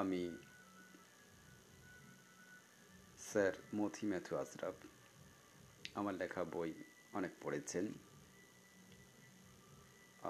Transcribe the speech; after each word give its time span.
আমি 0.00 0.20
স্যার 3.28 3.54
মথি 3.78 4.04
ম্যাথু 4.10 4.32
আশরাফ 4.42 4.76
আমার 5.98 6.14
লেখা 6.22 6.42
বই 6.54 6.70
অনেক 7.18 7.32
পড়েছেন 7.42 7.86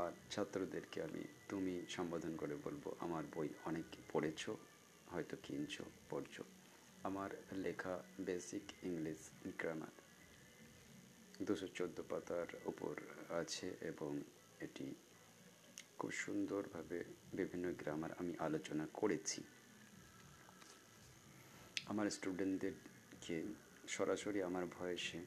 আর 0.03 0.11
ছাত্রদেরকে 0.33 0.99
আমি 1.09 1.23
তুমি 1.51 1.75
সম্বোধন 1.97 2.33
করে 2.43 2.55
বলবো 2.67 2.89
আমার 3.05 3.25
বই 3.35 3.49
অনেক 3.69 3.87
পড়েছ 4.13 4.43
হয়তো 5.13 5.35
কিনছ 5.47 5.75
পড়ছ 6.11 6.35
আমার 7.09 7.31
লেখা 7.65 7.95
বেসিক 8.27 8.67
ইংলিশ 8.89 9.21
গ্রামার 9.61 9.95
দুশো 11.47 11.69
চোদ্দো 11.79 12.03
পাতার 12.11 12.49
উপর 12.71 12.95
আছে 13.41 13.67
এবং 13.91 14.11
এটি 14.67 14.87
খুব 15.99 16.11
সুন্দরভাবে 16.23 16.99
বিভিন্ন 17.39 17.67
গ্রামার 17.81 18.13
আমি 18.21 18.33
আলোচনা 18.47 18.85
করেছি 19.01 19.41
আমার 21.91 22.07
স্টুডেন্টদেরকে 22.17 23.37
সরাসরি 23.97 24.39
আমার 24.49 24.65
ভয়েসে 24.77 25.21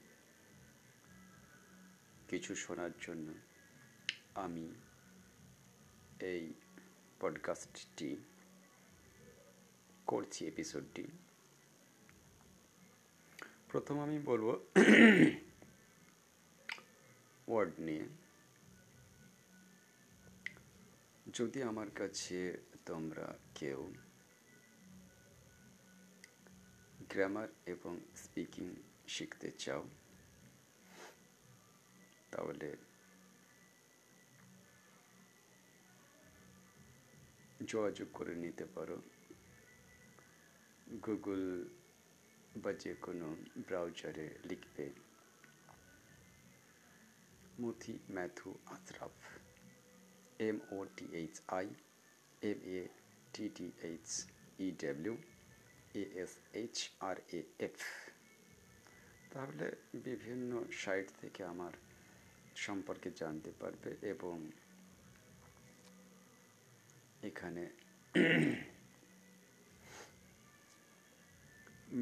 কিছু 2.30 2.52
শোনার 2.66 2.94
জন্য 3.06 3.28
আমি 4.46 4.66
এই 6.34 6.44
পডকাস্টটি 7.22 8.10
করছি 10.12 10.42
এপিসোডটি 10.52 11.04
প্রথম 13.72 13.96
আমি 14.06 14.18
বলবো 14.30 14.52
ওয়ার্ড 17.50 17.74
নিয়ে 17.88 18.06
যদি 21.40 21.60
আমার 21.72 21.90
কাছে 22.00 22.40
তোমরা 22.90 23.28
কেউ 23.60 23.80
গ্রামার 27.12 27.50
এবং 27.74 27.94
স্পিকিং 28.24 28.68
শিখতে 29.16 29.50
চাও 29.64 29.84
তাহলে 32.34 32.70
যোগাযোগ 37.72 38.08
করে 38.18 38.34
নিতে 38.44 38.66
পারো 38.76 38.98
গুগল 41.06 41.42
বা 42.64 42.72
যে 42.84 42.92
কোনো 43.06 43.28
ব্রাউজারে 43.68 44.26
লিখবে 44.50 44.86
Mothi 47.62 47.94
Matthew 48.16 48.50
Ashraf 48.76 49.16
M 50.48 50.58
O 50.76 50.78
T 50.98 51.06
H 51.20 51.36
I 51.58 51.68
M 52.50 52.60
A 52.80 52.82
T 53.34 53.46
T 53.58 53.66
H 53.90 54.08
E 54.66 54.68
W 54.84 55.16
A 56.02 56.04
S 56.24 56.32
H 56.62 56.76
R 57.10 57.18
A 57.38 57.42
F 57.68 57.78
তাহলে 59.34 59.68
বিভিন্ন 60.08 60.52
সাইট 60.84 61.08
থেকে 61.22 61.42
আমার 61.54 61.74
সম্পর্কে 62.66 63.10
জানতে 63.22 63.52
পারবে 63.62 63.90
এবং 64.14 64.38
এখানে 67.30 67.64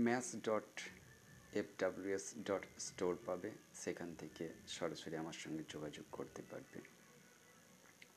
match 0.06 0.28
dot 0.50 0.72
F 1.60 1.68
W S 1.84 2.26
dot 2.50 2.64
store 2.88 3.14
পাবে 3.28 3.50
সেখান 3.84 4.10
থেকে 4.22 4.44
সরাসরি 4.76 5.16
আমার 5.24 5.38
সঙ্গে 5.44 5.64
যোগাযোগ 5.74 6.06
করতে 6.18 6.42
পারবে 6.52 6.80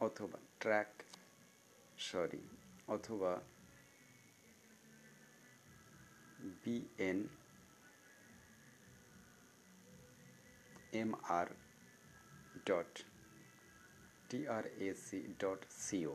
অথবা 0.07 0.39
ট্র্যাক 0.63 0.91
সরি 2.09 2.43
অথবা 2.97 3.33
B N 6.63 7.19
M R 11.03 11.49
dot 12.69 12.93
T R A C 14.29 15.21
dot 15.43 15.61
C O 15.85 16.15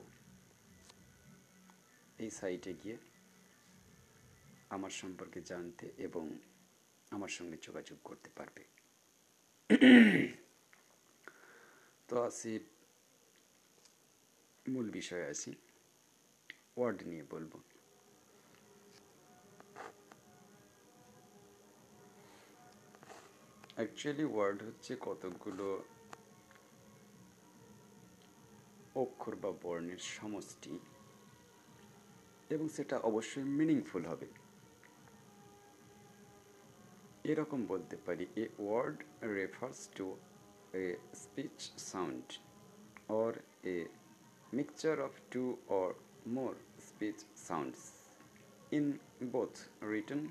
এই 2.24 2.32
সাইটে 2.40 2.72
গিয়ে 2.82 2.98
আমার 4.76 4.92
সম্পর্কে 5.02 5.40
জানতে 5.52 5.86
এবং 6.08 6.26
আমার 7.16 7.32
সঙ্গে 7.38 7.58
যোগাযোগ 7.66 7.98
করতে 8.10 8.30
পারবে 8.38 8.64
তো 12.10 12.16
আসিফ 12.30 12.64
মূল 14.74 14.88
বিষয়ে 15.00 15.26
আসি 15.34 15.52
ওয়ার্ড 16.78 16.98
নিয়ে 17.10 17.26
বলবো 17.34 17.58
অ্যাকচুয়ালি 23.78 24.26
ওয়ার্ড 24.34 24.60
হচ্ছে 24.68 24.92
কতগুলো 25.08 25.68
অক্ষর 29.04 29.36
বা 29.44 29.52
বর্ণের 29.64 30.02
সমষ্টি 30.16 30.74
এবং 32.54 32.66
সেটা 32.76 32.96
অবশ্যই 33.10 33.48
মিনিংফুল 33.58 34.04
হবে 34.12 34.28
এরকম 37.32 37.60
বলতে 37.72 37.96
পারি 38.06 38.24
a 38.44 38.46
word 38.64 38.98
refers 39.38 39.80
to 39.98 40.06
a 40.84 40.86
speech 41.22 41.58
sound 41.90 42.26
or 43.22 43.34
a 43.76 43.76
mixture 44.53 44.99
of 45.03 45.13
two 45.31 45.59
or 45.69 45.95
more 46.27 46.57
speech 46.79 47.21
sounds 47.35 47.93
in 48.71 48.99
both 49.21 49.69
written 49.81 50.31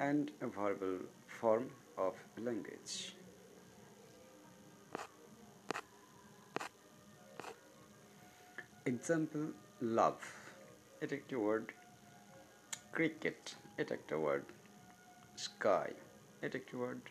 and 0.00 0.30
verbal 0.56 0.98
form 1.40 1.66
of 1.98 2.14
language. 2.38 2.92
Example 8.86 9.42
love 9.98 10.16
এটা 11.02 11.14
একটি 11.20 11.34
ওয়ার্ড 11.42 11.66
ক্রিকেট 12.96 13.40
এটা 13.80 13.92
একটা 13.94 14.16
ওয়ার্ড 14.22 14.46
স্কাই 15.44 15.90
এটা 16.44 16.56
একটি 16.60 16.74
ওয়ার্ড 16.80 17.02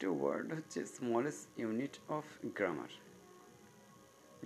আরেকটি 0.00 0.18
word 0.22 0.48
হচ্ছে 0.58 0.80
smallest 0.96 1.44
unit 1.62 1.94
of 2.18 2.26
grammar 2.58 2.92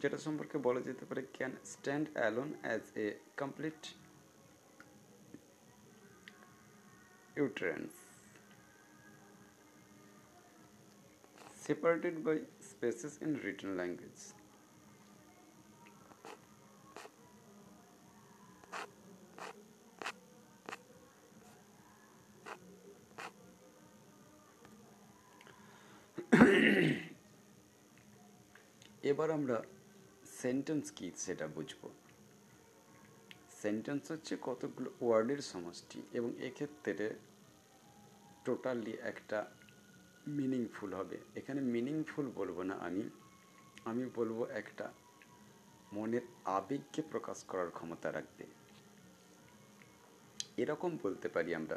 যেটা 0.02 0.18
সম্পর্কে 0.26 0.56
বলা 0.66 0.80
যেতে 0.88 1.04
পারে 1.08 1.22
can 1.36 1.52
stand 1.72 2.06
alone 2.16 2.50
as 2.64 2.82
a 3.04 3.06
complete 3.40 3.80
utterance 7.40 7.92
separated 11.66 12.16
by 12.26 12.38
spaces 12.72 13.12
in 13.24 13.30
written 13.46 13.70
language 13.80 14.18
এবার 29.14 29.30
আমরা 29.38 29.58
সেন্টেন্স 30.42 30.84
কী 30.96 31.06
সেটা 31.24 31.46
বুঝব 31.56 31.80
সেন্টেন্স 33.62 34.04
হচ্ছে 34.12 34.34
কতগুলো 34.48 34.88
ওয়ার্ডের 35.02 35.40
সমষ্টি 35.52 35.98
এবং 36.18 36.30
এক্ষেত্রে 36.48 37.06
টোটালি 38.46 38.94
একটা 39.12 39.38
মিনিংফুল 40.38 40.90
হবে 41.00 41.16
এখানে 41.40 41.60
মিনিংফুল 41.74 42.26
বলবো 42.40 42.60
না 42.70 42.74
আমি 42.88 43.04
আমি 43.90 44.04
বলবো 44.18 44.42
একটা 44.60 44.86
মনের 45.96 46.24
আবেগকে 46.56 47.00
প্রকাশ 47.12 47.38
করার 47.50 47.70
ক্ষমতা 47.76 48.08
রাখবে 48.16 48.44
এরকম 50.62 50.90
বলতে 51.04 51.26
পারি 51.34 51.50
আমরা 51.60 51.76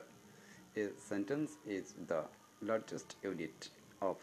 a 0.79 0.81
sentence 1.09 1.47
is 1.75 1.85
the 2.09 2.19
largest 2.69 3.09
unit 3.25 3.57
of 4.09 4.17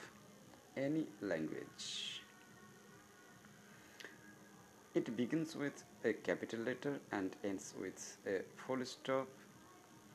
any 0.86 1.02
language 1.30 1.82
It 4.98 5.08
begins 5.16 5.56
with 5.56 5.82
a 6.04 6.12
capital 6.12 6.60
letter 6.60 7.00
and 7.10 7.34
ends 7.42 7.74
with 7.80 8.16
a 8.32 8.42
full 8.56 8.84
stop 8.86 9.26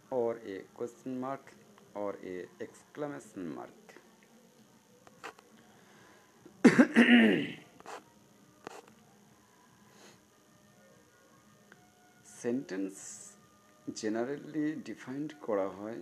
or 0.10 0.38
a 0.54 0.60
question 0.74 1.20
mark 1.20 1.52
or 1.94 2.16
a 2.26 2.46
exclamation 2.62 3.56
mark. 3.56 3.74
sentence 12.44 13.04
generally 14.02 14.68
defined 14.92 15.34
kora 15.46 15.66
hoy 15.80 15.96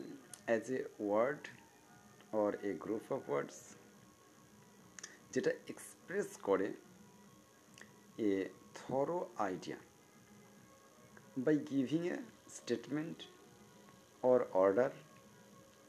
as 0.58 0.70
a 0.80 0.84
word 1.12 1.50
or 2.42 2.48
a 2.72 2.74
group 2.86 3.10
of 3.18 3.32
words 3.36 3.58
যেটা 5.36 5.52
express 5.72 6.30
করে 6.48 6.68
a 8.28 8.32
thorough 8.78 9.28
idea 9.46 9.78
by 11.50 11.54
giving 11.72 12.06
a 12.10 12.18
statement 12.58 13.26
or 14.30 14.38
order 14.66 14.92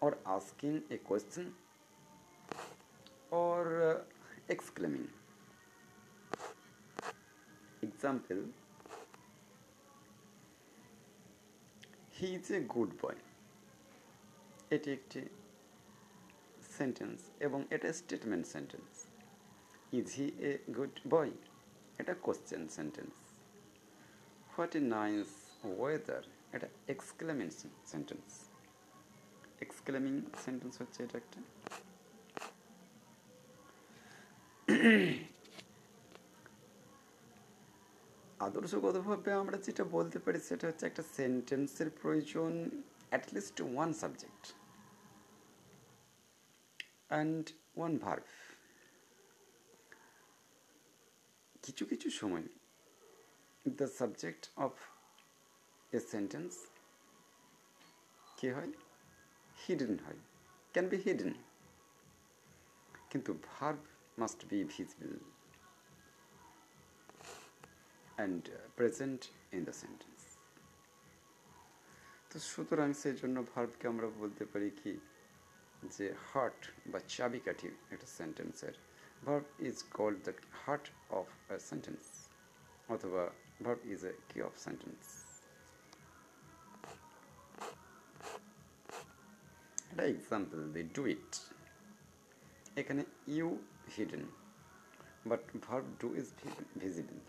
or 0.06 0.11
asking 0.37 0.82
a 0.90 0.99
question 1.11 1.52
or 3.31 3.64
uh, 3.88 3.94
exclaiming. 4.49 5.08
Example 7.88 8.43
He 12.20 12.29
is 12.38 12.49
a 12.58 12.62
good 12.76 12.91
boy. 13.02 13.14
এটি 14.76 14.88
একটি 14.99 15.20
sentence 16.76 17.20
এবং 17.46 17.58
এটা 17.76 17.88
statement 18.02 18.44
sentence 18.55 18.93
is 19.99 20.06
he 20.19 20.26
a 20.50 20.52
good 20.79 20.94
boy 21.12 21.32
এটা 22.03 22.15
question 22.25 22.62
sentence 22.77 23.15
what 24.53 24.73
a 24.81 24.83
nice 24.99 25.29
weather 25.79 26.23
এটা 26.56 26.69
exclaiming 26.95 27.49
sentence 27.93 28.29
exclaiming 29.65 30.15
sentence 30.45 30.75
হচ্ছে 30.83 30.99
এটা 31.06 31.17
একটা 31.23 31.39
আদর্শগতভাবে 38.47 39.31
আমরা 39.43 39.56
যেটা 39.67 39.85
বলতে 39.97 40.19
পারি 40.25 40.39
সেটা 40.49 40.65
হচ্ছে 40.71 40.85
একটা 40.91 41.03
সেন্টেন্সের 41.19 41.89
প্রয়োজন 42.01 42.53
at least 43.12 43.56
one 43.75 43.91
subject 44.03 44.44
and 47.11 47.44
one 47.79 47.93
verb 48.05 48.27
কিছু 51.69 51.85
কিছু 51.93 52.09
সময় 52.20 52.47
the 53.79 53.87
subject 54.00 54.43
of 54.67 54.75
a 55.99 56.00
sentence 56.12 56.53
কী 58.38 58.49
হয় 58.56 58.73
হিডেন 59.62 59.94
হয় 60.05 60.19
ক্যান 60.73 60.87
বি 60.93 60.99
হিডেন 61.06 61.32
কিন্তু 63.11 63.31
verb 63.50 63.81
must 64.20 64.41
be 64.50 64.59
visible 64.75 65.12
and 68.17 68.43
present 68.79 69.20
in 69.56 69.62
the 69.69 69.75
sentence 69.82 70.20
তো 72.31 72.37
সুতরাং 72.53 72.88
সেই 73.03 73.15
জন্য 73.20 73.37
ভার্বকে 73.53 73.85
আমরা 73.93 74.06
বলতে 74.23 74.44
পারি 74.53 74.69
কি 74.81 74.93
যে 75.97 76.06
হার্ট 76.31 76.61
বা 76.93 76.99
চাবিকাঠি 77.15 77.69
একটা 77.94 78.06
সেন্টেন্সের 78.19 78.76
verb 79.25 79.45
is 79.60 79.78
called 79.94 80.18
the 80.28 80.34
heart 80.63 80.86
of 81.12 81.28
a 81.50 81.57
sentence 81.69 82.04
অথবা 82.90 83.24
verb 83.63 83.81
is 83.94 84.01
a 84.04 84.13
key 84.30 84.38
of 84.42 84.54
sentence 84.57 85.04
একটা 89.84 90.04
এক্সাম্পল 90.13 90.60
দি 90.75 90.84
ডু 90.95 91.04
ইট 91.07 91.31
এখানে 92.75 93.01
you 93.28 93.48
hidden 93.95 94.24
but 95.30 95.42
verb 95.68 95.86
do 96.01 96.07
is 96.16 96.28
visible 96.81 97.19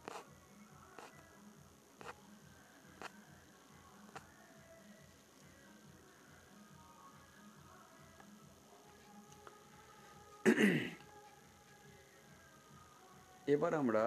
এবার 13.56 13.72
আমরা 13.82 14.04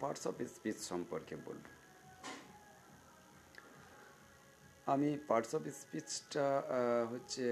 পার্টস 0.00 0.22
অফ 0.30 0.34
স্পিচ 0.56 0.78
সম্পর্কে 0.90 1.34
বলব 1.46 1.64
আমি 4.92 5.08
পার্টস 5.30 5.50
অফ 5.56 5.62
স্পিচটা 5.82 6.46
হচ্ছে 7.12 7.44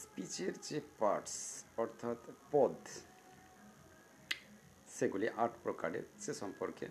স্পিচের 0.00 0.52
যে 0.68 0.78
পার্টস 1.00 1.34
অর্থাৎ 1.82 2.20
পদ 2.52 2.74
সেগুলি 4.96 5.26
আট 5.44 5.52
প্রকারের 5.64 6.04
সে 6.22 6.32
সম্পর্কে 6.42 6.86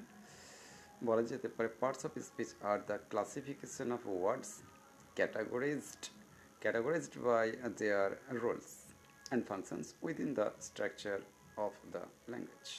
বলা 1.08 1.24
যেতে 1.32 1.48
পারে 1.56 1.70
parts 1.82 2.02
of 2.08 2.14
speech 2.30 2.50
are 2.70 2.78
the 2.90 2.98
classification 3.12 3.88
of 3.98 4.02
words 4.20 4.50
categorized 5.18 6.04
categorized 6.66 7.16
by 7.28 7.46
their 7.80 8.08
roles 8.44 8.70
and 9.28 9.44
functions 9.50 9.88
within 10.06 10.30
the 10.40 10.46
structure 10.68 11.20
of 11.58 11.74
the 11.96 12.02
language. 12.34 12.72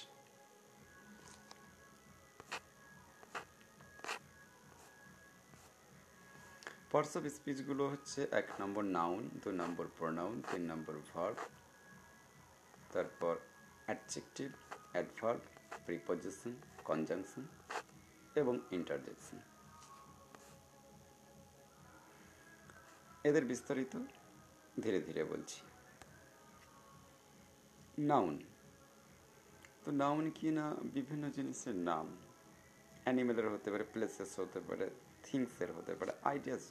Parts 6.92 7.14
of 7.19 7.24
স্পিচগুলো 7.38 7.84
হচ্ছে 7.92 8.20
এক 8.40 8.46
নম্বর 8.60 8.84
নাউন 8.98 9.20
দু 9.42 9.48
নম্বর 9.62 9.86
প্রোনাউন 9.98 10.36
তিন 10.50 10.62
নম্বর 10.72 10.94
ভার্ব 11.10 11.38
তারপর 12.92 13.34
অ্যাডজেক্টিভ 13.88 14.48
অ্যাডভার্ব 14.94 15.40
প্রিপজিশন 15.86 16.54
কনজাংশন 16.88 17.44
এবং 18.40 18.54
ইন্টারজেকশন 18.76 19.38
এদের 23.28 23.44
বিস্তারিত 23.52 23.94
ধীরে 24.84 24.98
ধীরে 25.08 25.22
বলছি 25.32 25.58
নাউন 28.10 28.34
তো 29.84 29.90
নাউন 30.02 30.25
কি 30.38 30.49
না 30.58 30.64
বিভিন্ন 30.96 31.24
জিনিসের 31.36 31.77
নাম 31.91 32.06
অ্যানিমেলের 33.05 33.46
হতে 33.55 33.69
পারে 33.72 33.84
প্লেসেস 33.94 34.31
হতে 34.41 34.60
পারে 34.69 34.86
থিংসের 35.27 35.70
হতে 35.77 35.93
পারে 35.98 36.12
আইডিয়াস 36.31 36.65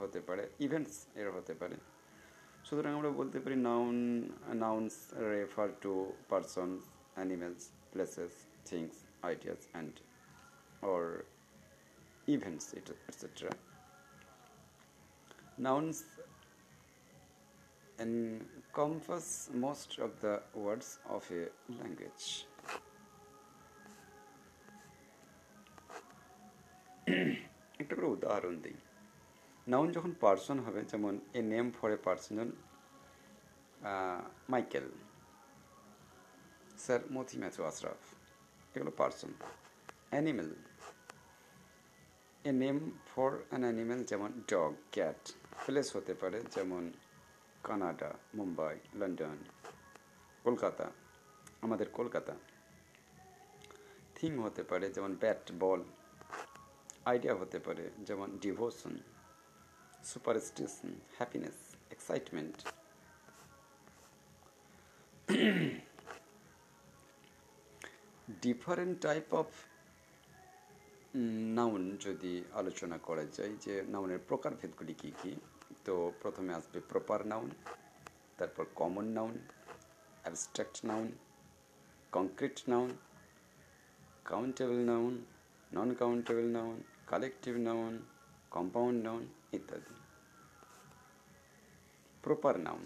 হতে 0.00 0.20
পারে 0.28 0.44
ইভেন্টস 0.66 0.96
এর 1.20 1.28
হতে 1.36 1.52
পারে 1.60 1.76
সুতরাং 2.66 2.92
আমরা 2.98 3.10
বলতে 3.20 3.38
পারি 3.44 3.56
noun 3.70 3.96
nouns 4.64 4.94
refer 5.34 5.68
to 5.84 5.92
persons 6.32 6.78
animals 7.18 7.62
places 7.92 8.32
things 8.68 8.94
ideas 9.28 9.60
and 9.72 9.94
or 10.92 11.02
events 12.34 12.66
etcetera 12.78 13.52
Nouns 15.66 15.98
encompass 18.06 19.26
most 19.66 19.90
of 20.06 20.10
the 20.24 20.34
words 20.66 20.88
of 21.16 21.22
a 21.40 21.42
language. 21.80 22.24
একটা 27.82 27.94
করে 27.96 28.08
উদাহরণ 28.16 28.54
দিই 28.64 28.76
নাউন 29.70 29.88
যখন 29.96 30.12
পার্সন 30.24 30.58
হবে 30.66 30.80
যেমন 30.92 31.14
a 31.38 31.40
name 31.52 31.66
for 31.76 31.88
a 31.96 31.98
person 32.06 32.36
Michael 34.52 34.86
sir 36.84 37.00
Mothi 37.14 37.36
Matthew 37.42 37.56
Ashraf 37.70 38.02
এগুলো 38.74 38.92
person 39.00 39.30
animal 40.12 40.50
a 42.50 42.50
name 42.62 42.76
for 43.10 43.30
an 43.48 43.62
animal 43.66 44.00
যেমন 44.10 44.30
dog 44.50 44.72
cat 44.94 45.20
place 45.62 45.88
হতে 45.96 46.12
পারে 46.22 46.38
যেমন 46.54 46.82
কানাডা 47.66 48.10
মুম্বাই 48.38 48.74
লন্ডন 49.00 49.38
কলকাতা 50.46 50.86
আমাদের 51.64 51.88
কলকাতা 51.98 52.34
থিং 54.16 54.30
হতে 54.44 54.62
পারে 54.70 54.86
যেমন 54.96 55.12
ব্যাট 55.22 55.44
বল 55.62 55.80
আইডিয়া 57.10 57.34
হতে 57.40 57.58
পারে 57.66 57.84
যেমন 58.08 58.28
devotion 58.44 58.94
superstition 60.10 60.90
happiness 61.18 61.58
excitement 61.94 62.56
different 68.44 68.94
type 69.06 69.28
of 69.40 69.48
noun 71.58 71.82
যদি 72.06 72.32
আলোচনা 72.60 72.96
করা 73.08 73.24
যায় 73.36 73.54
যে 73.64 73.74
নাউনের 73.92 74.20
প্রকারভেদগুলি 74.28 74.94
কী 75.02 75.10
কী 75.20 75.32
তো 75.86 75.94
প্রথমে 76.22 76.50
আসবে 76.58 76.78
প্রপার 76.90 77.20
নাউন 77.32 77.48
তারপর 78.38 78.64
common 78.80 79.06
noun 79.16 79.34
abstract 80.24 80.76
noun 80.90 81.08
concrete 82.16 82.56
noun 82.72 82.90
countable 84.30 84.78
noun 84.92 85.14
non 85.76 85.88
countable 86.00 86.46
noun 86.56 86.78
collective 87.12 87.54
noun 87.68 87.94
compound 88.54 88.98
noun 89.06 89.22
ইত্যাদি 89.56 89.94
প্রপার 92.24 92.54
নাউন 92.66 92.84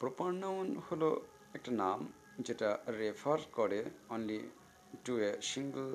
প্রপার 0.00 0.30
নাউন 0.42 0.66
হলো 0.86 1.08
একটা 1.56 1.70
নাম 1.82 1.98
যেটা 2.46 2.68
রেফার 3.00 3.40
করে 3.58 3.80
only 4.14 4.40
to 5.04 5.12
a 5.28 5.30
single 5.50 5.88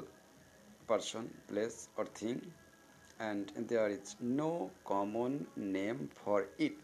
person 0.90 1.26
place 1.48 1.74
or 2.00 2.06
thing 2.20 2.36
and 3.20 3.44
there 3.70 3.90
is 3.98 4.08
no 4.40 4.52
common 4.92 5.32
name 5.76 5.98
for 6.20 6.40
it 6.68 6.82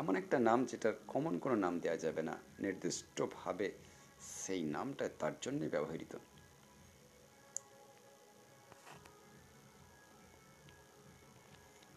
এমন 0.00 0.14
একটা 0.22 0.36
নাম 0.48 0.58
যেটার 0.70 0.94
কমন 1.12 1.34
কোনো 1.42 1.56
নাম 1.64 1.74
দেওয়া 1.82 1.98
যাবে 2.04 2.22
না 2.28 2.34
নির্দিষ্টভাবে 2.64 3.68
সেই 4.44 4.62
নামটা 4.76 5.04
তার 5.20 5.34
জন্যই 5.44 5.72
ব্যবহৃত 5.76 6.14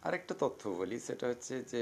আরেকটা 0.07 0.33
তথ্য 0.43 0.61
বলি 0.79 0.97
সেটা 1.07 1.25
হচ্ছে 1.31 1.53
যে 1.71 1.81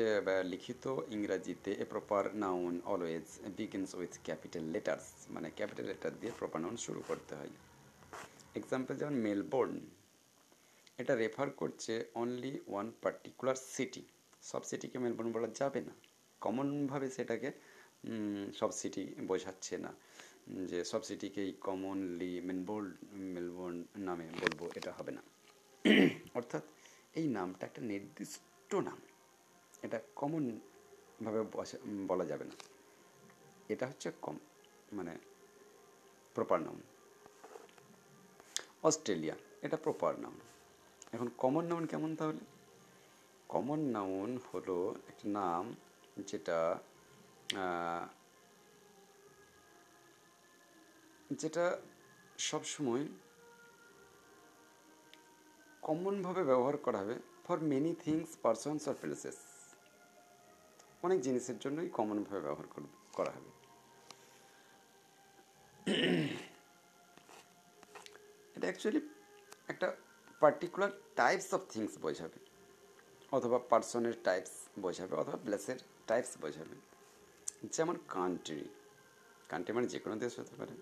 লিখিত 0.51 0.84
ইংরাজিতে 1.15 1.72
a 1.84 1.86
proper 1.91 2.24
noun 2.44 2.74
always 2.94 3.27
begins 3.58 3.91
with 4.00 4.13
capital 4.27 4.63
letters 4.75 5.05
মানে 5.36 5.48
ক্যাপিটাল 5.58 5.86
লেটার 5.91 6.13
দিয়ে 6.22 6.32
প্রপার 6.39 6.60
নাউন 6.63 6.75
শুরু 6.86 7.01
করতে 7.10 7.34
হয় 7.39 7.51
এক্সাম্পল 8.60 8.94
যেমন 9.00 9.15
মেলবোর্ন 9.25 9.74
এটা 11.01 11.13
রেফার 11.24 11.50
করছে 11.62 11.94
অনলি 12.22 12.53
ওয়ান 12.72 12.88
পার্টিকুলার 13.03 13.58
সিটি 13.75 14.01
সব 14.50 14.62
সিটিকে 14.70 14.98
মেলবোর্ন 15.03 15.29
বলা 15.38 15.50
যাবে 15.60 15.79
না 15.88 15.94
কমনভাবে 16.44 17.08
সেটাকে 17.17 17.50
সব 18.60 18.72
সিটি 18.79 19.03
বোঝাচ্ছে 19.29 19.75
না 19.86 19.91
যে 20.72 20.79
সব 20.91 21.01
সিটিকেই 21.10 21.50
কমনলি 21.67 22.32
মেলবোর্ন 22.48 22.88
মেলবোর্ন 23.36 23.77
নামে 24.08 24.25
বলবো 24.44 24.65
এটা 24.79 24.91
হবে 24.98 25.12
না 25.17 25.22
অর্থাৎ 26.39 26.63
এই 27.20 27.26
নামটা 27.38 27.64
একটা 27.70 27.82
নির্দিষ্ট 27.92 28.72
নাম 28.88 29.00
এটা 29.86 29.98
কমনভাবে 30.20 31.40
বলা 32.12 32.26
যাবে 32.32 32.46
না 32.52 32.56
এটা 33.74 33.86
হচ্ছে 33.90 34.10
কম 34.26 34.36
মানে 34.98 35.14
প্রপার 36.36 36.60
নাম 36.68 36.78
অস্ট্রেলিয়া 38.88 39.36
এটা 39.66 39.78
প্রপার 39.86 40.14
নাম 40.26 40.36
এখন 41.16 41.28
কমন 41.44 41.64
নাউন 41.70 41.84
কেমন 41.92 42.10
তাহলে 42.20 42.42
কমন 43.54 43.80
নাউন 43.96 44.30
হলো 44.50 44.78
একটা 45.10 45.26
নাম 45.40 45.64
যেটা 46.30 46.58
যেটা 51.42 51.66
সবসময় 52.50 53.04
কমনভাবে 55.88 56.42
ব্যবহার 56.50 56.75
করা 56.86 57.00
হবে 57.04 57.15
for 57.46 57.58
many 57.72 57.92
things 58.04 58.30
persons 58.44 58.84
or 58.89 58.96
places 59.01 59.38
অনেক 61.06 61.20
জিনিসের 61.25 61.58
জন্যই 61.63 61.89
কমনভাবে 61.98 62.42
ব্যবহার 62.48 62.68
করা 63.18 63.32
হবে 63.36 63.51
এটা 68.56 68.65
অ্যাকচুয়ালি 68.70 69.01
একটা 69.72 69.88
পার্টিকুলার 70.42 70.92
টাইপস 71.20 71.50
অফ 71.58 71.62
থিংস 71.74 71.94
বোঝাবে 72.06 72.39
অথবা 73.38 73.58
পার্সনের 73.72 74.15
টাইপস 74.27 74.54
বোঝাবে 74.84 75.13
অথবা 75.22 75.38
প্লেসের 75.46 75.80
টাইপস 76.10 76.32
বোঝাবে 76.44 76.75
যেমন 77.75 77.96
কান্ট্রি 78.15 78.62
কান্ট্রি 79.51 79.72
মানে 79.77 79.88
যে 79.94 80.00
কোনো 80.06 80.15
দেশ 80.24 80.34
হতে 80.39 80.54
পারে 80.60 80.74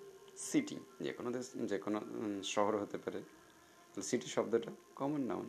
সিটি 0.48 0.78
যে 1.06 1.12
কোনো 1.18 1.30
দেশ 1.36 1.46
যে 1.72 1.78
কোনো 1.86 1.98
শহর 2.54 2.74
হতে 2.84 2.98
পারে 3.06 3.20
সিটি 4.10 4.28
শব্দটা 4.36 4.72
কমন 5.00 5.22
নাউন 5.30 5.48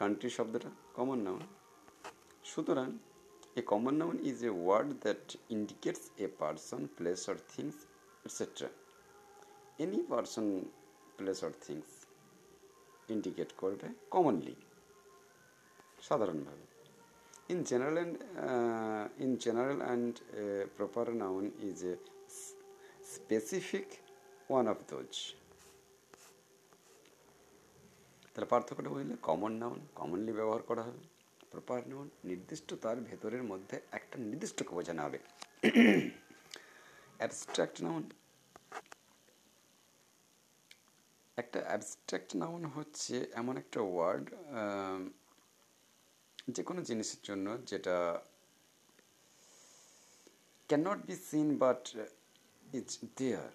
কান্ট্রি 0.00 0.30
শব্দটা 0.38 0.70
কমন 0.96 1.18
নাউন 1.26 1.42
সুতরাং 2.50 2.88
a 3.60 3.62
common 3.72 3.94
noun 4.00 4.16
is 4.30 4.38
a 4.48 4.50
word 4.64 4.88
that 5.04 5.24
indicates 5.56 6.02
a 6.24 6.26
person 6.40 6.80
place 6.96 7.20
or 7.30 7.38
things 7.52 7.76
etcetera 8.26 8.68
any 9.82 9.98
person 10.12 10.46
place 11.16 11.38
or 11.46 11.52
things 11.64 11.88
indicate 13.14 13.50
করবে 13.62 13.86
কমনলি 14.14 14.54
সাধারণভাবে 16.08 16.64
in 17.52 17.58
general 17.70 17.96
and 18.20 18.32
in 19.24 19.30
general 19.44 19.80
and 19.86 20.12
proper 20.76 21.06
noun 21.22 21.44
is 21.68 21.78
a 21.92 21.94
specific 23.14 23.88
one 24.50 24.64
of 24.74 24.78
those 24.92 25.10
তাহলে 28.34 28.48
পার্থক্যটা 28.52 28.90
বুঝলে 28.94 29.14
common 29.28 29.52
noun 29.62 29.80
commonly 29.98 30.32
ব্যবহার 30.38 30.62
করা 30.70 30.82
হবে 30.86 31.00
proper 31.52 31.80
noun 31.90 32.06
নির্দিষ্ট 32.30 32.68
তার 32.84 32.96
ভেতরের 33.08 33.42
মধ্যে 33.50 33.76
একটা 33.98 34.16
নির্দিষ্টকে 34.26 34.72
বোঝানো 34.78 35.00
হবে 35.06 35.18
অ্যাবস্ট্রাক্ট 37.20 37.76
নাউন 37.86 38.02
একটা 41.42 41.58
অ্যাবস্ট্রাক্ট 41.68 42.30
নাউন 42.42 42.62
হচ্ছে 42.76 43.14
এমন 43.40 43.54
একটা 43.62 43.78
ওয়ার্ড 43.90 44.26
যে 46.54 46.62
কোনো 46.68 46.80
জিনিসের 46.88 47.20
জন্য 47.28 47.46
যেটা 47.70 47.96
cannot 50.68 50.98
be 51.08 51.16
seen 51.28 51.48
but 51.62 51.82
it's 52.78 52.94
there 53.18 53.50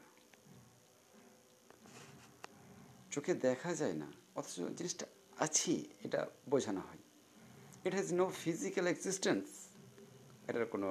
চোখে 3.14 3.34
দেখা 3.48 3.72
যায় 3.82 3.98
না 4.04 4.10
অথচ 4.40 4.56
জিনিসটা 4.80 5.06
আছি 5.46 5.74
এটা 6.06 6.22
বোঝানো 6.54 6.82
হয় 6.88 7.02
it 7.88 7.94
has 7.98 8.10
no 8.22 8.26
physical 8.44 8.86
existence 8.94 9.46
এটার 10.50 10.66
কোনো 10.74 10.90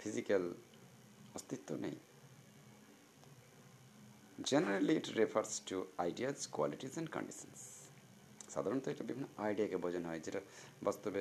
ফিজিক্যাল 0.00 0.44
অস্তিত্ব 1.36 1.68
নেই 1.84 1.96
generally 4.50 4.94
it 5.00 5.06
refers 5.20 5.52
to 5.68 5.76
ideas 6.06 6.36
qualities 6.56 6.92
and 6.94 7.08
conditions 7.16 7.60
সাধারণত 8.54 8.84
এটা 8.94 9.04
বিভিন্ন 9.10 9.26
আইডিয়াকে 9.46 9.76
বোঝানো 9.84 10.06
হয় 10.10 10.20
যেটা 10.26 10.40
বাস্তবে 10.86 11.20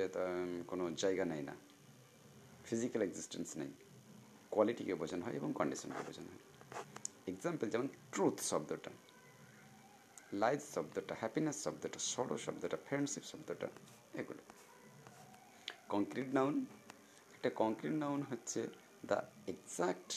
কোনো 0.72 0.84
জায়গা 1.04 1.24
নেয় 1.32 1.46
না 1.50 1.56
ফিজিক্যাল 2.68 3.02
এক্সিস্টেন্স 3.08 3.48
নেই 3.62 3.72
কোয়ালিটিকে 4.54 4.94
বোঝানো 5.02 5.24
হয় 5.26 5.36
এবং 5.40 5.50
কন্ডিশনকে 5.60 6.02
বোঝানো 6.10 6.30
হয় 6.34 6.44
এক্সাম্পল 7.32 7.66
যেমন 7.74 7.88
ট্রুথ 8.14 8.38
শব্দটা 8.52 8.92
লাইফ 10.44 10.62
শব্দটা 10.76 11.14
হ্যাপিনেস 11.22 11.58
শব্দটা 11.66 12.00
সরো 12.12 12.36
শব্দটা 12.46 12.78
ফ্রেন্ডশিপ 12.88 13.24
শব্দটা 13.32 13.68
এগুলো 14.22 14.42
কংক্রিট 15.94 16.30
নাউন 16.38 16.56
একটা 17.36 17.50
কংক্রিট 17.62 17.96
নাউন 18.04 18.20
হচ্ছে 18.32 18.60
the 19.10 19.18
exact 19.54 20.10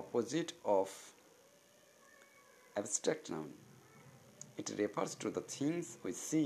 opposite 0.00 0.48
of 0.78 0.88
abstract 2.80 3.24
noun 3.34 3.48
it 4.60 4.68
refers 4.82 5.12
to 5.22 5.26
the 5.36 5.42
things 5.56 5.86
we 6.04 6.12
see 6.26 6.42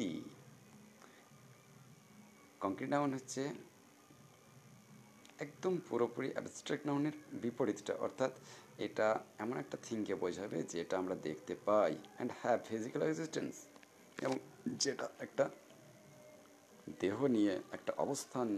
concrete 2.64 2.90
noun 2.96 3.10
হচ্ছে 3.18 3.42
একদম 5.44 5.72
পুরোপুরি 5.88 6.28
অ্যাবস্ট্রাক্ট 6.34 6.84
নাউনের 6.88 7.14
বিপরীতটা 7.44 7.94
অর্থাৎ 8.06 8.32
এটা 8.86 9.06
এমন 9.42 9.56
একটা 9.62 9.76
থিংকে 9.86 10.14
বোঝাবে 10.22 10.58
যেটা 10.72 10.94
আমরা 11.02 11.16
দেখতে 11.28 11.54
পাই 11.68 11.90
অ্যান্ড 12.16 12.30
হ্যাভ 12.40 12.58
ফিজিক্যাল 12.68 13.02
এক্সিস্টেন্স 13.08 13.54
এবং 14.24 14.36
যেটা 14.82 15.06
একটা 15.26 15.44
দেহ 17.02 17.16
নিয়ে 17.36 17.54
একটা 17.76 17.92
অবস্থান 18.04 18.48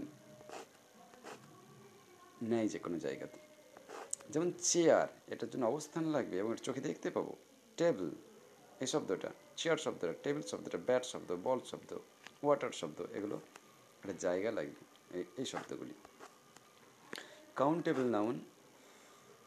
নেয় 2.51 2.69
যে 2.73 2.79
কোনো 2.85 2.97
জায়গাতে 3.07 3.39
যেমন 4.33 4.49
চেয়ার 4.71 5.07
এটার 5.33 5.49
জন্য 5.53 5.65
অবস্থান 5.73 6.05
লাগবে 6.17 6.37
এবং 6.43 6.51
চোখে 6.67 6.83
দেখতে 6.89 7.09
পাবো 7.17 7.33
টেবিল 7.79 8.11
এই 8.83 8.89
শব্দটা 8.95 9.31
চেয়ার 9.61 9.79
শব্দটা 9.85 10.15
টেবিল 10.25 10.43
শব্দটা 10.53 10.79
ব্যাট 10.89 11.05
শব্দ 11.13 11.29
বল 11.47 11.59
শব্দ 11.71 11.91
ওয়াটার 12.45 12.73
শব্দ 12.81 12.99
এগুলো 13.19 13.37
একটা 14.03 14.15
জায়গা 14.25 14.51
লাগবে 14.59 14.81
এই 15.41 15.47
শব্দগুলি 15.53 15.95
কাউন্টেবল 17.61 18.07
নাউন 18.17 18.37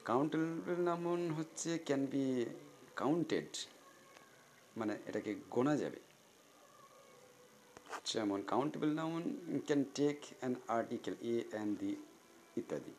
কাউন্টেবল 0.10 0.77
নাউন 0.89 1.22
হচ্ছে 1.38 1.69
ক্যান 1.88 2.01
বি 2.13 2.24
কাউন্টেড 3.01 3.50
মানে 4.79 4.93
এটাকে 5.10 5.31
গোনা 5.55 5.74
যাবে 5.83 6.00
যেমন 8.12 8.39
countable 8.51 8.91
noun 9.00 9.24
can 9.67 9.81
take 9.98 10.17
an 10.39 10.53
article 10.77 11.15
a 11.33 11.36
an 11.62 11.69
the 11.79 11.91
ইত্যাদি 12.60 12.93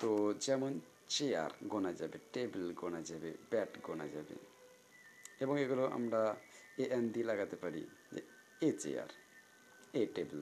তো 0.00 0.10
যেমন 0.46 0.72
চেয়ার 1.14 1.50
গোনা 1.72 1.90
যাবে 2.00 2.16
টেবিল 2.34 2.64
গোনা 2.80 3.00
যাবে 3.10 3.30
ব্যাট 3.52 3.70
গোনা 3.86 4.06
যাবে 4.14 4.34
এবং 5.42 5.54
এগুলো 5.64 5.84
আমরা 5.98 6.20
এ 6.82 6.84
এন 6.96 7.04
দি 7.14 7.20
লাগাতে 7.30 7.56
পারি 7.62 7.82
যে 8.14 8.20
এ 8.66 8.68
চেয়ার 8.82 9.10
এ 10.00 10.02
টেবিল 10.14 10.40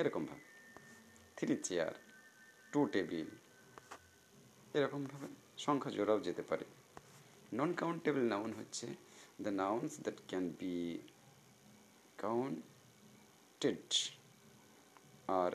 এরকমভাবে 0.00 0.44
থ্রি 1.36 1.54
চেয়ার 1.68 1.94
টু 2.74 2.80
টেবিল 2.94 3.28
এরকমভাবে 4.78 5.28
সংখ্যা 5.64 5.90
জোড়াও 5.96 6.18
যেতে 6.26 6.42
পারে 6.50 6.64
নন 7.58 7.70
কাউন্টেবল 7.80 8.22
নাউন 8.32 8.50
হচ্ছে 8.58 8.86
the 9.44 9.50
nouns 9.62 9.90
that 10.04 10.18
can 10.30 10.44
be 10.60 10.74
counted 12.24 13.78
R 15.40 15.52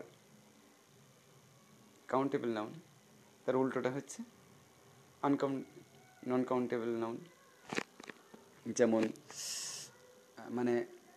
countable 2.11 2.49
noun 2.57 2.73
তার 3.43 3.55
উল্টোটা 3.61 3.91
হচ্ছে 3.97 4.19
আনকাউন্ট 5.25 5.61
নন 6.29 6.41
কাউন্টেবল 6.51 6.91
নাউন 7.01 7.17
যেমন 8.77 9.03
মানে 10.57 10.73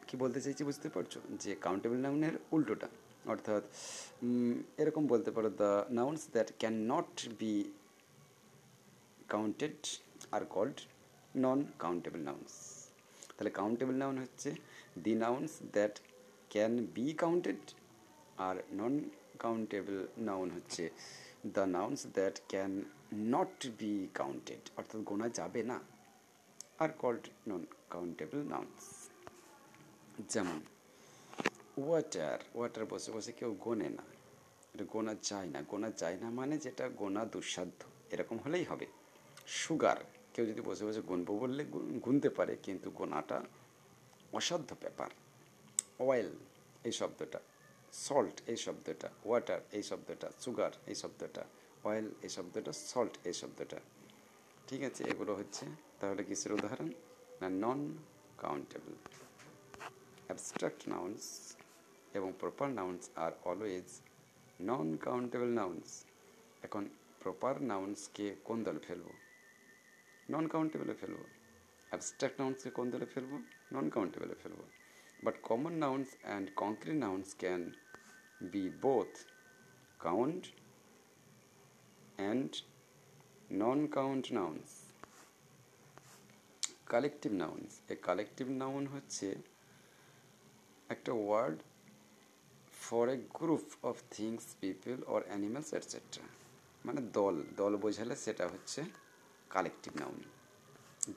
কি 0.07 0.15
বলতে 0.23 0.39
চাইছি 0.45 0.63
বুঝতে 0.69 0.89
পারছো 0.95 1.19
যে 1.43 1.51
কাউন্টেবল 1.67 1.99
নাউনের 2.05 2.35
উল্টোটা 2.57 2.89
অর্থাৎ 3.33 3.65
এরকম 4.83 5.03
বলতে 5.13 5.31
পারো 5.37 5.49
the 5.63 5.73
nouns 5.99 6.23
that 6.35 6.49
can 6.61 6.75
not 6.93 7.11
be 7.41 7.53
counted 9.33 9.77
are 10.35 10.43
called 10.55 10.79
non 11.45 11.59
countable 11.83 12.21
nouns 12.29 12.53
তাহলে 13.35 13.51
কাউন্টেবল 13.59 13.95
নাউন 14.03 14.17
হচ্ছে 14.25 14.49
the 15.05 15.13
nouns 15.25 15.53
that 15.77 15.95
can 16.53 16.73
be 16.97 17.07
counted 17.23 17.63
R 18.47 18.57
non 18.79 18.95
countable 19.43 19.97
noun 20.29 20.49
হচ্ছে 20.57 20.83
the 21.55 21.65
nouns 21.77 22.01
that 22.17 22.37
can 22.53 22.73
not 23.33 23.55
be 23.81 23.93
counted 24.21 24.63
অর্থাৎ 24.79 25.01
গোনা 25.09 25.27
যাবে 25.39 25.61
না 25.71 25.79
are 26.83 26.91
called 27.03 27.25
non 27.49 27.63
countable 27.95 28.39
nouns 28.53 28.83
যেমন 30.33 30.59
water 31.85 32.39
water 32.57 32.85
বসে 32.93 33.11
বসে 33.17 33.33
কেউ 33.41 33.51
গোনে 33.67 33.89
না 33.99 34.05
এটা 34.73 34.85
গোনা 34.95 35.13
যায় 35.31 35.49
না 35.55 35.59
গোনা 35.73 35.89
যায় 36.01 36.17
না 36.23 36.29
মানে 36.39 36.55
যেটা 36.65 36.85
গোনা 37.01 37.23
দুঃসাধ্য 37.35 37.81
এরকম 38.15 38.37
হলেই 38.45 38.65
হবে 38.71 38.87
সুগার 39.61 39.99
কেউ 40.35 40.45
যদি 40.51 40.61
বসে 40.69 40.83
বসে 40.89 41.01
গুনবো 41.11 41.33
বললে 41.43 41.63
গুনতে 42.07 42.29
পারে 42.39 42.55
কিন্তু 42.67 42.89
গোনাটা 42.99 43.39
অসাধ্য 44.39 44.71
ব্যাপার 44.83 45.11
অয়েল 46.09 46.31
এই 46.89 46.95
শব্দটা 47.01 47.39
সল্ট 48.07 48.37
এই 48.53 48.59
শব্দটা 48.65 49.09
ওয়াটার 49.27 49.61
এই 49.77 49.83
শব্দটা 49.91 50.29
সুগার 50.43 50.73
এই 50.91 50.97
শব্দটা 51.03 51.43
অয়েল 51.89 52.07
এই 52.25 52.31
শব্দটা 52.37 52.73
সল্ট 52.93 53.15
এই 53.29 53.35
শব্দটা 53.41 53.79
ঠিক 54.69 54.81
আছে 54.89 55.03
এগুলো 55.13 55.33
হচ্ছে 55.41 55.65
তাহলে 56.01 56.23
কিসের 56.29 56.53
উদাহরণ 56.59 56.89
না 57.41 57.49
নন 57.63 57.81
কাউন্টেবল 58.43 58.93
অ্যাবস্ট্রাক্ট 60.27 60.83
নাউন্স 60.95 61.25
এবং 62.19 62.31
proper 62.43 62.69
nouns 62.79 63.03
are 63.25 63.33
always 63.51 63.89
non 64.69 64.89
countable 65.07 65.51
nouns 65.61 65.89
এখন 66.67 66.83
প্রপার 67.23 67.55
নাউন্সকে 67.71 68.27
কোন 68.49 68.59
দলে 68.67 68.81
ফেলবো 68.89 69.13
নন 70.33 70.45
কাউন্টেবলে 70.55 70.95
ফেলবো 71.01 71.25
অ্যাবস্ট্রাক্ট 71.91 72.37
নাউন্সকে 72.41 72.71
কোন 72.79 72.87
দলে 72.95 73.07
ফেলবো 73.15 73.37
নন 73.75 73.87
কাউন্টেবলে 73.95 74.37
ফেলবো 74.43 74.65
but 75.25 75.35
common 75.49 75.73
nouns 75.85 76.09
and 76.27 76.47
concrete 76.63 76.97
nouns 77.07 77.29
can 77.43 77.63
be 78.53 78.65
both 78.87 79.13
count 80.07 80.43
and 82.21 82.51
non 83.63 83.79
count 83.99 84.25
nouns 84.39 84.69
collective 86.93 87.31
nouns 87.43 87.71
a 87.93 87.95
collective 88.09 88.47
noun 88.63 88.83
হচ্ছে 88.95 89.27
একটা 90.95 91.13
word 91.25 91.59
for 92.89 93.07
a 93.15 93.17
group 93.39 93.65
of 93.89 93.97
things 94.15 94.45
people 94.61 94.97
or 95.15 95.21
animals 95.31 95.69
etcetera 95.79 96.25
মানে 96.87 97.01
দল 97.19 97.35
দল 97.61 97.73
বোঝালে 97.85 98.15
সেটা 98.25 98.45
হচ্ছে 98.53 98.81
কালেকটিভ 99.55 99.93
নাউন 100.01 100.21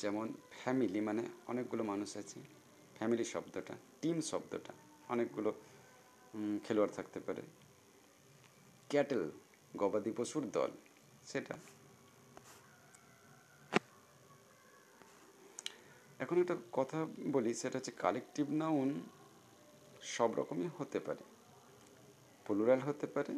যেমন 0.02 0.26
family 0.60 1.00
মানে 1.10 1.24
অনেকগুলো 1.52 1.84
মানুষ 1.92 2.10
আছে 2.22 2.40
ফ্যামিলি 2.98 3.26
শব্দটা 3.34 3.74
টিম 4.02 4.18
শব্দটা 4.32 4.72
অনেকগুলো 5.14 5.50
খেলোয়াড় 6.66 6.94
থাকতে 6.98 7.20
পারে 7.28 7.42
ক্যাটেল 8.92 9.24
গবাদি 9.82 10.12
পশুর 10.18 10.44
দল 10.58 10.72
সেটা 11.30 11.56
এখন 16.24 16.36
একটা 16.44 16.56
কথা 16.78 17.00
বলি 17.36 17.52
সেটা 17.62 17.76
হচ্ছে 17.80 17.94
কালেকটিভ 18.04 18.46
নাউন 18.62 18.90
সব 20.16 20.30
রকমই 20.40 20.72
হতে 20.80 21.00
পারে 21.08 21.24
প্লুরাল 22.52 22.82
হতে 22.90 23.08
পারে 23.16 23.34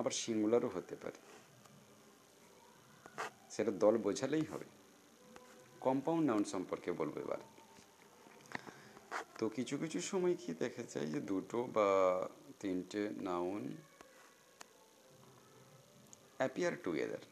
আবার 0.00 0.12
সিঙ্গুলারও 0.22 0.68
হতে 0.76 0.94
পারে 1.02 1.18
সেটা 3.54 3.72
দল 3.82 3.94
বোঝালেই 4.06 4.44
হবে 4.52 4.66
কম্পাউন্ড 5.86 6.24
নাউন 6.28 6.44
সম্পর্কে 6.54 6.90
বলবো 7.00 7.16
এবার 7.24 7.40
তো 9.38 9.44
কিছু 9.56 9.74
কিছু 9.82 9.98
সময় 10.10 10.34
কি 10.42 10.50
দেখা 10.64 10.82
যায় 10.92 11.08
যে 11.12 11.20
দুটো 11.30 11.58
বা 11.76 11.88
তিনটে 12.60 13.02
নাউন 13.28 13.62
অ্যাপিয়ার 16.38 16.74
টুগেদার 16.84 17.22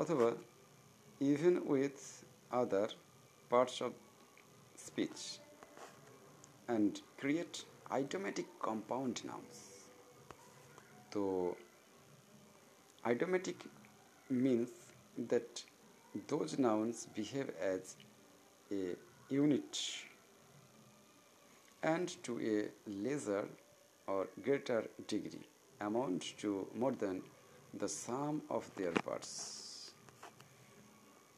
অথবা 0.00 0.28
even 1.32 1.56
with 1.72 1.96
other 2.60 2.88
parts 3.50 3.76
of 3.86 3.92
speech 4.86 5.18
and 6.66 6.92
create 7.22 7.54
idiomatic 7.98 8.48
compound 8.66 9.16
nouns 9.30 9.56
তো 11.12 11.22
idiomatic 13.10 13.58
means 14.44 14.72
that 15.32 15.50
those 16.32 16.52
nouns 16.66 16.96
behave 17.18 17.50
as 17.74 17.82
a 18.80 18.82
unit 19.44 19.72
and 21.94 22.06
to 22.24 22.32
a 22.54 22.56
lesser 23.04 23.44
or 24.12 24.20
greater 24.46 24.80
degree 25.12 25.46
amount 25.88 26.20
to 26.42 26.50
more 26.80 26.94
than 27.04 27.16
the 27.80 27.90
sum 28.02 28.34
of 28.56 28.62
their 28.78 28.94
parts 29.06 29.32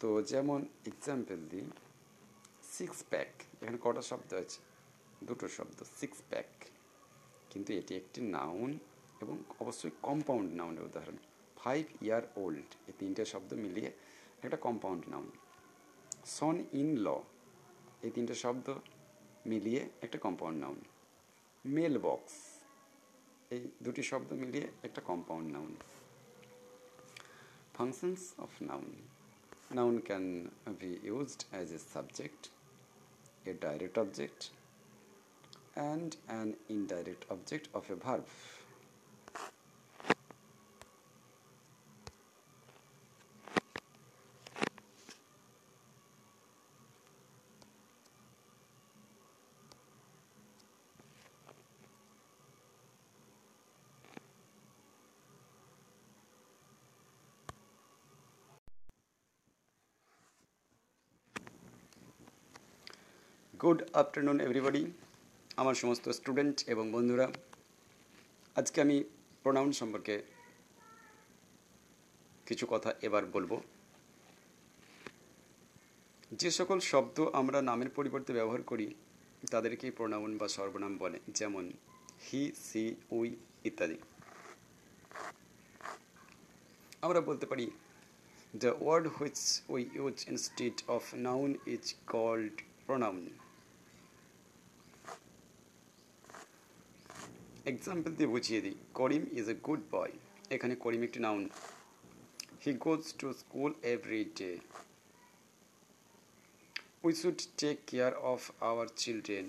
তো 0.00 0.08
যেমন 0.32 0.60
example 0.90 1.38
দিই 1.52 1.66
six 2.76 2.98
pack 3.12 3.30
এখানে 3.60 3.78
কটা 3.84 4.02
শব্দ 4.10 4.30
আছে 4.42 4.58
দুটো 5.28 5.46
শব্দ 5.56 5.78
সিক্স 6.00 6.18
প্যাক 6.30 6.50
কিন্তু 7.50 7.70
এটি 7.80 7.92
একটি 8.02 8.20
নাউন 8.36 8.70
এবং 9.22 9.36
অবশ্যই 9.62 9.92
কম্পাউন্ড 10.08 10.48
নাউনের 10.58 10.84
উদাহরণ 10.90 11.16
ফাইভ 11.60 11.82
ইয়ার 12.06 12.22
ওল্ড 12.42 12.68
এই 12.88 12.94
তিনটে 13.00 13.22
শব্দ 13.32 13.50
মিলিয়ে 13.64 13.90
একটা 14.44 14.58
compound 14.66 15.02
noun 15.12 15.28
son 16.36 16.56
in 16.80 16.88
law 17.06 17.08
এই 18.06 18.10
তিনটে 18.16 18.34
শব্দ 18.44 18.66
মিলিয়ে 19.50 19.82
একটা 20.04 20.18
কম্পাউন্ড 20.26 20.56
নাউন 20.64 20.78
মেল 21.74 21.94
বক্স 22.06 22.34
এই 23.54 23.62
দুটি 23.84 24.02
শব্দ 24.10 24.30
মিলিয়ে 24.42 24.66
একটা 24.86 25.00
compound 25.10 25.46
noun 25.54 25.72
functions 27.76 28.22
of 28.44 28.50
noun 28.70 28.86
noun 29.78 29.94
can 30.08 30.24
be 30.80 30.90
used 31.08 31.40
as 31.52 31.68
a 31.78 31.80
subject 31.94 32.42
a 33.50 33.52
direct 33.64 33.96
object 34.04 34.40
and 35.76 36.16
an 36.28 36.54
indirect 36.68 37.24
object 37.30 37.68
of 37.74 37.88
a 37.90 37.96
verb. 37.96 38.26
good 63.62 63.88
afternoon 63.94 64.40
everybody 64.40 64.92
আমার 65.62 65.76
সমস্ত 65.82 66.04
স্টুডেন্ট 66.18 66.56
এবং 66.72 66.84
বন্ধুরা 66.96 67.26
আজকে 68.60 68.78
আমি 68.84 68.96
প্রোনাউন 69.42 69.70
সম্পর্কে 69.80 70.14
কিছু 72.48 72.64
কথা 72.72 72.90
এবার 73.06 73.24
বলবো 73.34 73.56
যে 76.40 76.50
সকল 76.58 76.78
শব্দ 76.90 77.16
আমরা 77.40 77.58
নামের 77.70 77.90
পরিবর্তে 77.98 78.30
ব্যবহার 78.38 78.62
করি 78.70 78.86
তাদেরকে 79.52 79.86
প্রোনাউন 79.98 80.30
বা 80.40 80.46
সর্বনাম 80.56 80.92
বলে 81.02 81.18
যেমন 81.38 81.64
হি 82.26 82.42
সি 82.66 82.82
উই 83.18 83.28
ইত্যাদি 83.68 83.96
আমরা 87.06 87.20
বলতে 87.28 87.44
পারি 87.50 87.66
the 88.62 88.70
word 88.82 89.06
which 89.16 89.38
we 89.72 89.82
use 89.98 90.16
instead 90.32 90.76
of 90.96 91.02
noun 91.28 91.50
is 91.74 91.84
called 92.12 92.54
pronoun 92.86 93.22
example 97.70 98.10
দিয়ে 98.18 98.30
বুঝিয়ে 98.34 98.60
দিই 98.64 98.76
Karim 98.98 99.22
is 99.40 99.46
a 99.54 99.56
good 99.66 99.82
boy 99.94 100.12
এখানে 100.54 100.74
করিম 100.84 101.00
একটি 101.08 101.18
noun 101.26 101.42
he 102.62 102.70
goes 102.84 103.02
to 103.20 103.26
school 103.42 103.70
every 103.92 104.22
day 104.38 104.50
we 107.04 107.12
should 107.20 107.38
take 107.60 107.76
care 107.88 108.12
of 108.32 108.40
our 108.70 108.86
children 109.00 109.46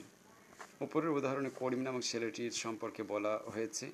উপরের 0.85 1.11
উদাহরণে 1.17 1.49
করিম 1.61 1.81
নামক 1.87 2.01
ছেলেটির 2.11 2.53
সম্পর্কে 2.63 3.01
বলা 3.13 3.33
হয়েছে 3.53 3.85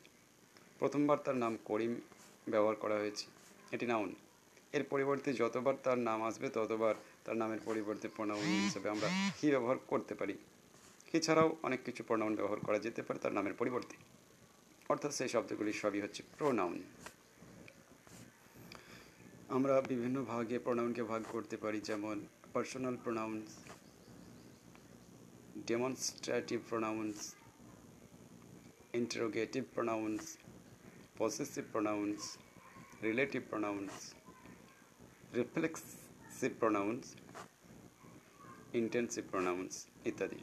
প্রথমবার 0.80 1.18
তার 1.26 1.38
নাম 1.44 1.54
করিম 1.70 1.94
ব্যবহার 2.54 2.76
করা 2.84 2.96
হয়েছে 3.02 3.26
এটি 3.76 3.86
নাউন 3.92 4.10
এর 4.76 4.84
পরিবর্তে 4.92 5.30
যতবার 5.42 5.76
তার 5.86 5.98
নাম 6.08 6.20
আসবে 6.30 6.48
ততবার 6.58 6.96
তার 7.26 7.36
নামের 7.42 7.62
পরিবর্তে 7.68 8.08
প্রণাম 8.16 8.38
হিসেবে 8.66 8.88
আমরা 8.96 9.08
হি 9.40 9.46
ব্যবহার 9.54 9.78
করতে 9.92 10.14
পারি 10.22 10.36
এছাড়াও 11.18 11.50
অনেক 11.68 11.80
কিছু 11.88 12.02
প্রোনাউন 12.10 12.34
ব্যবহার 12.40 12.60
করা 12.68 12.78
যেতে 12.86 13.02
পারে 13.08 13.20
তার 13.24 13.34
নামের 13.38 13.56
পরিবর্তে 13.62 13.96
অর্থাৎ 14.92 15.12
সেই 15.18 15.30
শব্দগুলি 15.34 15.72
সবই 15.84 16.02
হচ্ছে 16.06 16.22
প্রোনাউন 16.40 16.76
আমরা 19.56 19.76
বিভিন্ন 19.92 20.18
ভাগে 20.32 20.58
প্রোনাউনকে 20.66 21.04
ভাগ 21.12 21.22
করতে 21.34 21.56
পারি 21.64 21.80
যেমন 21.90 22.18
personal 22.54 22.96
pronouns 23.04 23.48
demonstrative 25.70 26.60
pronouns 26.70 27.18
interrogative 29.00 29.64
pronouns 29.76 30.24
possessive 31.20 31.64
pronouns 31.74 32.22
relative 33.08 33.42
pronouns 33.52 33.92
reflexive 35.40 36.52
pronouns 36.62 37.04
intensive 38.82 39.24
pronouns 39.34 39.74
ইত্যাদি 40.10 40.42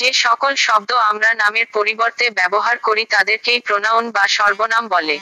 যে 0.00 0.08
সকল 0.24 0.52
শব্দ 0.66 0.90
আমরা 1.10 1.30
নামের 1.42 1.66
পরিবর্তে 1.76 2.24
ব্যবহার 2.38 2.76
করি 2.86 3.02
তাদেরকেই 3.14 3.60
প্রোনাউন 3.66 4.04
বা 4.16 4.24
সর্বনাম 4.36 4.84
বলে 4.94 5.16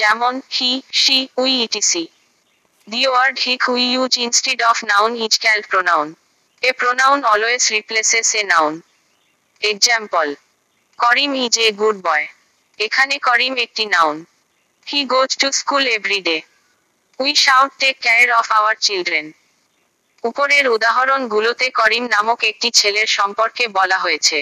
যেমন 0.00 0.34
he 0.56 0.70
she 1.02 1.18
we 1.40 1.52
etc 1.64 2.04
the 2.92 3.00
word 3.08 3.36
he 3.44 3.52
we 3.72 3.82
use 3.94 4.12
instead 4.26 4.60
of 4.70 4.76
noun 4.92 5.10
is 5.24 5.32
called 5.44 5.60
pronoun 5.70 6.08
a 6.68 6.70
pronoun 6.80 7.18
always 7.32 7.62
replaces 7.76 8.28
a 8.40 8.42
noun 8.52 8.74
example 9.72 10.26
Karim 11.02 11.30
is 11.44 11.54
a 11.66 11.68
good 11.80 11.96
boy 12.08 12.26
এখানে 12.86 13.14
করিম 13.28 13.52
একটি 13.66 13.84
noun 13.94 14.16
he 14.90 15.00
goes 15.12 15.30
to 15.40 15.46
school 15.60 15.84
every 15.96 16.20
day 16.28 16.36
we 17.22 17.32
should 17.44 17.70
take 17.80 17.94
care 18.06 18.28
of 18.40 18.46
our 18.58 18.76
children 18.86 19.26
উপরের 20.28 20.64
উদাহরণগুলোতে 20.76 21.66
করিম 21.80 22.04
নামক 22.16 22.38
একটি 22.50 22.68
ছেলের 22.80 23.08
সম্পর্কে 23.18 23.64
বলা 23.78 23.98
হয়েছে 24.04 24.38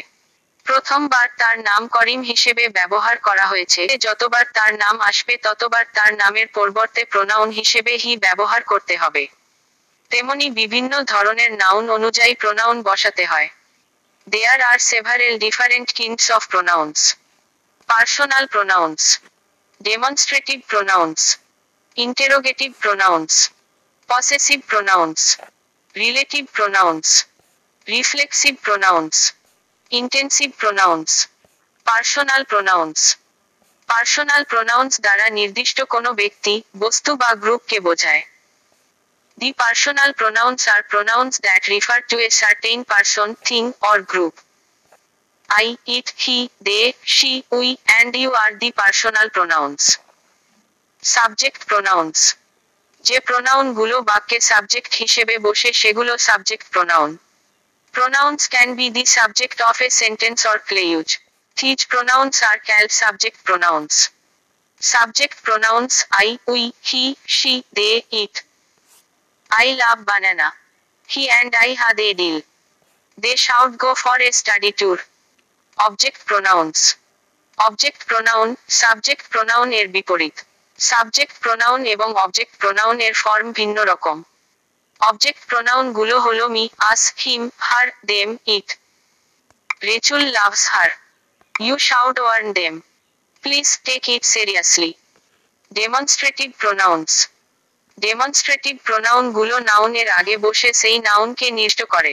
প্রথমবার 0.69 1.27
তার 1.41 1.57
নাম 1.69 1.83
করিম 1.97 2.21
হিসেবে 2.31 2.65
ব্যবহার 2.79 3.17
করা 3.27 3.45
হয়েছে 3.53 3.83
যতবার 4.07 4.45
তার 4.57 4.73
নাম 4.83 4.97
আসবে 5.11 5.35
ততবার 5.47 5.85
তার 5.97 6.11
নামের 6.23 6.49
পরিবর্তে 6.57 7.01
প্রোনাউন 7.13 7.49
হিসেবে 7.59 7.93
হি 8.03 8.13
ব্যবহার 8.27 8.63
করতে 8.71 8.95
হবে 9.03 9.25
তেমনি 10.13 10.47
বিভিন্ন 10.61 10.93
ধরনের 11.13 11.51
নাউন 11.63 11.85
অনুযায়ী 11.97 12.33
প্রোনাউন 12.43 12.77
বসাতে 12.89 13.25
হয় 13.31 13.49
there 14.33 14.61
are 14.71 14.79
several 14.91 15.35
different 15.45 15.89
kinds 15.99 16.27
of 16.37 16.43
pronouns 16.53 16.99
personal 17.91 18.45
pronouns 18.53 19.03
demonstrative 19.89 20.59
pronouns 20.71 21.21
interrogative 22.05 22.71
pronouns 22.83 23.33
possessive 24.11 24.59
pronouns 24.71 25.21
relative 26.05 26.45
pronouns, 26.57 27.09
reflexive 27.95 28.55
pronouns, 28.67 29.17
intensive 30.01 30.53
pronouns, 30.61 31.11
personal 31.89 32.43
pronouns 32.51 33.01
personal 33.91 34.43
pronouns 34.51 34.93
দ্বারা 35.05 35.27
নির্দিষ্ট 35.39 35.79
কোনো 35.95 36.11
ব্যক্তি 36.21 36.55
বস্তু 36.83 37.11
বা 37.23 37.31
গ্রুপকে 37.43 37.79
বোঝায় 37.87 38.23
the 39.41 39.51
personal 39.63 40.11
pronouns 40.21 40.61
are 40.75 40.81
pronouns 40.91 41.33
that 41.45 41.63
refer 41.75 42.01
to 42.11 42.17
a 42.27 42.29
certain 42.41 42.79
person 42.93 43.29
thing 43.49 43.63
or 43.91 43.99
group 44.11 44.35
I 45.59 45.67
it 45.97 46.09
he 46.23 46.39
they 46.67 46.81
she 47.15 47.33
we 47.59 47.69
and 47.89 48.13
you 48.21 48.31
are 48.43 48.51
the 48.63 48.71
personal 48.83 49.27
pronouns 49.37 49.83
subject 51.15 51.61
pronouns 51.71 52.19
যে 53.09 53.17
প্রোনাউনগুলো 53.29 53.97
বাক্যের 54.11 54.43
সাবজেক্ট 54.51 54.93
হিসেবে 55.03 55.35
বসে 55.47 55.71
সেগুলো 55.83 56.13
subject 56.29 56.67
pronoun 56.73 57.11
pronouns 57.95 58.43
can 58.53 58.69
be 58.79 58.87
the 58.97 59.05
subject 59.19 59.59
of 59.71 59.77
a 59.87 59.89
sentence 60.03 60.41
or 60.51 60.59
play 60.69 60.83
use 60.93 61.09
these 61.59 61.81
pronouns 61.91 62.37
are 62.51 62.57
called 62.69 62.85
subject 63.03 63.39
pronouns 63.47 63.95
subject 64.95 65.37
pronouns 65.47 65.93
I 66.21 66.29
we 66.53 66.63
he 66.89 67.05
she 67.37 67.55
they 67.77 67.91
it 68.23 68.35
I 69.59 69.69
love 69.83 69.97
banana 70.11 70.49
he 71.13 71.23
and 71.33 71.53
I 71.63 71.71
had 71.81 71.89
they 72.01 72.09
deal 72.21 72.39
they 73.23 73.33
should 73.47 73.73
go 73.83 73.91
for 74.03 74.17
a 74.29 74.31
study 74.41 74.71
tour 74.79 74.97
object 75.87 76.21
pronouns 76.29 76.77
object 77.67 78.01
pronoun 78.09 78.49
subject 78.81 79.25
pronoun 79.33 79.69
এর 79.81 79.87
বিপরীত 79.97 80.37
subject 80.89 81.35
pronoun 81.43 81.81
এবং 81.95 82.09
object 82.25 82.53
pronoun 82.61 82.97
এর 83.07 83.15
form 83.23 83.47
ভিন্ন 83.61 83.77
রকম 83.93 84.17
object 85.11 85.43
pronoun 85.51 85.87
গুলো 85.99 86.17
হলো 86.27 86.45
me 86.55 86.65
us 86.91 87.03
him 87.23 87.43
her 87.67 87.89
them 88.13 88.29
it 88.57 88.69
Rachel 89.89 90.23
loves 90.39 90.63
her 90.75 90.91
you 91.67 91.75
should 91.89 92.17
warn 92.23 92.47
them 92.61 92.75
please 93.43 93.67
take 93.87 94.03
it 94.15 94.23
seriously 94.35 94.93
demonstrative 95.79 96.49
pronouns 96.63 97.11
demonstrative 98.05 98.75
pronoun 98.87 99.25
গুলো 99.39 99.57
নাউনের 99.69 100.09
আগে 100.21 100.35
বসে 100.45 100.71
সেই 100.83 100.97
নাউনকে 101.09 101.47
নির্দিষ্ট 101.59 101.81
করে 101.95 102.13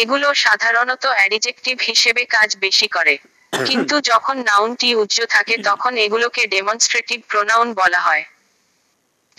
এগুলো 0.00 0.28
সাধারণত 0.44 1.04
অ্যাডিজেক্টিভ 1.16 1.76
হিসেবে 1.88 2.22
কাজ 2.34 2.48
বেশি 2.64 2.86
করে 2.96 3.14
কিন্তু 3.70 3.96
যখন 4.10 4.36
নাউনটি 4.50 4.88
উচ্চ 5.02 5.18
থাকে 5.34 5.54
তখন 5.68 5.92
এগুলোকে 6.04 6.42
ডেমনস্ট্রেটিভ 6.56 7.18
প্রোনাউন 7.30 7.68
বলা 7.80 8.00
হয় 8.06 8.24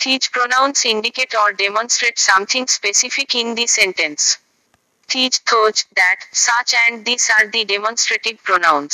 these 0.00 0.22
pronouns 0.34 0.76
indicate 0.94 1.30
or 1.42 1.48
demonstrate 1.64 2.16
something 2.28 2.62
specific 2.76 3.28
in 3.42 3.48
the 3.58 3.66
sentence 3.78 4.20
these 5.10 5.32
those 5.50 5.74
that 5.98 6.20
such 6.46 6.68
and 6.78 6.94
this 7.08 7.22
are 7.36 7.42
the 7.54 7.62
demonstrative 7.74 8.34
pronouns 8.46 8.92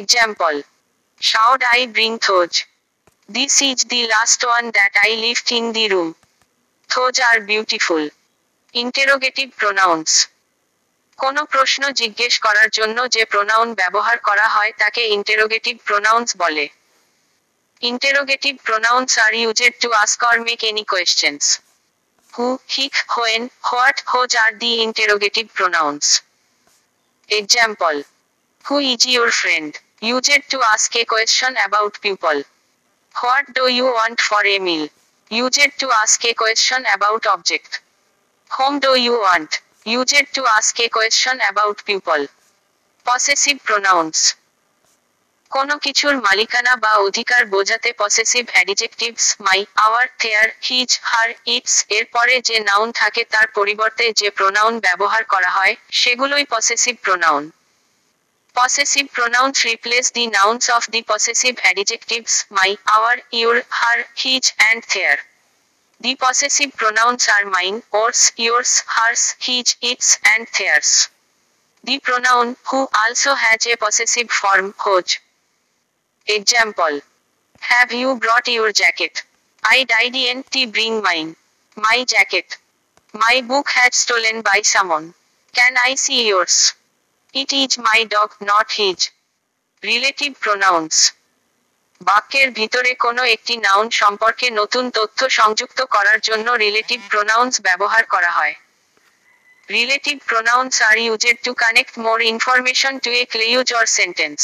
example 0.00 0.54
should 1.30 1.60
I 1.72 1.78
bring 1.96 2.12
those 2.28 2.50
this 3.36 3.54
is 3.68 3.78
the 3.92 4.00
last 4.14 4.40
one 4.48 4.62
that 4.76 4.94
I 5.04 5.10
leave 5.24 5.36
in 5.58 5.64
the 5.76 5.84
room 5.94 6.08
those 6.92 7.14
are 7.30 7.36
beautiful 7.50 8.02
interrogative 8.82 9.46
pronouns 9.60 10.10
কোনো 11.22 11.42
প্রশ্ন 11.54 11.82
জিজ্ঞেস 12.00 12.34
করার 12.44 12.68
জন্য 12.78 12.98
যে 13.14 13.22
pronoun 13.32 13.68
ব্যবহার 13.80 14.16
করা 14.28 14.46
হয় 14.54 14.72
তাকে 14.82 15.02
ইন্টেরোগেটিভ 15.16 15.74
প্রোনাউন্স 15.88 16.28
বলে 16.42 16.64
interrogative 17.90 18.54
pronouns 18.66 19.10
are 19.24 19.32
used 19.42 19.74
to 19.82 19.88
ask 20.02 20.20
or 20.30 20.36
make 20.48 20.60
any 20.70 20.84
questions 20.92 21.42
who 22.34 22.46
he 22.72 22.84
when 23.14 23.42
what 23.70 23.98
whose 24.12 24.30
are 24.44 24.50
the 24.62 24.70
interrogative 24.86 25.44
pronouns 25.58 26.04
example 27.40 27.94
who 28.66 28.74
is 28.92 29.00
your 29.14 29.30
friend 29.40 29.70
used 30.08 30.42
to 30.52 30.58
ask 30.74 30.90
a 31.02 31.04
question 31.12 31.52
about 31.60 31.94
people 32.06 32.36
what 33.20 33.46
do 33.58 33.64
you 33.78 33.86
want 33.96 34.18
for 34.28 34.42
a 34.56 34.58
meal 34.66 34.84
used 35.38 35.70
to 35.80 35.86
ask 36.02 36.20
a 36.30 36.32
question 36.40 36.80
about 36.90 37.22
object 37.34 37.72
whom 38.56 38.72
do 38.86 38.90
you 39.06 39.12
want 39.24 39.52
used 39.92 40.26
to 40.36 40.42
ask 40.58 40.74
a 40.86 40.88
question 40.98 41.36
about 41.52 41.76
people. 41.90 42.22
Possessive 43.08 43.56
pronouns 43.66 44.18
কোন 45.54 45.68
কিছুর 45.84 46.14
মালিকানা 46.26 46.72
বা 46.84 46.92
অধিকার 47.06 47.42
বোঝাতে 47.54 47.90
possessive 48.00 48.44
adjectives 48.54 49.26
my 49.46 49.60
our 49.86 50.06
their 50.20 50.46
his 50.66 50.90
her 51.10 51.30
its 51.56 51.74
এর 51.96 52.04
পরে 52.14 52.34
যে 52.48 52.56
noun 52.68 52.88
থাকে 53.00 53.22
তার 53.32 53.46
পরিবর্তে 53.58 54.06
যে 54.20 54.28
প্রোনাউন 54.38 54.74
ব্যবহার 54.86 55.22
করা 55.32 55.50
হয় 55.56 55.74
সেগুলোই 56.00 56.44
possessive 56.54 56.94
pronoun 57.04 57.42
possessive 58.58 59.04
pronouns 59.16 59.56
replace 59.70 60.06
the 60.16 60.24
nouns 60.38 60.64
of 60.76 60.82
the 60.94 61.00
possessive 61.12 61.52
adjectives 61.62 62.34
my 62.56 62.70
our 62.96 63.16
your 63.38 63.56
her 63.78 63.98
his 64.20 64.44
and 64.58 64.82
their 64.92 65.18
The 66.00 66.14
possessive 66.14 66.76
pronouns 66.76 67.26
are 67.26 67.46
mine, 67.48 67.82
ours, 67.90 68.30
yours, 68.36 68.82
hers, 68.86 69.34
his, 69.40 69.74
its, 69.80 70.18
and 70.24 70.46
theirs. 70.58 71.08
The 71.84 71.98
pronoun 72.00 72.56
who 72.70 72.86
also 72.94 73.32
has 73.34 73.66
a 73.66 73.76
possessive 73.76 74.30
form, 74.30 74.74
whose. 74.84 75.18
Example. 76.26 77.00
Have 77.60 77.92
you 77.92 78.14
brought 78.16 78.46
your 78.46 78.72
jacket? 78.72 79.22
I 79.64 79.84
didn't 80.12 80.70
bring 80.70 81.02
mine. 81.02 81.34
My 81.76 82.04
jacket. 82.06 82.58
My 83.14 83.40
book 83.48 83.70
had 83.70 83.94
stolen 83.94 84.42
by 84.42 84.60
someone. 84.64 85.14
Can 85.54 85.76
I 85.82 85.94
see 85.94 86.28
yours? 86.28 86.74
It 87.32 87.54
is 87.54 87.78
my 87.78 88.04
dog, 88.04 88.34
not 88.42 88.70
his. 88.72 89.08
Relative 89.82 90.38
pronouns. 90.40 91.12
বাক্যের 92.08 92.48
ভিতরে 92.58 92.90
কোনো 93.04 93.22
একটি 93.34 93.54
noun 93.66 93.86
সম্পর্কে 94.00 94.46
নতুন 94.60 94.84
তথ্য 94.98 95.18
সংযুক্ত 95.38 95.78
করার 95.94 96.18
জন্য 96.28 96.46
রিলেটিভ 96.64 97.00
প্রোনাউন্স 97.12 97.54
ব্যবহার 97.66 98.04
করা 98.14 98.30
হয় 98.38 98.54
relative 99.76 100.16
pronouns 100.28 100.74
are 100.88 100.96
used 101.06 101.36
to 101.46 101.52
connect 101.62 101.94
more 102.06 102.18
information 102.32 102.94
to 103.04 103.10
a 103.20 103.22
clause 103.32 103.68
or 103.78 103.86
sentence 103.98 104.40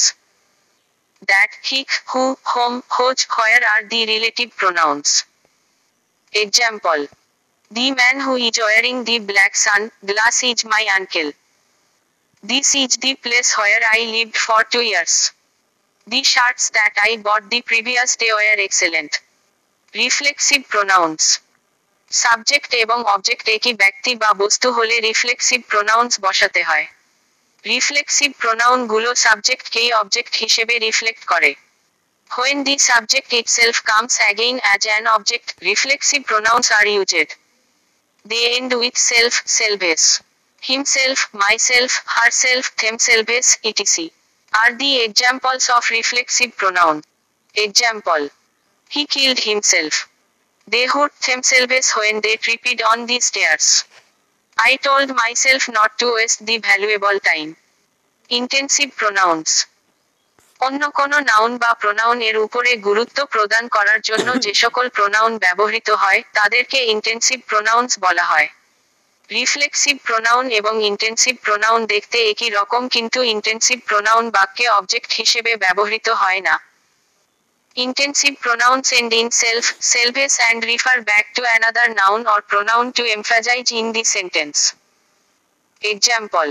that 1.31 1.51
he 1.69 1.81
who 2.11 2.23
whom 2.53 2.75
whose 2.97 3.19
where 3.37 3.63
are 3.73 3.81
the 3.93 4.01
relative 4.13 4.49
pronouns 4.61 5.07
example 6.45 6.99
the 7.77 7.87
man 8.01 8.17
who 8.25 8.33
is 8.49 8.57
wearing 8.65 8.95
the 9.09 9.17
black 9.31 9.53
sun 9.65 9.81
glass 10.09 10.37
is 10.51 10.59
my 10.73 10.85
uncle 10.99 11.29
this 12.51 12.69
is 12.83 12.93
the 13.05 13.13
place 13.25 13.47
where 13.59 13.83
I 13.93 14.01
live 14.15 14.29
for 14.47 14.63
two 14.75 14.81
years 14.93 15.15
The 16.05 16.25
shirts 16.25 16.69
that 16.71 16.95
I 17.01 17.17
bought 17.19 17.49
the 17.49 17.63
previous 17.71 18.11
day 18.21 18.31
were 18.39 18.61
excellent. 18.69 19.13
Reflexive 20.01 20.61
pronouns 20.73 21.23
subject 22.25 22.71
এবং 22.85 22.99
object 23.15 23.47
একই 23.57 23.75
ব্যক্তি 23.83 24.13
বা 24.23 24.31
বস্তু 24.43 24.69
হলে 24.77 24.95
reflexive 25.09 25.61
pronouns 25.71 26.13
বসাতে 26.27 26.61
হয় 26.69 26.87
reflexive 27.73 28.31
প্রোনাউনগুলো 28.43 29.09
সাবজেক্টকেই 29.27 29.89
অবজেক্ট 30.01 30.33
হিসেবে 30.43 30.75
রিফ্লেক্ট 30.87 31.23
করে 31.33 31.51
when 32.37 32.59
the 32.67 32.75
subject 32.91 33.31
itself 33.59 33.77
comes 33.91 34.15
again 34.25 34.57
as 34.65 34.83
an 34.91 35.03
object 35.17 35.49
reflexive 35.71 36.21
pronouns 36.31 36.67
are 36.79 36.85
used 36.95 37.29
they 38.31 38.41
end 38.57 38.71
with 38.81 38.95
self 39.13 39.33
selves 39.61 40.03
himself 40.97 41.19
self 41.21 41.35
my 41.43 41.55
herself 42.45 42.65
themselves 43.09 43.47
etc 43.71 44.07
are 44.61 44.73
the 44.77 45.03
examples 45.05 45.71
of 45.75 45.85
reflexive 45.91 46.55
pronoun. 46.57 47.03
Example. 47.55 48.29
He 48.91 49.07
killed 49.07 49.39
himself. 49.39 50.09
They 50.69 50.87
hurt 50.87 51.13
themselves 51.27 51.93
when 51.99 52.21
they 52.21 52.37
tripped 52.37 52.83
on 52.91 53.07
the 53.07 53.19
stairs. 53.21 53.85
I 54.59 54.77
told 54.77 55.17
myself 55.17 55.69
not 55.73 55.99
to 56.01 56.15
waste 56.19 56.41
the 56.51 56.57
valuable 56.71 57.19
time. 57.31 57.51
Intensive 58.39 58.89
pronouns 59.01 59.49
অন্য 60.67 60.83
কোনো 60.99 61.17
noun 61.31 61.53
বা 61.63 61.71
pronoun 61.83 62.19
এর 62.29 62.37
উপরে 62.47 62.71
গুরুত্ব 62.89 63.19
প্রদান 63.35 63.65
করার 63.77 64.01
জন্য 64.09 64.29
যে 64.45 64.53
সকল 64.63 64.87
প্রোনাউন 64.97 65.33
ব্যবহৃত 65.45 65.89
হয় 66.03 66.21
তাদেরকে 66.39 66.79
ইন্টেন্সিভ 66.95 67.39
প্রোনাউন্স 67.51 67.91
বলা 68.07 68.25
হয় 68.31 68.49
রিফ্লেক্সিভ 69.39 69.97
প্রোনাউন 70.09 70.45
এবং 70.61 70.75
ইন্টেন্সিভ 70.91 71.35
প্রোনাউন 71.47 71.81
দেখতে 71.95 72.17
একই 72.33 72.51
রকম 72.59 72.83
কিন্তু 72.95 73.19
ইন্টেন্সিভ 73.35 73.79
প্রোনাউন 73.91 74.25
বাক্যে 74.37 74.67
অবজেক্ট 74.79 75.11
হিসেবে 75.21 75.53
ব্যবহৃত 75.65 76.09
হয় 76.23 76.43
না 76.49 76.55
intensive 77.85 78.33
pronouns 78.45 78.87
end 78.99 79.11
in 79.21 79.29
self 79.43 79.65
selves 79.93 80.33
and 80.41 80.61
refer 80.71 80.99
back 81.11 81.27
to 81.37 81.43
another 81.49 81.89
noun 82.01 82.21
or 82.33 82.41
pronoun 82.51 82.87
to 82.97 83.03
emphasize 83.17 83.65
in 83.81 83.87
the 83.95 84.03
sentence 84.17 84.57
example 85.93 86.47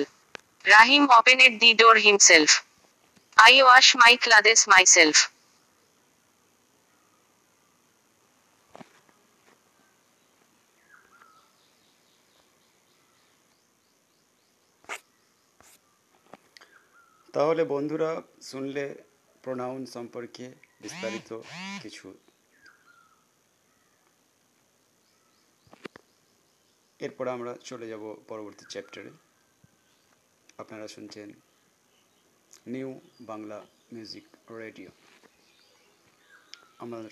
Rahim 0.73 1.03
open 1.19 1.38
at 1.47 1.53
the 1.63 1.71
door 1.81 1.95
himself 2.07 2.49
I 3.45 3.53
wash 3.65 3.88
my 4.03 4.13
clothes 4.23 4.60
myself 4.73 5.17
তাহলে 17.36 17.62
বন্ধুরা 17.74 18.12
শুনলে 18.50 18.86
pronoun 19.44 19.82
সম্পর্কে 19.96 20.46
বিস্তারিত 20.84 21.30
কিছু 21.84 22.08
এরপর 27.06 27.26
আমরা 27.36 27.52
চলে 27.70 27.86
যাব 27.91 28.04
পরবর্তী 28.32 28.63
চ্যাপ্টারে 28.74 29.12
আপনারা 30.62 30.86
শুনছেন 30.96 31.30
নিউ 32.74 32.89
বাংলা 33.32 33.58
মিউজিক 33.94 34.26
রেডিও 34.62 34.89
আমার 36.84 37.06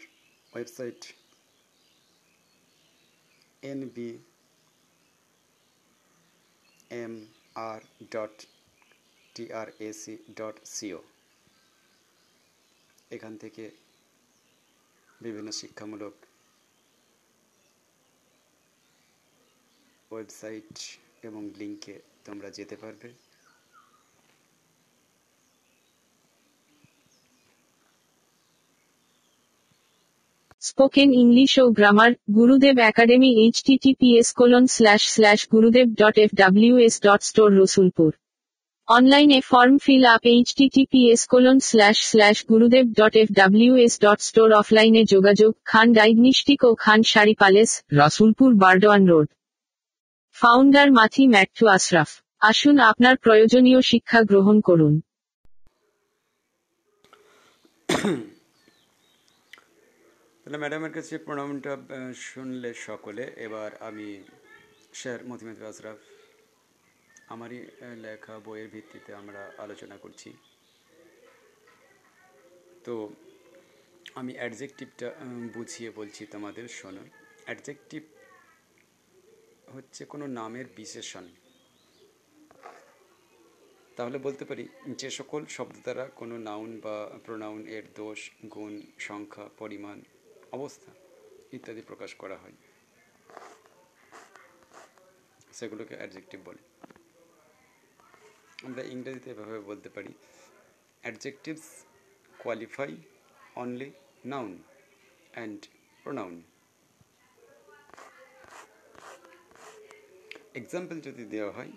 website 0.54 1.02
N 3.72 3.80
B 3.96 4.10
M 7.04 7.14
R 7.70 7.82
dot 8.14 8.36
TRAC 9.40 10.16
dot 10.40 10.56
CO 10.76 11.00
এখান 13.16 13.34
থেকে 13.44 13.64
বিভিন্ন 15.26 15.50
শিক্ষামূলক 15.62 16.16
ওয়েবসাইট 20.12 20.72
এবং 21.28 21.42
লিঙ্কে 21.60 21.96
তোমরা 22.26 22.50
যেতে 22.58 22.76
পারবে 22.84 23.10
স্পোকেন 30.68 31.10
ইংলিশ 31.22 31.52
ও 31.64 31.66
grammar 31.78 32.12
Gurudev 32.38 32.76
academy 32.92 33.30
H 33.44 33.56
TTPS 33.68 34.28
colon 34.40 34.64
slash 34.76 35.02
slash 35.16 35.40
Gurudev 35.54 35.88
dot 36.02 36.16
F 36.24 36.30
W 36.42 36.74
S 36.88 36.96
dot 37.08 37.22
store 37.30 37.50
Rasulpur 37.64 38.12
অনলাইনে 38.98 39.40
form 39.52 39.76
fill 39.86 40.04
up 40.16 40.24
H 40.34 40.50
S 41.14 41.22
colon 41.34 41.58
slash 41.70 41.98
slash 42.12 42.38
Gurudev 42.52 42.86
dot 43.00 43.14
F 43.22 43.28
W 43.42 43.72
S 43.86 43.94
dot 44.06 44.20
store 44.30 44.50
অফলাইনে 44.62 45.02
যোগাযোগ 45.14 45.52
Khan 45.72 45.88
diagnostic 46.00 46.60
ও 46.70 46.70
Khan 46.84 47.00
sari 47.12 47.34
palace 47.42 47.70
Rasulpur 48.02 48.50
Burdwan 48.64 49.04
road 49.12 49.28
founder 50.42 50.88
মাথি 51.00 51.24
ম্যাট্টু 51.34 51.64
Ashraf 51.76 52.10
আসুন 52.50 52.76
আপনার 52.92 53.16
প্রয়োজনীয় 53.26 53.80
শিক্ষা 53.92 54.20
গ্রহণ 54.30 54.58
করুন 54.70 54.94
তাহলে 60.42 60.58
ম্যাডামের 60.64 60.92
কাছে 60.98 61.16
প্রণামটা 61.26 61.72
শুনলে 62.30 62.70
সকলে 62.88 63.24
এবার 63.46 63.70
আমি 63.88 64.08
স্যার 65.00 65.20
মতিমেদ 65.30 65.58
আশরাফ 65.74 66.00
আমারই 67.34 67.60
লেখা 68.04 68.34
বইয়ের 68.46 68.68
ভিত্তিতে 68.74 69.12
আমরা 69.22 69.42
আলোচনা 69.64 69.96
করছি 70.04 70.30
তো 72.86 72.94
আমি 74.20 74.32
অ্যাডজেক্টিভটা 74.40 75.08
বুঝিয়ে 75.56 75.90
বলছি 76.00 76.22
তোমাদের 76.34 76.66
শোনো 76.80 77.04
অ্যাডজেক্টিভ 77.48 78.02
হচ্ছে 79.74 80.02
কোনো 80.14 80.26
নামের 80.40 80.68
বিশেষণ 80.80 81.26
তাহলে 83.98 84.18
বলতে 84.28 84.44
পারি 84.50 84.64
যে 85.02 85.10
সকল 85.20 85.42
শব্দ 85.56 85.76
দ্বারা 85.86 86.04
কোনো 86.20 86.36
নাউন 86.50 86.72
বা 86.86 86.96
প্রোনাউন 87.26 87.62
এর 87.78 87.86
দোষ 88.02 88.20
গুণ 88.54 88.74
সংখ্যা 89.08 89.46
পরিমাণ 89.62 89.98
অবস্থা 90.58 90.92
ইত্যাদি 91.58 91.82
প্রকাশ 91.90 92.12
করা 92.22 92.38
হয় 92.42 92.56
সেগুলোকে 95.58 95.94
অ্যাডজেক্টিভ 96.00 96.40
বলে 96.50 96.62
আমরা 98.68 98.84
ইংরেজিতে 98.94 99.30
এভাবে 99.34 99.58
বলতে 99.70 99.90
পারি 99.96 100.12
adjectives 101.04 101.68
qualify 102.42 102.92
only 103.62 103.90
noun 104.32 104.52
and 105.36 105.60
pronoun 106.04 106.36
example 110.60 110.98
যদি 111.08 111.24
দেওয়া 111.34 111.52
হয় 111.58 111.74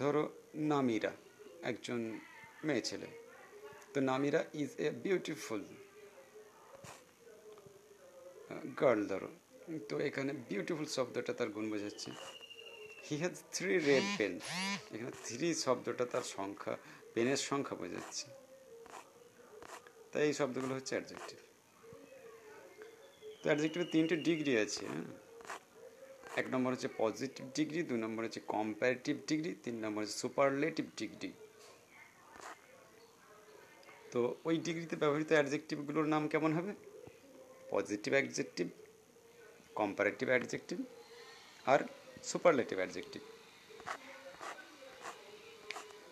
ধরো 0.00 0.22
নামিরা 0.70 1.12
একজন 1.70 2.00
মেয়ে 2.66 2.82
ছেলে 2.88 3.08
তো 3.92 3.98
Namira 4.10 4.40
is 4.62 4.70
a 4.84 4.86
beautiful 5.04 5.62
girl 8.80 9.00
ধরো 9.12 9.30
তো 9.88 9.94
এখানে 10.08 10.30
বিউটিফুল 10.50 10.86
শব্দটা 10.96 11.32
তার 11.38 11.48
গুণ 11.54 11.66
বোঝাচ্ছে 11.72 12.10
he 13.06 13.14
has 13.22 13.36
three 13.54 13.74
red 13.88 14.06
pen 14.18 14.32
এখানে 14.94 15.12
থ্রি 15.26 15.48
শব্দটা 15.64 16.04
তার 16.12 16.24
সংখ্যা 16.36 16.74
পেনের 17.14 17.40
সংখ্যা 17.48 17.74
বোঝাচ্ছে 17.80 18.26
তাই 20.10 20.22
এই 20.28 20.34
শব্দগুলো 20.40 20.72
হচ্ছে 20.78 20.92
অ্যাডজেক্টিভ 20.96 21.38
তো 23.40 23.44
অ্যাডজেক্টিভের 23.50 23.88
তিনটে 23.94 24.16
ডিগ্রি 24.28 24.52
আছে 24.64 24.82
হ্যাঁ 24.90 25.06
এক 26.40 26.46
নম্বর 26.54 26.70
হচ্ছে 26.74 26.88
পজিটিভ 27.02 27.44
ডিগ্রি 27.56 27.80
দু 27.90 27.94
নম্বর 28.04 28.22
হচ্ছে 28.26 28.40
কম্পারেটিভ 28.54 29.14
ডিগ্রি 29.30 29.50
তিন 29.64 29.76
নম্বর 29.84 30.00
হচ্ছে 30.02 30.16
সুপারলেটিভ 30.22 30.86
ডিগ্রি 31.00 31.30
তো 34.12 34.18
ওই 34.48 34.54
ডিগ্রিতে 34.66 34.96
ব্যবহৃত 35.02 35.30
অ্যাডজেক্টিভগুলোর 35.36 36.06
নাম 36.14 36.22
কেমন 36.32 36.50
হবে 36.58 36.72
পজিটিভ 37.72 38.10
অ্যাডজেক্টিভ 38.16 38.66
কম্পারেটিভ 39.80 40.26
অ্যাডজেক্টিভ 40.32 40.76
আর 41.72 41.80
সুপারলেটিভ 42.30 42.76
অ্যাডজেক্টিভ 42.82 43.22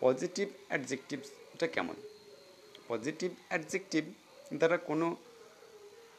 পজিটিভ 0.03 0.47
অ্যাডজেক্টিভটা 0.69 1.67
কেমন 1.75 1.95
পজিটিভ 2.89 3.29
অ্যাডজেক্টিভ 3.51 4.03
দ্বারা 4.59 4.77
কোনো 4.89 5.07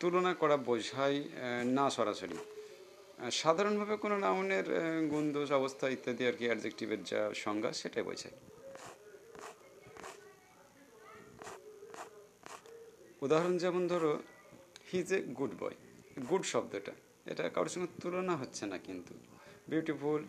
তুলনা 0.00 0.32
করা 0.40 0.56
বোঝায় 0.68 1.18
না 1.76 1.84
সরাসরি 1.96 2.36
সাধারণভাবে 3.42 3.94
কোনো 4.04 4.16
নাউনের 4.24 4.66
গুণদোষ 5.12 5.48
অবস্থা 5.60 5.84
ইত্যাদি 5.96 6.22
আর 6.30 6.34
কি 6.38 6.44
অ্যাডজেক্টিভের 6.48 7.00
যা 7.10 7.20
সংজ্ঞা 7.44 7.70
সেটাই 7.80 8.04
বোঝায় 8.08 8.36
উদাহরণ 13.24 13.54
যেমন 13.64 13.82
ধরো 13.92 14.10
he 14.88 14.98
is 15.04 15.10
a 15.16 15.18
good 15.38 15.52
boy 15.62 15.76
good 16.30 16.42
শব্দটা 16.52 16.92
এটা 17.30 17.42
কারোর 17.54 17.70
সঙ্গে 17.74 17.88
তুলনা 18.02 18.34
হচ্ছে 18.40 18.64
না 18.72 18.76
কিন্তু 18.88 19.12
বিউটিফুল 19.72 20.20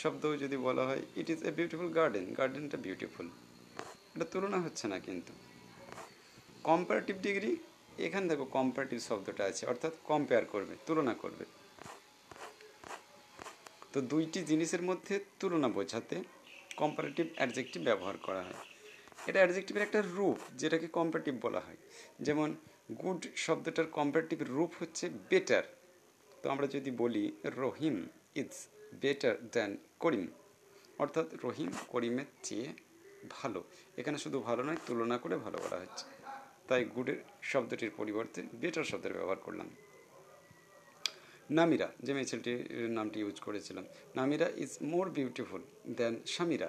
শব্দও 0.00 0.34
যদি 0.42 0.56
বলা 0.66 0.82
হয় 0.88 1.02
it 1.20 1.28
is 1.34 1.40
a 1.48 1.50
beautiful 1.58 1.88
garden 1.98 2.24
গার্ডেনটা 2.38 2.78
beautiful 2.86 3.26
এটা 4.14 4.26
তুলনা 4.32 4.58
হচ্ছে 4.64 4.84
না 4.92 4.96
কিন্তু 5.06 5.32
কম্পারেটিভ 6.68 7.16
ডিগ্রি 7.26 7.52
এখানে 8.06 8.24
দেখো 8.32 8.44
কম্পারেটিভ 8.58 8.98
শব্দটা 9.08 9.42
আছে 9.50 9.62
অর্থাৎ 9.72 9.92
কম্পেয়ার 10.10 10.44
করবে 10.54 10.74
তুলনা 10.86 11.14
করবে 11.22 11.44
তো 13.92 13.98
দুইটি 14.12 14.38
জিনিসের 14.50 14.82
মধ্যে 14.88 15.14
তুলনা 15.40 15.68
বোঝাতে 15.76 16.16
কম্পারেটিভ 16.80 17.24
অ্যাডজেক্টিভ 17.38 17.80
ব্যবহার 17.88 18.16
করা 18.26 18.42
হয় 18.46 18.60
এটা 19.28 19.38
অ্যাডজেক্টিভের 19.42 19.84
একটা 19.86 20.00
রূপ 20.16 20.38
যেটাকে 20.60 20.86
কম্পারেটিভ 20.98 21.34
বলা 21.46 21.60
হয় 21.66 21.80
যেমন 22.26 22.48
গুড 23.02 23.20
শব্দটার 23.44 23.86
কম্পারেটিভ 23.98 24.38
রূপ 24.56 24.70
হচ্ছে 24.80 25.04
বেটার 25.30 25.64
তো 26.44 26.46
আমরা 26.54 26.66
যদি 26.76 26.90
বলি 27.02 27.24
Rahim 27.62 27.96
it's 28.40 28.58
better 29.02 29.34
than 29.54 29.70
Karim 30.02 30.24
অর্থাৎ 31.04 31.26
রহিম 31.44 31.70
করিমের 31.92 32.28
চেয়ে 32.46 32.68
ভালো 33.36 33.60
এখানে 34.00 34.18
শুধু 34.24 34.36
ভালো 34.48 34.62
নয় 34.68 34.80
তুলনা 34.86 35.16
করে 35.22 35.34
ভালো 35.44 35.58
করা 35.64 35.76
হচ্ছে 35.82 36.04
তাই 36.68 36.82
গুডের 36.94 37.18
শব্দটির 37.50 37.90
পরিবর্তে 37.98 38.40
বেটার 38.62 38.86
শব্দের 38.90 39.12
ব্যবহার 39.18 39.38
করলাম 39.46 39.68
নামিরা 41.58 41.88
যে 42.06 42.12
মিছিলটির 42.16 42.60
নামটি 42.98 43.18
ইউজ 43.22 43.36
করেছিলাম 43.46 43.84
Namira 44.18 44.46
is 44.62 44.72
more 44.92 45.06
beautiful 45.18 45.62
than 45.98 46.14
Samira 46.34 46.68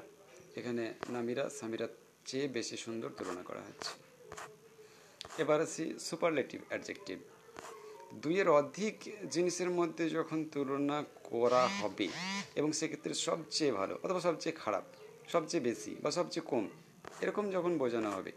এখানে 0.59 0.83
নামিরা 1.15 1.43
সামিরার 1.59 1.91
চেয়ে 2.29 2.47
বেশি 2.57 2.75
সুন্দর 2.85 3.09
তুলনা 3.17 3.43
করা 3.49 3.61
হচ্ছে 3.67 3.91
এবার 5.43 5.59
আসি 5.65 5.83
সুপারলেটিভ 6.07 6.59
অ্যাডজেক্টিভ 6.69 7.17
দুইয়ের 8.23 8.49
অধিক 8.59 8.95
জিনিসের 9.33 9.69
মধ্যে 9.79 10.03
যখন 10.17 10.39
তুলনা 10.53 10.97
করা 11.31 11.63
হবে 11.79 12.07
এবং 12.59 12.69
সেক্ষেত্রে 12.79 13.13
সবচেয়ে 13.27 13.71
ভালো 13.79 13.93
অথবা 14.05 14.21
সবচেয়ে 14.27 14.55
খারাপ 14.63 14.85
সবচেয়ে 15.33 15.63
বেশি 15.69 15.91
বা 16.03 16.09
সবচেয়ে 16.17 16.45
কম 16.51 16.65
এরকম 17.23 17.45
যখন 17.55 17.71
বোঝানো 17.81 18.09
হবে 18.15 18.31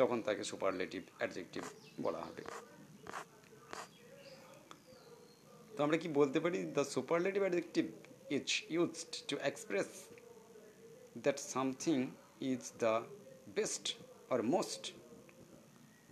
তখন 0.00 0.18
তাকে 0.26 0.42
সুপারলেটিভ 0.50 1.02
অ্যাডজেক্টিভ 1.18 1.62
বলা 2.04 2.20
হবে 2.26 2.42
তো 5.74 5.78
আমরা 5.86 5.96
কি 6.02 6.08
বলতে 6.20 6.38
পারি 6.44 6.58
the 6.76 6.84
superlative 6.94 7.40
adjective 7.46 7.84
is 8.36 8.46
used 8.74 9.10
to 9.30 9.34
express 9.50 9.88
that 11.24 11.38
something 11.54 11.98
is 12.50 12.62
the 12.84 12.94
best 13.58 13.84
or 14.32 14.40
most 14.54 14.82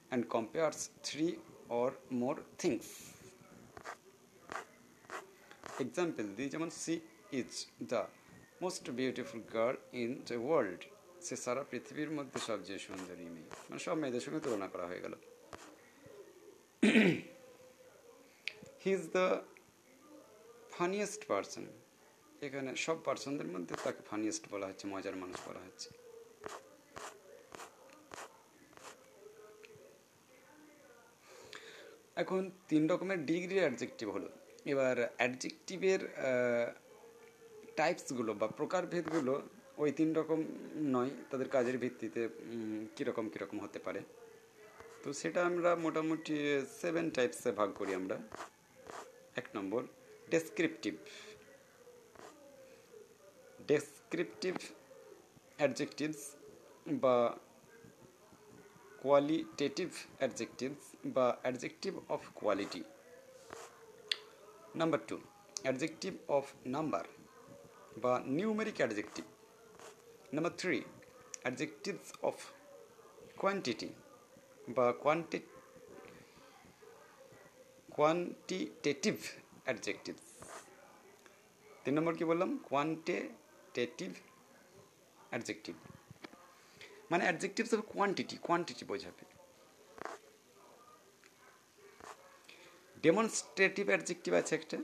and 0.09 0.23
compares 0.35 0.79
three 1.09 1.29
or 1.79 1.89
more 2.21 2.37
things 2.63 2.87
example 5.85 6.27
দিয়ে 6.37 6.51
যেমন 6.55 6.71
she 6.83 6.95
is 7.41 7.51
the 7.93 8.03
most 8.65 8.85
beautiful 9.01 9.41
girl 9.57 9.77
in 10.03 10.11
the 10.29 10.37
world 10.45 10.83
সে 11.27 11.35
সারা 11.45 11.63
পৃথিবীর 11.71 12.11
মধ্যে 12.19 12.39
সবচেয়ে 12.49 12.81
সুন্দরী 12.87 13.27
মেয়ে 13.35 13.49
মানে 13.69 13.81
সব 13.87 13.97
মেয়েদের 14.03 14.23
সঙ্গে 14.27 14.41
তুলনা 14.47 14.69
করা 14.73 14.85
হয়ে 14.91 15.01
গেল 15.05 15.15
he 18.83 18.91
is 18.99 19.03
the 19.17 19.27
funniest 20.77 21.23
person 21.31 21.65
এখানে 22.47 22.71
সব 22.85 22.97
পার্সনদের 23.07 23.49
মধ্যে 23.55 23.75
তাকে 23.85 24.01
ফানিয়েস্ট 24.11 24.45
বলা 24.53 24.67
হচ্ছে 24.71 24.85
মজার 24.95 25.17
মানুষ 25.23 25.39
বলা 25.49 25.61
হচ্ছে 25.67 25.89
এখন 32.23 32.43
তিন 32.71 32.83
রকমের 32.93 33.19
ডিগ্রির 33.29 33.63
অ্যাডজেক্টিভ 33.65 34.09
হলো 34.17 34.29
এবার 34.73 34.97
অ্যাডজেক্টিভের 35.19 36.01
টাইপসগুলো 37.79 38.31
বা 38.41 38.47
প্রকারভেদগুলো 38.59 39.35
ওই 39.83 39.91
তিন 39.99 40.11
রকম 40.21 40.39
নয় 40.95 41.11
তাদের 41.31 41.49
কাজের 41.55 41.77
ভিত্তিতে 41.83 42.21
কীরকম 42.97 43.25
কীরকম 43.33 43.59
হতে 43.65 43.79
পারে 43.87 44.01
তো 45.03 45.09
সেটা 45.21 45.41
আমরা 45.51 45.71
মোটামুটি 45.85 46.35
সেভেন 46.81 47.05
টাইপসে 47.17 47.51
ভাগ 47.61 47.71
করি 47.79 47.93
আমরা 48.01 48.17
এক 49.41 49.47
নম্বর 49.57 49.83
ডেসক্রিপটিভ 50.33 50.95
ডেসক্রিপটিভ 53.71 54.55
অ্যাডজেক্টিভস 55.59 56.21
বা 57.05 57.15
কোয়ালিটেটিভ 59.05 59.91
অ্যাডজেক্টিভস 60.21 60.85
বা 61.17 61.27
adjective 61.45 61.93
of 62.15 62.21
quality 62.41 62.81
number 64.81 65.01
two 65.09 65.17
adjective 65.65 66.13
of 66.37 66.45
number 66.75 67.05
বা 68.03 68.13
numeric 68.37 68.77
adjective 68.83 69.25
number 70.35 70.53
three 70.61 70.77
adjectives 71.45 72.07
of 72.29 72.37
quantity 73.41 73.89
বা 74.77 74.87
কোয়ান্টি 75.03 75.39
কোয়ান্টিটেটিভ 77.97 79.17
অ্যাডজেক্টিভস 79.67 80.25
তিন 81.83 81.93
নম্বর 81.99 82.15
কী 82.19 82.25
বললাম 82.31 82.51
কোয়ান্টিটেটিভ 82.69 84.11
অ্যাডজেক্টিভ 85.33 85.77
মানে 87.13 87.23
অ্যাডজেক্টিভস 87.27 87.71
হবে 87.75 87.85
কোয়ান্টিটি 87.95 88.37
কোয়ান্টিটি 88.47 88.85
বোঝাবে 88.91 89.23
ডেমনস্ট্রেটিভ 93.05 93.85
অ্যাডজেক্টিভ 93.93 94.33
আছে 94.41 94.53
একটা 94.61 94.77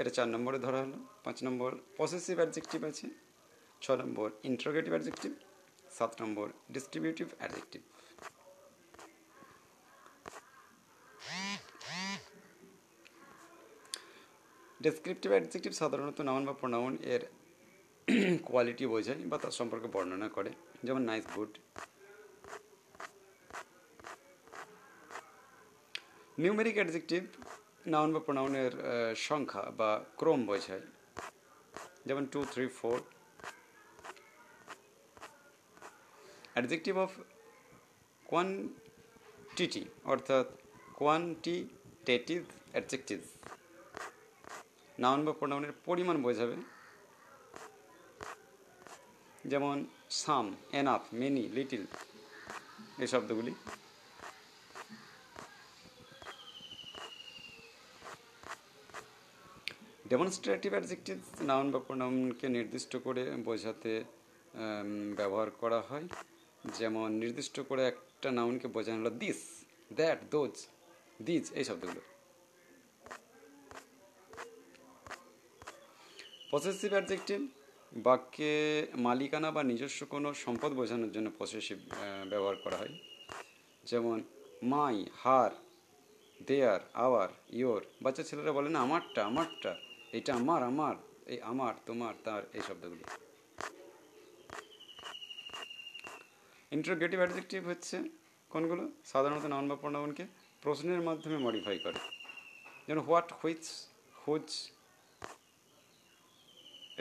এটা 0.00 0.10
চার 0.16 0.28
নম্বরে 0.34 0.58
ধরা 0.66 0.78
হলো 0.84 0.98
পাঁচ 1.24 1.36
নম্বর 1.46 1.70
পসেসিভ 1.98 2.36
অ্যাডজেক্টিভ 2.40 2.80
আছে 2.90 3.06
ছ 3.84 3.86
নম্বর 4.02 4.28
ইন্ট্রোগেটিভ 4.50 4.90
অ্যাডজেক্টিভ 4.94 5.32
সাত 5.96 6.12
নম্বর 6.22 6.46
ডিস্ট্রিবিউটিভ 6.74 7.26
অ্যাডজেক্টিভ 7.40 7.80
ডেসক্রিপটিভ 14.84 15.30
অ্যাডজেক্টিভ 15.34 15.72
সাধারণত 15.80 16.18
নাউন 16.28 16.42
বা 16.48 16.54
প্রোনাউন 16.60 16.92
এর 17.14 17.22
কোয়ালিটি 18.48 18.84
বোঝায় 18.92 19.20
বা 19.30 19.36
তার 19.42 19.52
সম্পর্কে 19.58 19.88
বর্ণনা 19.94 20.28
করে 20.36 20.50
যেমন 20.86 21.02
nice 21.10 21.24
good 21.36 21.52
numeric 26.42 26.76
adjective 26.80 27.22
noun 27.92 28.08
বা 28.14 28.20
প্রোনাউনের 28.26 28.72
সংখ্যা 29.28 29.62
বা 29.78 29.90
ক্রম 30.18 30.40
বোঝায় 30.48 30.84
যেমন 32.08 32.24
two 32.32 32.40
three 32.52 32.64
four 32.80 32.98
adjective 36.54 36.94
of 37.04 37.10
quantity 38.30 39.82
অর্থাৎ 40.12 40.46
কোয়ান্টিটেটিভ 41.00 42.40
অ্যাডজেক্টিভ 42.74 43.20
নাউন 45.02 45.20
বা 45.26 45.32
প্রোনাউনের 45.40 45.72
পরিমাণ 45.88 46.16
বোঝাবে 46.26 46.56
যেমন 49.52 49.76
সাম 50.22 50.46
এনাফ 50.80 51.04
মেনি 51.20 51.42
লিটিল 51.56 51.84
এই 53.02 53.08
শব্দগুলি 53.12 53.52
ডেমনস্ট্রেটিভ 60.10 60.70
অ্যাডজেক্টিভ 60.76 61.16
নাউন 61.50 61.66
বা 61.74 61.80
প্রোনাউনকে 61.86 62.46
নির্দিষ্ট 62.56 62.92
করে 63.06 63.22
বোঝাতে 63.48 63.92
ব্যবহার 65.18 65.48
করা 65.62 65.80
হয় 65.88 66.06
যেমন 66.78 67.08
নির্দিষ্ট 67.22 67.56
করে 67.68 67.82
একটা 67.92 68.28
নাউনকে 68.38 68.66
বোঝানো 68.76 69.00
হলো 69.00 69.10
দিস 69.22 69.38
দ্যাট 69.98 70.18
দোজ 70.34 70.54
দিজ 71.26 71.44
এই 71.60 71.64
শব্দগুলো 71.68 72.02
পসেসিভ 76.50 76.90
অ্যাডজেক্টিভ 76.96 77.38
বাক্যে 78.06 78.54
মালিকানা 79.06 79.48
বা 79.56 79.62
নিজস্ব 79.70 80.00
কোনো 80.14 80.28
সম্পদ 80.44 80.70
বোঝানোর 80.80 81.10
জন্য 81.16 81.28
পসেসিভ 81.38 81.78
ব্যবহার 82.32 82.56
করা 82.64 82.76
হয় 82.80 82.92
যেমন 83.90 84.16
my 84.72 84.96
her 85.22 85.52
their 86.48 86.80
our 87.04 87.30
your 87.58 87.82
বাচ্চা 88.04 88.22
ছেলেরা 88.28 88.52
বলে 88.58 88.68
না 88.74 88.78
আমারটা 88.86 89.20
আমারটা 89.30 89.72
এটা 90.18 90.30
আমার 90.40 90.60
আমার 90.70 90.94
এই 91.32 91.38
আমার 91.52 91.74
তোমার 91.88 92.14
তার 92.26 92.42
এই 92.56 92.62
শব্দগুলো 92.68 93.04
ইন্ট্রোগেটিভ 96.76 97.18
অ্যাডজেক্টিভ 97.22 97.60
হচ্ছে 97.70 97.96
কোনগুলো 98.54 98.82
সাধারণত 99.12 99.44
নন 99.52 99.64
বা 99.70 99.76
প্রণবনকে 99.82 100.24
প্রশ্নের 100.64 101.02
মাধ্যমে 101.08 101.36
মডিফাই 101.46 101.76
করে 101.86 102.00
যেমন 102.86 103.00
হোয়াট 103.08 103.28
হুইচ 103.40 103.64
হুজ 104.22 104.46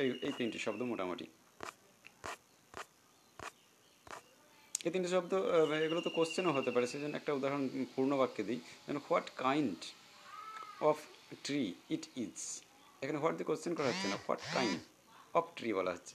এই 0.03 0.09
এই 0.27 0.33
তিনটি 0.37 0.59
শব্দ 0.65 0.81
মোটামুটি 0.91 1.25
এই 4.87 4.91
তিনটি 4.95 5.09
শব্দ 5.15 5.31
এগুলো 5.85 6.01
তো 6.07 6.11
কোশ্চেনও 6.17 6.51
হতে 6.57 6.69
পারে 6.75 6.85
সেজন্য 6.91 7.13
একটা 7.21 7.31
উদাহরণ 7.39 7.63
পূর্ণ 7.93 8.11
বাক্যে 8.21 8.43
দিই 8.49 8.59
যেন 8.85 8.97
what 9.07 9.27
kind 9.45 9.79
of 10.89 10.97
tree 11.45 11.61
it 11.95 12.03
is 12.23 12.35
এখানে 13.03 13.17
হোয়াট 13.21 13.33
দিয়ে 13.37 13.47
কোশ্চেন 13.49 13.73
করা 13.77 13.87
হচ্ছে 13.91 14.07
না 14.13 14.17
হোয়াট 14.25 14.41
কাইন্ড 14.55 14.77
অফ 15.39 15.45
ট্রি 15.57 15.69
বলা 15.79 15.91
হচ্ছে 15.95 16.13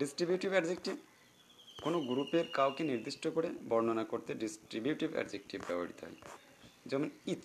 ডিস্ট্রিবিউটিভ 0.00 0.50
অ্যাডজেক্টিভ 0.56 0.94
কোনো 1.84 1.98
গ্রুপের 2.10 2.46
কাউকে 2.58 2.82
নির্দিষ্ট 2.90 3.24
করে 3.36 3.48
বর্ণনা 3.70 4.04
করতে 4.12 4.30
ডিস্ট্রিবিউটিভ 4.44 5.08
অ্যাডজেক্টিভ 5.16 5.58
ব্যবহৃত 5.68 5.98
হয় 6.04 6.16
যেমন 6.90 7.08
ইচ 7.34 7.44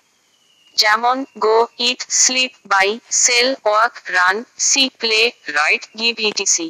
যেমন 0.81 1.17
go 1.45 1.57
eat 1.89 2.01
sleep 2.21 2.51
buy 2.71 2.89
sell 3.23 3.47
walk 3.67 3.93
run 4.17 4.35
see 4.67 4.83
play 4.99 5.21
write 5.57 5.83
give 5.99 6.13
ETC 6.29 6.67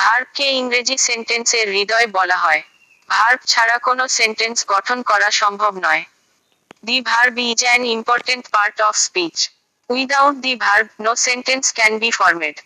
ভার্বকে 0.00 0.46
ইংরেজি 0.60 0.96
সেন্টেন্সের 1.08 1.66
হৃদয় 1.76 2.06
বলা 2.18 2.38
হয় 2.44 2.62
ভার্ব 3.14 3.40
ছাড়া 3.52 3.76
কোনো 3.86 4.04
সেন্টেন্স 4.18 4.56
গঠন 4.72 4.98
করা 5.10 5.28
সম্ভব 5.42 5.72
নয় 5.86 6.02
the 6.86 6.96
verb 7.10 7.34
is 7.50 7.60
an 7.68 7.80
important 7.96 8.44
part 8.54 8.76
of 8.88 8.94
speech 9.06 9.36
without 9.94 10.34
the 10.44 10.54
verb 10.64 10.88
no 11.06 11.12
sentence 11.28 11.64
can 11.78 11.92
be 12.02 12.10
formed 12.20 12.56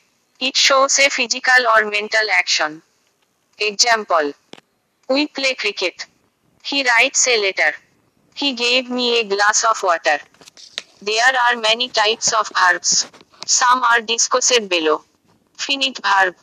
it 0.47 0.57
shows 0.69 0.95
a 1.05 1.07
physical 1.19 1.61
or 1.75 1.81
mental 1.95 2.27
action 2.35 2.73
example 3.71 4.25
we 5.13 5.23
play 5.35 5.51
cricket 5.63 5.97
he 6.69 6.77
writes 6.93 7.23
a 7.35 7.37
letter 7.45 7.75
He 8.39 8.53
gave 8.53 8.89
me 8.89 9.19
a 9.19 9.25
glass 9.25 9.65
of 9.69 9.83
water. 9.83 10.21
There 11.03 11.33
are 11.47 11.57
many 11.57 11.89
types 11.89 12.33
of 12.33 12.47
verbs. 12.57 13.09
Some 13.49 13.83
are 13.83 14.01
discussed 14.11 14.63
below. 14.75 14.97
Finite 15.67 15.99
verb. 16.11 16.35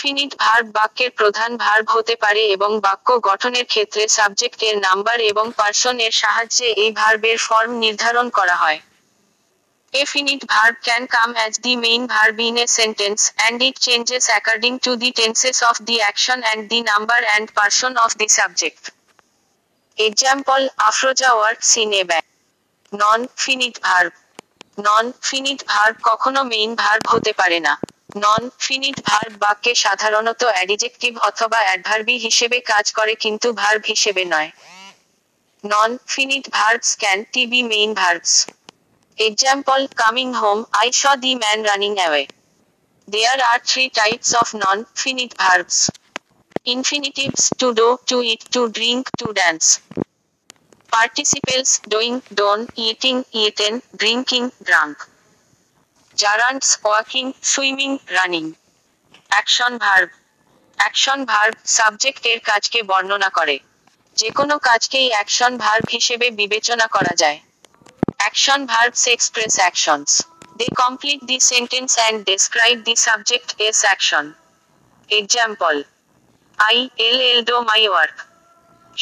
Finite 0.00 0.32
verb 0.42 0.66
বাক্যের 0.76 1.10
প্রধান 1.18 1.50
verb 1.64 1.86
হতে 1.96 2.14
পারে 2.24 2.42
এবং 2.56 2.70
বাক্য 2.86 3.08
গঠনের 3.28 3.66
ক্ষেত্রে 3.72 4.02
সাবজেক্টের 4.16 4.74
number 4.86 5.16
এবং 5.30 5.46
পার্সন 5.58 5.96
এর 6.06 6.14
সাহায্যে 6.22 6.66
এই 6.82 6.90
ভার্বের 7.00 7.38
ফর্ম 7.46 7.72
নির্ধারণ 7.84 8.26
করা 8.38 8.56
হয় 8.62 8.78
A 10.00 10.02
finite 10.12 10.44
verb 10.54 10.74
can 10.88 11.02
come 11.16 11.32
as 11.46 11.52
the 11.64 11.74
main 11.84 12.02
verb 12.14 12.36
in 12.48 12.56
a 12.66 12.66
sentence, 12.80 13.22
and 13.44 13.54
it 13.68 13.74
changes 13.86 14.24
according 14.38 14.74
to 14.86 14.90
the 15.02 15.10
tenses 15.20 15.58
of 15.70 15.76
the 15.88 15.96
action 16.10 16.38
and 16.50 16.60
the 16.72 16.80
number 16.92 17.20
and 17.34 17.44
person 17.62 17.92
of 18.04 18.10
the 18.20 18.28
subject. 18.40 18.82
Example 20.06 20.62
আফ্রোজা 20.90 21.30
word 21.36 21.58
seen 21.70 21.90
non 23.02 23.20
finite 23.42 23.76
verb 23.86 24.12
non 24.86 25.04
finite 25.28 25.60
verb 25.72 25.96
কখনো 26.08 26.40
main 26.52 26.70
verb 26.82 27.02
হতে 27.12 27.32
পারে 27.40 27.58
না 27.66 27.74
নন 28.24 28.42
finite 28.64 28.96
verb 29.08 29.32
বাক্যে 29.42 29.72
সাধারণত 29.84 30.40
adjective 30.54 31.12
অথবা 31.28 31.58
অ্যাডভার্বি 31.64 32.16
হিসেবে 32.26 32.58
কাজ 32.70 32.86
করে 32.98 33.12
কিন্তু 33.24 33.48
ভার্ব 33.60 33.82
হিসেবে 33.92 34.22
নয় 34.34 34.50
non 35.72 35.90
finite 36.12 36.44
verbs 36.56 36.90
can't 37.32 37.42
be 37.52 37.60
main 37.72 37.90
verbs 38.00 38.32
example 39.28 39.80
coming 40.00 40.28
home 40.40 40.58
I 40.80 40.88
saw 41.00 41.02
the 41.24 41.32
man 41.42 41.58
running 41.70 41.92
away 42.00 42.24
there 43.12 43.38
are 43.50 43.58
three 43.70 43.84
types 43.98 44.30
of 44.42 44.46
non 44.62 44.78
finite 45.00 45.30
verbs. 45.44 45.78
infinitives 46.72 47.48
to 47.58 47.72
do, 47.74 47.96
to 48.06 48.20
eat, 48.22 48.44
to 48.56 48.68
drink, 48.68 49.08
to 49.18 49.32
dance. 49.32 49.80
Participles 50.96 51.78
doing, 51.94 52.20
done, 52.42 52.68
eating, 52.76 53.24
eaten, 53.32 53.80
drinking, 54.02 54.46
drunk. 54.70 55.06
Gerunds 56.22 56.70
walking, 56.88 57.28
swimming 57.52 57.90
running 58.16 58.44
action 59.34 59.72
verb 59.84 60.08
action 60.80 61.18
verb 61.30 61.54
সাবজেক্টের 61.78 62.38
কাজকে 62.48 62.78
বর্ণনা 62.90 63.30
করে 63.38 63.56
যে 64.20 64.28
কোনো 64.38 64.54
কাজকেই 64.68 65.08
action 65.14 65.52
verb 65.64 65.84
হিসেবে 65.96 66.26
বিবেচনা 66.40 66.86
করা 66.96 67.14
যায় 67.22 67.38
action 68.20 68.60
verbs 68.72 69.02
express 69.16 69.54
actions 69.62 70.10
they 70.58 70.66
complete 70.82 71.20
the 71.30 71.38
sentence 71.52 71.90
and 72.00 72.18
describe 72.30 72.76
the 72.88 72.94
subject's 73.68 73.78
action 73.88 74.24
example 75.20 75.76
I 76.66 76.76
L 77.06 77.18
L 77.38 77.40
do 77.50 77.56
my 77.70 77.82
work. 77.94 78.16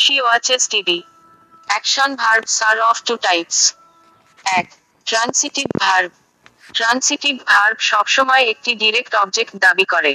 She 0.01 0.15
watches 0.27 0.63
TV 0.73 0.99
action 1.71 2.11
verbs 2.25 2.55
are 2.69 2.79
of 2.91 2.99
two 3.09 3.15
types 3.27 3.59
এক 4.59 4.67
Transitive 5.11 5.71
verb. 5.83 6.11
Transitive 6.79 7.35
verb 7.51 7.77
সবসময় 7.91 8.43
একটি 8.53 8.71
direct 8.83 9.13
object 9.23 9.53
দাবি 9.67 9.85
করে 9.95 10.13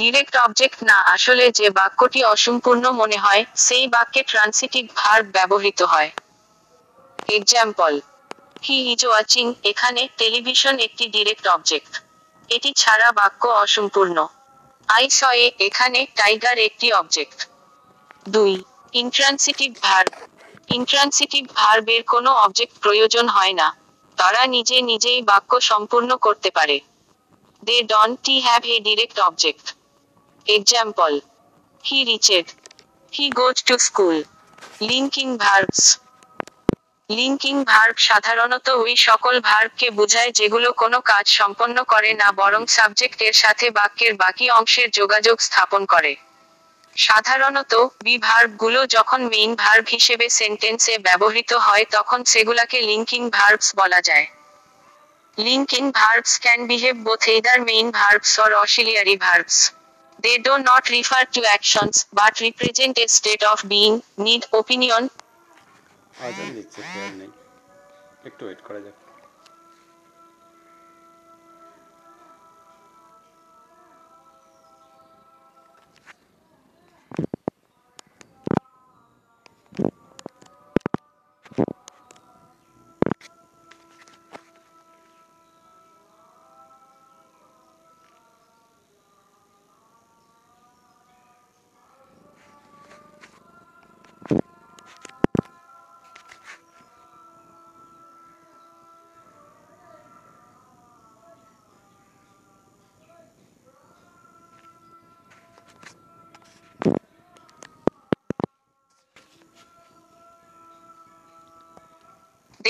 direct 0.00 0.34
object 0.44 0.78
না 0.90 0.96
আসলে 1.14 1.44
যে 1.58 1.66
বাক্যটি 1.78 2.20
অসম্পূর্ণ 2.34 2.84
মনে 3.00 3.18
হয় 3.24 3.42
সেই 3.66 3.84
বাক্যে 3.94 4.20
ট্রান্সিটিভ 4.32 4.84
ভার্ব 5.00 5.24
ব্যবহৃত 5.36 5.80
হয় 5.92 6.10
এক্সাম্পল 7.38 7.92
হি 8.66 8.76
ইজ 8.92 9.00
ওয়াচিং 9.08 9.46
এখানে 9.70 10.02
টেলিভিশন 10.20 10.74
একটি 10.86 11.04
ডিরেক্ট 11.16 11.44
অবজেক্ট 11.54 11.92
এটি 12.54 12.70
ছাড়া 12.82 13.08
বাক্য 13.18 13.42
অসম্পূর্ণ 13.64 14.16
আইসয়ে 14.96 15.46
এখানে 15.68 16.00
টাইগার 16.18 16.58
একটি 16.68 16.86
অবজেক্ট 17.00 17.38
দুই 18.34 18.52
ইন্ট্রান্সিটিভ 19.02 19.70
ভার্ব 19.84 20.12
ইন্ট্রান্সিটিভ 20.78 21.42
ভার্বের 21.58 22.02
কোনো 22.12 22.30
অবজেক্ট 22.44 22.74
প্রয়োজন 22.84 23.26
হয় 23.36 23.54
না 23.60 23.68
তারা 24.20 24.42
নিজে 24.54 24.76
নিজেই 24.90 25.20
বাক্য 25.30 25.52
সম্পূর্ণ 25.70 26.10
করতে 26.26 26.48
পারে 26.58 26.76
they 27.66 27.76
don't 28.24 28.34
have 28.46 28.60
a 28.74 28.76
direct 28.88 29.16
object 29.28 29.64
example 30.56 31.12
he 31.88 31.98
reached 32.12 32.46
he 33.16 33.26
goes 33.40 33.56
to 33.68 33.74
school 33.88 34.16
linking 34.88 35.28
verbs 35.42 35.80
linking 37.16 37.56
verb 37.72 37.96
সাধারণত 38.10 38.66
ওই 38.84 38.94
সকল 39.08 39.34
ভার্বকে 39.50 39.88
বোঝায় 39.98 40.30
যেগুলো 40.38 40.68
কোনো 40.82 40.98
কাজ 41.10 41.24
সম্পন্ন 41.38 41.76
করে 41.92 42.10
না 42.22 42.28
বরং 42.40 42.62
সাবজেক্ট 42.76 43.18
এর 43.28 43.36
সাথে 43.42 43.66
বাক্যের 43.78 44.12
বাকি 44.22 44.46
অংশের 44.58 44.88
যোগাযোগ 44.98 45.36
স্থাপন 45.48 45.82
করে 45.94 46.12
সাধারণত 47.06 47.72
বি 48.06 48.14
ভার্বগুলো 48.28 48.80
যখন 48.96 49.20
মেইন 49.34 49.52
ভার্ব 49.62 49.84
হিসেবে 49.96 50.26
সেন্টেন্সে 50.40 50.94
ব্যবহৃত 51.06 51.50
হয় 51.66 51.84
তখন 51.96 52.20
সেগুলাকে 52.32 52.78
লিঙ্কিং 52.90 53.22
ভার্বস 53.36 53.68
বলা 53.80 54.00
যায় 54.08 54.26
linking 55.46 55.84
verbs 55.98 56.32
can 56.44 56.60
behave 56.70 56.96
both 57.06 57.22
either 57.34 57.58
main 57.70 57.86
verbs 57.98 58.32
or 58.44 58.50
auxiliary 58.64 59.16
verbs 59.24 59.56
they 60.22 60.32
do 60.46 60.52
not 60.68 60.84
refer 60.96 61.24
to 61.34 61.40
actions 61.48 61.94
but 62.18 62.32
represent 62.46 62.94
a 63.04 63.06
state 63.18 63.40
of 63.52 63.58
being 63.72 63.92
need 64.24 64.42
opinion, 64.60 65.04
আজান 66.26 66.48
দিচ্ছে 66.56 66.80
খেয়াল 66.92 67.12
নেই 67.20 67.30
একটু 68.28 68.42
ওয়েট 68.46 68.60
করা 68.68 68.80
যাক 68.84 68.97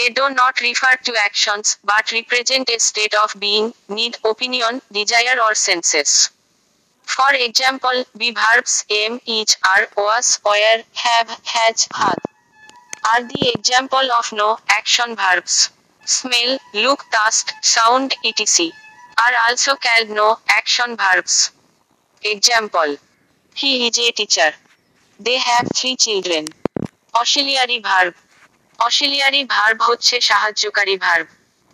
They 0.09 0.14
do 0.14 0.30
not 0.30 0.59
refer 0.62 0.96
to 1.04 1.14
actions, 1.22 1.76
but 1.84 2.12
represent 2.12 2.70
a 2.70 2.78
state 2.80 3.12
of 3.22 3.36
being, 3.38 3.74
need, 3.90 4.16
opinion, 4.24 4.80
desire 4.90 5.38
or 5.38 5.54
senses. 5.54 6.30
For 7.02 7.30
example, 7.34 8.06
be 8.16 8.30
verbs 8.38 8.86
am, 8.88 9.20
is, 9.26 9.59
are, 9.70 9.86
was, 9.98 10.40
were, 10.46 10.82
have, 10.94 11.28
has, 11.44 11.86
had 11.94 12.16
are 13.11 13.22
the 13.28 13.52
example 13.54 14.09
of 14.18 14.32
no 14.32 14.56
action 14.70 15.14
verbs. 15.14 15.68
Smell, 16.06 16.56
look, 16.72 17.04
taste, 17.12 17.52
sound, 17.61 18.14
etc. 18.24 18.70
are 19.18 19.34
also 19.46 19.74
called 19.76 20.09
no 20.09 20.38
action 20.48 20.96
verbs. 20.96 21.50
Example. 22.24 22.96
He 23.54 23.88
is 23.88 23.98
a 23.98 24.11
teacher. 24.12 24.52
They 25.20 25.36
have 25.36 25.68
three 25.76 25.96
children. 25.96 26.46
Auxiliary 27.14 27.80
verb. 27.80 28.14
Auxiliary 28.87 29.43
verb 29.55 29.79
হচ্ছে 29.91 30.14
সাহায্যকারী 30.29 30.97
verb 31.05 31.26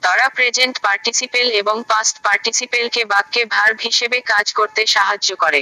তারা 0.05 0.27
present 0.37 0.77
participle 0.87 1.47
এবং 1.61 1.77
past 1.91 2.17
পার্টিসিপেলকে 2.27 3.03
বাক্যে 3.13 3.43
verb 3.55 3.77
হিসেবে 3.89 4.19
কাজ 4.33 4.47
করতে 4.59 4.81
সাহায্য 4.97 5.31
করে 5.43 5.61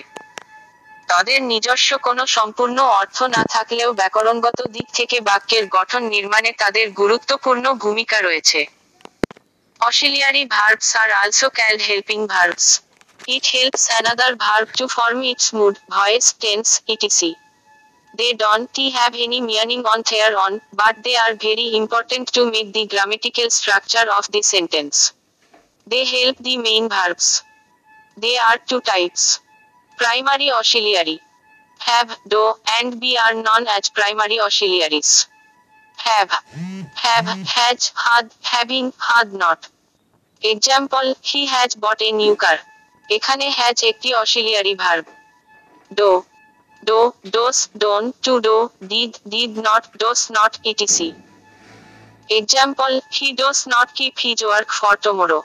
তাদের 1.11 1.39
নিজস্ব 1.53 1.91
কোনো 2.07 2.23
সম্পূর্ণ 2.37 2.79
অর্থ 3.01 3.19
না 3.37 3.43
থাকলেও 3.55 3.91
ব্যাকরণগত 4.01 4.59
দিক 4.77 4.87
থেকে 4.99 5.17
বাক্যের 5.31 5.65
গঠন 5.77 6.03
নির্মাণে 6.15 6.51
তাদের 6.63 6.87
গুরুত্বপূর্ণ 7.01 7.65
ভূমিকা 7.83 8.19
রয়েছে 8.29 8.61
auxiliary 9.89 10.43
verbs 10.57 10.91
are 11.03 11.09
also 11.23 11.49
call 11.59 11.75
helping 11.87 12.21
verbs 12.35 12.67
it 13.35 13.45
helps 13.55 13.85
another 13.91 14.33
verb 14.45 14.69
to 14.79 14.85
form 14.97 15.19
its 15.33 15.47
mood 15.59 15.75
voice 15.95 16.27
tense 16.43 16.69
ETC 16.95 17.31
They 18.18 18.34
don't 18.34 18.76
have 18.78 19.14
any 19.14 19.42
meaning 19.42 19.86
on 19.86 20.04
their 20.10 20.38
own, 20.38 20.62
but 20.74 21.04
they 21.04 21.16
are 21.16 21.36
very 21.36 21.76
important 21.76 22.34
to 22.34 22.50
make 22.50 22.74
the 22.74 22.88
grammatical 22.88 23.50
structure 23.50 24.06
of 24.18 24.32
the 24.32 24.42
sentence. 24.42 25.14
They 25.86 26.04
help 26.06 26.38
the 26.38 26.58
main 26.58 26.90
verbs. 26.90 27.44
They 28.18 28.38
are 28.38 28.58
two 28.58 28.82
types. 28.82 29.40
Primary 29.98 30.52
auxiliary. 30.52 31.20
Have, 31.80 32.18
do, 32.28 32.56
and 32.80 33.00
be 33.00 33.18
are 33.18 33.36
known 33.36 33.68
as 33.68 33.90
primary 33.90 34.40
auxiliaries. 34.40 35.28
Have, 35.98 36.32
have, 36.96 37.28
has, 37.28 37.92
had, 37.96 38.32
having, 38.42 38.94
had 39.00 39.34
not. 39.34 39.70
Example, 40.42 41.16
he 41.22 41.46
has 41.46 41.76
bought 41.76 42.02
a 42.02 42.12
new 42.12 42.36
car. 42.36 42.58
এখানে 43.16 43.46
has 43.58 43.78
একটি 43.92 44.10
auxiliary 44.24 44.74
verb 44.84 45.06
do 45.98 46.10
do, 46.85 47.15
does, 47.31 47.69
don't, 47.79 48.21
to 48.23 48.41
do, 48.41 48.71
did, 48.87 49.19
did 49.29 49.57
not, 49.57 49.87
does 49.99 50.31
not, 50.31 50.59
etc. 50.67 51.15
Example, 52.31 53.01
he 53.11 53.33
does 53.35 53.67
not 53.67 53.95
keep 53.95 54.19
his 54.19 54.43
work 54.43 54.69
for 54.69 54.97
tomorrow. 54.97 55.45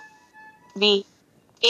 B. 0.77 1.05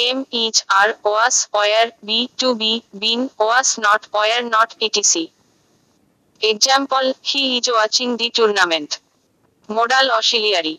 M 0.10 0.26
is 0.32 0.64
are 0.80 0.94
was 1.04 1.48
where, 1.52 1.92
be 2.06 2.30
to 2.38 2.56
be 2.56 2.84
been 3.00 3.30
was 3.40 3.78
not 3.80 4.06
where, 4.12 4.44
not 4.44 4.76
etc. 4.82 5.28
Example, 6.44 7.14
he 7.22 7.58
is 7.58 7.70
watching 7.74 8.16
the 8.18 8.30
tournament. 8.40 9.00
Modal 9.78 10.10
auxiliary. 10.18 10.76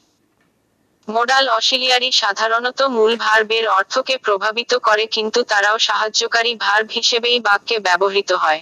Modal 1.17 1.45
auxiliary 1.59 2.11
সাধারণত 2.23 2.81
মূল 2.97 3.13
ভার্বের 3.25 3.65
অর্থকে 3.79 4.15
প্রভাবিত 4.27 4.73
করে 4.87 5.05
কিন্তু 5.17 5.41
তারাও 5.53 5.77
সাহায্যকারী 5.89 6.53
verb 6.65 6.87
হিসেবেই 6.99 7.39
বাক্যে 7.47 7.77
ব্যবহৃত 7.87 8.31
হয় 8.43 8.61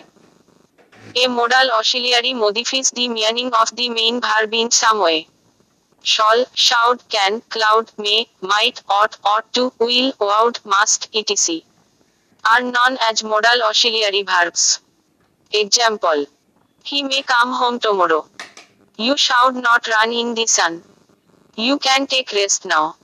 A 1.18 1.26
modal 1.28 1.70
auxiliary 1.70 2.34
modifies 2.34 2.90
the 2.90 3.08
meaning 3.08 3.50
of 3.58 3.74
the 3.74 3.88
main 3.88 4.20
verb 4.20 4.52
in 4.52 4.70
some 4.70 4.98
way. 4.98 5.26
Shall, 6.02 6.44
should, 6.52 6.98
can, 7.08 7.40
cloud, 7.48 7.90
may, 7.96 8.28
might, 8.42 8.82
ought, 8.90 9.16
ought 9.24 9.50
to, 9.54 9.72
will, 9.78 10.12
would, 10.20 10.58
must, 10.66 11.08
etc. 11.14 11.62
Are 12.52 12.60
known 12.60 12.98
as 13.08 13.24
modal 13.24 13.62
auxiliary 13.62 14.24
verbs. 14.24 14.80
Example. 15.54 16.26
He 16.84 17.02
may 17.02 17.22
come 17.22 17.50
home 17.54 17.80
tomorrow. 17.80 18.26
You 18.98 19.16
should 19.16 19.54
not 19.54 19.88
run 19.88 20.12
in 20.12 20.34
the 20.34 20.46
sun. 20.46 20.82
You 21.56 21.78
can 21.78 22.06
take 22.06 22.30
rest 22.34 22.66
now. 22.66 22.96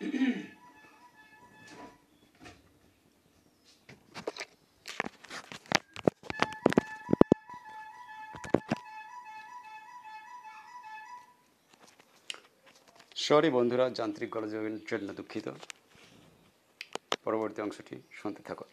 Sorry 0.00 0.18
বন্ধুরা 13.56 13.84
যান্ত্রিক 13.98 14.30
গলযোগের 14.34 14.74
জন্য 14.90 15.08
দুঃখিত 15.18 15.46
পরবর্তী 17.24 17.58
অংশটি 17.66 17.94
শুনতে 18.18 18.40
থাকুন 18.48 18.68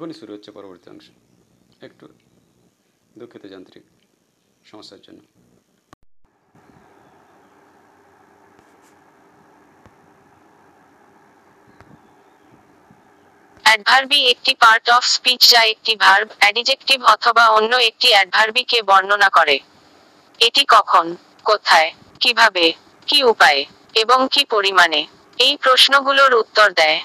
এখনই 0.00 0.18
শুরু 0.22 0.32
হচ্ছে 0.36 0.50
পরবর্তী 0.58 0.86
অংশ 0.92 1.06
একটু 1.88 2.04
দুঃখিত 3.20 3.44
যান্ত্রিক 3.52 3.84
সমস্যার 4.70 5.00
জন্য 5.06 5.20
অ্যাডভার্বি 13.66 14.20
একটি 14.34 14.52
পার্ট 14.62 14.84
অফ 14.96 15.02
স্পিচ 15.16 15.40
যা 15.52 15.60
একটি 15.74 15.92
ভার্ব 16.04 16.28
অ্যাডিজেক্টিভ 16.40 16.98
অথবা 17.14 17.44
অন্য 17.58 17.72
একটি 17.90 18.08
অ্যাডভার্বিকে 18.14 18.78
বর্ণনা 18.90 19.28
করে 19.36 19.56
এটি 20.46 20.62
কখন 20.74 21.04
কোথায় 21.50 21.88
কিভাবে 22.22 22.64
কি 23.08 23.18
উপায়ে 23.32 23.62
এবং 24.02 24.18
কি 24.34 24.42
পরিমাণে 24.54 25.00
এই 25.44 25.52
প্রশ্নগুলোর 25.64 26.32
উত্তর 26.42 26.68
দেয় 26.82 27.00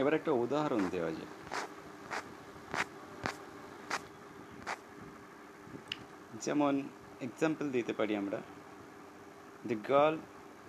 এবার 0.00 0.12
একটা 0.18 0.32
উদাহরণ 0.44 0.82
দেওয়া 0.94 1.10
যায় 1.18 1.32
যেমন 6.44 6.74
এক্সাম্পল 7.26 7.66
দিতে 7.76 7.92
পারি 7.98 8.12
আমরা 8.22 8.38
the 9.68 9.76
girl 9.90 10.14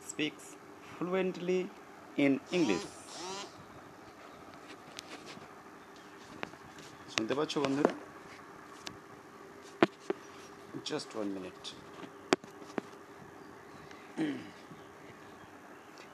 speaks 0.10 0.44
fluently 0.96 1.60
in 2.26 2.34
English 2.56 2.82
শুনতে 7.14 7.34
পাচ্ছ 7.38 7.54
বন্ধুরা 7.64 7.94
জাস্ট 10.90 11.10
ওয়ান 11.16 11.28
মিনিট 11.38 11.62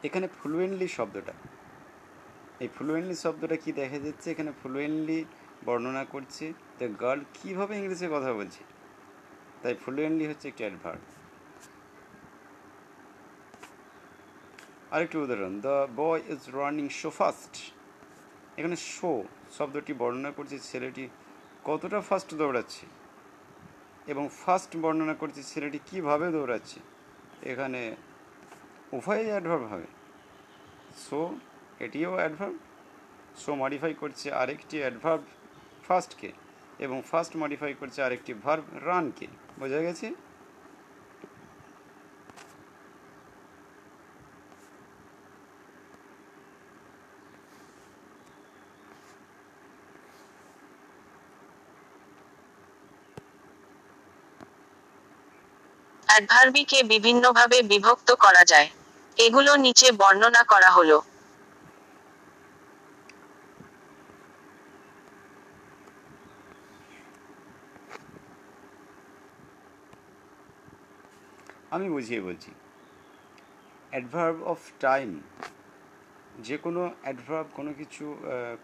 এখানে 0.07 0.28
ফ্লুয়েন্টলি 0.39 0.88
শব্দটা 0.97 1.34
এই 2.64 2.70
ফ্লুয়েন্টলি 2.78 3.16
শব্দটা 3.24 3.57
কি 3.64 3.70
দেখা 3.82 3.97
যাচ্ছে 4.05 4.28
এখানে 4.34 4.51
ফ্লুয়েন্টলি 4.62 5.20
বর্ণনা 5.68 6.03
করছে 6.14 6.45
দ্য 6.80 6.88
গার্ল 7.01 7.22
কীভাবে 7.38 7.74
ইংলিশে 7.82 8.07
কথা 8.16 8.32
বলছে 8.39 8.62
তাই 9.62 9.74
ফ্লুয়েন্টলি 9.84 10.26
হচ্ছে 10.32 10.45
একটি 10.51 10.62
অ্যাডভার্ব 10.68 11.03
আরেকটি 14.93 15.16
উদাহরণ 15.26 15.53
the 15.66 15.76
boy 16.01 16.20
is 16.34 16.41
running 16.59 16.86
so 17.01 17.09
fast 17.20 17.53
এখানে 18.59 18.78
শো 18.95 19.12
শব্দটি 19.57 19.91
বর্ণনা 20.01 20.32
করছে 20.38 20.55
ছেলেটি 20.70 21.03
কতটা 21.70 21.99
ফাস্ট 22.09 22.30
দৌড়াচ্ছে 22.41 22.86
এবং 24.12 24.24
ফাস্ট 24.41 24.72
বর্ণনা 24.84 25.16
করছে 25.22 25.41
ছেলেটি 25.51 25.80
কীভাবে 25.89 26.26
দৌড়াচ্ছে 26.36 26.80
এখানে 27.51 27.82
উভয়ই 28.97 29.28
অ্যাডভার্ব 29.34 29.64
হবে 29.72 29.88
শো 31.05 31.22
এটিও 31.86 32.11
অ্যাডভার্ব 32.19 32.55
সো 33.41 33.51
মডিফাই 33.61 33.93
করছে 34.01 34.27
আরেকটি 34.41 34.75
অ্যাডভার্ব 34.84 35.23
ফার্স্টকে 35.88 36.29
এবং 36.86 36.97
ফার্স্ট 37.09 37.34
মডিফাই 37.41 37.71
করছে 37.82 37.99
আরেকটি 38.07 38.32
ভার্ব 38.43 38.63
রানকে 38.88 39.27
বোঝা 39.59 39.82
গেছে 39.88 40.07
অ্যাডভার্বিকে 56.11 56.79
বিভিন্নভাবে 56.93 57.57
বিভক্ত 57.71 58.09
করা 58.23 58.43
যায় 58.51 58.69
এগুলো 59.25 59.51
নিচে 59.65 59.88
বর্ণনা 60.01 60.43
করা 60.51 60.69
হলো 60.77 60.97
আমি 71.76 71.88
বুঝিয়ে 71.95 72.22
বলছি 72.28 72.51
অ্যাডভার্ব 73.91 74.38
অফ 74.53 74.61
টাইম 74.86 75.09
যে 76.47 76.55
কোনো 76.65 76.82
অ্যাডভার্ব 77.05 77.47
কোনো 77.57 77.72
কিছু 77.80 78.05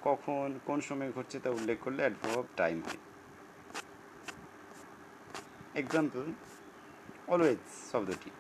কখন 0.08 0.48
কোন 0.68 0.80
সময় 0.88 1.12
ঘটছে 1.18 1.38
তা 1.44 1.50
উল্লেখ 1.60 1.78
করলে 1.86 2.02
অ্যাডভার্ব 2.06 2.36
অফ 2.44 2.48
টাইম 2.62 2.78
হয় 2.88 3.02
এক্সাম্পল 5.82 6.26
অলওয়েজ 7.34 7.62
শব্দটি 7.92 8.32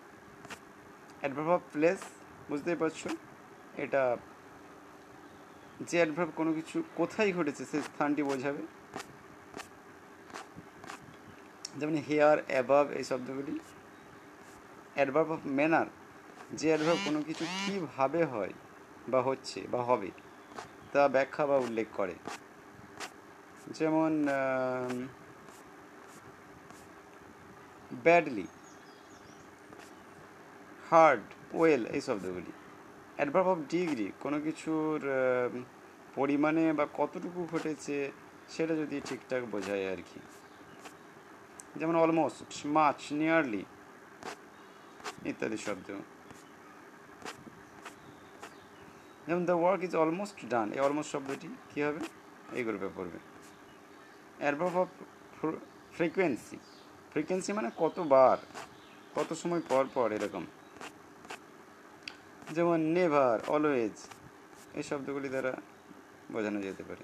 অ্যাডভার্ব 1.22 1.50
অফ 1.58 1.62
প্লেস 1.74 2.00
বুঝতেই 2.50 2.78
পারছো 2.82 3.10
এটা 3.84 4.02
যে 5.90 5.98
অ্যাডভার্ব 6.02 6.30
কোনো 6.40 6.52
কিছু 6.58 6.78
কোথায় 7.00 7.32
ঘটেছে 7.38 7.64
সেই 7.72 7.82
স্থানটি 7.90 8.22
বোঝাবে 8.30 8.64
যেমন 11.80 11.96
হেয়ার 12.08 12.38
অ্যাভাব 12.52 12.86
এই 13.00 13.06
শব্দগুলি 13.12 13.56
অ্যাডভার্ব 14.98 15.30
অফ 15.36 15.42
ম্যানার 15.58 15.88
যে 16.60 16.68
অ্যাডভার্ব 16.72 17.00
কোনো 17.08 17.20
কিছু 17.28 17.44
কীভাবে 17.62 18.22
হয় 18.34 18.54
বা 19.12 19.20
হচ্ছে 19.28 19.60
বা 19.74 19.82
হবে 19.90 20.10
তা 20.94 21.02
ব্যাখ্যা 21.16 21.44
বা 21.50 21.58
উল্লেখ 21.68 21.88
করে 22.00 22.16
যেমন 23.78 24.12
ব্যাডলি 28.06 28.48
হার্ড 30.90 31.22
ওয়েল 31.58 31.84
এই 31.96 32.02
শব্দগুলি 32.08 32.52
অ্যাডভার্ব 33.18 33.48
অফ 33.54 33.60
ডিগ্রি 33.74 34.08
কোনো 34.24 34.38
কিছুর 34.46 34.98
পরিমাণে 36.18 36.64
বা 36.80 36.86
কতটুকু 37.00 37.40
ঘটেছে 37.54 37.98
সেটা 38.54 38.74
যদি 38.82 38.96
ঠিকঠাক 39.08 39.44
বোঝায় 39.54 39.86
আর 39.94 40.02
কি 40.10 40.20
যেমন 41.80 41.96
অলমোস্ট 42.04 42.50
মাছ 42.76 43.00
নিয়ারলি 43.20 43.64
ইত্যাদি 45.32 45.58
শব্দ 45.66 45.88
যেমন 49.28 49.44
the 49.50 49.56
work 49.62 49.82
is 49.88 49.94
almost 50.04 50.38
done 50.52 50.68
এই 50.76 50.82
অলমোস্ট 50.86 51.10
শব্দটি 51.16 51.48
কী 51.72 51.80
হবে 51.88 52.02
এইগুলো 52.58 52.78
পড়বে 52.98 53.20
অ্যাডভার্ব 54.42 54.76
অফ 54.84 54.90
ফ্রিকোয়েন্সি 55.98 56.58
ফ্রিকোয়েন্সি 57.14 57.52
মানে 57.60 57.70
কতবার 57.82 58.38
কত 59.18 59.30
সময় 59.42 59.64
পর 59.72 59.84
পর 59.96 60.08
এরকম 60.18 60.44
যেমন 62.56 62.78
নেভার 62.96 63.38
অলওয়েজ 63.56 63.98
এই 64.80 64.84
শব্দগুলি 64.90 65.28
দ্বারা 65.34 65.54
বোঝানো 66.34 66.60
যেতে 66.68 66.84
পারে 66.90 67.04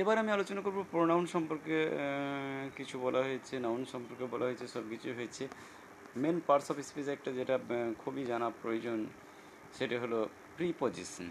এবার 0.00 0.16
আমি 0.22 0.30
আলোচনা 0.36 0.60
করব 0.66 0.78
প্রোনাউন 0.92 1.24
সম্পর্কে 1.34 1.76
কিছু 2.78 2.96
বলা 3.04 3.20
হয়েছে 3.26 3.54
নাউন 3.64 3.82
সম্পর্কে 3.92 4.24
বলা 4.34 4.44
হয়েছে 4.48 4.66
সব 4.74 4.84
কিছু 4.92 5.08
হয়েছে 5.18 5.44
মেন 6.22 6.36
পার্টস 6.48 6.68
অফ 6.72 6.76
স্পিচ 6.90 7.06
একটা 7.16 7.30
যেটা 7.38 7.54
খুবই 8.02 8.22
জানা 8.30 8.48
প্রয়োজন 8.62 8.98
সেটা 9.76 9.96
হলো 10.04 10.18
প্রিপজিশন 10.56 11.26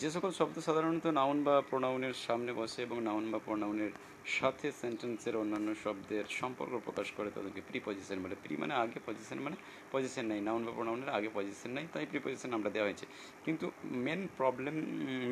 যে 0.00 0.08
সকল 0.14 0.30
শব্দ 0.38 0.56
সাধারণত 0.66 1.04
নাউন 1.18 1.38
বা 1.46 1.54
প্রোনাউনের 1.70 2.14
সামনে 2.26 2.50
বসে 2.60 2.80
এবং 2.86 2.96
নাউন 3.08 3.24
বা 3.32 3.38
প্রোনাউনের 3.46 3.92
সাথে 4.38 4.66
সেন্টেন্সের 4.82 5.34
অন্যান্য 5.42 5.68
শব্দের 5.84 6.24
সম্পর্ক 6.40 6.72
প্রকাশ 6.86 7.08
করে 7.16 7.28
তাদেরকে 7.36 7.60
প্রি 7.68 7.78
পজিশন 7.86 8.18
বলে 8.24 8.36
প্রি 8.44 8.54
মানে 8.62 8.74
আগে 8.84 8.98
পজিশন 9.08 9.38
মানে 9.46 9.56
পজিশন 9.96 10.24
নেই 10.32 10.40
নাউন 10.46 10.62
বা 10.66 10.72
নাউনের 10.88 11.10
আগে 11.18 11.28
পজিশন 11.38 11.70
নেই 11.76 11.84
তাই 11.94 12.04
প্রিপোজিশন 12.12 12.50
আমরা 12.58 12.70
দেওয়া 12.76 12.86
হয়েছে 12.88 13.06
কিন্তু 13.44 13.66
মেন 14.06 14.20
প্রবলেম 14.38 14.76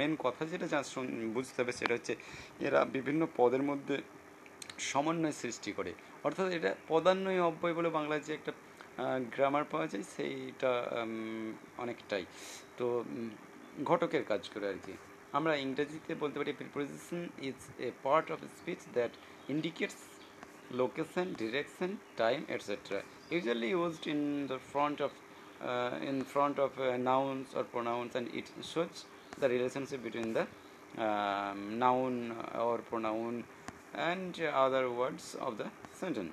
মেন 0.01 0.13
কথা 0.25 0.43
যেটা 0.53 0.67
যা 0.73 0.79
বুঝতে 1.37 1.59
হবে 1.63 1.73
সেটা 1.79 1.95
হচ্ছে 1.97 2.15
এরা 2.67 2.81
বিভিন্ন 2.97 3.23
পদের 3.39 3.63
মধ্যে 3.71 3.97
সমন্বয় 4.91 5.35
সৃষ্টি 5.43 5.71
করে 5.79 5.93
অর্থাৎ 6.27 6.47
এটা 6.59 6.71
পদান্বয় 6.91 7.41
অব্যয় 7.51 7.75
বলে 7.79 7.91
বাংলায় 7.99 8.23
যে 8.27 8.33
একটা 8.39 8.53
গ্রামার 9.35 9.65
পাওয়া 9.73 9.87
যায় 9.93 10.05
সেইটা 10.15 10.71
অনেকটাই 11.83 12.25
তো 12.79 12.87
ঘটকের 13.89 14.25
কাজ 14.31 14.43
করে 14.53 14.67
আর 14.73 14.79
কি 14.85 14.95
আমরা 15.39 15.53
ইংরেজিতে 15.65 16.13
বলতে 16.23 16.37
পারি 16.41 16.51
preposition 16.61 17.21
is 17.49 17.59
a 17.87 17.89
part 18.05 18.27
of 18.35 18.39
speech 18.59 18.81
that 18.97 19.13
indicates 19.55 19.99
location, 20.71 21.35
direction, 21.35 21.99
time, 22.17 22.47
etc. 22.49 23.03
Usually 23.31 23.71
used 23.71 24.07
in 24.07 24.47
the 24.47 24.59
front 24.59 25.01
of 25.01 25.11
uh, 25.63 25.93
in 26.03 26.25
front 26.25 26.59
of 26.59 26.79
uh, 26.79 26.97
nouns 26.97 27.49
or 27.55 27.65
pronouns, 27.65 28.15
and 28.15 28.29
it 28.35 28.51
shows 28.63 29.05
the 29.39 29.49
relationship 29.49 30.03
between 30.03 30.33
the 30.35 30.47
um, 31.03 31.79
noun 31.79 32.35
or 32.59 32.79
pronoun 32.79 33.45
and 33.95 34.41
other 34.53 34.91
words 34.91 35.35
of 35.41 35.57
the 35.59 35.67
sentence. 35.93 36.33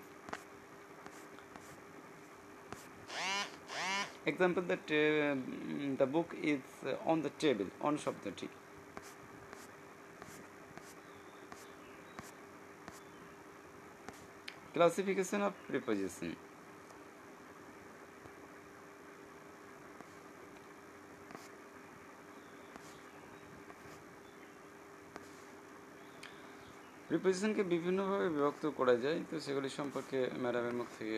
Example 4.26 4.62
that 4.68 4.80
uh, 4.88 5.36
the 5.98 6.06
book 6.06 6.36
is 6.44 6.60
on 7.08 7.22
the 7.24 7.30
table 7.32 7.66
on 7.82 7.98
shop 7.98 8.16
the 8.24 8.32
tea. 8.32 8.50
Classification 14.74 15.42
of 15.48 15.54
preposition 15.70 16.32
প্রিপোজিশনকে 27.08 27.64
বিভিন্নভাবে 27.74 28.28
বিভক্ত 28.36 28.64
করা 28.80 28.96
যায় 29.04 29.20
তো 29.30 29.36
সেগুলি 29.46 29.70
সম্পর্কে 29.80 30.18
ম্যাডামের 30.44 30.76
মুখ 30.80 30.88
থেকে 31.00 31.18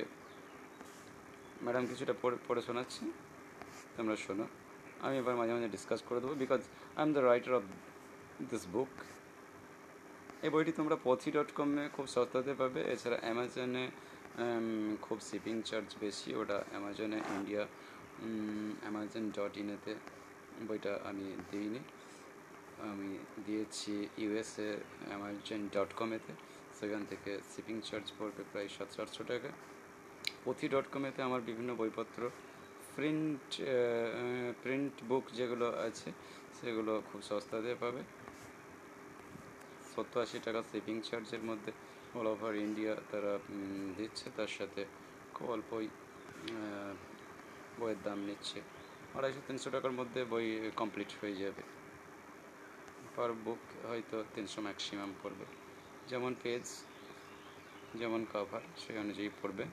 ম্যাডাম 1.66 1.84
কিছুটা 1.89 2.14
পড়ে 2.47 2.62
শোনাচ্ছি 2.68 3.01
তোমরা 3.95 4.16
শোনো 4.26 4.45
আমি 5.06 5.16
এবার 5.22 5.36
মাঝে 5.39 5.51
মাঝে 5.56 5.70
ডিসকাস 5.76 5.99
করে 6.08 6.20
দেবো 6.24 6.34
because 6.43 6.62
I 6.97 7.04
am 7.06 7.10
the 7.16 7.22
writer 7.30 7.54
of 7.60 7.64
this 8.51 8.64
book 8.74 8.93
এই 10.46 10.52
বইটি 10.56 10.72
তোমরা 10.80 10.96
পথি 11.08 11.30
ডট 11.38 11.50
কমে 11.58 11.84
খুব 11.96 12.06
সস্তাতে 12.16 12.54
পাবে 12.62 12.80
এছাড়া 12.94 13.18
অ্যামাজনে 13.26 13.84
খুব 15.06 15.18
শিপিং 15.30 15.56
চার্জ 15.70 15.89
বেশি 16.04 16.30
ওটা 16.41 16.58
অ্যামাজনে 16.72 17.20
ইন্ডিয়া 17.36 17.64
অ্যামাজন 18.84 19.24
ডট 19.38 19.54
ইনেতে 19.62 19.94
বইটা 20.68 20.91
আমি 21.10 21.26
দিইনি 21.52 21.82
আমি 22.91 23.12
দিয়েছি 23.46 23.94
ইউএসএ 24.22 24.70
অ্যামাজন 25.10 25.62
ডট 25.76 25.91
কমেতে 26.00 26.34
সেখান 26.78 27.02
থেকে 27.12 27.32
শিপিং 27.52 27.76
চার্জ 27.88 28.08
পড়বে 28.18 28.41
প্রায় 28.52 28.68
সাতশো 28.76 29.00
আটশো 29.04 29.24
টাকা 29.32 29.50
পথি 30.46 30.66
ডট 30.74 30.88
কমেতে 30.94 31.20
আমার 31.28 31.41
বিভিন্ন 31.50 31.70
বইপত্র 31.82 32.20
প্রিন্ট 32.96 33.41
প্রিন্ট 34.64 34.94
বুক 35.10 35.26
যেগুলো 35.38 35.68
আছে 35.88 36.10
সেগুলো 36.58 36.91
খুব 37.10 37.20
সস্তাতে 37.30 37.72
পাবে 37.84 38.02
সত্তর 39.96 40.20
আশি 40.26 40.38
টাকা 40.48 40.62
শিপিং 40.70 40.96
চার্জের 41.08 41.44
মধ্যে 41.50 41.72
অল 42.20 42.28
ওভার 42.34 42.54
ইন্ডিয়া 42.68 42.94
তারা 43.12 43.32
দিচ্ছে 43.98 44.28
তার 44.38 44.52
সাথে 44.58 44.82
খুব 45.36 45.48
অল্পই 45.56 45.86
বইয়ের 47.80 48.00
দাম 48.06 48.20
নিচ্ছে 48.28 48.60
আড়াইশো 49.18 49.41
তিনশো 49.48 49.70
টাকার 49.76 49.94
মধ্যে 50.00 50.20
বই 50.32 50.46
কমপ্লিট 50.82 51.10
হয়ে 51.22 51.36
যাবে 51.44 51.62
পার 53.16 53.30
বুক 53.46 53.62
হয়তো 53.89 54.18
তিনশো 54.36 54.60
ম্যাক্সিমাম 54.68 55.10
পড়বে 55.22 55.46
যেমন 56.12 56.32
পেজ 56.44 56.66
যেমন 58.02 58.22
কভার 58.34 58.64
সেই 58.84 58.98
অনুযায়ী 59.04 59.30
পড়বে 59.39 59.64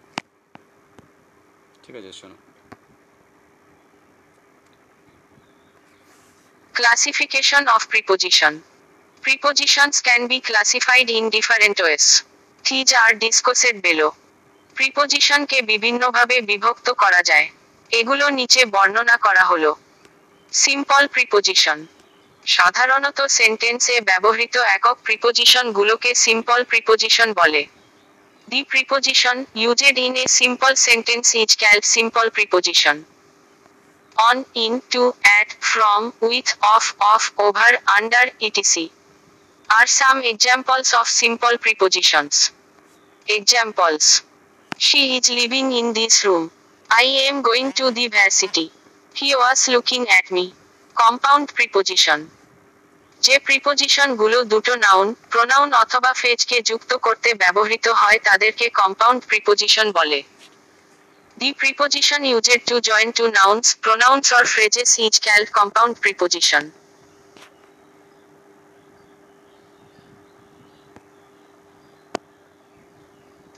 ঠিক 1.83 1.95
আছে 2.01 2.13
শোনো 2.21 2.37
classification 6.77 7.63
of 7.77 7.83
preposition 7.93 8.55
Prepositions 9.27 9.97
can 10.07 10.21
be 10.31 10.39
classified 10.49 11.09
in 11.19 11.25
different 11.37 11.79
ways. 11.87 12.07
These 12.67 12.93
are 13.03 13.15
discussed 13.27 13.77
below. 13.87 14.09
প্রিপোজিশনকে 14.77 15.59
বিভিন্নভাবে 15.71 16.37
বিভক্ত 16.51 16.87
করা 17.03 17.21
যায় 17.31 17.47
এগুলো 18.01 18.25
নিচে 18.39 18.61
বর্ণনা 18.75 19.17
করা 19.27 19.45
হল 19.51 19.65
সিম্পল 20.65 21.03
প্রিপোজিশন 21.15 21.79
সাধারণত 22.57 23.19
সেন্টেন্সে 23.39 23.95
ব্যবহৃত 24.11 24.55
একক 24.77 24.97
প্রিপোজিশনগুলোকে 25.07 26.11
সিম্পল 26.27 26.61
প্রিপোজিশন 26.71 27.29
বলে 27.41 27.63
the 28.51 28.61
preposition 28.73 29.37
used 29.63 29.97
in 30.07 30.15
a 30.23 30.25
simple 30.41 30.73
sentence 30.87 31.27
is 31.43 31.51
call 31.63 31.79
simple 31.95 32.27
preposition 32.37 32.97
on 34.29 34.37
in 34.65 34.73
to 34.93 35.03
at, 35.39 35.49
from 35.71 36.01
with 36.29 36.47
of 36.75 36.85
of 37.15 37.23
over 37.47 37.73
under 37.97 38.27
ETC 38.49 38.87
are 39.79 39.87
some 39.87 40.21
examples 40.25 40.93
of 40.99 41.07
simple 41.07 41.57
prepositions. 41.59 42.51
Examples. 43.29 44.23
She 44.79 45.17
is 45.19 45.31
living 45.31 45.71
in 45.73 45.93
this 45.93 46.25
room. 46.25 46.51
I 46.91 47.05
am 47.31 47.41
going 47.43 47.71
to 47.81 47.93
the 47.93 48.09
varsity. 48.09 48.73
He 49.15 49.33
was 49.43 49.63
looking 49.75 50.07
at 50.19 50.31
me. 50.39 50.45
Compound 51.03 51.47
preposition 51.57 52.21
যে 53.27 53.35
preposition 53.47 54.09
গুলো 54.21 54.39
দুটো 54.53 54.73
noun 54.85 55.07
pronoun 55.33 55.69
অথবা 55.83 56.11
ফেজকে 56.23 56.57
যুক্ত 56.71 56.91
করতে 57.07 57.29
ব্যবহৃত 57.43 57.87
হয় 58.01 58.19
তাদেরকে 58.29 58.67
compound 58.81 59.21
preposition 59.31 59.87
বলে 59.99 60.21
the 61.41 61.49
preposition 61.63 62.21
used 62.31 62.61
to 62.71 62.77
join 62.89 63.09
two 63.19 63.25
nouns 63.39 63.67
pronouns 63.85 64.27
or 64.39 64.45
phrases 64.55 64.91
is 65.07 65.15
call 65.27 65.43
compound 65.59 65.95
preposition 66.05 66.63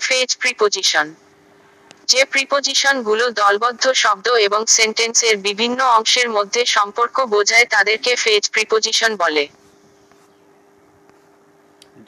phrase 0.07 0.31
preposition 0.43 1.07
যে 2.13 2.21
প্রিপোজিশনগুলো 2.35 3.25
দলবদ্ধ 3.43 3.85
শব্দ 4.03 4.27
এবং 4.47 4.61
সেন্টেন্সের 4.79 5.37
বিভিন্ন 5.47 5.79
অংশের 5.99 6.29
মধ্যে 6.37 6.61
সম্পর্ক 6.77 7.17
বোঝায় 7.35 7.67
তাদেরকে 7.75 8.11
ফেজ 8.25 8.45
প্রিপোজিশন 8.55 9.11
বলে 9.23 9.45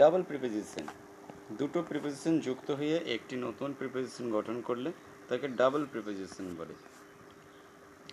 ডাবল 0.01 0.23
প্রিপোজিশন 0.31 0.85
দুটো 1.61 1.79
প্রিপোজিশন 1.91 2.35
যুক্ত 2.47 2.69
হয়ে 2.81 2.97
একটি 3.17 3.35
নতুন 3.47 3.69
প্রিপোজিশন 3.81 4.27
গঠন 4.37 4.57
করলে 4.69 4.91
তাকে 5.29 5.47
ডাবল 5.61 5.83
প্রিপোজিশন 5.93 6.47
বলে 6.59 6.75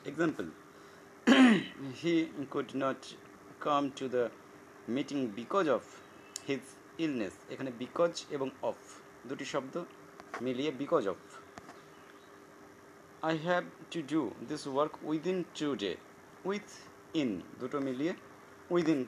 example 0.10 0.46
he 2.00 2.16
could 2.54 2.68
not 2.84 3.00
come 3.66 3.84
to 4.00 4.06
the 4.16 4.24
meeting 4.96 5.18
because 5.40 5.66
of 5.78 5.84
his 6.48 6.64
illness 7.06 7.34
এখানে 7.54 7.70
বিকজ 7.84 8.12
এবং 8.38 8.48
অফ 8.72 8.78
দুটি 9.30 9.46
শব্দ 9.54 9.74
মিলিয়ে 10.46 10.72
because 10.82 11.04
of 11.14 11.20
I 13.28 13.36
have 13.48 13.64
to 13.94 14.00
do 14.14 14.22
this 14.52 14.62
work 14.74 14.94
within 15.10 15.38
today 15.84 15.92
with 16.50 16.68
in 17.22 17.30
দুটো 17.62 17.78
মিলিয়ে 17.88 18.14
উইদিন 18.74 19.00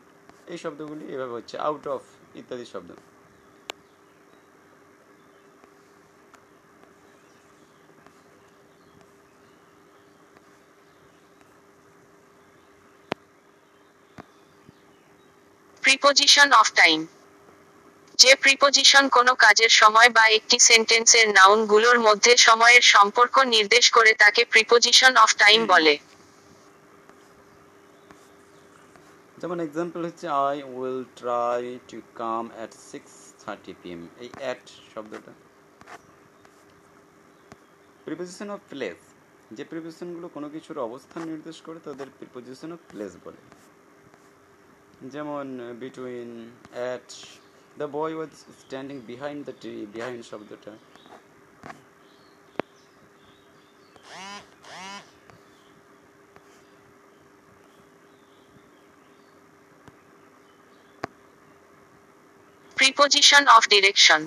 এই 0.53 0.57
শব্দগুলি 0.63 1.05
এভাবে 1.15 1.33
হচ্ছে 1.37 1.55
আউট 1.67 1.83
অফ 1.95 2.01
ইত্যাদি 2.39 2.67
শব্দ 2.73 2.91
প্রিপোজিশন 15.83 16.49
অফ 16.61 16.67
টাইম 16.81 16.99
যে 18.21 18.31
প্রিপোজিশন 18.43 19.03
কোনো 19.17 19.33
কাজের 19.45 19.71
সময় 19.81 20.09
বা 20.17 20.23
একটি 20.37 20.57
সেন্টেন্সের 20.69 21.27
নাউন 21.37 21.59
গুলোর 21.71 21.97
মধ্যে 22.07 22.31
সময়ের 22.47 22.83
সম্পর্ক 22.93 23.35
নির্দেশ 23.55 23.85
করে 23.97 24.11
তাকে 24.23 24.41
প্রিপোজিশন 24.53 25.13
অফ 25.23 25.29
টাইম 25.43 25.59
বলে 25.73 25.95
যেমন 29.41 29.57
এক্সাম্পল 29.67 29.99
হচ্ছে 30.07 30.27
I 30.47 30.57
will 30.77 31.01
try 31.21 31.61
to 31.91 31.97
come 32.21 32.43
at 32.55 32.71
six 32.91 33.11
thirty 33.43 33.73
PM 33.81 34.01
এই 34.23 34.29
অ্যাট 34.41 34.63
শব্দটা 34.91 35.31
প্রিপোজিশন 38.05 38.47
অফ 38.55 38.59
প্লেস 38.73 38.99
যে 39.57 39.63
প্রিপোজিশনগুলো 39.71 40.27
কোনো 40.35 40.47
কিছুর 40.55 40.77
অবস্থান 40.87 41.21
নির্দেশ 41.33 41.57
করে 41.67 41.79
তাদের 41.87 42.07
প্রিপোজিশন 42.19 42.69
অফ 42.75 42.79
প্লেস 42.91 43.11
বলে 43.25 43.41
যেমন 45.13 45.45
between 45.81 46.29
at 46.77 47.07
the 47.77 47.87
boy 47.87 48.15
was 48.15 48.45
standing 48.65 48.99
behind 49.11 49.39
the 49.49 49.53
tree 49.61 49.81
behind 49.97 50.19
শব্দটা 50.31 50.71
প্রিপোজিশন 62.79 63.43
অফ 63.55 63.63
ডিরেকশন 63.73 64.21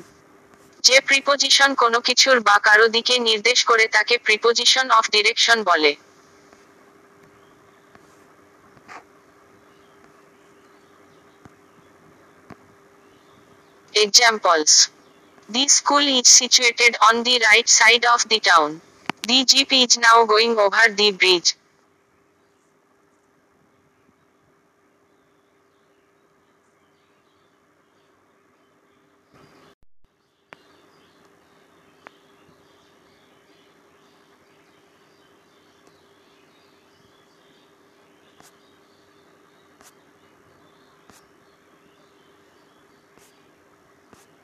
যে 0.89 0.97
প্রিপোজিশন 1.09 1.71
কোনো 1.83 1.99
কিছুর 2.09 2.37
বা 2.49 2.57
কারো 2.67 2.87
দিকে 2.97 3.15
নির্দেশ 3.31 3.59
করে 3.71 3.85
তাকে 3.97 4.15
প্রিপোজিশন 4.27 4.87
অফ 4.99 5.05
ডিরেকশন 5.15 5.59
বলে 5.71 5.93
Examples 13.99 14.91
The 15.49 15.67
school 15.69 16.07
is 16.07 16.29
situated 16.29 16.99
on 17.09 17.23
the 17.23 17.41
right 17.51 17.67
side 17.67 18.05
of 18.05 18.29
the 18.29 18.41
town. 18.41 18.83
The 19.27 19.43
jeep 19.47 19.73
is 19.73 19.97
now 19.97 20.27
going 20.27 20.51
over 20.59 20.93
the 20.95 21.13
bridge. 21.13 21.55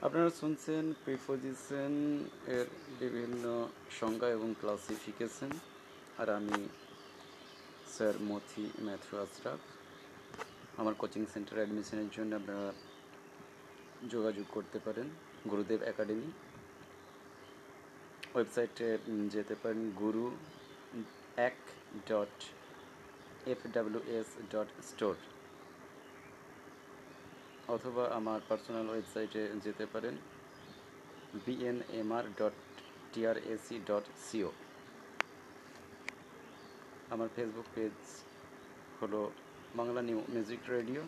আপনারা 0.06 0.30
শুনছেন 0.40 0.84
প্রিপোজিশন 1.04 1.92
এর 2.56 2.68
বিভিন্ন 3.00 3.44
সংজ্ঞা 4.00 4.28
এবং 4.36 4.48
ক্লাসিফিকেশন 4.60 5.50
আর 6.20 6.28
আমি 6.38 6.58
স্যার 7.94 8.14
মথি 8.28 8.64
ম্যাথু 8.86 9.12
আশরাফ 9.24 9.60
আমার 10.80 10.94
কোচিং 11.00 11.22
সেন্টার 11.34 11.56
অ্যাডমিশনের 11.60 12.08
জন্য 12.16 12.30
আপনারা 12.40 12.66
যোগাযোগ 14.12 14.46
করতে 14.56 14.78
পারেন 14.86 15.06
গুরুদেব 15.50 15.80
একাডেমি 15.92 16.28
ওয়েবসাইটে 18.34 18.88
যেতে 19.34 19.54
পারেন 19.62 19.80
গুরু 20.02 20.24
এক 21.48 21.58
dot 22.10 22.36
F 23.52 23.60
W 23.74 24.00
S 24.18 24.28
dot 24.52 24.68
store 24.90 25.14
অথবা 27.74 28.04
আমার 28.18 28.40
পার্সোনাল 28.48 28.86
ওয়েবসাইটে 28.90 29.42
যেতে 29.64 29.84
পারেন 29.92 30.14
BNMR 31.44 32.24
dot 32.38 32.56
TRAC 33.12 33.76
dot 33.88 34.04
CO 34.24 34.50
আমার 37.12 37.28
ফেসবুক 37.36 37.66
পেজ 37.74 37.96
হলো 39.00 39.20
বাংলা 39.78 40.00
নিউ 40.08 40.18
মিউজিক 40.32 40.60
রেডিও 40.74 41.02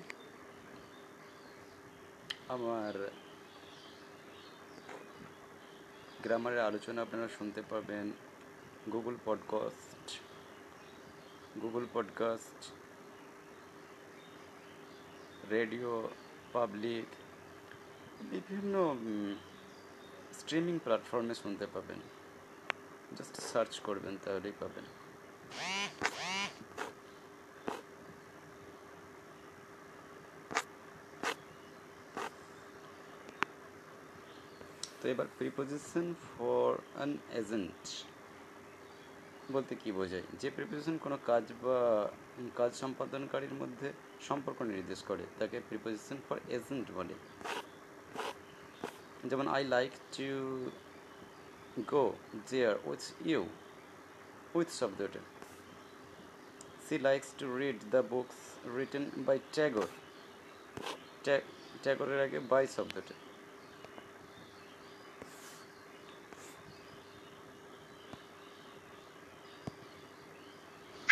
আমার 2.55 2.95
গ্রামারের 6.25 6.61
আলোচনা 6.69 6.99
আপনারা 7.07 7.29
শুনতে 7.37 7.61
পাবেন 7.73 8.07
Google 8.93 9.15
podcast 9.27 10.07
Google 11.63 11.85
podcast 11.95 12.61
radio 15.55 15.89
public 16.57 17.09
বিভিন্ন 18.33 18.75
স্ট্রিমিং 20.39 20.75
প্ল্যাটফর্মে 20.85 21.35
শুনতে 21.43 21.67
পাবেন 21.75 22.01
জাস্ট 23.17 23.35
সার্চ 23.51 23.73
করবেন 23.87 24.15
তাহলেই 24.25 24.55
পাবেন 24.63 24.87
তো 35.01 35.05
এবার 35.15 35.29
প্রিপোজিশন 35.39 36.07
ফর 36.31 36.67
অ্যান 36.95 37.11
এজেন্ট 37.41 37.83
বলতে 39.55 39.73
কি 39.83 39.89
বোঝায় 39.99 40.27
যে 40.41 40.49
প্রিপোজিশন 40.57 40.97
কোনো 41.05 41.17
কাজ 41.31 41.45
বা 41.65 41.79
কাজ 42.59 42.71
সম্পাদনকারীর 42.83 43.55
মধ্যে 43.63 43.89
সম্পর্ক 44.29 44.59
নির্দেশ 44.75 45.01
করে 45.11 45.25
তাকে 45.41 45.57
প্রিপোজিশন 45.69 46.19
ফর 46.27 46.39
এজেন্ট 46.57 46.87
বলে 46.99 47.15
যেমন 49.31 49.47
I 49.57 49.63
like 49.75 49.93
to 50.17 50.29
go 51.93 52.05
there 52.51 52.75
with 52.89 53.03
you 53.31 53.41
with 54.57 54.69
শব্দটা 54.81 55.21
she 56.85 56.95
likes 57.09 57.29
to 57.41 57.47
read 57.61 57.79
the 57.95 58.03
books 58.13 58.39
written 58.79 59.05
by 59.27 59.37
Tagore 59.57 59.87
ট্যাগরের 61.85 62.21
আগে 62.27 62.39
বাই 62.53 62.65
শব্দটা 62.77 63.15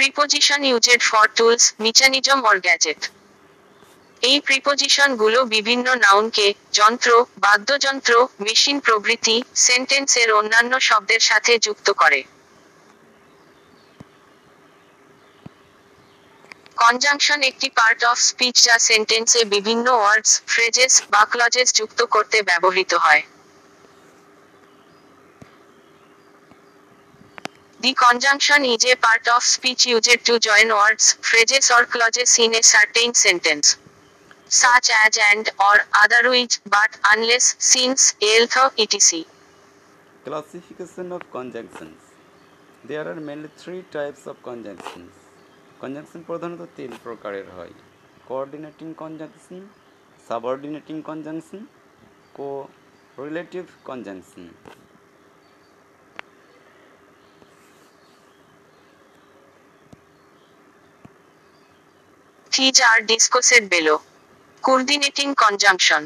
preposition 0.02 0.60
used 0.70 1.00
for 1.10 1.26
tools 1.38 1.64
mechanism 1.84 2.38
or 2.50 2.56
gadget 2.66 3.00
এই 4.28 4.36
প্রিপোজিশন 4.46 5.08
গুলো 5.22 5.38
বিভিন্ন 5.54 5.86
নাউনকে 6.04 6.46
যন্ত্র 6.78 7.10
বাদ্যযন্ত্র 7.44 8.12
মেশিন 8.46 8.76
প্রভৃতি 8.86 9.36
এর 10.22 10.28
অন্যান্য 10.40 10.72
শব্দের 10.88 11.22
সাথে 11.30 11.52
যুক্ত 11.66 11.86
করে 12.00 12.20
কনজাংশন 16.80 17.40
একটি 17.50 17.68
পার্ট 17.78 18.00
অফ 18.10 18.16
স্পিচ 18.30 18.54
যা 18.66 18.76
সেন্টেন্সে 18.90 19.40
বিভিন্ন 19.54 19.86
ওয়ার্ডস 19.98 20.30
ফ্রেজেস 20.52 20.92
বা 21.12 21.22
ক্লজেস 21.32 21.68
যুক্ত 21.80 22.00
করতে 22.14 22.36
ব্যবহৃত 22.50 22.92
হয় 23.04 23.22
The 27.84 27.94
conjunction 27.94 28.64
is 28.64 28.84
a 28.84 28.94
part 29.04 29.26
of 29.34 29.42
speech 29.42 29.86
used 29.86 30.24
to 30.26 30.38
join 30.38 30.68
words, 30.68 31.14
phrases 31.20 31.68
or 31.76 31.84
clauses 31.84 32.38
in 32.38 32.54
a 32.54 32.62
certain 32.62 33.12
sentence. 33.12 33.76
Such 34.46 34.90
as 35.04 35.18
and 35.30 35.48
or 35.58 35.80
otherwise, 36.02 36.60
but 36.64 36.96
unless, 37.12 37.56
since, 37.58 38.14
else, 38.22 38.54
etc. 38.78 39.24
Classification 40.24 41.10
of 41.10 41.22
conjunctions. 41.32 41.98
There 42.84 43.04
are 43.12 43.16
mainly 43.28 43.50
three 43.64 43.82
types 43.96 44.24
of 44.32 44.36
conjunctions. 44.50 45.10
Conjunction 45.82 46.20
প্রধানত 46.30 46.60
তিন 46.76 46.90
প্রকারের 47.06 47.48
হয় 47.56 47.74
coordinating 48.28 48.88
conjunction 49.02 49.60
subordinating 50.26 50.96
conjunction 51.08 51.60
correlative 53.22 53.64
conjunction 53.88 54.42
these 62.56 62.76
are 62.90 62.98
discussed 63.10 63.62
below 63.72 63.94
coordinating 64.66 65.28
conjunction 65.42 66.02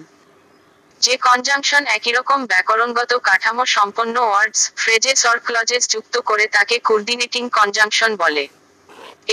যে 1.04 1.14
conjunction 1.26 1.82
একইরকম 1.96 2.40
ব্যাকরণগত 2.52 3.12
কাঠামো 3.28 3.64
সম্পন্ন 3.76 4.14
words 4.26 4.60
phrases 4.82 5.20
or 5.30 5.36
clauses 5.46 5.82
যুক্ত 5.94 6.14
করে 6.28 6.44
তাকে 6.56 6.76
কোর্ডিনেটিং 6.88 7.42
কনজাংশন 7.58 8.10
বলে 8.22 8.44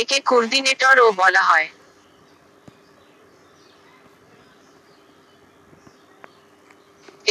একে 0.01 0.17
ও 1.05 1.07
বলা 1.21 1.43
হয় 1.49 1.67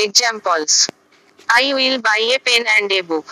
examples 0.05 0.75
I 1.57 1.65
will 1.77 1.97
buy 2.07 2.23
a 2.37 2.37
pen 2.47 2.63
and 2.71 2.91
a 2.99 3.01
book 3.11 3.27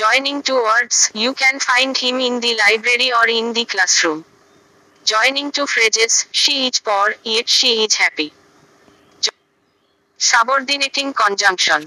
joining 0.00 0.34
two 0.48 0.54
words 0.64 0.98
you 1.22 1.30
can 1.40 1.56
find 1.68 1.94
him 2.02 2.16
in 2.28 2.34
the 2.44 2.50
library 2.62 3.08
or 3.20 3.26
in 3.40 3.46
the 3.56 3.64
classroom 3.72 4.18
Joining 5.10 5.48
two 5.56 5.62
phrases, 5.72 6.12
she 6.40 6.54
is 6.68 6.78
poor, 6.86 7.06
yet 7.34 7.46
she 7.58 7.70
is 7.84 7.92
happy. 8.02 8.28
Subordinating 10.30 11.06
conjunction 11.22 11.80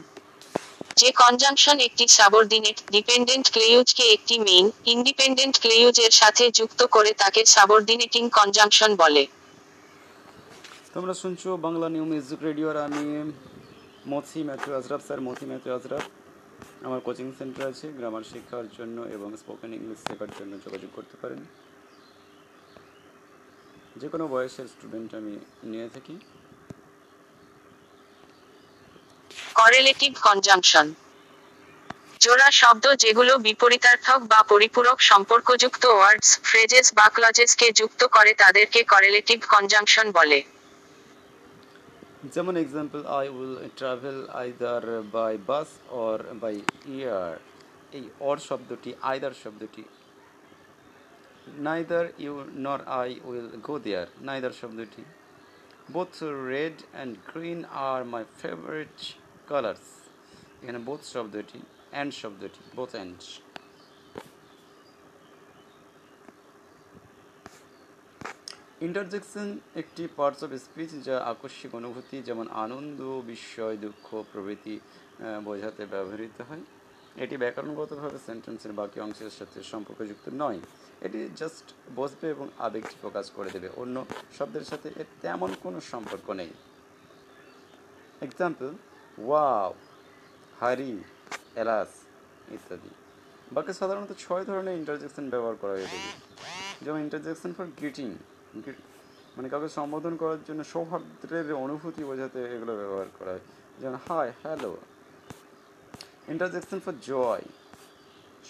যে 0.99 1.09
conjunction 1.21 1.77
একটি 1.87 2.05
subordinate 2.17 2.77
dependent 2.95 3.45
ক্লেইউজকে 3.55 4.05
একটি 4.15 4.35
main 4.47 4.65
independent 4.93 5.55
ক্লেইউজের 5.63 6.13
সাথে 6.21 6.43
যুক্ত 6.59 6.79
করে 6.95 7.11
তাকে 7.21 7.41
সাবর্ডিনেটিং 7.55 8.23
conjunction 8.37 8.91
বলে 9.01 9.23
তোমরা 10.93 11.13
শুনছো 11.21 11.49
বাংলা 11.65 11.87
নিউ 11.95 12.05
মিউজিক 12.11 12.39
রেডিওর 12.47 12.75
আমি 12.87 13.03
Mathi 14.11 14.39
Matthew 14.47 14.69
Azraf 14.79 15.01
sir 15.07 15.19
Mathi 15.27 15.45
Matthew 15.51 15.69
Azraf 15.77 16.03
আমার 16.87 16.99
কোচিং 17.07 17.27
সেন্টার 17.39 17.63
আছে 17.71 17.85
গ্রামার 17.97 18.23
শিক্ষার 18.31 18.65
জন্য 18.77 18.97
এবং 19.15 19.29
স্পোকেন 19.41 19.69
ইংলিশ 19.79 19.99
শেখার 20.07 20.31
জন্য 20.37 20.51
যোগাযোগ 20.65 20.89
করতে 20.99 21.15
পারেন 21.23 21.41
যে 24.01 24.07
কোনো 24.13 24.25
বয়সের 24.33 24.67
স্টুডেন্ট 24.73 25.11
আমি 25.19 25.33
নিয়ে 25.71 25.87
থাকি 25.95 26.15
করেলেটিভ 29.59 30.11
কনজাংশন 30.27 30.87
জোড়া 32.23 32.49
শব্দ 32.61 32.85
যেগুলো 33.03 33.33
বিপরীতার্থক 33.47 34.19
বা 34.31 34.39
পরিপূরক 34.51 34.97
সম্পর্কযুক্ত 35.09 35.83
ওয়ার্ডস 35.95 36.29
ফ্রেজেস 36.49 36.87
বা 36.97 37.05
ক্লজেসকে 37.15 37.67
যুক্ত 37.79 38.01
করে 38.15 38.31
তাদেরকে 38.43 38.79
করেলেটিভ 38.93 39.39
কনজাংশন 39.53 40.07
বলে 40.17 40.39
যেমন 42.33 42.53
example 42.63 43.01
I 43.19 43.25
will 43.37 43.55
travel 43.79 44.17
either 44.41 44.83
by 45.15 45.33
bus 45.49 45.69
or 46.05 46.17
by 46.43 46.55
air 46.97 47.31
এই 47.97 48.05
অর 48.29 48.37
শব্দটি 48.49 48.89
আইদার 49.11 49.33
শব্দটি 49.43 49.81
neither 51.67 52.05
you 52.25 52.33
nor 52.65 52.79
I 52.99 53.09
will 53.29 53.47
go 53.67 53.75
there 53.85 54.05
neither 54.27 54.53
শব্দটি 54.61 55.03
both 55.95 56.13
red 56.53 56.77
and 56.93 57.11
green 57.29 57.59
are 57.89 57.99
my 58.13 58.23
favourite 58.41 58.97
colours 59.49 59.85
এখানে 60.61 60.79
বোথ 60.87 61.01
শব্দটি 61.13 61.59
and 61.93 62.11
শব্দটি 62.21 62.61
both 62.77 62.91
and 62.97 63.15
interjection 68.87 69.47
একটি 69.81 70.03
parts 70.17 70.41
of 70.45 70.49
speech 70.67 70.91
যা 71.07 71.15
আকস্মিক 71.33 71.71
অনুভূতি 71.79 72.17
যেমন 72.27 72.45
আনন্দ 72.65 72.99
বিস্ময় 73.31 73.77
দুঃখ 73.85 74.07
প্রভৃতি 74.31 74.75
বোঝাতে 75.47 75.83
ব্যবহৃত 75.93 76.37
হয় 76.49 76.63
এটি 77.23 77.35
ব্যাকরণগতভাবে 77.43 78.19
সেন্টেন্সের 78.27 78.73
বাকি 78.79 78.97
অংশের 79.05 79.31
সাথে 79.39 79.57
সম্পর্কযুক্ত 79.71 80.25
নয় 80.43 80.59
এটি 81.07 81.19
জাস্ট 81.41 81.65
বসবে 81.99 82.25
এবং 82.35 82.45
আবেগটি 82.65 82.95
প্রকাশ 83.03 83.25
করে 83.37 83.49
দেবে 83.55 83.67
অন্য 83.81 83.95
শব্দের 84.37 84.65
সাথে 84.71 84.87
এর 85.01 85.07
তেমন 85.23 85.49
কোনো 85.63 85.77
সম্পর্ক 85.91 86.27
নেই 86.41 86.51
এক্সাম্পল 88.27 88.67
ওয়াও 89.25 89.69
হারি 90.59 90.91
এলাস 91.61 91.91
ইত্যাদি 92.55 92.91
বাকি 93.55 93.71
সাধারণত 93.79 94.11
ছয় 94.23 94.43
ধরনের 94.49 94.75
ইন্টারজেকশন 94.81 95.25
ব্যবহার 95.33 95.55
করা 95.61 95.73
হয়ে 95.77 95.89
থাকে 95.93 96.11
যেমন 96.83 96.99
ইন্টারজেকশন 97.05 97.51
ফর 97.57 97.65
গ্রিটিং 97.79 98.07
মানে 99.35 99.47
কাউকে 99.51 99.69
সম্বোধন 99.79 100.13
করার 100.21 100.41
জন্য 100.47 100.61
সৌহার্দ্রের 100.73 101.47
অনুভূতি 101.65 102.01
বোঝাতে 102.09 102.39
এগুলো 102.55 102.73
ব্যবহার 102.81 103.09
করা 103.17 103.31
হয় 103.33 103.45
যেমন 103.81 103.97
hi 104.05 104.27
hello 104.43 104.71
interjection 106.33 106.79
for 106.85 106.95
joy 107.11 107.45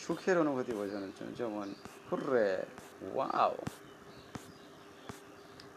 সুখের 0.03 0.35
অনুভূতি 0.43 0.71
বোঝানোর 0.79 1.11
জন্য 1.17 1.29
যেমন 1.41 1.67
Hooray! 2.11 2.51
Wow! 3.17 3.53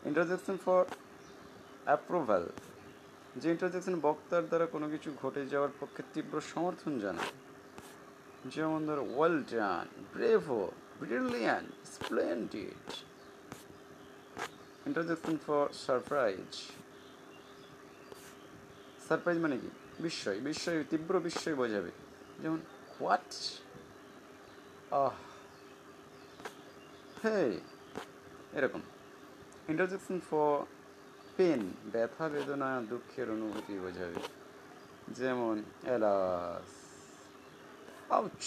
Interjection 0.08 0.56
for 0.64 0.80
approval 1.88 2.44
যে 3.40 3.46
ইন্টারজেকশন 3.54 3.96
বক্তার 4.06 4.44
দ্বারা 4.50 4.66
কোনো 4.74 4.86
কিছু 4.94 5.08
ঘটে 5.22 5.42
যাওয়ার 5.52 5.72
পক্ষে 5.80 6.02
তীব্র 6.12 6.36
সমর্থন 6.52 6.92
জানায় 7.04 7.34
যেমন 8.54 8.80
ধরো 8.88 9.04
well 9.16 9.36
done 9.52 9.86
bravo 10.14 10.60
brilliant 11.02 11.64
splendid 11.94 12.86
interjection 14.88 15.34
for 15.46 15.62
surprise 15.86 16.50
surprise 19.08 19.38
মানে 19.44 19.56
কি 19.62 19.68
বিস্ময় 20.04 20.38
বিস্ময় 20.48 20.78
তীব্র 20.92 21.14
বিস্ময় 21.26 21.54
বোঝাবে 21.60 21.92
যেমন 22.42 22.60
হোয়াট 22.94 23.30
আহ 25.02 25.14
হ্যাঁ, 27.26 27.50
এরকম 28.58 28.82
ইন্টারজেকশন 29.72 30.16
ফর 30.28 30.52
পেন 31.36 31.60
ব্যথা 31.94 32.26
বেদনা 32.32 32.70
দুঃখের 32.90 33.26
অনুভূতি 33.34 33.74
বোঝাবে 33.84 34.20
যেমন 35.18 35.54
এলাস 35.94 36.68
আউচ 38.16 38.40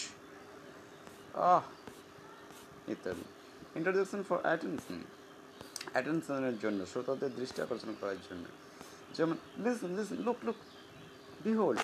আহ 1.51 1.63
ইত্যাদি 2.93 3.26
ইন্টারজেকশন 3.80 4.21
ফর 4.28 4.38
অ্যাটেনশন 4.47 4.99
অ্যাটেনশনের 5.93 6.55
জন্য 6.63 6.80
শ্রোতাদের 6.91 7.32
দৃষ্টি 7.39 7.59
আকর্ষণ 7.65 7.91
করার 8.01 8.19
জন্য 8.28 8.45
যেমন 9.15 9.36
listen 9.63 9.91
listen 9.97 10.17
look 10.28 10.39
look 10.47 10.57
behold 11.45 11.80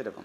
এরকম 0.00 0.24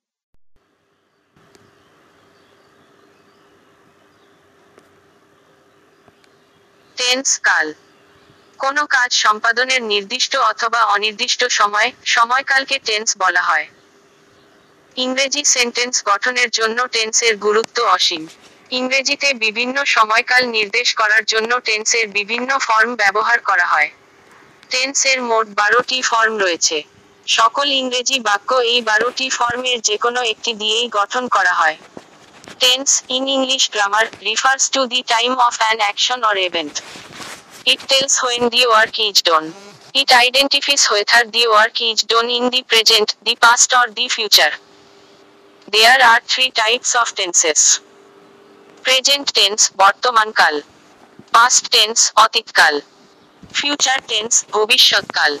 টেন্স 7.01 7.29
কাল 7.49 7.67
কোনো 8.63 8.81
কাজ 8.95 9.09
সম্পাদনের 9.23 9.81
নির্দিষ্ট 9.93 10.33
অথবা 10.51 10.81
অনির্দিষ্ট 10.95 11.41
সময় 11.59 11.89
সময়কালকে 12.15 12.75
টেন্স 12.87 13.09
বলা 13.23 13.43
হয় 13.49 13.67
ইংরেজি 15.03 15.41
সেন্টেন্স 15.55 15.95
গঠনের 16.09 16.49
জন্য 16.59 16.77
টেন্সের 16.95 17.33
গুরুত্ব 17.45 17.77
অসীম 17.97 18.23
ইংরেজিতে 18.79 19.27
বিভিন্ন 19.43 19.77
সময়কাল 19.95 20.43
নির্দেশ 20.57 20.87
করার 20.99 21.23
জন্য 21.33 21.51
টেন্সের 21.67 22.05
বিভিন্ন 22.17 22.49
ফর্ম 22.67 22.91
ব্যবহার 23.01 23.39
করা 23.49 23.65
হয় 23.73 23.89
টেন্সের 24.71 25.19
মোট 25.29 25.45
বারোটি 25.59 25.97
ফর্ম 26.09 26.33
রয়েছে 26.43 26.77
সকল 27.37 27.67
ইংরেজি 27.81 28.17
বাক্য 28.27 28.49
এই 28.73 28.79
বারোটি 28.89 29.25
ফর্মের 29.37 29.79
যে 29.87 29.95
কোনো 30.03 30.19
একটি 30.33 30.51
দিয়েই 30.61 30.87
গঠন 30.99 31.23
করা 31.37 31.53
হয় 31.61 31.77
Tense 32.62 32.88
in 33.16 33.24
English 33.36 33.64
grammar 33.74 34.06
refers 34.28 34.64
to 34.74 34.80
the 34.92 35.00
time 35.14 35.30
of 35.48 35.54
an 35.62 35.78
action 35.84 36.20
or 36.30 36.36
event 36.48 36.76
It 37.66 37.80
tells 37.80 38.14
when 38.18 38.48
the 38.48 38.64
work 38.68 38.96
is 39.00 39.22
done. 39.22 39.52
It 39.92 40.12
identifies 40.12 40.86
whether 40.86 41.28
the 41.28 41.48
work 41.50 41.80
is 41.82 42.04
done 42.04 42.30
in 42.30 42.48
the 42.48 42.62
present, 42.62 43.16
the 43.24 43.34
past 43.34 43.74
or 43.74 43.92
the 43.92 44.06
future. 44.08 44.52
There 45.68 45.98
are 46.00 46.20
three 46.20 46.50
types 46.52 46.94
of 46.94 47.12
tenses. 47.16 47.80
Present 48.84 49.26
tense, 49.34 49.62
বর্তমানকাল 49.82 50.54
Past 51.34 51.62
tense, 51.74 52.02
অতীতকাল 52.24 52.74
Future 53.60 54.00
tense, 54.10 54.36
ভবিষ্যৎকাল 54.56 55.32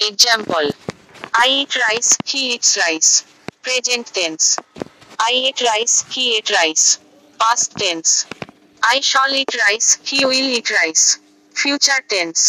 Example. 0.00 0.66
I 1.34 1.46
eat 1.58 1.72
rice, 1.84 2.10
he 2.30 2.40
eats 2.54 2.70
rice. 2.84 3.10
Present 3.66 4.06
tense. 4.18 4.46
I 5.19 5.29
ate 5.31 5.61
rice, 5.65 6.03
he 6.09 6.37
ate 6.37 6.49
rice. 6.51 6.99
Past 7.39 7.75
tense. 7.77 8.25
I 8.83 8.99
shall 8.99 9.33
eat 9.33 9.55
rice, 9.67 9.97
he 10.03 10.25
will 10.25 10.33
eat 10.53 10.69
rice. 10.81 11.03
Future 11.63 12.01
tense. 12.13 12.41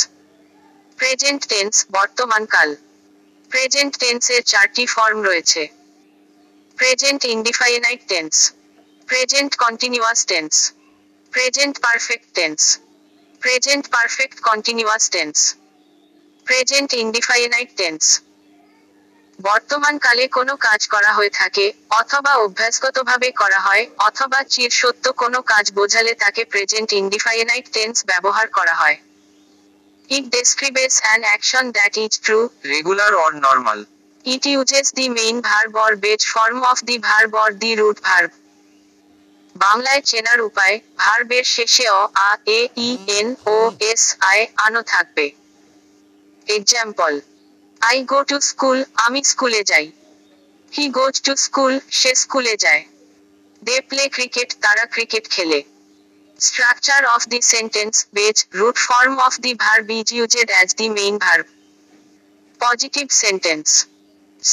Present 1.00 1.42
tense 1.52 1.74
বর্তমান 1.98 2.42
কাল 2.54 2.70
present 3.52 3.92
টেন্সের 4.02 4.42
চারটি 4.52 4.84
form 4.94 5.18
রয়েছে 5.28 5.62
present 6.78 7.20
indefinite 7.34 8.00
tense 8.10 8.34
present 9.10 9.52
continuous 9.64 10.20
tense 10.30 10.52
present 11.34 11.74
perfect 11.86 12.28
tense 12.38 12.60
present 13.42 13.84
perfect 13.94 14.36
continuous 14.48 15.04
tense 15.14 15.36
present 16.48 16.90
indefinite 17.02 17.70
tense 17.80 18.02
বর্তমানকালে 19.50 20.24
কোনো 20.38 20.54
কাজ 20.66 20.80
করা 20.94 21.10
হয়ে 21.18 21.32
থাকে 21.40 21.64
অথবা 22.00 22.32
অভ্যাসগতভাবে 22.44 23.28
করা 23.40 23.58
হয় 23.66 23.84
অথবা 24.08 24.38
চির 24.52 24.72
সত্য 24.80 25.04
কোনো 25.22 25.38
কাজ 25.52 25.64
বোঝালে 25.78 26.12
তাকে 26.22 26.42
প্রেজেন্ট 26.52 26.90
ইন্ডিফাইনাইট 27.02 27.66
টেন্স 27.76 27.96
ব্যবহার 28.10 28.46
করা 28.58 28.74
হয় 28.80 28.96
it 30.16 30.24
describes 30.36 30.94
an 31.04 31.20
action 31.28 31.64
that 31.76 31.94
is 32.04 32.12
true 32.24 32.38
regular 32.74 33.12
or 33.24 33.30
normal 33.46 33.78
it 34.34 34.44
uses 34.52 34.86
the 34.98 35.06
main 35.20 35.36
verb 35.48 35.72
or 35.86 35.92
base 36.04 36.20
form 36.34 36.58
of 36.72 36.78
the 36.88 36.96
verb 37.08 37.30
or 37.36 37.48
the 37.62 37.70
root 37.80 37.98
verb 38.08 38.30
বাংলায় 39.64 40.02
চেনার 40.10 40.40
উপায় 40.48 40.74
ভার্বের 41.02 41.44
শেষে 41.54 41.86
অ 42.00 42.02
আ 42.28 42.30
এ 42.58 42.60
ই 42.88 42.90
এন 43.18 43.28
ও 43.54 43.56
এস 43.90 44.02
আই 44.30 44.38
আনো 44.66 44.80
থাকবে 44.92 45.26
example 46.56 47.12
I 47.90 47.98
go 48.12 48.18
to 48.30 48.36
school 48.50 48.78
আমি 49.04 49.20
স্কুলে 49.32 49.62
যাই 49.70 49.86
হি 50.74 50.84
গোজ 50.98 51.14
টু 51.26 51.32
স্কুল 51.46 51.72
সে 52.00 52.10
স্কুলে 52.24 52.54
যায় 52.64 52.82
দে 53.66 53.76
প্লে 53.90 54.04
ক্রিকেট 54.16 54.48
তারা 54.64 54.84
ক্রিকেট 54.94 55.24
খেলে 55.34 55.60
structure 56.46 57.00
of 57.14 57.22
the 57.32 57.38
sentence 57.54 57.94
base 58.16 58.36
root 58.58 58.76
form 58.88 59.14
of 59.26 59.34
the 59.44 59.52
verb 59.64 59.86
is 59.98 60.08
used 60.18 60.48
as 60.54 60.68
the 60.80 60.86
main 60.98 61.14
verb 61.24 61.46
positive 62.64 63.06
sentence 63.22 63.68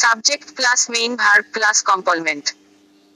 subject 0.01 0.47
plus 0.57 0.81
main 0.95 1.11
verb 1.21 1.43
plus 1.55 1.77
complement 1.91 2.45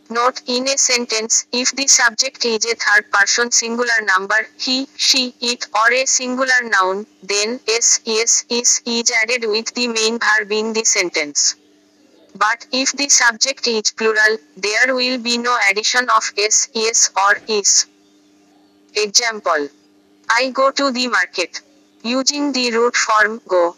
Note 0.10 0.42
in 0.46 0.70
a 0.70 0.78
sentence, 0.78 1.46
if 1.52 1.72
the 1.74 1.86
subject 1.86 2.46
is 2.46 2.64
a 2.64 2.76
third 2.76 3.12
person 3.12 3.52
singular 3.52 4.00
number, 4.04 4.48
he, 4.58 4.88
she, 4.96 5.34
it, 5.42 5.66
or 5.76 5.92
a 5.92 6.06
singular 6.06 6.62
noun, 6.64 7.06
then 7.24 7.60
s, 7.68 8.00
yes, 8.06 8.46
is, 8.50 8.82
is 8.86 9.12
added 9.22 9.44
with 9.50 9.74
the 9.74 9.86
main 9.90 10.18
verb 10.18 10.50
in 10.50 10.72
the 10.72 10.86
sentence. 10.86 11.56
But 12.34 12.68
if 12.72 12.94
the 12.94 13.10
subject 13.10 13.68
is 13.68 13.92
plural, 13.92 14.38
there 14.56 14.96
will 14.96 15.18
be 15.18 15.38
no 15.38 15.58
addition 15.70 16.10
of 16.12 16.32
s, 16.38 16.70
yes, 16.74 17.10
or 17.18 17.42
is. 17.50 17.86
Example. 18.96 19.68
I 20.30 20.52
go 20.52 20.72
to 20.72 20.90
the 20.92 21.08
market. 21.10 21.60
Using 22.04 22.54
the 22.54 22.72
root 22.72 22.96
form, 22.96 23.42
go. 23.46 23.76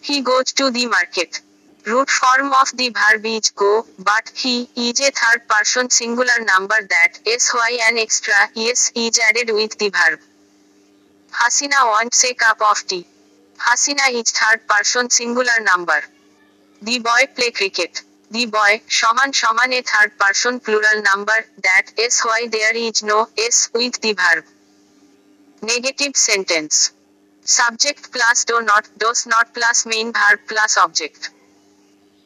He 0.00 0.22
goes 0.22 0.52
to 0.54 0.70
the 0.70 0.86
market 0.86 1.42
root 1.86 2.10
form 2.10 2.52
of 2.60 2.76
the 2.76 2.90
verb 2.90 3.24
is 3.24 3.50
go, 3.50 3.86
but 3.98 4.30
he 4.36 4.68
is 4.76 5.00
a 5.00 5.10
third 5.10 5.46
person 5.48 5.88
singular 5.88 6.36
number 6.54 6.74
that 6.88 7.18
is 7.26 7.48
why 7.54 7.78
an 7.90 7.96
extra 7.98 8.34
yes 8.54 8.92
is 8.94 9.18
added 9.30 9.52
with 9.54 9.78
the 9.78 9.88
verb. 9.88 10.20
Hasina 11.32 11.84
wants 11.92 12.24
a 12.24 12.34
cup 12.34 12.58
of 12.70 12.86
tea. 12.86 13.06
Hasina 13.58 14.10
is 14.12 14.30
third 14.30 14.66
person 14.68 15.08
singular 15.08 15.58
number. 15.64 16.00
The 16.82 16.98
boy 16.98 17.22
play 17.34 17.50
cricket. 17.50 18.02
The 18.30 18.46
boy, 18.46 18.82
Shaman 18.88 19.32
Shaman 19.32 19.72
a 19.72 19.82
third 19.82 20.18
person 20.18 20.60
plural 20.60 21.02
number, 21.02 21.32
that 21.64 21.86
is 21.98 22.20
why 22.20 22.46
there 22.48 22.76
is 22.76 23.02
no 23.02 23.28
s 23.38 23.70
with 23.74 24.00
the 24.00 24.12
verb. 24.12 24.44
Negative 25.62 26.14
sentence. 26.14 26.92
Subject 27.42 28.12
plus 28.12 28.44
do 28.44 28.60
not, 28.60 28.88
does 28.98 29.26
not 29.26 29.52
plus 29.54 29.84
main 29.86 30.12
verb 30.12 30.40
plus 30.46 30.76
object. 30.78 31.30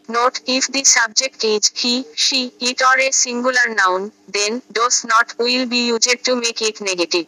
Note 0.07 0.41
if 0.45 0.67
the 0.67 0.85
subject 0.85 1.43
is 1.45 1.73
he, 1.75 2.05
she, 2.15 2.53
it 2.61 2.83
or 2.83 2.99
a 3.01 3.11
singular 3.11 3.67
noun, 3.75 4.13
then 4.29 4.61
does 4.71 5.03
not 5.07 5.33
will 5.39 5.65
be 5.65 5.87
used 5.87 6.23
to 6.27 6.35
make 6.37 6.61
it 6.61 6.83
negative. 6.83 7.27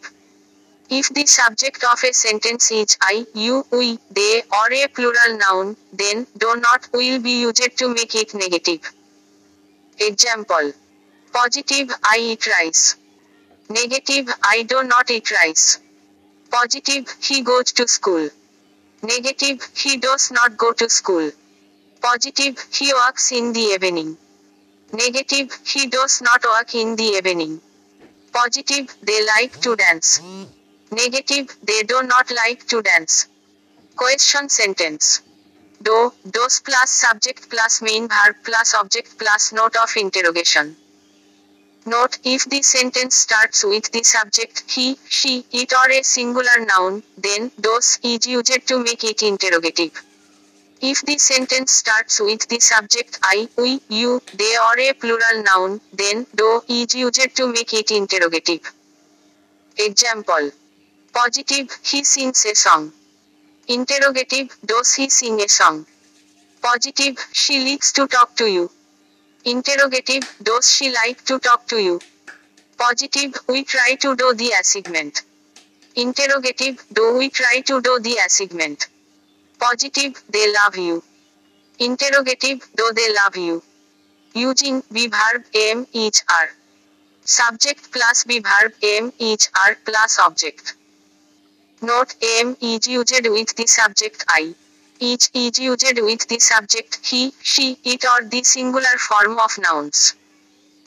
If 0.87 1.09
the 1.09 1.25
subject 1.25 1.83
of 1.83 2.03
a 2.03 2.13
sentence 2.13 2.69
is 2.69 2.95
I, 3.01 3.25
you, 3.33 3.65
we, 3.71 3.97
they 4.11 4.43
or 4.43 4.71
a 4.71 4.87
plural 4.89 5.37
noun, 5.39 5.75
then 5.91 6.27
do 6.37 6.55
not 6.57 6.87
will 6.93 7.19
be 7.19 7.41
used 7.41 7.75
to 7.79 7.87
make 7.91 8.13
it 8.13 8.35
negative. 8.35 8.81
Example. 9.97 10.71
Positive 11.33 11.89
I 12.03 12.17
eat 12.21 12.45
rice. 12.45 12.95
Negative 13.71 14.27
I 14.43 14.61
do 14.63 14.83
not 14.83 15.09
eat 15.09 15.31
rice. 15.31 15.79
Positive 16.51 17.07
he 17.23 17.41
goes 17.41 17.71
to 17.73 17.87
school. 17.87 18.29
Negative 19.01 19.67
he 19.75 19.97
does 19.97 20.29
not 20.29 20.57
go 20.57 20.73
to 20.73 20.87
school. 20.87 21.31
Positive, 22.07 22.55
he 22.73 22.93
walks 22.93 23.33
in 23.33 23.51
the 23.51 23.59
evening. 23.75 24.17
Negative, 24.93 25.49
he 25.65 25.87
does 25.87 26.21
not 26.21 26.41
walk 26.51 26.73
in 26.73 26.95
the 26.95 27.07
evening. 27.19 27.59
Positive, 28.31 28.95
they 29.03 29.25
like 29.25 29.59
to 29.59 29.75
dance. 29.75 30.21
Negative, 30.89 31.47
they 31.63 31.83
do 31.83 32.01
not 32.03 32.31
like 32.31 32.65
to 32.69 32.81
dance. 32.81 33.27
Question 33.97 34.47
sentence. 34.47 35.21
Do, 35.81 36.13
does 36.31 36.61
plus 36.61 36.89
subject 36.91 37.49
plus 37.49 37.81
main 37.81 38.07
verb 38.07 38.37
plus 38.45 38.73
object 38.73 39.17
plus 39.19 39.51
note 39.51 39.75
of 39.83 39.93
interrogation. 39.97 40.77
Note, 41.85 42.19
if 42.23 42.45
the 42.45 42.61
sentence 42.61 43.15
starts 43.15 43.65
with 43.65 43.91
the 43.91 44.03
subject 44.03 44.63
he, 44.71 44.97
she, 45.09 45.45
it 45.51 45.73
or 45.73 45.89
a 45.91 46.01
singular 46.03 46.57
noun, 46.71 47.03
then 47.17 47.51
does 47.59 47.99
is 48.01 48.25
used 48.25 48.65
to 48.69 48.81
make 48.81 49.03
it 49.03 49.23
interrogative. 49.23 50.01
If 50.79 51.01
the 51.01 51.17
sentence 51.17 51.71
starts 51.71 52.19
with 52.19 52.47
the 52.49 52.59
subject 52.59 53.17
I, 53.23 53.49
we, 53.57 53.81
you, 53.89 54.21
they 54.35 54.55
or 54.59 54.77
a 54.79 54.93
plural 54.93 55.41
noun, 55.43 55.81
then 55.91 56.27
do 56.35 56.61
is 56.67 56.93
used 56.93 57.35
to 57.37 57.47
make 57.47 57.73
it 57.73 57.89
interrogative. 57.89 58.61
Example. 59.75 60.51
Positive, 61.11 61.75
he 61.83 62.03
sings 62.03 62.45
a 62.45 62.53
song. 62.53 62.93
Interrogative, 63.67 64.55
does 64.63 64.93
he 64.93 65.09
sing 65.09 65.41
a 65.41 65.47
song? 65.49 65.87
Positive, 66.61 67.17
she 67.33 67.59
likes 67.71 67.91
to 67.93 68.05
talk 68.07 68.35
to 68.35 68.45
you. 68.45 68.69
Interrogative, 69.45 70.31
does 70.43 70.71
she 70.71 70.91
like 70.91 71.23
to 71.25 71.39
talk 71.39 71.65
to 71.69 71.77
you? 71.81 71.99
Positive, 72.77 73.33
we 73.49 73.63
try 73.63 73.95
to 73.95 74.15
do 74.15 74.31
the 74.35 74.51
assignment. 74.59 75.23
Interrogative, 75.95 76.83
do 76.93 77.17
we 77.17 77.29
try 77.29 77.61
to 77.61 77.81
do 77.81 77.97
the 77.99 78.17
assignment? 78.23 78.89
Positive, 79.59 80.23
they 80.29 80.53
love 80.53 80.77
you. 80.77 81.03
Interrogative, 81.79 82.59
do 82.75 82.91
they 82.95 83.13
love 83.15 83.35
you? 83.35 83.63
Using 84.35 84.83
be 84.93 85.07
verb 85.07 85.43
am 85.55 85.87
each 85.93 86.17
are. 86.29 86.49
Subject 87.25 87.91
plus 87.91 88.23
be 88.25 88.39
verb 88.39 88.73
am 88.83 89.11
each 89.17 89.47
are 89.65 89.75
plus 89.83 90.19
object. 90.23 90.75
Note 91.81 92.13
am 92.39 92.55
is 92.61 92.85
used 92.87 93.19
with 93.25 93.55
the 93.55 93.65
subject 93.65 94.23
I. 94.29 94.53
Each 94.99 95.29
is 95.33 95.57
used 95.57 95.85
with 95.97 96.27
the 96.27 96.39
subject 96.39 96.99
he, 97.03 97.33
she, 97.41 97.77
it 97.83 98.05
or 98.05 98.25
the 98.25 98.43
singular 98.43 98.95
form 99.09 99.39
of 99.39 99.51
nouns. 99.59 100.13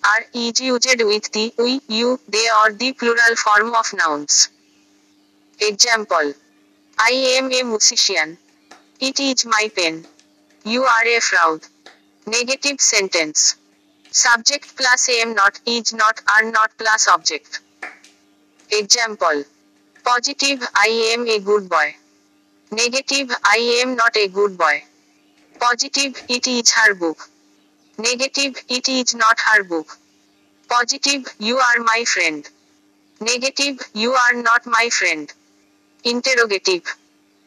Are 0.05 0.25
is 0.33 0.61
used 0.61 0.95
with 1.01 1.33
the 1.33 1.53
we, 1.59 1.81
you, 1.89 2.21
they 2.29 2.47
or 2.65 2.73
the 2.73 2.93
plural 2.93 3.35
form 3.37 3.75
of 3.75 3.93
nouns. 3.99 4.49
Example. 5.61 6.33
I 6.99 7.37
am 7.39 7.51
a 7.53 7.63
musician. 7.65 8.39
It 9.03 9.19
is 9.19 9.47
my 9.47 9.71
pen. 9.75 10.07
You 10.63 10.83
are 10.85 11.05
a 11.07 11.21
fraud. 11.21 11.63
Negative 12.27 12.79
sentence. 12.83 13.57
Subject 14.11 14.77
plus 14.77 15.09
am 15.09 15.33
not, 15.35 15.59
is 15.65 15.95
not, 15.95 16.21
are 16.35 16.45
not 16.51 16.71
plus 16.77 17.09
object. 17.09 17.61
Example. 18.71 19.45
Positive, 20.05 20.61
I 20.77 20.89
am 21.15 21.27
a 21.27 21.39
good 21.39 21.71
boy. 21.71 21.95
Negative, 22.73 23.31
I 23.43 23.57
am 23.81 23.97
not 23.97 24.15
a 24.19 24.29
good 24.29 24.59
boy. 24.59 24.85
Positive, 25.59 26.23
it 26.29 26.47
is 26.47 26.71
her 26.73 26.93
book. 26.93 27.27
Negative, 27.97 28.55
it 28.69 28.87
is 28.87 29.15
not 29.15 29.41
her 29.47 29.63
book. 29.65 29.97
Positive, 30.69 31.25
you 31.39 31.57
are 31.57 31.83
my 31.83 32.05
friend. 32.07 32.47
Negative, 33.19 33.81
you 33.95 34.13
are 34.13 34.35
not 34.43 34.67
my 34.67 34.91
friend. 34.93 35.33
Interrogative 36.05 36.85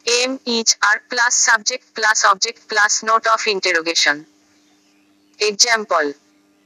am 0.08 0.40
each 0.46 0.76
are 0.84 1.02
plus 1.10 1.34
subject 1.36 1.94
plus 1.96 2.24
object 2.26 2.68
plus 2.68 3.04
note 3.04 3.26
of 3.28 3.42
interrogation. 3.48 4.26
Example. 5.40 6.14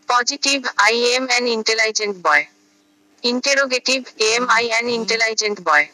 Positive 0.07 0.63
I 0.79 1.17
am 1.17 1.27
an 1.31 1.47
intelligent 1.47 2.23
boy. 2.23 2.47
Interrogative 3.23 4.11
am 4.19 4.47
I 4.49 4.69
an 4.81 4.89
intelligent 4.89 5.63
boy. 5.63 5.89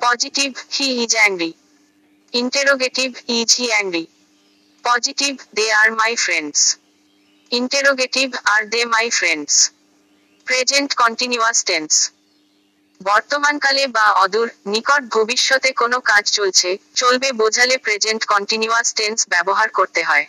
Positive 0.00 0.54
he 0.70 1.04
is 1.04 1.14
angry. 1.14 1.56
Interrogative 2.32 3.20
is 3.26 3.52
he 3.54 3.70
angry. 3.80 4.08
Positive 4.84 5.38
they 5.52 5.68
are 5.70 5.94
my 5.94 6.14
friends. 6.16 6.78
Interrogative 7.50 8.32
are 8.48 8.66
they 8.68 8.84
my 8.84 9.10
friends. 9.10 9.70
Present 10.44 10.94
continuous 10.96 11.64
tense. 11.64 12.12
বর্তমানকালে 13.08 13.84
বা 13.96 14.06
অদূর 14.24 14.48
নিকট 14.74 15.02
ভবিষ্যতে 15.16 15.70
কোনো 15.80 15.98
কাজ 16.10 16.24
চলছে 16.38 16.70
চলবে 17.00 17.28
বোঝালে 17.42 17.76
প্রেজেন্ট 17.84 18.22
কন্টিনিউয়াস 18.32 18.88
টেন্স 18.98 19.18
ব্যবহার 19.34 19.68
করতে 19.78 20.00
হয় 20.08 20.26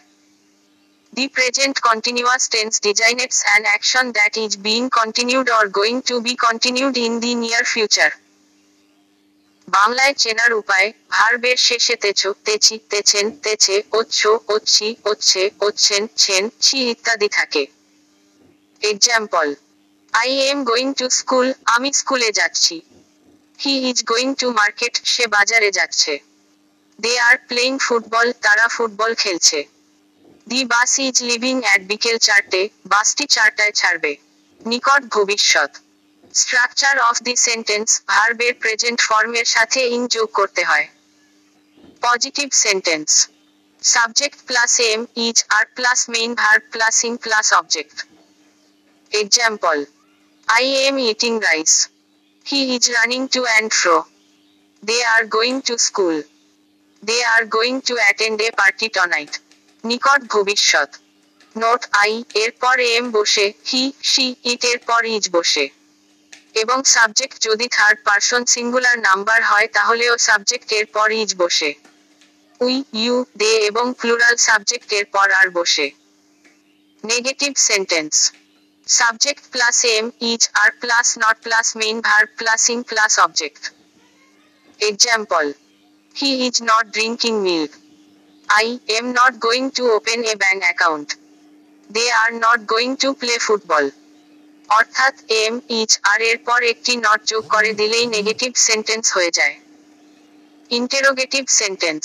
the 1.16 1.26
present 1.36 1.78
continuous 1.88 2.44
tense 2.54 2.74
designates 2.88 3.40
an 3.48 3.62
action 3.70 4.06
that 4.18 4.34
is 4.44 4.52
being 4.68 4.82
continued 5.00 5.48
or 5.58 5.66
going 5.80 5.96
to 6.10 6.16
be 6.26 6.34
continued 6.46 6.96
in 7.06 7.14
the 7.24 7.32
near 7.44 7.66
future 7.74 8.12
বাংলায় 9.78 10.16
চেনার 10.24 10.52
উপায় 10.62 10.88
ভার্বের 11.16 11.58
শেষে 11.68 11.96
তেছো 12.04 12.30
তেছি 12.48 12.76
তেছেন 12.92 13.26
তেছে 13.44 13.76
ওচ্ছ 14.00 14.20
ওচ্ছি 14.56 14.88
ওচ্ছে 15.12 15.42
ওচ্ছেন 15.68 16.02
ছেন 16.24 16.44
ছি 16.66 16.78
ইত্যাদি 16.94 17.30
থাকে 17.38 17.64
example 18.92 19.48
I 20.20 20.32
am 20.52 20.60
going 20.70 20.90
to 21.00 21.06
school 21.20 21.48
আমি 21.76 21.90
স্কুলে 22.02 22.30
যাচ্ছি 22.40 22.76
he 23.62 23.74
is 23.90 23.98
going 24.12 24.30
to 24.42 24.48
market 24.62 24.94
সে 25.14 25.24
বাজারে 25.38 25.70
যাচ্ছে 25.78 26.14
দে 27.04 27.14
আর 27.28 27.36
প্লেইং 27.50 27.74
ফুটবল 27.86 28.28
তারা 28.46 28.66
ফুটবল 28.76 29.12
খেলছে 29.24 29.60
the 30.50 30.62
bus 30.74 30.92
is 31.08 31.16
leaving 31.30 31.56
at 31.66 31.82
বিকেল 31.94 32.18
চারটে 32.28 32.62
বাসটি 32.94 33.26
চারটায় 33.36 33.74
ছাড়বে 33.80 34.12
নিকট 34.72 35.02
ভবিষ্যৎ 35.16 35.72
স্ট্রাকচার 36.42 36.96
অফ 37.10 37.16
দি 37.26 37.34
সেন্টেন্স 37.48 37.88
ভার্বের 38.12 38.54
প্রেজেন্ট 38.64 39.00
ফর্মের 39.08 39.48
সাথে 39.56 39.80
ইন 39.96 40.02
যোগ 40.16 40.28
করতে 40.40 40.62
হয় 40.70 40.88
positive 42.06 42.48
sentence 42.66 43.10
subject 43.96 44.40
plus 44.50 44.74
am 44.92 45.00
is 45.26 45.38
are 45.58 45.64
plus 45.78 46.00
main 46.16 46.32
verb 46.42 46.64
plus 46.74 46.96
ing 47.08 47.14
plus 47.26 47.48
object 47.60 47.98
example 49.22 49.78
I 50.54 50.64
am 50.88 51.00
eating 51.00 51.40
rice. 51.40 51.88
He 52.46 52.76
is 52.76 52.92
running 52.94 53.30
to 53.30 53.46
and 53.58 53.72
fro. 53.72 54.06
They 54.84 55.02
are 55.12 55.24
going 55.36 55.62
to 55.70 55.78
school. 55.78 56.22
They 57.02 57.22
are 57.38 57.46
going 57.46 57.80
to 57.84 57.98
attend 58.10 58.42
a 58.42 58.50
party 58.62 58.90
tonight. 58.98 59.34
নিকট 59.90 60.22
ভবিষ্যৎ 60.34 60.90
note 61.64 61.82
I 62.02 62.12
এরপর 62.44 62.76
am 62.98 63.06
বসে 63.18 63.46
he 63.70 63.84
she 64.12 64.26
it 64.52 64.62
এরপর 64.72 65.02
is 65.16 65.24
বসে 65.36 65.66
এবং 66.62 66.78
subject 66.96 67.36
যদি 67.48 67.68
third 67.76 67.98
person 68.08 68.42
singular 68.54 68.98
number 69.08 69.40
হয় 69.50 69.68
তাহলেও 69.78 70.14
সাবজেক্ট 70.28 70.70
এর 70.80 70.88
পর 70.96 71.08
ইজ 71.22 71.32
বসে 71.44 71.72
উই 72.66 72.76
ইউ 73.02 73.16
দে 73.42 73.52
এবং 73.70 73.86
প্লুরাল 74.00 74.36
সাবজেক্ট 74.48 74.90
এর 75.00 75.06
পর 75.16 75.28
আর 75.40 75.48
বসে 75.58 75.88
negative 77.12 77.52
sentence 77.70 78.12
subject 79.00 79.44
plus 79.54 79.78
am 79.98 80.06
is 80.32 80.42
are 80.62 80.70
plus 80.82 81.08
not 81.24 81.36
plus 81.46 81.68
main 81.82 81.98
verb 82.08 82.30
plus 82.40 82.64
ing 82.74 82.80
plus 82.92 83.14
object 83.26 83.62
example 84.92 85.46
he 86.20 86.30
is 86.48 86.56
not 86.72 86.86
drinking 86.96 87.34
milk 87.48 87.72
I 88.58 88.66
am 88.98 89.06
not 89.20 89.34
going 89.46 89.64
to 89.78 89.84
open 89.98 90.20
a 90.32 90.34
bank 90.44 90.62
account 90.68 91.10
they 91.96 92.06
are 92.22 92.30
not 92.46 92.60
going 92.74 92.92
to 93.02 93.10
play 93.22 93.36
football 93.48 93.86
অর্থাৎ 94.80 95.14
am 95.44 95.54
is 95.80 95.90
are 96.12 96.20
এরপর 96.32 96.60
একটি 96.74 96.94
not 97.06 97.20
যোগ 97.32 97.44
করে 97.56 97.72
দিলেই 97.82 98.06
negative 98.18 98.52
sentence 98.70 99.06
হয়ে 99.16 99.32
যায় 99.40 99.56
interrogative 100.80 101.44
sentence 101.62 102.04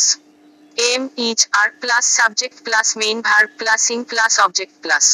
am 0.92 1.02
is 1.28 1.38
are 1.60 1.68
plus 1.82 2.04
subject 2.18 2.56
plus 2.66 2.88
main 3.02 3.18
verb 3.28 3.50
plus 3.60 3.82
ing 3.94 4.00
plus 4.10 4.32
object 4.46 4.74
plus 4.86 5.06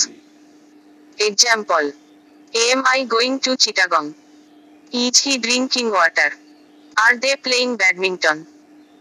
example 1.29 1.85
am 2.69 2.81
I 2.93 3.01
going 3.15 3.33
to 3.45 3.53
Chittagong 3.63 4.05
Is 5.03 5.17
he 5.25 5.35
drinking 5.45 5.89
water 5.95 6.31
are 7.05 7.13
they 7.23 7.33
playing 7.45 7.75
badminton 7.83 8.37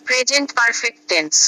present 0.08 0.50
perfect 0.60 1.02
tense. 1.12 1.40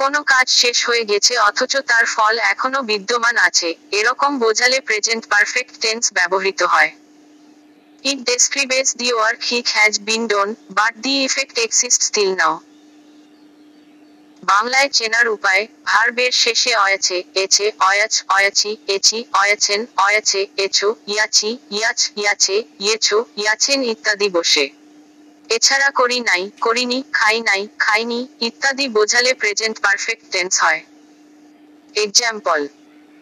কোনো 0.00 0.18
কাজ 0.32 0.46
শেষ 0.60 0.76
হয়ে 0.88 1.04
গেছে 1.10 1.32
অথচ 1.48 1.72
তার 1.90 2.04
ফল 2.14 2.34
এখনো 2.52 2.78
বিদ্যমান 2.90 3.36
আছে 3.48 3.68
এরকম 3.98 4.30
বোঝালে 4.44 4.78
প্রেজেন্ট 4.88 5.24
পারফেক্ট 5.32 5.74
টেন্স 5.82 6.04
ব্যবহৃত 6.18 6.60
হয় 6.72 6.90
it 8.10 8.18
describes 8.32 8.86
the 9.00 9.08
work 9.16 9.40
he 9.48 9.58
has 9.76 9.92
been 10.10 10.22
done 10.32 10.48
but 10.78 10.92
the 11.04 11.14
effect 11.28 11.56
exist 11.66 12.00
still 12.08 12.30
now 12.42 12.54
বাংলায় 14.52 14.90
চেনার 14.98 15.26
উপায় 15.36 15.62
ভার্বের 15.90 16.32
শেষে 16.42 16.72
অয়াছে 16.84 17.16
এছে 17.44 17.66
অয়াছ 17.90 18.14
অয়াছি 18.36 18.70
এছি 18.96 19.18
অয়াছেন 19.42 19.80
অয়াছে 20.06 20.40
এছো 20.66 20.88
ইয়াছি 21.12 21.50
ইয়াছ 21.76 22.00
ইয়াছে 22.20 22.56
ইয়েছো 22.84 23.18
ইয়াছেন 23.42 23.78
ইত্যাদি 23.92 24.28
বসে 24.36 24.64
এছাড়া 25.56 25.88
করি 26.00 26.18
নাই 26.28 26.42
করিনি 26.64 26.98
খাই 27.18 27.36
নাই 27.48 27.62
খাইনি 27.84 28.20
ইত্যাদি 28.48 28.86
বোঝালে 28.96 29.30
প্রেজেন্ট 29.40 29.76
পারফেক্ট 29.84 30.24
টেন্স 30.32 30.54
হয় 30.64 30.80
example 32.04 32.60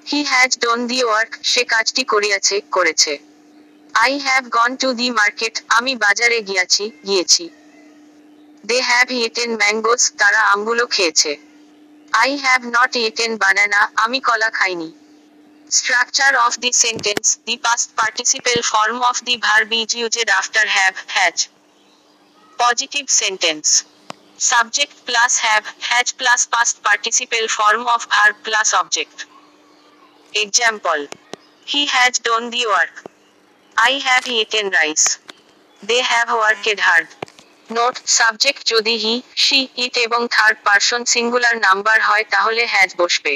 he 0.09 0.21
has 0.33 0.51
done 0.63 0.79
the 0.91 1.01
work 1.07 1.31
সে 1.53 1.63
কাজটি 1.73 2.03
করিয়াছে 2.13 2.57
করেছে 2.77 3.13
I 4.05 4.13
have 4.27 4.45
gone 4.57 4.71
to 4.83 4.89
the 4.99 5.09
market 5.21 5.55
আমি 5.79 5.93
বাজারে 6.05 6.39
গিয়াছি 6.49 6.85
গিয়েছি 7.09 7.45
দে 8.71 8.79
have 8.91 9.09
eaten 9.21 9.51
mangoes, 9.63 10.03
তারা 10.21 10.41
আমগুলো 10.53 10.85
খেয়েছে 10.95 11.33
I 12.23 12.31
have 12.45 12.61
not 12.77 12.93
eaten 13.09 13.33
banana 13.45 13.81
আমি 14.05 14.19
কলা 14.29 14.51
খাইনি 14.59 14.91
structure 15.79 16.31
of 16.47 16.53
the 16.63 16.71
sentence 16.85 17.25
the 17.47 17.55
past 17.67 17.89
participle 18.01 18.59
form 18.73 18.99
of 19.11 19.17
the 19.27 19.35
verb 19.47 19.71
is 19.83 19.91
used 20.01 20.29
after 20.41 20.67
have 20.79 20.95
has 21.17 21.37
positive 22.63 23.05
sentence 23.23 23.65
subject 24.51 24.97
plus 25.09 25.33
have 25.47 25.63
has 25.91 26.07
plus 26.19 26.41
past 26.55 26.77
participle 26.87 27.45
form 27.59 27.83
of 27.95 28.01
verb 28.15 28.37
plus 28.47 28.69
object 28.81 29.19
example 30.45 30.99
he 31.73 31.83
has 31.95 32.13
done 32.27 32.43
the 32.55 32.63
work 32.71 32.95
I 33.87 33.93
have 34.07 34.21
eaten 34.43 34.67
rice 34.79 35.03
they 35.89 35.99
have 36.13 36.27
worked 36.41 36.81
hard 36.89 37.09
note 37.79 37.97
subject 38.19 38.63
যদি 38.73 38.95
he 39.05 39.15
she 39.45 39.61
it 39.85 39.95
এবং 40.07 40.21
third 40.35 40.57
person 40.67 41.01
singular 41.15 41.55
number 41.67 41.99
হয় 42.09 42.25
তাহলে 42.35 42.63
has 42.75 42.91
বসবে 43.03 43.35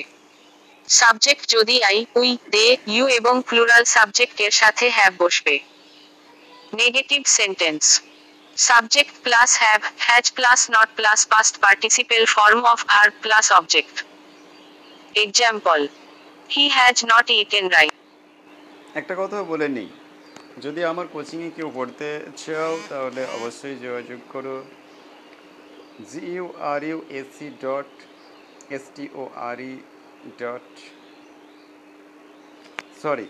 subject 1.00 1.44
যদি 1.56 1.76
I 1.90 1.98
we 2.20 2.30
they 2.54 2.66
you 2.94 3.04
এবং 3.18 3.34
plural 3.48 3.84
subject 3.96 4.36
এর 4.46 4.54
সাথে 4.60 4.84
have 4.96 5.12
বসবে 5.24 5.54
negative 6.80 7.20
sentence 7.38 7.84
subject 8.68 9.14
plus 9.24 9.50
have 9.62 9.80
has 10.06 10.24
plus 10.36 10.60
not 10.74 10.88
plus 10.98 11.20
past 11.32 11.54
participle 11.64 12.22
form 12.36 12.60
of 12.72 12.78
verb 12.92 13.14
plus 13.24 13.46
object 13.58 13.96
example 15.24 15.78
he 16.54 16.64
has 16.76 16.96
not 17.12 17.26
eaten 17.42 17.64
right 17.76 17.92
একটা 19.00 19.14
কথা 19.20 19.38
বলে 19.52 19.68
নেই 19.76 19.88
যদি 20.64 20.80
আমার 20.92 21.06
কোচিংয়ে 21.14 21.50
কেউ 21.56 21.68
পড়তে 21.76 22.08
চাও 22.42 22.72
তাহলে 22.90 23.22
অবশ্যই 23.36 23.76
যোগাযোগ 23.84 24.20
করো 24.32 24.56
G 26.10 26.20
U 26.34 26.44
R 26.72 26.80
U 26.90 26.98
AC 27.20 27.46
dot 27.64 27.90
S 28.76 28.84
T 28.94 29.04
O 29.20 29.22
R 29.48 29.58
E 29.72 29.74
dot 30.40 30.68
sorry 33.02 33.26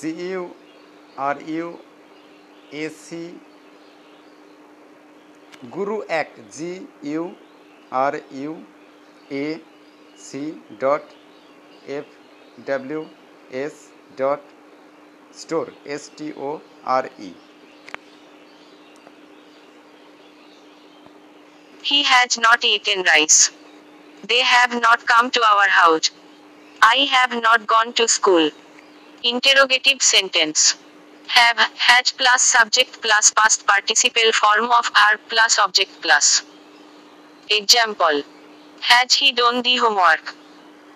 G 0.00 0.10
U 0.28 0.42
R 1.28 1.36
U 1.54 1.68
AC 2.84 3.24
গুরু 5.76 5.96
এক 6.20 6.30
G 6.56 6.72
U 7.12 7.24
R 8.04 8.12
U 8.40 8.52
A 9.44 9.46
C 10.26 10.42
dot 10.82 11.04
F 11.96 12.06
W 12.68 13.00
S 13.64 13.74
dot 14.20 14.42
store 15.38 15.68
S 15.96 16.08
T 16.16 16.32
O 16.36 16.60
R 16.84 17.08
E. 17.20 17.32
He 21.90 22.02
has 22.04 22.36
not 22.46 22.64
eaten 22.64 23.04
rice. 23.10 23.50
They 24.30 24.42
have 24.42 24.74
not 24.80 25.06
come 25.06 25.30
to 25.30 25.42
our 25.52 25.68
house. 25.68 26.10
I 26.82 26.96
have 27.14 27.36
not 27.42 27.66
gone 27.72 27.92
to 28.00 28.08
school. 28.16 28.50
Interrogative 29.22 30.02
sentence. 30.02 30.66
Have, 31.28 31.58
had 31.86 32.10
plus 32.18 32.42
subject 32.42 33.00
plus 33.02 33.30
past 33.38 33.66
participle 33.66 34.32
form 34.32 34.70
of 34.78 34.86
verb 35.00 35.20
plus 35.28 35.58
object 35.64 36.00
plus. 36.02 36.42
Example. 37.50 38.22
Has 38.80 39.12
he 39.14 39.32
done 39.32 39.62
the 39.62 39.76
homework? 39.76 40.34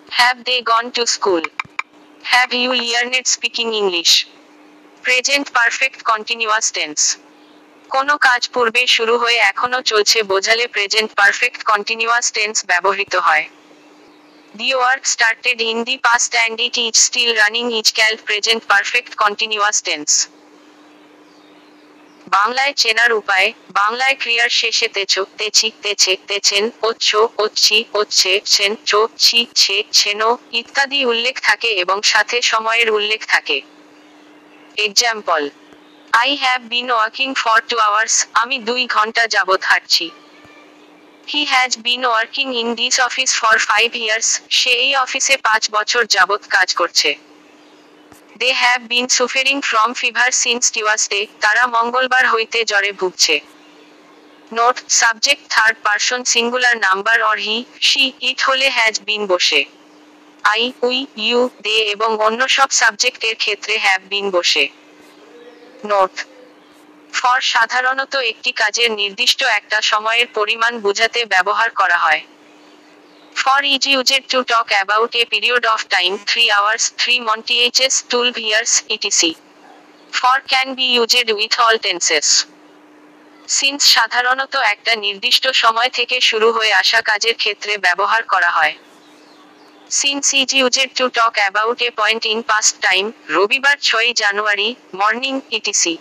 Have 0.09 0.43
they 0.45 0.61
gone 0.61 0.91
to 0.91 1.07
school? 1.07 1.41
Have 2.23 2.53
you 2.53 2.71
learned 2.73 3.25
speaking 3.27 3.73
English? 3.73 4.27
Present 5.05 5.47
perfect 5.57 5.99
continuous 6.11 6.67
tense 6.77 6.99
কোনো 7.93 8.13
কাজ 8.27 8.41
পূর্বে 8.53 8.81
শুরু 8.95 9.15
হয়ে 9.23 9.39
এখনো 9.51 9.79
চলছে 9.91 10.17
বোঝালে 10.31 10.65
present 10.75 11.09
perfect 11.19 11.61
continuous 11.71 12.27
tense 12.35 12.55
ব্যবহৃত 12.71 13.13
হয় 13.27 13.45
the 14.59 14.69
work 14.77 15.03
started 15.13 15.59
in 15.69 15.77
the 15.87 15.95
past 16.07 16.31
and 16.37 16.57
it 16.67 16.75
is 16.85 16.93
still 17.07 17.29
running 17.41 17.65
is 17.79 17.87
call 17.97 18.13
present 18.27 18.61
perfect 18.71 19.11
continuous 19.23 19.77
tense 19.87 20.09
বাংলায় 22.37 22.73
চেনার 22.81 23.11
উপায় 23.21 23.47
বাংলায় 23.81 24.15
ক্রিয়ার 24.21 24.49
শেষে 24.61 24.87
তেছো 24.95 25.21
তেছি 25.39 25.67
তেছে 25.83 26.13
তেছেন 26.29 26.63
ওচ্ছ 26.89 27.09
ওচ্ছি 27.45 27.77
ওচ্ছে 28.01 28.31
ছেন 28.53 28.71
চো 28.89 28.99
ছি 29.23 29.39
ছে 29.61 29.75
ছেনো 29.99 30.29
ইত্যাদি 30.59 30.99
উল্লেখ 31.11 31.35
থাকে 31.47 31.69
এবং 31.83 31.97
সাথে 32.11 32.37
সময়ের 32.51 32.87
উল্লেখ 32.97 33.21
থাকে 33.35 33.57
example 34.87 35.43
I 36.21 36.29
have 36.41 36.61
been 36.73 36.87
working 36.95 37.29
for 37.41 37.59
two 37.69 37.75
hours 37.87 38.15
আমি 38.41 38.55
দুই 38.69 38.81
ঘন্টা 38.95 39.23
যাবৎ 39.35 39.59
থাকছি 39.71 40.05
he 41.31 41.41
has 41.53 41.71
been 41.85 42.01
working 42.09 42.47
in 42.61 42.69
this 42.79 42.95
office 43.07 43.29
for 43.39 43.55
five 43.69 43.89
years 44.03 44.29
সে 44.59 44.71
এই 44.85 44.91
অফিসে 45.05 45.35
পাঁচ 45.47 45.63
বছর 45.77 46.01
যাবৎ 46.15 46.41
কাজ 46.55 46.69
করছে 46.79 47.09
they 48.39 48.49
have 48.63 48.81
been 48.91 49.05
suffering 49.17 49.57
from 49.69 49.89
fever 50.01 50.29
since 50.43 50.63
Tuesday 50.73 51.21
তারা 51.43 51.63
মঙ্গলবার 51.75 52.25
হইতে 52.33 52.59
জ্বরে 52.71 52.91
ভুগছে 52.99 53.35
note 54.57 54.75
subject 55.01 55.43
third 55.53 55.77
person 55.85 56.19
singular 56.33 56.75
number 56.87 57.17
or 57.29 57.37
he 57.47 57.57
she 57.87 58.03
it 58.29 58.39
হলে 58.47 58.67
হ্যাজ 58.77 58.95
বিন 59.07 59.21
বসে 59.33 59.61
আই 60.51 60.63
উই 60.87 60.97
ইউ 61.25 61.39
দে 61.65 61.75
এবং 61.95 62.09
অন্য 62.27 62.41
সব 62.57 62.69
সাবজেক্টের 62.81 63.35
ক্ষেত্রে 63.43 63.73
হ্যাভ 63.85 64.01
বিন 64.11 64.25
বসে 64.35 64.65
নোট 65.89 66.13
ফর 67.19 67.39
সাধারণত 67.53 68.13
একটি 68.31 68.51
কাজের 68.61 68.89
নির্দিষ্ট 69.01 69.39
একটা 69.59 69.77
সময়ের 69.91 70.27
পরিমাণ 70.37 70.73
বোঝাতে 70.85 71.19
ব্যবহার 71.33 71.69
করা 71.79 71.97
হয় 72.05 72.21
for 73.41 73.59
is 73.75 73.83
used 73.93 74.23
to 74.31 74.39
talk 74.51 74.67
about 74.75 75.11
a 75.21 75.23
period 75.31 75.63
of 75.73 75.79
time 75.95 76.11
three 76.29 76.43
hours 76.59 76.83
three 77.01 77.15
months 77.85 77.95
twelve 78.11 78.35
years 78.47 78.73
etc 78.95 79.31
for 80.19 80.37
can 80.51 80.67
be 80.77 80.87
used 80.95 81.27
with 81.37 81.53
all 81.67 81.75
tenses 81.87 82.27
since 83.57 83.81
সাধারণত 83.95 84.53
একটা 84.73 84.91
নির্দিষ্ট 85.05 85.43
সময় 85.63 85.89
থেকে 85.97 86.15
শুরু 86.29 86.47
হয়ে 86.57 86.73
আসা 86.81 86.99
কাজের 87.09 87.35
ক্ষেত্রে 87.41 87.73
ব্যবহার 87.85 88.23
করা 88.33 88.51
হয় 88.59 88.75
since 89.92 90.24
is 90.40 90.48
used 90.60 90.90
to 90.98 91.04
talk 91.18 91.34
about 91.42 91.78
a 91.82 91.90
point 92.00 92.22
in 92.32 92.40
past 92.50 92.74
time 92.86 93.04
রবিবার 93.36 93.76
ছয়ই 93.88 94.12
জানুয়ারি 94.22 94.68
morning 95.00 95.34
etc 95.58 95.94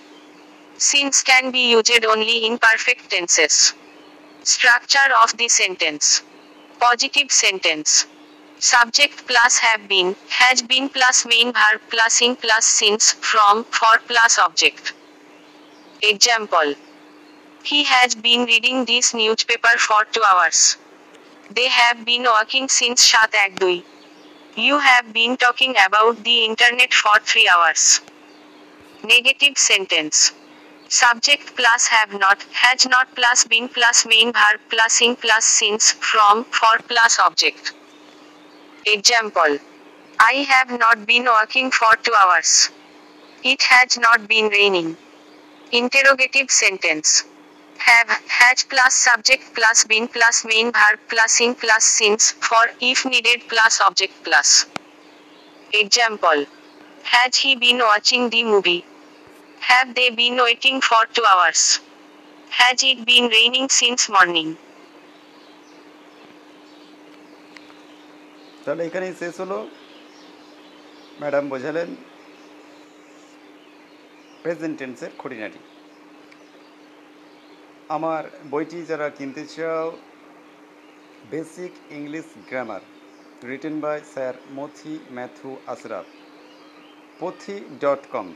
since 0.80 1.14
can 1.28 1.44
be 1.54 1.64
used 1.74 2.04
only 2.14 2.38
in 2.48 2.56
perfect 2.66 3.04
tenses 3.14 3.54
structure 4.46 5.08
of 5.24 5.30
the 5.40 5.48
sentence 5.60 6.02
positive 6.80 7.26
sentence 7.44 7.88
subject 8.62 9.18
plus 9.30 9.54
have 9.66 9.80
been 9.92 10.08
has 10.40 10.58
been 10.70 10.86
plus 10.96 11.18
main 11.32 11.48
verb 11.60 11.80
plus 11.92 12.14
ing 12.26 12.34
plus 12.44 12.64
since 12.80 13.02
from 13.28 13.56
for 13.78 13.96
plus 14.10 14.34
object 14.40 14.86
example 16.02 16.66
he 17.66 17.80
has 17.92 18.10
been 18.26 18.42
reading 18.54 18.76
this 18.92 19.06
newspaper 19.50 19.76
for 19.88 20.02
two 20.14 20.22
hours 20.32 20.60
They 21.55 21.69
have 21.69 22.07
been 22.07 22.23
working 22.23 22.67
since 22.69 23.05
Shat 23.05 23.33
Akdui. 23.33 23.83
You 24.57 24.79
have 24.79 25.13
been 25.13 25.37
talking 25.37 25.75
about 25.87 26.25
the 26.25 26.45
internet 26.47 26.95
for 26.95 27.13
3 27.23 27.47
hours. 27.55 28.01
Negative 29.05 29.59
sentence. 29.59 30.33
Subject 30.89 31.55
plus 31.55 31.87
have 31.89 32.15
not, 32.19 32.43
has 32.53 32.87
not 32.87 33.15
plus 33.15 33.45
been 33.45 33.69
plus 33.69 34.07
main 34.07 34.33
verb 34.33 34.61
plus 34.71 35.03
in 35.03 35.15
plus 35.15 35.45
since, 35.45 35.93
from, 35.93 36.45
for 36.45 36.73
plus 36.89 37.19
object. 37.19 37.73
Example. 38.87 39.59
I 40.19 40.33
have 40.55 40.71
not 40.79 41.05
been 41.05 41.25
working 41.25 41.71
for 41.71 41.95
2 42.03 42.15
hours. 42.15 42.71
It 43.45 43.61
has 43.65 43.99
not 43.99 44.27
been 44.27 44.49
raining. 44.49 44.97
Interrogative 45.71 46.51
sentence. 46.51 47.25
have, 47.87 48.11
has 48.41 48.63
plus 48.73 48.95
subject 49.09 49.45
plus 49.59 49.85
been 49.93 50.07
plus 50.17 50.41
main 50.51 50.67
verb 50.79 50.99
plus 51.13 51.41
in 51.47 51.55
plus 51.65 51.85
since, 52.01 52.31
for, 52.49 52.63
if 52.91 53.05
needed 53.15 53.43
plus 53.49 53.81
object 53.87 54.15
plus. 54.25 54.67
Example. 55.83 56.45
Has 57.15 57.37
he 57.45 57.57
been 57.57 57.79
watching 57.91 58.29
the 58.31 58.43
movie? 58.45 58.85
Have 59.71 59.95
they 59.95 60.09
been 60.11 60.37
waiting 60.37 60.81
for 60.81 61.01
two 61.13 61.25
hours? 61.35 61.81
Has 62.61 62.83
it 62.91 63.05
been 63.13 63.31
raining 63.39 63.69
since 63.81 64.11
morning? 64.19 64.51
তাহলে 68.67 68.83
এখানেই 68.89 69.13
শেষ 69.21 69.35
হলো 69.43 69.57
madam 71.23 71.45
বোঝালেন 71.53 71.89
present 74.43 74.81
খুঁটিনাটি 75.21 75.61
আমার 77.97 78.23
বইটি 78.53 78.79
যারা 78.91 79.09
কিনতে 79.19 79.43
চাও 79.57 79.87
basic 81.31 81.73
English 81.99 82.27
grammar 82.49 82.83
written 83.51 83.75
by 83.85 83.99
sir 84.13 84.35
Mathi 84.59 84.95
Matthew 85.17 85.51
Ashraf 85.73 86.07
Pothi 87.21 87.55
dot 87.83 88.03
com 88.13 88.27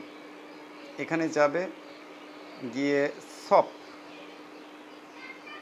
এখানে 1.03 1.25
যাবে 1.37 1.61
গিয়ে 2.73 2.99
সপ 3.45 3.67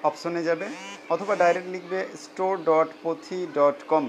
অপশনে 0.10 0.42
যাবে 0.50 0.66
অথবা 1.14 1.34
ডাইরেক্ট 1.44 1.70
লিখবে 1.76 2.00
store 2.24 2.54
dot 2.70 2.90
Pothi 3.06 3.40
dot 3.58 3.80
com 3.92 4.06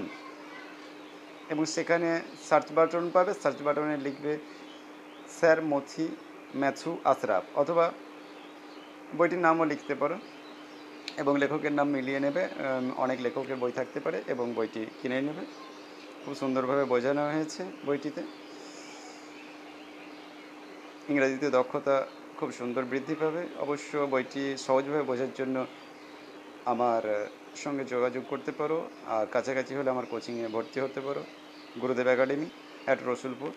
এবং 1.51 1.63
সেখানে 1.75 2.09
সার্চ 2.47 2.67
বাটন 2.77 3.05
পাবে 3.15 3.31
সার্চ 3.41 3.57
বাটনে 3.65 3.97
লিখবে 4.07 4.33
স্যার 5.37 5.59
মথি 5.71 6.05
ম্যাথু 6.61 6.91
আশরাফ 7.11 7.45
অথবা 7.63 7.85
বইটির 9.17 9.41
নামও 9.47 9.65
লিখতে 9.73 9.93
পারো 10.01 10.17
এবং 11.21 11.33
লেখকের 11.43 11.73
নাম 11.79 11.87
মিলিয়ে 11.97 12.19
নেবে 12.25 12.41
অনেক 13.03 13.17
লেখকের 13.25 13.57
বই 13.63 13.71
থাকতে 13.79 13.99
পারে 14.05 14.17
এবং 14.33 14.45
বইটি 14.57 14.81
কিনে 14.99 15.17
নেবে 15.29 15.43
খুব 16.21 16.33
সুন্দরভাবে 16.41 16.83
বোঝানো 16.93 17.21
হয়েছে 17.33 17.61
বইটিতে 17.87 18.21
ইংরাজিতে 21.11 21.47
দক্ষতা 21.57 21.95
খুব 22.37 22.49
সুন্দর 22.59 22.83
বৃদ্ধি 22.91 23.15
পাবে 23.21 23.41
অবশ্য 23.65 23.91
বইটি 24.13 24.41
সহজভাবে 24.65 25.03
বোঝার 25.09 25.31
জন্য 25.39 25.55
আমার 26.71 27.03
সঙ্গে 27.63 27.83
যোগাযোগ 27.93 28.23
করতে 28.31 28.51
পারো 28.59 28.77
আর 29.15 29.25
কাছাকাছি 29.35 29.71
হলে 29.77 29.89
আমার 29.95 30.05
কোচিংয়ে 30.11 30.47
ভর্তি 30.55 30.77
হতে 30.85 30.99
পারো 31.07 31.21
গুরুদেব 31.81 32.07
একাডেমি 32.15 32.47
অ্যাট 32.85 32.99
রসুলপুর 33.09 33.51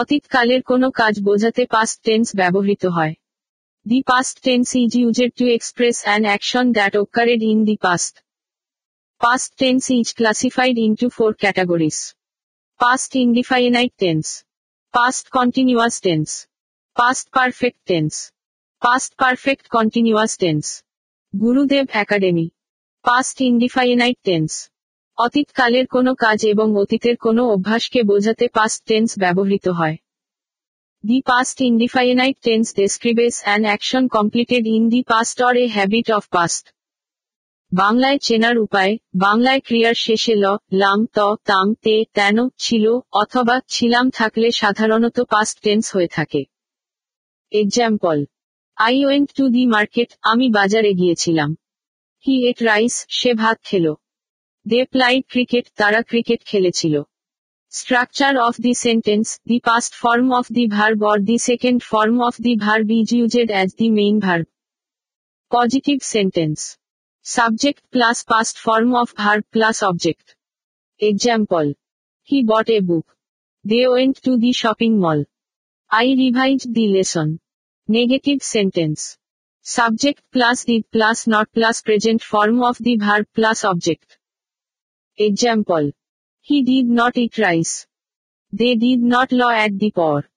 অতীতকালের 0.00 0.60
কোনো 0.70 0.86
কাজ 1.00 1.14
বোঝাতে 1.28 1.62
পাস্ট 1.74 1.98
টেন্স 2.06 2.26
ব্যবহৃত 2.40 2.84
হয় 2.96 3.14
the 3.90 3.98
past 4.10 4.36
tense 4.46 4.66
is 4.82 4.92
used 5.00 5.30
to 5.38 5.44
express 5.56 5.96
an 6.06 6.20
action 6.28 6.66
that 6.76 6.92
occurred 7.02 7.42
in 7.50 7.58
the 7.68 7.76
past 7.86 8.14
past 9.24 9.50
tense 9.60 9.82
is 9.98 10.06
classified 10.18 10.76
into 11.00 11.06
four 11.16 11.30
categories 11.42 11.98
past 12.82 13.10
indefinite 13.24 13.92
tense 14.02 14.24
past 14.96 15.24
continuous 15.36 15.94
tense 16.06 16.28
past 16.98 17.26
perfect 17.36 17.80
tense 17.88 18.12
past 18.84 19.10
perfect 19.22 19.64
continuous 19.76 20.32
tense 20.42 20.64
Gurudev 21.42 21.84
Academy 22.02 22.46
past 23.08 23.36
indefinite 23.50 24.18
tense 24.26 24.48
অতীতকালের 25.24 25.86
কোনো 25.94 26.12
কাজ 26.24 26.38
এবং 26.52 26.68
অতীতের 26.82 27.16
কোনো 27.24 27.42
অভ্যাসকে 27.54 28.00
বোঝাতে 28.10 28.46
past 28.56 28.80
tense 28.88 29.10
ব্যবহৃত 29.22 29.66
হয় 29.78 29.96
the 31.08 31.18
past 31.30 31.56
indefinite 31.70 32.36
tense 32.46 32.66
describes 32.80 33.34
an 33.46 33.62
action 33.68 34.02
completed 34.16 34.64
in 34.76 34.84
the 34.92 35.00
past 35.12 35.36
or 35.48 35.54
a 35.64 35.66
habit 35.76 36.08
of 36.18 36.24
past 36.36 36.64
বাংলায় 37.82 38.18
চেনার 38.26 38.56
উপায় 38.66 38.92
বাংলায় 39.26 39.60
ক্রিয়ার 39.68 39.96
শেষে 40.06 40.34
ল 40.42 40.44
লাম 40.82 41.00
ত 41.16 41.18
তাম 41.48 41.66
তে 41.84 41.94
তেন 42.18 42.36
ছিল 42.64 42.84
অথবা 43.22 43.56
ছিলাম 43.74 44.06
থাকলে 44.18 44.48
সাধারণত 44.62 45.16
পাস্ট 45.32 45.56
টেন্স 45.64 45.84
হয়ে 45.94 46.10
থাকে 46.16 46.40
example 47.62 48.18
I 48.86 48.94
went 49.06 49.28
to 49.38 49.44
the 49.54 49.62
market 49.76 50.10
আমি 50.30 50.46
বাজারে 50.58 50.90
গিয়েছিলাম 51.00 51.50
হি 52.24 52.34
এট 52.50 52.58
রাইস 52.70 52.94
সে 53.18 53.30
ভাত 53.42 53.58
খেলো 53.70 53.92
They 54.70 54.84
played 54.84 55.28
cricket, 55.28 55.70
tara 55.74 56.04
cricket 56.04 56.42
khelechilo. 56.44 57.04
Structure 57.68 58.34
of 58.46 58.56
the 58.56 58.74
sentence, 58.80 59.38
the 59.46 59.60
past 59.68 59.94
form 59.94 60.32
of 60.38 60.48
the 60.48 60.66
verb 60.66 61.02
or 61.10 61.20
the 61.20 61.38
second 61.38 61.82
form 61.82 62.20
of 62.20 62.36
the 62.36 62.56
verb 62.56 62.90
is 62.90 63.10
used 63.10 63.50
as 63.60 63.74
the 63.74 63.88
main 63.88 64.20
verb. 64.20 64.46
Causative 65.50 66.02
sentence. 66.02 66.76
Subject 67.22 67.82
plus 67.90 68.24
past 68.24 68.58
form 68.58 68.94
of 68.94 69.14
verb 69.16 69.44
plus 69.50 69.82
object. 69.82 70.36
Example. 70.98 71.72
He 72.24 72.44
bought 72.44 72.68
a 72.68 72.80
book. 72.80 73.06
They 73.64 73.88
went 73.88 74.22
to 74.24 74.36
the 74.36 74.52
shopping 74.52 74.98
mall. 74.98 75.24
I 75.90 76.04
revised 76.24 76.74
the 76.74 76.88
lesson. 76.88 77.40
Negative 77.86 78.42
sentence. 78.42 79.16
Subject 79.62 80.22
plus 80.30 80.66
did 80.66 80.90
plus 80.90 81.26
not 81.26 81.50
plus 81.52 81.80
present 81.80 82.22
form 82.22 82.62
of 82.62 82.76
the 82.76 82.96
verb 82.98 83.26
plus 83.34 83.64
object. 83.64 84.04
Example. 85.20 85.90
He 86.42 86.62
did 86.62 86.86
not 86.86 87.16
eat 87.16 87.38
rice. 87.38 87.88
They 88.52 88.76
did 88.76 89.00
not 89.00 89.32
law 89.32 89.50
at 89.50 89.76
the 89.76 89.90
poor. 89.90 90.28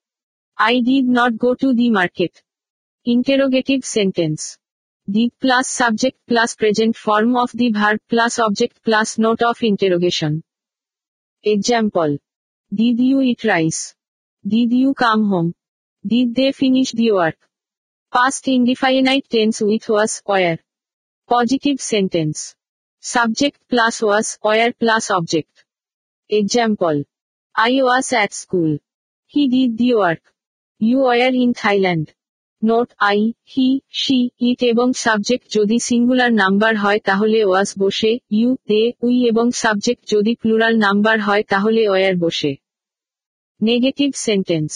I 0.57 0.79
did 0.79 1.05
not 1.05 1.37
go 1.37 1.53
to 1.53 1.73
the 1.75 1.91
market. 1.91 2.41
Interrogative 3.05 3.85
sentence. 3.85 4.57
The 5.07 5.31
plus 5.39 5.67
subject 5.69 6.17
plus 6.27 6.55
present 6.55 6.95
form 6.95 7.35
of 7.37 7.51
the 7.51 7.69
verb 7.71 7.99
plus 8.09 8.39
object 8.39 8.81
plus 8.83 9.19
note 9.19 9.43
of 9.43 9.61
interrogation. 9.61 10.41
Example. 11.43 12.17
Did 12.73 12.99
you 13.01 13.21
eat 13.21 13.43
rice? 13.43 13.93
Did 14.43 14.73
you 14.73 14.95
come 14.95 15.29
home? 15.29 15.53
Did 16.13 16.33
they 16.33 16.53
finish 16.53 16.91
the 16.91 17.11
work? 17.11 17.37
Past 18.11 18.47
indefinite 18.47 19.29
tense 19.29 19.61
with 19.61 19.87
was, 19.87 20.23
were. 20.25 20.57
Positive 21.27 21.79
sentence. 21.79 22.55
Subject 23.13 23.59
plus 23.71 23.95
was, 24.09 24.27
where 24.45 24.71
plus 24.81 25.05
object 25.17 25.55
Example. 26.39 26.99
I 27.71 27.73
was 27.89 28.05
at 28.23 28.31
school 28.41 28.71
he 29.31 29.41
did 29.53 29.71
the 29.81 29.89
work 29.95 30.23
You 30.89 30.97
were 31.07 31.35
in 31.43 31.51
Thailand 31.61 32.05
note 32.69 32.89
I 33.09 33.19
he 33.53 33.67
she 34.01 34.19
it 34.49 34.59
এবং 34.71 34.87
subject 35.05 35.45
যদি 35.57 35.77
singular 35.89 36.31
number 36.41 36.73
হয় 36.83 36.99
তাহলে 37.09 37.39
was 37.49 37.69
বসে 37.83 38.11
you 38.37 38.49
they 38.69 38.81
we 39.05 39.15
এবং 39.31 39.45
subject 39.63 40.01
যদি 40.13 40.31
plural 40.41 40.73
number 40.85 41.17
হয় 41.27 41.43
তাহলে 41.51 41.81
were 41.89 42.15
বসে 42.23 42.51
negative 43.69 44.09
sentence 44.27 44.71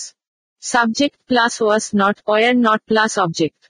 subject 0.73 1.17
plus 1.29 1.53
was 1.63 1.85
not 2.01 2.15
were 2.27 2.53
not 2.67 2.79
plus 2.89 3.13
object 3.25 3.61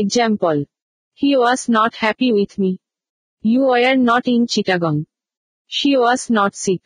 example 0.00 0.56
he 1.20 1.30
was 1.38 1.60
not 1.76 1.92
happy 2.02 2.28
with 2.36 2.52
me 2.62 2.72
You 3.42 3.60
were 3.60 3.96
not 3.96 4.28
in 4.28 4.46
Chittagong. 4.46 5.06
She 5.66 5.96
was 5.96 6.28
not 6.28 6.54
sick. 6.54 6.82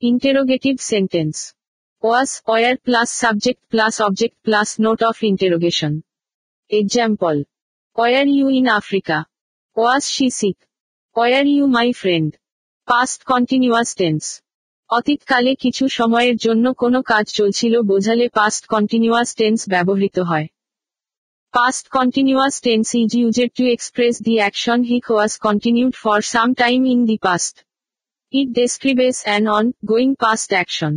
Interrogative 0.00 0.80
sentence. 0.80 1.52
Was, 2.00 2.42
were 2.48 2.78
plus 2.82 3.10
subject 3.12 3.60
plus 3.70 4.00
object 4.00 4.42
plus 4.42 4.78
note 4.78 5.02
of 5.02 5.18
interrogation. 5.22 6.02
Example. 6.70 7.44
Were 7.94 8.24
you 8.24 8.48
in 8.48 8.66
Africa? 8.68 9.26
Was 9.76 10.08
she 10.10 10.30
sick? 10.30 10.56
Were 11.14 11.28
you 11.58 11.66
my 11.68 11.92
friend? 12.02 12.30
Past 12.92 13.20
continuous 13.32 13.94
tense. 14.02 14.28
অতীতকালে 14.98 15.52
কিছু 15.62 15.84
সময়ের 15.98 16.36
জন্য 16.46 16.64
কোনো 16.82 16.98
কাজ 17.10 17.24
চলছিল 17.38 17.74
বোঝালে 17.90 18.26
past 18.38 18.62
continuous 18.74 19.30
tense 19.38 19.60
ব্যবহৃত 19.74 20.16
হয় 20.30 20.46
Past 21.52 21.90
continuous 21.90 22.60
tense 22.60 22.94
is 22.94 23.12
used 23.12 23.56
to 23.56 23.64
express 23.68 24.20
the 24.20 24.38
action 24.38 24.84
he 24.84 25.02
has 25.08 25.36
continued 25.36 25.96
for 25.96 26.22
some 26.22 26.54
time 26.54 26.84
in 26.86 27.06
the 27.06 27.18
past. 27.18 27.64
It 28.30 28.52
describes 28.52 29.24
an 29.36 29.44
ongoing 29.56 30.12
past 30.24 30.48
action. 30.62 30.92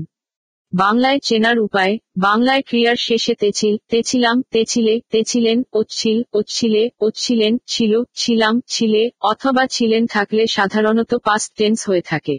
বাংলায় 0.84 1.20
চেনার 1.28 1.58
উপায় 1.68 1.94
বাংলায় 2.28 2.64
ক্রিয়ার 2.70 2.98
শেষে 3.08 3.34
তেছিল 3.42 3.76
তেছিলাম 3.92 4.36
তেছিলে 4.54 4.94
তেছিলেন 5.14 5.58
ওচ্ছিল 5.80 6.18
ওচ্ছিলে 6.40 6.84
ওচ্ছিলেন 7.08 7.54
ছিল 7.74 7.94
ছিলাম 8.22 8.56
ছিলে 8.74 9.04
অথবা 9.32 9.64
ছিলেন 9.76 10.04
থাকলে 10.16 10.44
সাধারণত 10.58 11.12
পাস্ট 11.28 11.50
টেন্স 11.60 11.80
হয়ে 11.90 12.04
থাকে 12.12 12.36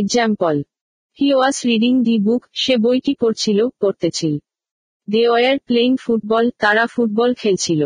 example 0.00 0.54
he 1.18 1.28
was 1.36 1.56
reading 1.68 1.94
the 2.06 2.16
book 2.26 2.42
সে 2.62 2.74
বইটি 2.84 3.12
পড়ছিল 3.20 3.58
পড়তেছিল 3.82 4.34
দে 5.14 5.22
ওয়ার 5.30 5.56
প্লেইং 5.68 5.90
ফুটবল 6.04 6.44
তারা 6.62 6.84
ফুটবল 6.94 7.30
খেলছিল 7.42 7.82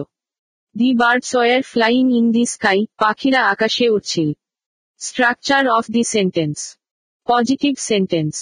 the 0.79 0.89
birds 1.01 1.31
were 1.37 1.63
flying 1.73 2.05
in 2.19 2.27
the 2.35 2.45
sky 2.55 2.79
পাখিরা 3.03 3.41
আকাশে 3.55 3.87
উঠছিল 3.97 4.29
structure 5.07 5.63
of 5.79 5.85
the 5.95 6.03
sentence 6.15 6.57
positive 7.31 7.73
sentence 7.91 8.35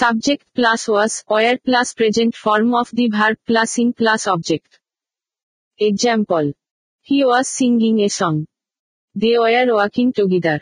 subject 0.00 0.46
plus 0.56 0.80
was 0.90 1.12
were 1.30 1.56
plus 1.66 1.88
present 1.98 2.32
form 2.44 2.68
of 2.80 2.88
the 2.98 3.06
verb 3.16 3.38
plus 3.48 3.70
ing 3.82 3.88
plus 3.98 4.22
object 4.34 4.70
example 5.88 6.44
he 7.08 7.18
was 7.26 7.46
singing 7.58 7.94
a 8.06 8.08
song 8.18 8.34
they 9.22 9.32
were 9.40 9.66
walking 9.74 10.06
together 10.16 10.60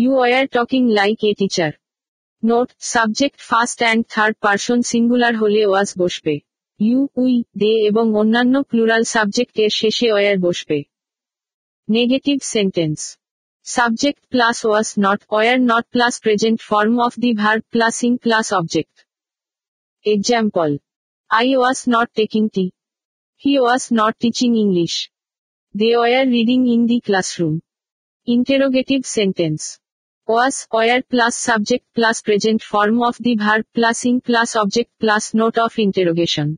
you 0.00 0.10
were 0.18 0.44
talking 0.56 0.82
like 0.98 1.20
a 1.30 1.32
teacher 1.40 1.72
note 2.48 2.68
subject 2.94 3.38
first 3.50 3.78
and 3.84 4.02
third 4.12 4.34
person 4.44 4.78
singular 4.90 5.34
হলে 5.42 5.60
was 5.70 5.90
বসবে 6.02 6.36
you 6.86 7.00
we 7.22 7.32
they 7.60 7.72
এবং 7.90 8.06
অন্যান্য 8.20 8.54
plural 8.70 9.02
subject 9.14 9.54
এর 9.64 9.72
শেষে 9.80 10.06
were 10.18 10.36
বসবে 10.46 10.78
negative 11.96 12.38
sentence 12.54 12.98
subject 13.76 14.22
plus 14.32 14.58
was 14.66 14.88
not 15.04 15.20
were 15.38 15.58
not 15.70 15.84
plus 15.94 16.14
present 16.24 16.58
form 16.70 16.94
of 17.06 17.12
the 17.22 17.30
verb 17.42 17.62
plus 17.74 17.96
ing 18.06 18.12
plus 18.24 18.46
object 18.58 18.96
example 20.14 20.70
I 21.38 21.46
was 21.60 21.80
not 21.94 22.08
taking 22.20 22.44
tea 22.54 22.66
he 23.42 23.52
was 23.62 23.84
not 23.98 24.14
teaching 24.22 24.50
English 24.64 24.94
they 25.80 25.90
were 26.04 26.26
reading 26.36 26.60
in 26.74 26.82
the 26.90 26.98
classroom 27.06 27.54
interrogative 28.34 29.00
sentence 29.18 29.60
was 30.30 30.56
were 30.80 31.00
plus 31.10 31.34
subject 31.48 31.86
plus 31.96 32.16
present 32.26 32.60
form 32.72 32.96
of 33.08 33.14
the 33.24 33.32
verb 33.44 33.64
plus 33.76 33.98
ing 34.10 34.14
plus 34.26 34.50
object 34.62 34.90
plus 35.02 35.24
note 35.40 35.54
of 35.66 35.72
interrogation 35.88 36.50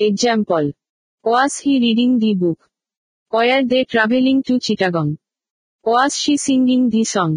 Example. 0.00 0.70
Was 1.24 1.58
he 1.58 1.80
reading 1.80 2.20
the 2.20 2.34
book? 2.34 2.70
Were 3.32 3.64
they 3.64 3.84
traveling 3.84 4.44
to 4.44 4.60
Chittagong? 4.60 5.18
Was 5.82 6.16
she 6.16 6.36
singing 6.36 6.88
the 6.88 7.02
song? 7.14 7.32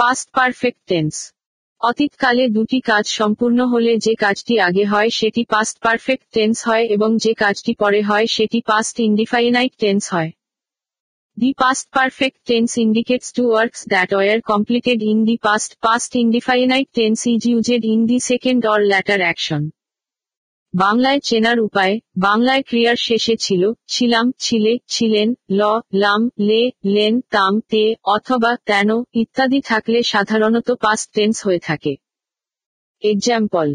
Past 0.00 0.26
perfect 0.38 0.80
tense. 0.92 1.18
অতীতকালে 1.88 2.44
দুটি 2.56 2.78
কাজ 2.90 3.04
সম্পূর্ণ 3.18 3.58
হলে 3.72 3.92
যে 4.06 4.12
কাজটি 4.24 4.54
আগে 4.68 4.84
হয় 4.92 5.10
সেটি 5.18 5.42
পাস্ট 5.52 5.76
পারফেক্ট 5.84 6.26
টেন্স 6.36 6.56
হয় 6.68 6.84
এবং 6.94 7.10
যে 7.24 7.32
কাজটি 7.42 7.72
পরে 7.82 8.00
হয় 8.08 8.26
সেটি 8.36 8.58
পাস্ট 8.70 8.94
ইন্ডিফাইনাইট 9.08 9.72
টেন্স 9.82 10.02
হয় 10.14 10.30
The 11.42 11.50
past 11.60 11.84
perfect 12.00 12.38
tense 12.48 12.74
indicates 12.86 13.26
two 13.36 13.48
works 13.58 13.80
that 13.92 14.08
were 14.18 14.40
completed 14.52 14.98
in 15.12 15.18
the 15.28 15.36
past. 15.46 15.70
Past 15.86 16.10
indefinite 16.22 16.90
tense 16.98 17.22
is 17.34 17.42
used 17.56 17.84
in 17.94 18.00
the 18.10 18.18
second 18.30 18.60
or 18.72 18.80
latter 18.92 19.20
action. 19.32 19.62
বাংলায় 20.84 21.20
চেনার 21.28 21.58
উপায় 21.66 21.94
বাংলায় 22.26 22.62
ক্রিয়ার 22.68 22.98
শেষে 23.08 23.34
ছিল 23.44 23.62
ছিলাম 23.94 24.26
ছিলে 24.44 24.72
ছিলেন 24.94 25.28
ল 25.58 25.60
লাম 26.02 26.22
লে 26.48 26.62
লেন 26.94 27.14
তাম 27.34 27.52
তে 27.70 27.82
অথবা 28.16 28.50
তেন 28.68 28.88
ইত্যাদি 29.22 29.60
থাকলে 29.70 29.98
সাধারণত 30.12 30.68
পাস্ট 30.84 31.06
টেন্স 31.16 31.36
হয়ে 31.46 31.60
থাকে 31.68 31.92
example 33.12 33.68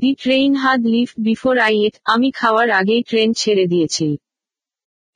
the 0.00 0.10
train 0.22 0.50
had 0.62 0.80
left 0.94 1.10
before 1.28 1.54
I 1.68 1.74
ate 1.86 1.94
আমি 2.14 2.28
খাওয়ার 2.40 2.68
আগেই 2.80 3.02
ট্রেন 3.10 3.28
ছেড়ে 3.40 3.64
দিয়েছি 3.72 4.06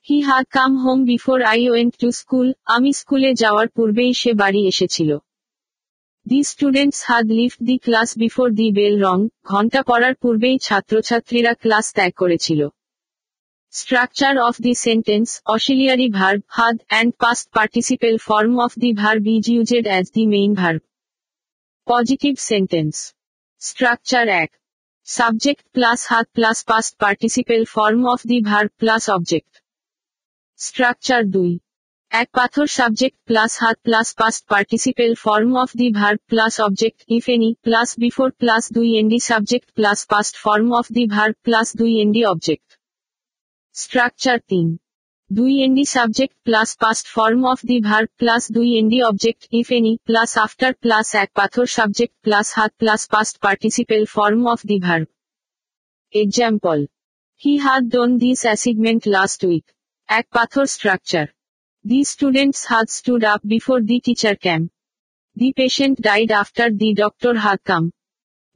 he 0.07 0.17
had 0.29 0.45
come 0.57 0.71
home 0.83 0.99
before 1.11 1.37
I 1.53 1.61
went 1.71 1.93
to 2.01 2.09
school 2.21 2.47
আমি 2.75 2.89
স্কুলে 3.01 3.31
যাওয়ার 3.43 3.67
পূর্বেই 3.75 4.11
সে 4.21 4.31
বাড়ি 4.41 4.61
এসেছিল 4.73 5.09
the 6.29 6.39
students 6.53 6.99
had 7.09 7.25
left 7.39 7.59
the 7.69 7.75
class 7.85 8.09
before 8.23 8.47
the 8.59 8.67
bell 8.77 8.95
rang 9.07 9.17
ঘণ্টা 9.51 9.81
পড়ার 9.89 10.13
পূর্বেই 10.21 10.57
ছাত্রছাত্রীরা 10.67 11.53
ক্লাস 11.61 11.85
ত্যাগ 11.95 12.11
করেছিল 12.21 12.61
structure 13.79 14.33
of 14.47 14.55
the 14.65 14.73
sentence 14.85 15.29
auxiliary 15.55 16.07
verb 16.19 16.41
had 16.57 16.77
and 16.91 17.11
past 17.23 17.45
participle 17.57 18.15
form 18.27 18.53
of 18.65 18.71
the 18.81 18.89
verb 19.01 19.23
is 19.35 19.45
used 19.55 19.85
as 19.91 20.05
the 20.15 20.23
main 20.35 20.51
verb 20.61 20.81
positive 21.91 22.33
sentence 22.49 22.95
structure 23.69 24.25
এক 24.43 24.49
subject 25.17 25.63
plus 25.75 25.99
had 26.11 26.25
plus 26.37 26.57
past 26.69 26.91
participle 27.03 27.61
form 27.75 28.01
of 28.13 28.19
the 28.29 28.37
verb 28.49 28.69
plus 28.81 29.03
object 29.15 29.51
structure 30.65 31.21
দুই 31.35 31.51
এক 32.21 32.29
পাথর 32.39 32.67
subject 32.79 33.17
plus 33.29 33.51
had 33.63 33.77
plus 33.85 34.07
past 34.19 34.41
participle 34.51 35.11
form 35.25 35.51
of 35.63 35.69
the 35.79 35.87
verb 35.99 36.19
plus 36.31 36.53
object 36.67 36.99
if 37.17 37.25
any 37.35 37.49
plus 37.65 37.89
before 38.03 38.29
plus 38.41 38.63
দুই 38.77 38.89
এন্ডি 39.01 39.19
subject 39.29 39.67
plus 39.77 39.99
past 40.11 40.33
form 40.43 40.67
of 40.79 40.85
the 40.95 41.03
verb 41.15 41.35
plus 41.45 41.67
দুই 41.79 41.91
এন্ডি 42.03 42.21
object 42.31 42.67
structure 43.83 44.37
তিন 44.51 44.67
দুই 45.37 45.53
এন্ডি 45.65 45.85
subject 45.95 46.35
plus 46.47 46.69
past 46.83 47.05
form 47.15 47.41
of 47.53 47.59
the 47.69 47.77
verb 47.89 48.09
plus 48.21 48.43
দুই 48.57 48.69
এন্ডি 48.79 48.99
object 49.09 49.41
if 49.59 49.67
any 49.77 49.93
plus 50.07 50.31
after 50.45 50.73
plus 50.83 51.07
এক 51.23 51.29
পাথর 51.39 51.65
subject 51.77 52.15
plus 52.25 52.47
had 52.57 52.71
plus 52.81 53.01
past 53.13 53.35
participle 53.45 54.03
form 54.15 54.41
of 54.53 54.59
the 54.69 54.77
verb 54.87 55.07
example 56.23 56.79
he 57.43 57.53
had 57.65 57.83
done 57.95 58.09
this 58.23 58.39
assignment 58.49 59.01
last 59.15 59.39
week 59.49 59.65
এক 60.17 60.25
পাথর 60.37 60.65
structure 60.77 61.25
These 61.85 62.09
students 62.09 62.65
had 62.65 62.89
stood 62.89 63.23
up 63.23 63.41
before 63.47 63.81
the 63.81 64.01
teacher 64.01 64.35
came. 64.35 64.69
The 65.35 65.53
patient 65.53 66.01
died 66.01 66.29
after 66.29 66.69
the 66.69 66.93
doctor 66.93 67.33
had 67.37 67.63
come. 67.63 67.93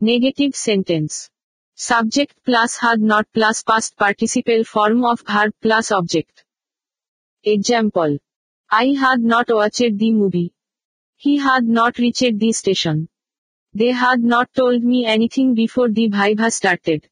Negative 0.02 0.54
sentence. 0.54 1.30
Subject 1.76 2.36
plus 2.44 2.76
had 2.78 3.00
not 3.00 3.26
plus 3.34 3.64
past 3.64 3.95
participle 3.95 4.66
form 4.66 5.06
of 5.06 5.22
verb 5.26 5.54
plus 5.62 5.90
object. 5.94 6.44
Example. 7.45 8.18
I 8.70 8.88
had 8.88 9.22
not 9.22 9.48
watched 9.50 9.98
the 9.98 10.12
movie. 10.12 10.54
He 11.16 11.38
had 11.38 11.64
not 11.64 12.00
reached 12.00 12.38
the 12.38 12.52
station. 12.52 13.08
They 13.74 13.91
had 13.91 14.22
not 14.22 14.54
told 14.54 14.84
me 14.84 15.06
anything 15.06 15.54
before 15.54 15.90
the 15.90 16.10
viva 16.10 16.52
started. 16.52 17.08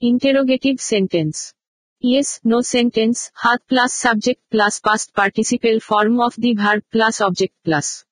Interrogative 0.00 0.80
sentence. 0.80 1.52
Yes, 2.04 2.40
no 2.42 2.62
sentence, 2.62 3.30
Had 3.40 3.58
plus 3.68 3.94
subject 3.94 4.42
plus 4.50 4.80
past 4.80 5.14
participle 5.14 5.78
form 5.78 6.20
of 6.20 6.34
the 6.34 6.54
verb 6.54 6.82
plus 6.90 7.20
object 7.20 7.54
plus. 7.64 8.04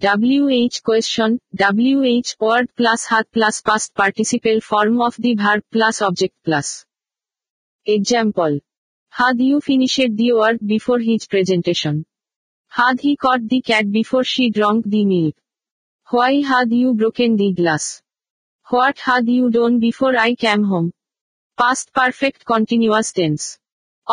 WH 0.00 0.76
question, 0.84 1.40
WH 1.60 2.30
word 2.38 2.70
plus 2.76 3.04
had 3.06 3.24
plus 3.32 3.60
past 3.62 3.96
participle 3.96 4.60
form 4.60 5.02
of 5.02 5.16
the 5.16 5.34
verb 5.34 5.64
plus 5.72 6.02
object 6.02 6.36
plus. 6.44 6.86
Example. 7.84 8.60
Had 9.10 9.40
you 9.40 9.60
finished 9.60 10.12
the 10.16 10.32
work 10.34 10.58
before 10.64 11.00
his 11.00 11.26
presentation? 11.26 12.06
Had 12.68 13.00
he 13.00 13.16
caught 13.16 13.48
the 13.48 13.60
cat 13.60 13.90
before 13.90 14.22
she 14.22 14.50
drank 14.50 14.84
the 14.88 15.04
milk? 15.04 15.34
Why 16.10 16.42
had 16.42 16.70
you 16.70 16.94
broken 16.94 17.34
the 17.34 17.54
glass? 17.54 18.02
What 18.70 19.00
had 19.00 19.26
you 19.28 19.50
done 19.50 19.80
before 19.80 20.16
I 20.16 20.36
came 20.36 20.62
home? 20.62 20.92
Past 21.62 21.86
perfect 21.98 22.40
continuous 22.52 23.08
tense 23.18 23.40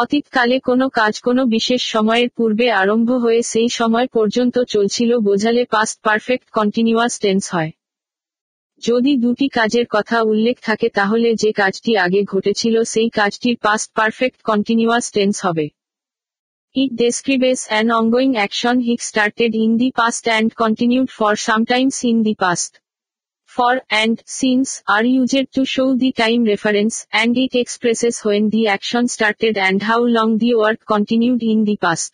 অতীতকালে 0.04 0.58
কোনো 0.70 0.86
কাজ 1.00 1.14
কোনো 1.28 1.42
বিশেষ 1.56 1.82
সময়ের 1.94 2.30
পূর্বে 2.38 2.68
আরম্ভ 2.82 3.10
হয়ে 3.24 3.42
সেই 3.52 3.70
সময় 3.80 4.08
পর্যন্ত 4.18 4.56
চলছিল 4.74 5.12
বোঝালে 5.28 5.64
পাস্ট 5.74 5.98
পারফেক্ট 6.06 6.48
কন্টিনিউয়াস 6.58 7.14
টেন্স 7.24 7.44
হয় 7.56 7.72
যদি 8.88 9.12
দুটি 9.24 9.48
কাজের 9.58 9.86
কথা 9.96 10.18
উল্লেখ 10.32 10.56
থাকে 10.68 10.88
তাহলে 10.98 11.30
যে 11.42 11.52
কাজটি 11.62 11.92
আগে 12.06 12.22
ঘটেছিল 12.34 12.76
সেই 12.94 13.10
কাজটির 13.20 13.58
পাস্ট 13.66 13.90
পারফেক্ট 13.98 14.40
কন্টিনিউয়াস 14.50 15.06
টেন্স 15.16 15.36
হবে 15.46 15.66
it 16.82 16.92
describes 17.04 17.60
an 17.70 17.86
ongoing 18.00 18.32
action 18.40 18.76
which 18.88 19.00
started 19.10 19.52
in 19.64 19.72
the 19.82 19.90
past 20.00 20.24
and 20.30 20.50
continued 20.62 21.10
for 21.18 21.34
sometimes 21.48 21.98
in 22.12 22.18
the 22.28 22.34
past 22.46 22.72
for, 23.56 23.72
and, 24.00 24.22
since, 24.34 24.72
are 24.94 25.04
used 25.04 25.54
to 25.58 25.64
show 25.72 25.86
the 26.04 26.10
time 26.20 26.46
reference, 26.50 27.00
and 27.22 27.38
it 27.42 27.56
expresses 27.62 28.20
when 28.28 28.50
the 28.54 28.62
action 28.78 29.08
started 29.14 29.58
and 29.70 29.84
how 29.88 30.00
long 30.18 30.38
the 30.44 30.52
work 30.60 30.86
continued 30.96 31.44
in 31.54 31.64
the 31.70 31.78
past. 31.88 32.12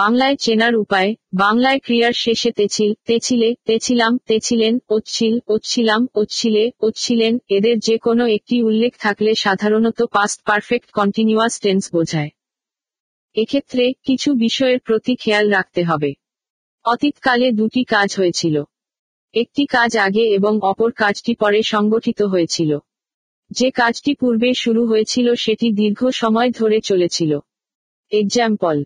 বাংলায় 0.00 0.36
চেনার 0.44 0.74
উপায় 0.84 1.10
বাংলায় 1.44 1.78
ক্রিয়ার 1.86 2.14
শেষে 2.24 2.50
তেছিল 2.58 2.90
তেছিলে 3.08 3.48
তেছিলাম 3.68 4.12
তেছিলেন 4.28 4.74
ওচ্ছিল 4.96 5.34
ওচ্ছিলাম 5.54 6.00
ওচ্ছিলে 6.20 6.64
ওচ্ছিলেন 6.86 7.32
এদের 7.56 7.76
যে 7.86 7.96
কোনো 8.06 8.24
একটি 8.36 8.56
উল্লেখ 8.68 8.92
থাকলে 9.04 9.30
সাধারণত 9.44 9.98
পাস্ট 10.16 10.38
পারফেক্ট 10.48 10.88
কন্টিনিউয়াস 10.98 11.54
টেন্স 11.64 11.84
বোঝায় 11.96 12.30
এক্ষেত্রে 13.42 13.84
কিছু 14.06 14.28
বিষয়ের 14.44 14.80
প্রতি 14.88 15.12
খেয়াল 15.22 15.46
রাখতে 15.56 15.80
হবে 15.90 16.10
অতীতকালে 16.92 17.46
দুটি 17.60 17.82
কাজ 17.94 18.08
হয়েছিল 18.20 18.56
একটি 19.42 19.62
কাজ 19.76 19.90
আগে 20.06 20.24
এবং 20.38 20.52
অপর 20.70 20.90
কাজটি 21.02 21.32
পরে 21.42 21.60
সংগঠিত 21.72 22.20
হয়েছিল 22.32 22.70
যে 23.58 23.68
কাজটি 23.80 24.12
পূর্বে 24.20 24.50
শুরু 24.64 24.82
হয়েছিল 24.90 25.26
সেটি 25.44 25.66
দীর্ঘ 25.80 26.00
সময় 26.22 26.50
ধরে 26.60 26.78
চলেছিল 26.88 27.30
example 28.20 28.76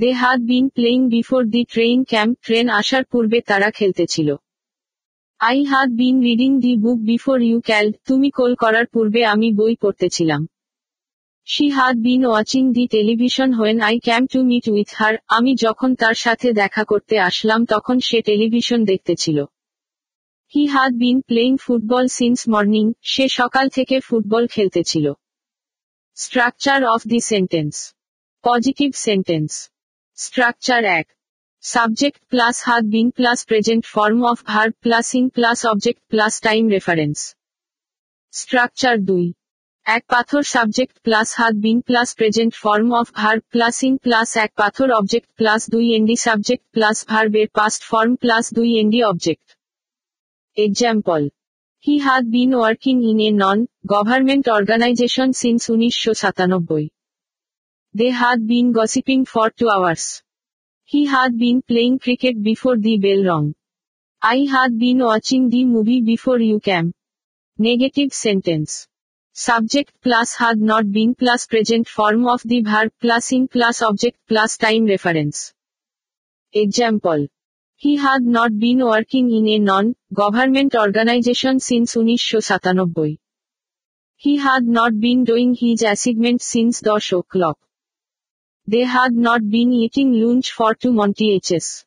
they 0.00 0.10
had 0.20 0.40
been 0.50 0.64
playing 0.76 1.00
before 1.14 1.42
the 1.54 1.62
train 1.72 1.98
came 2.12 2.34
train 2.46 2.66
আসার 2.80 3.02
পূর্বে 3.12 3.38
তারা 3.50 3.68
খেলতেছিল 3.78 4.28
I 5.48 5.58
had 5.70 5.90
been 6.00 6.16
reading 6.26 6.50
the 6.64 6.72
book 6.84 6.98
before 7.10 7.38
you 7.48 7.58
call 7.68 7.86
তুমি 8.08 8.28
কল 8.38 8.52
করার 8.62 8.86
পূর্বে 8.94 9.20
আমি 9.34 9.48
বই 9.58 9.74
পড়তেছিলাম 9.82 10.42
she 11.52 11.66
had 11.76 11.94
been 12.06 12.22
watching 12.28 12.62
the 12.76 12.84
television 12.94 13.48
when 13.58 13.78
I 13.88 13.96
came 14.06 14.22
to 14.32 14.38
meet 14.50 14.64
with 14.74 14.90
her 14.98 15.14
আমি 15.36 15.52
যখন 15.64 15.90
তার 16.00 16.16
সাথে 16.24 16.48
দেখা 16.60 16.82
করতে 16.90 17.14
আসলাম 17.28 17.60
তখন 17.72 17.96
সে 18.08 18.18
television 18.28 18.78
দেখতেছিল 18.92 19.38
he 20.54 20.62
had 20.74 20.92
been 21.04 21.18
playing 21.28 21.52
football 21.64 22.04
since 22.18 22.40
morning 22.52 22.84
সে 23.12 23.24
সকাল 23.38 23.66
থেকে 23.76 23.96
football 24.08 24.44
খেলতেছিল 24.54 25.06
structure 26.24 26.80
of 26.94 27.00
the 27.10 27.20
sentence 27.32 27.74
positive 28.46 28.90
sentence 29.06 29.50
structure 30.24 30.82
এক 30.98 31.06
subject 31.74 32.20
plus 32.32 32.56
had 32.68 32.82
been 32.94 33.08
plus 33.18 33.38
present 33.50 33.84
form 33.94 34.18
of 34.30 34.38
verb 34.50 34.72
plus 34.84 35.06
ing 35.18 35.24
plus 35.36 35.58
object 35.72 36.00
plus 36.12 36.32
time 36.46 36.62
reference 36.76 37.18
structure 38.40 38.96
দুই 39.10 39.26
এক 39.96 40.02
পাথর 40.14 40.42
subject 40.54 40.96
plus 41.06 41.28
had 41.40 41.54
been 41.64 41.78
plus 41.88 42.08
present 42.18 42.52
form 42.62 42.88
of 43.00 43.06
verb 43.20 43.42
plus 43.54 43.76
ing 43.88 43.94
plus 44.04 44.28
এক 44.44 44.50
পাথর 44.62 44.88
object 44.98 45.28
plus 45.38 45.60
দুই 45.74 45.86
এন্ডি 45.96 46.16
subject 46.26 46.64
plus 46.74 46.96
ভার্বের 47.10 47.48
past 47.58 47.80
form 47.90 48.12
plus 48.22 48.44
দুই 48.56 48.70
এন্ডি 48.82 49.00
object 49.12 49.46
Example. 50.60 51.28
He 51.78 51.98
had 52.00 52.28
been 52.32 52.50
working 52.58 53.00
in 53.08 53.20
a 53.20 53.30
non-government 53.30 54.48
organization 54.48 55.32
since 55.32 55.68
1997. 55.68 56.90
They 57.94 58.10
had 58.10 58.44
been 58.44 58.72
gossiping 58.72 59.24
for 59.26 59.50
two 59.50 59.70
hours. 59.70 60.20
He 60.84 61.04
had 61.06 61.38
been 61.38 61.62
playing 61.62 62.00
cricket 62.00 62.42
before 62.42 62.76
the 62.76 62.98
bell 62.98 63.22
rang. 63.30 63.54
I 64.20 64.48
had 64.56 64.76
been 64.80 64.98
watching 64.98 65.48
the 65.48 65.64
movie 65.64 66.00
before 66.02 66.40
you 66.40 66.58
came. 66.58 66.92
Negative 67.56 68.12
sentence. 68.12 68.88
Subject 69.34 69.92
plus 70.02 70.34
had 70.34 70.58
not 70.58 70.90
been 70.90 71.14
plus 71.14 71.46
present 71.46 71.86
form 71.86 72.26
of 72.26 72.42
the 72.42 72.62
verb 72.62 72.90
plus 73.00 73.30
in 73.30 73.46
plus 73.46 73.80
object 73.80 74.18
plus 74.26 74.56
time 74.56 74.86
reference. 74.86 75.54
Example. 76.52 77.28
He 77.80 77.94
had 77.94 78.24
not 78.24 78.58
been 78.58 78.84
working 78.84 79.30
in 79.32 79.46
a 79.46 79.58
non-government 79.60 80.74
organization 80.74 81.60
since 81.60 81.94
Unisho 81.94 82.38
1997. 82.42 83.18
He 84.16 84.36
had 84.36 84.64
not 84.64 84.98
been 84.98 85.22
doing 85.22 85.54
his 85.54 85.82
assignment 85.84 86.42
since 86.42 86.80
the 86.80 86.98
show 86.98 87.22
clock. 87.22 87.56
They 88.66 88.80
had 88.82 89.12
not 89.12 89.48
been 89.48 89.72
eating 89.72 90.10
lunch 90.12 90.50
for 90.50 90.74
two 90.74 90.92
months. 90.92 91.84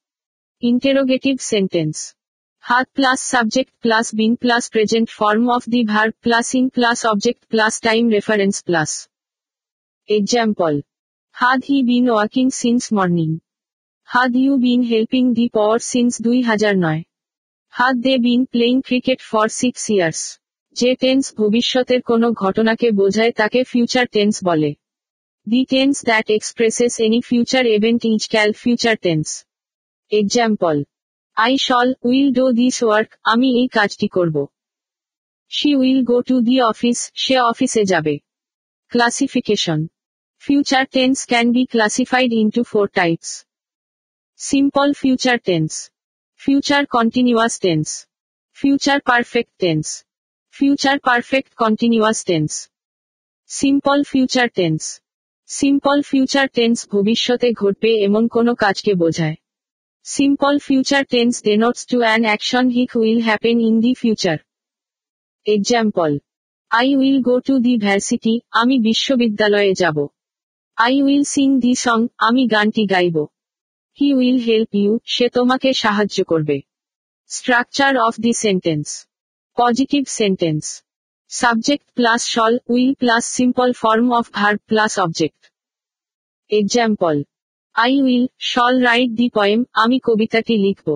Interrogative 0.62 1.42
sentence. 1.42 2.16
Had 2.62 2.86
plus 2.94 3.20
subject 3.22 3.74
plus 3.82 4.14
been 4.14 4.38
plus 4.38 4.70
present 4.70 5.10
form 5.10 5.50
of 5.50 5.66
the 5.66 5.84
verb 5.84 6.14
plus 6.24 6.56
in 6.56 6.70
plus 6.72 7.04
object 7.04 7.50
plus 7.50 7.82
time 7.82 8.08
reference 8.08 8.62
plus. 8.62 9.10
Example. 10.08 10.84
Had 11.34 11.66
he 11.66 11.84
been 11.84 12.06
working 12.06 12.50
since 12.50 12.94
morning? 12.94 13.42
Had 14.16 14.34
you 14.44 14.54
been 14.66 14.82
helping 14.92 15.24
the 15.38 15.48
poor 15.58 15.78
since 15.92 16.14
দুই 16.26 16.40
হাজার 16.50 16.76
নয় 16.86 17.02
had 17.78 17.96
they 18.06 18.14
been 18.28 18.42
playing 18.54 18.76
cricket 18.88 19.20
for 19.30 19.48
six 19.62 19.84
years 19.96 20.22
যে 20.80 20.90
tense 21.02 21.24
ভবিষ্যতের 21.42 22.02
কোনো 22.10 22.28
ঘটনাকে 22.44 22.88
বোঝায় 23.00 23.34
তাকে 23.40 23.60
future 23.72 24.06
tense 24.16 24.36
বলে 24.48 24.72
the 25.52 25.62
tense 25.72 25.96
that 26.10 26.28
expresses 26.38 26.94
any 27.06 27.20
future 27.30 27.64
event 27.78 28.02
is 28.14 28.24
call 28.34 28.50
future 28.62 28.96
tense 29.06 29.28
example 30.22 30.78
I 31.46 31.54
shall 31.68 31.88
will 32.08 32.30
do 32.40 32.46
this 32.60 32.78
work 32.86 33.10
আমি 33.32 33.48
এই 33.62 33.68
কাজটি 33.78 34.08
করব 34.18 34.36
she 35.56 35.70
will 35.82 36.00
go 36.12 36.18
to 36.30 36.36
the 36.48 36.56
office 36.72 37.00
সে 37.24 37.36
অফিসে 37.52 37.84
যাবে 37.92 38.16
classification 38.92 39.80
future 40.46 40.84
tense 40.96 41.18
can 41.32 41.46
be 41.56 41.64
classified 41.74 42.32
into 42.42 42.62
four 42.72 42.88
types 43.00 43.32
simple 44.50 44.90
future 45.02 45.38
tense 45.48 45.72
future 46.44 46.84
continuous 46.96 47.54
tense 47.64 47.88
future 48.60 48.98
perfect 49.10 49.52
tense 49.62 49.86
future 50.58 50.96
perfect 51.08 51.52
continuous 51.62 52.20
tense 52.30 52.52
simple 53.60 54.00
future 54.12 54.48
tense 54.58 54.82
simple 55.60 55.98
future 56.10 56.48
tense 56.58 56.78
ভবিষ্যতে 56.94 57.48
ঘটবে 57.62 57.92
এমন 58.08 58.24
কোনো 58.36 58.52
কাজকে 58.64 58.92
বোঝায় 59.02 59.38
simple 60.16 60.54
future 60.68 61.04
tense 61.14 61.34
denotes 61.48 61.82
to 61.92 61.98
an 62.06 62.22
action 62.30 62.66
which 62.76 62.92
will 63.00 63.20
happen 63.28 63.58
in 63.68 63.76
the 63.84 63.92
future 64.02 64.38
example 65.56 66.12
I 66.80 66.88
will 67.00 67.18
go 67.28 67.36
to 67.48 67.54
the 67.66 67.74
varsity 67.86 68.34
আমি 68.62 68.76
বিশ্ববিদ্যালয়ে 68.88 69.74
যাব 69.82 69.98
I 70.86 70.94
will 71.06 71.24
sing 71.34 71.48
the 71.64 71.74
song 71.86 72.00
আমি 72.28 72.42
গানটি 72.54 72.86
গাইব 72.96 73.18
হি 74.00 74.08
উইল 74.20 74.38
হেল্প 74.50 74.72
ইউ 74.84 74.92
সে 75.16 75.26
তোমাকে 75.38 75.70
সাহায্য 75.84 76.18
করবে 76.32 76.58
structure 77.36 77.94
of 78.08 78.14
the 78.24 78.32
sentence 78.44 78.88
positive 79.60 80.04
sentence 80.20 80.64
subject 81.42 81.88
plus 81.98 82.22
shall 82.36 82.54
will 82.74 82.92
plus 83.02 83.24
simple 83.38 83.70
form 83.82 84.08
of 84.20 84.26
verb 84.38 84.54
plus 84.70 84.94
object 85.06 85.42
example 86.60 87.16
I 87.84 87.94
will 88.06 88.26
shall 88.54 88.74
write 88.90 89.12
the 89.20 89.28
poem 89.38 89.60
আমি 89.84 89.98
কবিতাটি 90.08 90.56
লিখব 90.66 90.88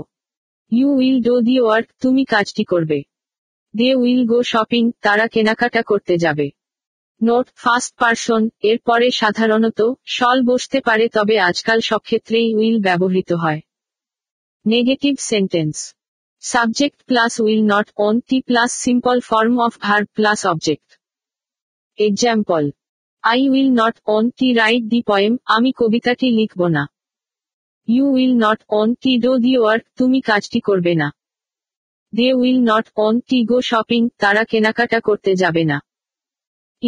you 0.77 0.87
will 0.99 1.17
do 1.27 1.35
the 1.47 1.55
work 1.63 1.87
তুমি 2.03 2.23
কাজটি 2.33 2.63
করবে 2.73 2.99
দে 3.77 3.89
উইল 4.01 4.21
গো 4.31 4.39
শপিং 4.51 4.83
তারা 5.05 5.25
কেনাকাটা 5.33 5.81
করতে 5.91 6.13
যাবে 6.23 6.47
নোট 7.29 7.47
ফার্স্ট 7.63 7.93
পার্সন 8.01 8.41
এর 8.69 8.77
পরে 8.87 9.07
সাধারণত 9.21 9.79
সল 10.17 10.37
বসতে 10.49 10.77
পারে 10.87 11.05
তবে 11.15 11.35
আজকাল 11.49 11.79
সক্ষেত্রেই 11.89 12.49
উইল 12.59 12.77
ব্যবহৃত 12.87 13.29
হয় 13.43 13.61
negative 14.73 15.13
sentence 15.31 15.75
subject 16.53 16.99
plus 17.09 17.33
will 17.45 17.63
not 17.73 17.87
won't 18.29 18.37
plus 18.47 18.71
simple 18.85 19.17
form 19.29 19.53
of 19.67 19.73
verb 19.85 20.01
plus 20.17 20.39
object 20.51 20.89
example 22.07 22.63
I 23.31 23.39
will 23.51 23.69
not 23.81 23.95
won't 24.37 24.47
write 24.61 24.83
the 24.91 24.99
poem 25.09 25.33
আমি 25.55 25.69
কবিতাটি 25.81 26.27
লিখব 26.39 26.61
না 26.75 26.83
you 27.93 28.05
will 28.15 28.33
not 28.45 28.59
won't 29.03 29.11
do 29.25 29.31
the 29.45 29.53
work 29.59 29.83
তুমি 29.99 30.19
কাজটি 30.29 30.59
করবে 30.67 30.93
না 31.01 31.07
they 32.17 32.27
will 32.41 32.59
not 32.71 32.85
won't 33.29 33.37
go 33.49 33.57
shopping 33.69 34.01
তারা 34.21 34.41
কেনাকাটা 34.51 34.99
করতে 35.07 35.31
যাবে 35.43 35.63
না 35.71 35.77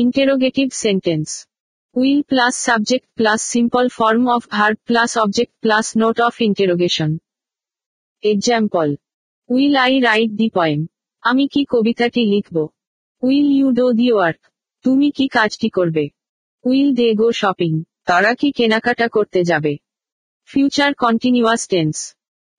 interrogative 0.01 0.67
sentence 0.83 1.29
will 1.99 2.19
plus 2.31 2.53
subject 2.67 3.07
plus 3.17 3.39
simple 3.53 3.85
form 3.97 4.23
of 4.35 4.41
verb 4.55 4.77
plus 4.89 5.11
object 5.23 5.53
plus 5.63 5.85
note 6.01 6.17
of 6.27 6.33
interrogation 6.47 7.11
example 8.31 8.87
will 9.53 9.73
I 9.85 9.93
write 10.07 10.31
the 10.39 10.47
poem 10.57 10.79
আমি 11.29 11.45
কি 11.53 11.61
কবিতাটি 11.73 12.21
লিখব 12.33 12.55
will 13.27 13.47
you 13.59 13.67
do 13.81 13.85
the 13.99 14.07
work 14.13 14.39
তুমি 14.85 15.07
কি 15.17 15.25
কাজটি 15.37 15.69
করবে 15.77 16.05
উইল 16.69 16.89
দে 16.99 17.07
গো 17.21 17.27
শপিং 17.41 17.73
তারা 18.09 18.31
কি 18.39 18.49
কেনাকাটা 18.57 19.07
করতে 19.15 19.39
যাবে 19.49 19.73
future 20.51 20.91
continuous 21.03 21.61
tense 21.71 21.95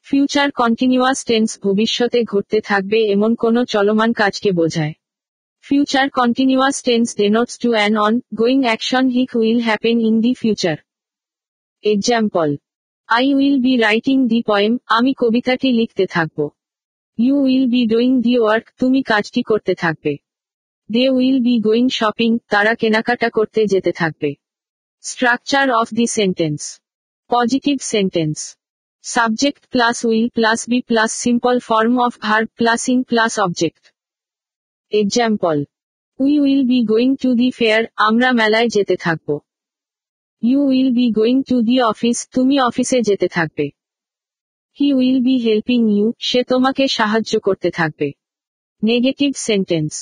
future 0.09 0.49
continuous 0.61 1.19
tense 1.29 1.49
ভবিষ্যতে 1.67 2.19
ঘটতে 2.33 2.59
থাকবে 2.69 2.99
এমন 3.15 3.31
কোন 3.43 3.55
চলমান 3.73 4.11
কাজকে 4.21 4.51
বোঝায় 4.61 4.95
Future 5.61 6.09
continuous 6.09 6.81
tense 6.83 7.15
denotes 7.23 7.55
to 7.63 7.69
an 7.85 7.93
on-going 8.07 8.61
action 8.69 9.05
hic 9.17 9.31
will 9.41 9.61
happen 9.69 9.97
in 10.09 10.15
the 10.25 10.33
future. 10.43 10.79
Example 11.93 12.49
I 13.17 13.27
will 13.39 13.57
be 13.65 13.75
writing 13.87 14.19
the 14.31 14.41
poem 14.51 14.73
আমি 14.97 15.13
কবিতাটি 15.23 15.69
লিখতে 15.81 16.05
থাকব। 16.17 16.39
You 17.25 17.35
will 17.45 17.67
be 17.75 17.83
doing 17.95 18.11
the 18.27 18.35
work 18.43 18.67
তুমি 18.81 19.01
কাজটি 19.11 19.43
করতে 19.51 19.73
থাকবে 19.83 20.13
they 20.95 21.05
will 21.17 21.39
be 21.47 21.55
going 21.67 21.87
shopping 21.99 22.31
তারা 22.53 22.73
কেনাকাটা 22.81 23.29
করতে 23.37 23.61
যেতে 23.73 23.91
থাকবে 24.01 24.31
structure 25.09 25.67
of 25.81 25.89
the 25.99 26.07
sentence 26.19 26.61
positive 27.35 27.77
sentence 27.93 28.37
subject 29.15 29.63
plus 29.73 29.97
will 30.09 30.27
plus 30.37 30.61
be 30.71 30.79
plus 30.91 31.11
simple 31.25 31.57
form 31.69 31.95
of 32.07 32.13
verb 32.27 32.49
plus 32.59 32.83
ing 32.93 32.99
plus 33.11 33.33
object 33.47 33.83
example 35.03 35.59
we 36.23 36.33
will 36.43 36.63
be 36.71 36.79
going 36.91 37.11
to 37.23 37.31
the 37.41 37.49
fair 37.59 37.83
আমরা 38.07 38.29
মেলায় 38.41 38.69
যেতে 38.77 38.95
থাকব 39.05 39.29
you 40.49 40.59
will 40.71 40.91
be 40.99 41.07
going 41.19 41.39
to 41.49 41.57
the 41.69 41.77
office 41.93 42.19
তুমি 42.35 42.57
অফিসে 42.69 42.99
যেতে 43.09 43.27
থাকবে 43.37 43.67
he 44.79 44.89
will 44.99 45.19
be 45.27 45.35
helping 45.47 45.81
you 45.97 46.07
সে 46.29 46.41
তোমাকে 46.53 46.85
সাহায্য 46.99 47.33
করতে 47.47 47.69
থাকবে 47.79 48.09
negative 48.91 49.31
sentence 49.49 49.93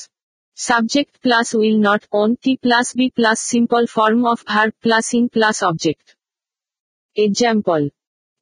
subject 0.68 1.14
plus 1.24 1.48
will 1.60 1.78
not 1.88 2.02
won't 2.42 2.52
plus 2.64 2.86
be 2.98 3.06
plus 3.16 3.38
simple 3.52 3.82
form 3.96 4.20
of 4.32 4.38
verb 4.54 4.68
plus 4.84 5.06
ing 5.18 5.24
plus 5.34 5.56
object 5.70 6.06
example 7.26 7.82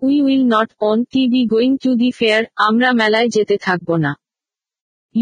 we 0.07 0.17
will 0.27 0.45
not 0.55 0.69
won't 1.13 1.23
be 1.33 1.41
going 1.55 1.73
to 1.85 1.91
the 2.01 2.11
fair 2.19 2.43
আমরা 2.67 2.89
মেলায় 3.01 3.29
যেতে 3.37 3.57
থাকব 3.69 3.89
না 4.07 4.13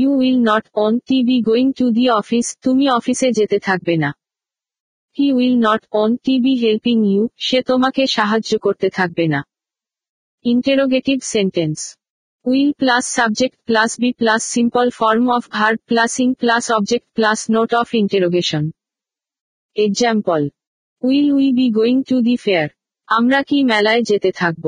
you 0.00 0.08
will 0.18 0.36
not 0.50 0.64
T 1.08 1.16
be 1.28 1.36
going 1.48 1.68
to 1.78 1.86
the 1.96 2.04
office 2.20 2.46
তুমি 2.64 2.84
অফিসে 2.98 3.28
যেতে 3.38 3.58
থাকবে 3.68 3.94
না 4.02 4.10
he 5.16 5.26
will 5.38 5.56
not 5.66 5.82
T 6.24 6.34
be 6.44 6.52
helping 6.64 6.98
you 7.12 7.22
সে 7.46 7.58
তোমাকে 7.70 8.02
সাহায্য 8.16 8.52
করতে 8.66 8.88
থাকবে 8.98 9.24
না 9.34 9.40
interrogative 10.52 11.18
sentence 11.34 11.78
will 12.50 12.70
plus 12.80 13.04
subject 13.18 13.56
plus 13.68 13.90
be 14.02 14.10
plus 14.20 14.42
simple 14.54 14.86
form 15.00 15.26
of 15.36 15.42
verb 15.56 15.78
plus 15.90 16.12
ing 16.24 16.28
plus 16.42 16.64
object 16.78 17.06
plus 17.16 17.38
note 17.56 17.70
of 17.80 17.86
interrogation 18.02 18.64
example 19.86 20.40
will 21.06 21.26
we 21.36 21.46
be 21.58 21.66
going 21.78 21.96
to 22.10 22.16
the 22.26 22.34
fair 22.44 22.68
আমরা 23.16 23.38
কি 23.48 23.58
মেলায় 23.70 24.02
যেতে 24.10 24.30
থাকব 24.40 24.64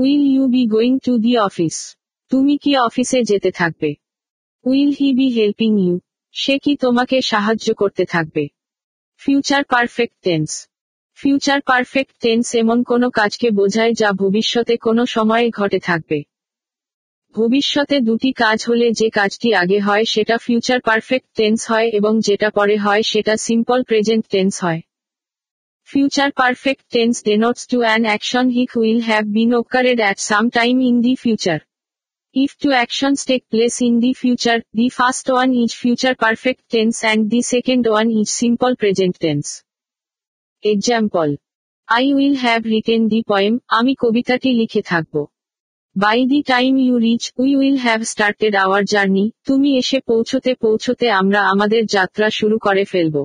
will 0.00 0.22
you 0.34 0.44
be 0.54 0.62
going 0.74 0.94
to 1.06 1.12
the 1.24 1.32
office 1.48 1.76
তুমি 2.30 2.54
কি 2.62 2.72
অফিসে 2.88 3.18
যেতে 3.32 3.50
থাকবে 3.62 3.90
will 4.70 4.90
he 4.98 5.08
be 5.18 5.26
helping 5.38 5.72
you 5.86 5.94
সে 6.42 6.54
কি 6.64 6.72
তোমাকে 6.84 7.16
সাহায্য 7.32 7.66
করতে 7.80 8.04
থাকবে 8.14 8.44
future 9.22 9.62
perfect 9.72 10.16
tense 10.26 10.50
future 11.20 11.58
perfect 11.70 12.12
tense 12.24 12.46
এমন 12.60 12.78
কোন 12.90 13.02
কাজকে 13.18 13.48
বোঝায় 13.58 13.92
যা 14.00 14.10
ভবিষ্যতে 14.22 14.74
কোনো 14.86 15.02
সময়ে 15.14 15.46
ঘটে 15.58 15.80
থাকবে 15.88 16.18
ভবিষ্যতে 17.38 17.96
দুটি 18.08 18.30
কাজ 18.42 18.58
হলে 18.68 18.86
যে 19.00 19.08
কাজটি 19.18 19.48
আগে 19.62 19.78
হয় 19.86 20.04
সেটা 20.12 20.36
ফিউচার 20.46 20.78
পারফেক্ট 20.88 21.28
টেন্স 21.38 21.60
হয় 21.70 21.88
এবং 21.98 22.12
যেটা 22.26 22.48
পরে 22.58 22.76
হয় 22.84 23.02
সেটা 23.12 23.34
সিম্পল 23.48 23.78
প্রেজেন্ট 23.90 24.24
টেন্স 24.32 24.54
হয় 24.64 24.80
future 25.90 26.30
perfect 26.40 26.82
tense 26.94 27.14
denotes 27.28 27.62
to 27.70 27.78
an 27.86 28.00
action 28.10 28.46
which 28.56 28.70
will 28.80 29.00
have 29.08 29.24
been 29.36 29.50
occurred 29.60 29.98
at 30.04 30.18
some 30.28 30.44
time 30.56 30.74
in 30.88 30.96
the 31.04 31.12
future 31.24 31.60
If 32.42 32.56
two 32.58 32.72
actions 32.72 33.24
take 33.24 33.48
place 33.48 33.80
in 33.80 34.00
the 34.00 34.12
future, 34.12 34.60
the 34.72 34.88
first 34.88 35.28
one 35.28 35.54
is 35.54 35.72
future 35.72 36.16
perfect 36.16 36.68
tense 36.68 37.04
and 37.04 37.30
the 37.30 37.42
second 37.42 37.86
one 37.88 38.10
is 38.10 38.32
simple 38.32 38.74
present 38.74 39.20
tense. 39.20 39.62
Example. 40.60 41.36
I 41.88 42.02
will 42.12 42.34
have 42.34 42.64
written 42.70 43.02
the 43.12 43.22
poem, 43.34 43.54
আমি 43.78 43.92
কবিতাটি 44.02 44.50
likhe 44.60 44.80
thakbo. 44.90 45.22
By 46.06 46.18
the 46.32 46.40
time 46.54 46.76
you 46.86 46.94
reach, 47.08 47.26
we 47.42 47.50
will 47.60 47.78
have 47.86 48.02
started 48.14 48.52
our 48.64 48.78
journey, 48.94 49.26
তুমি 49.48 49.68
এসে 49.82 49.98
পৌঁছতে 50.10 50.50
পৌঁছতে 50.64 51.06
আমরা 51.20 51.40
আমাদের 51.52 51.82
যাত্রা 51.96 52.26
শুরু 52.38 52.56
করে 52.66 52.84
ফেলব 52.92 53.16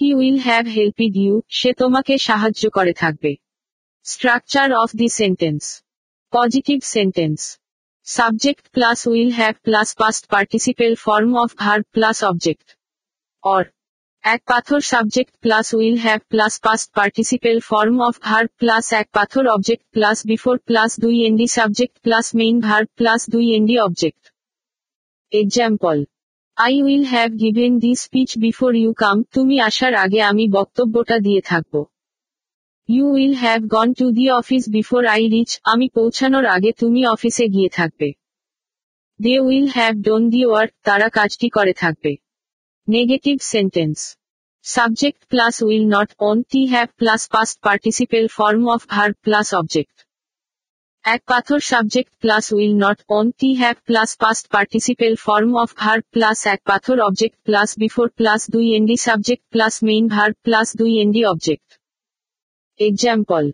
He 0.00 0.10
will 0.20 0.38
have 0.50 0.66
helped 0.78 1.12
you, 1.24 1.32
সে 1.58 1.70
তোমাকে 1.82 2.14
সাহায্য 2.28 2.62
করে 2.76 2.92
থাকবে 3.02 3.32
Structure 4.12 4.70
of 4.82 4.90
the 5.00 5.08
sentence. 5.20 5.66
Positive 6.36 6.82
sentence. 6.98 7.44
Subject 8.18 8.64
plus 8.74 8.98
will 9.10 9.30
have 9.40 9.58
plus 9.66 9.88
past 10.00 10.22
participle 10.34 10.92
form 11.04 11.30
of 11.44 11.48
verb 11.64 11.84
plus 11.96 12.16
object 12.30 12.66
or 13.54 13.62
এক 14.34 14.40
পাথর 14.52 14.80
subject 14.92 15.32
plus 15.44 15.66
will 15.78 15.96
have 16.04 16.20
plus 16.32 16.52
past 16.66 16.88
participle 16.98 17.56
form 17.70 17.96
of 18.08 18.14
verb 18.28 18.50
plus 18.60 18.86
এক 19.00 19.06
পাথর 19.18 19.44
object 19.54 19.84
plus 19.94 20.18
before 20.30 20.56
plus 20.68 20.90
দুই 21.04 21.16
এন্ডি 21.28 21.46
subject 21.58 21.96
plus 22.04 22.26
main 22.40 22.56
verb 22.66 22.88
plus 22.98 23.20
দুই 23.34 23.46
এন্ডি 23.58 23.76
object 23.86 24.22
example 25.42 25.96
I 26.66 26.74
will 26.84 27.04
have 27.12 27.30
given 27.44 27.72
this 27.82 27.98
speech 28.06 28.30
before 28.46 28.70
you 28.82 28.90
come 29.02 29.16
তুমি 29.34 29.56
আসার 29.68 29.92
আগে 30.04 30.20
আমি 30.30 30.44
বক্তব্যটা 30.58 31.16
দিয়ে 31.26 31.40
থাকবো 31.52 31.80
you 32.94 33.04
will 33.14 33.34
have 33.44 33.60
gone 33.74 33.88
to 34.00 34.06
the 34.18 34.26
office 34.40 34.62
before 34.76 35.02
I 35.14 35.22
reach 35.34 35.50
আমি 35.72 35.86
পৌঁছানোর 35.98 36.44
আগে 36.56 36.70
তুমি 36.80 37.00
অফিসে 37.14 37.44
গিয়ে 37.54 37.70
থাকবে 37.78 38.08
they 39.24 39.34
will 39.46 39.66
have 39.76 39.94
done 40.06 40.22
the 40.34 40.42
work 40.48 40.72
তারা 40.86 41.06
কাজটি 41.18 41.48
করে 41.56 41.72
থাকবে 41.82 42.12
negative 42.96 43.36
sentence 43.54 43.98
subject 44.76 45.20
plus 45.32 45.54
will 45.66 45.84
not 45.96 46.08
won't 46.52 46.62
have 46.72 46.88
plus 47.00 47.22
past 47.34 47.56
participle 47.66 48.24
form 48.38 48.62
of 48.74 48.80
verb 48.92 49.10
plus 49.24 49.48
object 49.60 49.96
এক 51.14 51.20
পাথর 51.32 51.58
subject 51.72 52.12
plus 52.22 52.44
will 52.56 52.74
not 52.84 52.98
won't 53.40 53.50
have 53.60 53.76
plus 53.88 54.10
past 54.22 54.44
participle 54.54 55.12
form 55.26 55.50
of 55.62 55.68
verb 55.82 55.98
plus 56.14 56.38
এক 56.54 56.60
পাথর 56.70 56.96
object 57.08 57.36
plus 57.46 57.68
before 57.82 58.06
plus 58.18 58.40
দুই 58.54 58.66
এন্ডি 58.78 58.96
subject 59.08 59.44
plus 59.54 59.74
main 59.88 60.04
verb 60.14 60.30
plus 60.44 60.68
দুই 60.80 60.92
এন্ডি 61.04 61.22
object 61.34 61.68
example 62.88 63.44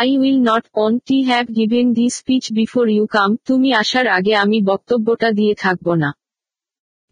I 0.00 0.08
will 0.20 0.38
not 0.50 0.64
won't 1.08 1.18
have 1.28 1.44
given 1.58 1.86
the 1.96 2.06
speech 2.18 2.44
before 2.58 2.84
you 2.96 3.04
come 3.16 3.30
তুমি 3.48 3.68
আসার 3.82 4.06
আগে 4.18 4.32
আমি 4.44 4.58
বক্তব্যটা 4.70 5.28
দিয়ে 5.38 5.54
থাকব 5.64 5.86
না 6.02 6.10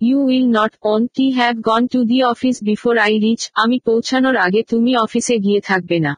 you 0.06 0.18
will 0.28 0.46
not 0.58 0.72
T 1.16 1.26
have 1.38 1.54
gone 1.68 1.82
to 1.92 2.00
the 2.10 2.18
office 2.32 2.56
before 2.70 2.94
I 3.06 3.14
reach 3.26 3.42
আমি 3.62 3.76
পৌঁছানোর 3.88 4.36
আগে 4.46 4.60
তুমি 4.72 4.92
অফিসে 5.06 5.36
গিয়ে 5.44 5.60
থাকবে 5.70 5.98
না 6.06 6.12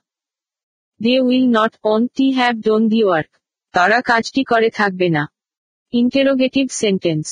দে 1.04 1.14
will 1.28 1.46
not 1.58 1.72
T 2.16 2.26
have 2.38 2.54
done 2.66 2.82
the 2.92 3.00
work 3.06 3.30
তারা 3.76 3.98
কাজটি 4.10 4.42
করে 4.50 4.68
থাকবে 4.78 5.08
না 5.16 5.22
interrogative 6.00 6.66
sentence 6.82 7.26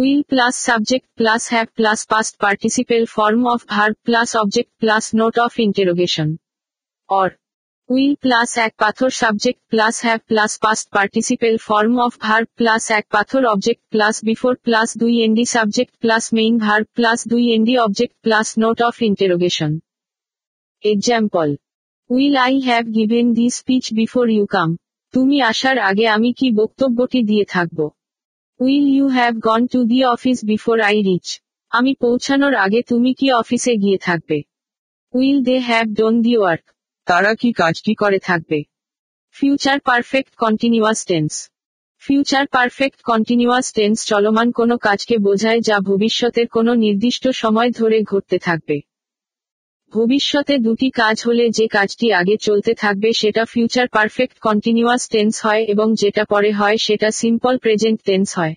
will 0.00 0.20
plus 0.30 0.54
subject 0.68 1.08
plus 1.18 1.42
have 1.52 1.66
plus 1.78 1.98
past 2.12 2.32
participle 2.44 3.02
form 3.16 3.42
of 3.54 3.60
verb 3.74 3.96
plus 4.06 4.30
object 4.42 4.70
plus 4.82 5.04
note 5.20 5.34
of 5.46 5.52
interrogation 5.66 6.28
or 7.16 7.34
will 7.92 8.14
plus 8.24 8.56
act 8.64 8.76
pathor 8.82 9.08
subject 9.12 9.58
plus 9.74 10.00
have 10.00 10.20
plus 10.32 10.52
past 10.66 10.90
participle 10.96 11.56
form 11.64 11.98
of 12.04 12.18
verb 12.26 12.46
plus 12.62 12.88
act 12.96 13.10
pathor 13.16 13.42
object 13.52 13.82
plus 13.96 14.20
before 14.28 14.54
plus 14.68 14.94
do 15.02 15.08
nd 15.26 15.46
subject 15.54 15.90
plus 16.06 16.32
main 16.40 16.60
verb 16.66 16.86
plus 17.00 17.24
do 17.34 17.40
nd 17.58 17.76
object 17.86 18.14
plus 18.28 18.56
note 18.56 18.80
of 18.90 19.02
interrogation. 19.08 19.80
Example. 20.92 21.56
Will 22.08 22.36
I 22.38 22.52
have 22.68 22.92
given 22.92 23.34
this 23.34 23.56
speech 23.64 23.88
before 24.02 24.28
you 24.36 24.44
come? 24.56 24.72
তুমি 25.14 25.36
আসার 25.50 25.76
আগে 25.90 26.06
আমি 26.16 26.30
কি 26.38 26.48
বক্তব্যটি 26.60 27.20
দিয়ে 27.30 27.44
থাকব 27.54 27.78
will 28.64 28.86
you 28.96 29.06
have 29.18 29.32
gone 29.46 29.62
to 29.74 29.80
the 29.90 29.98
office 30.14 30.38
before 30.52 30.76
I 30.88 30.98
reach 31.08 31.26
আমি 31.76 31.92
পৌঁছানোর 32.04 32.54
আগে 32.64 32.80
তুমি 32.90 33.10
কি 33.18 33.26
অফিসে 33.42 33.72
গিয়ে 33.82 33.98
থাকবে 34.06 34.38
will 35.18 35.38
they 35.48 35.56
have 35.70 35.86
done 35.98 36.14
the 36.24 36.32
work 36.40 36.64
তারা 37.10 37.32
কি 37.40 37.50
কাজটি 37.62 37.92
করে 38.02 38.18
থাকবে 38.28 38.58
future 39.38 39.78
perfect 39.88 40.32
continuous 40.42 41.00
tense 41.10 41.32
future 42.04 42.44
perfect 42.54 42.98
continuous 43.10 43.66
tense 43.76 43.96
চলমান 44.10 44.48
কোনো 44.58 44.74
কাজকে 44.86 45.14
বোঝায় 45.26 45.60
যা 45.68 45.76
ভবিষ্যতের 45.90 46.46
কোনো 46.56 46.72
নির্দিষ্ট 46.84 47.24
সময় 47.42 47.70
ধরে 47.80 47.98
ঘটতে 48.10 48.36
থাকবে 48.46 48.76
ভবিষ্যতে 49.96 50.54
দুটি 50.66 50.88
কাজ 51.00 51.16
হলে 51.26 51.44
যে 51.58 51.66
কাজটি 51.76 52.06
আগে 52.20 52.36
চলতে 52.46 52.72
থাকবে 52.82 53.08
সেটা 53.20 53.42
ফিউচার 53.52 53.86
পারফেক্ট 53.96 54.36
কন্টিনিউয়াস 54.46 55.02
টেন্স 55.12 55.34
হয় 55.46 55.62
এবং 55.72 55.86
যেটা 56.02 56.22
পরে 56.32 56.50
হয় 56.58 56.78
সেটা 56.86 57.08
সিম্পল 57.22 57.54
প্রেজেন্ট 57.64 57.98
টেন্স 58.08 58.28
হয় 58.38 58.54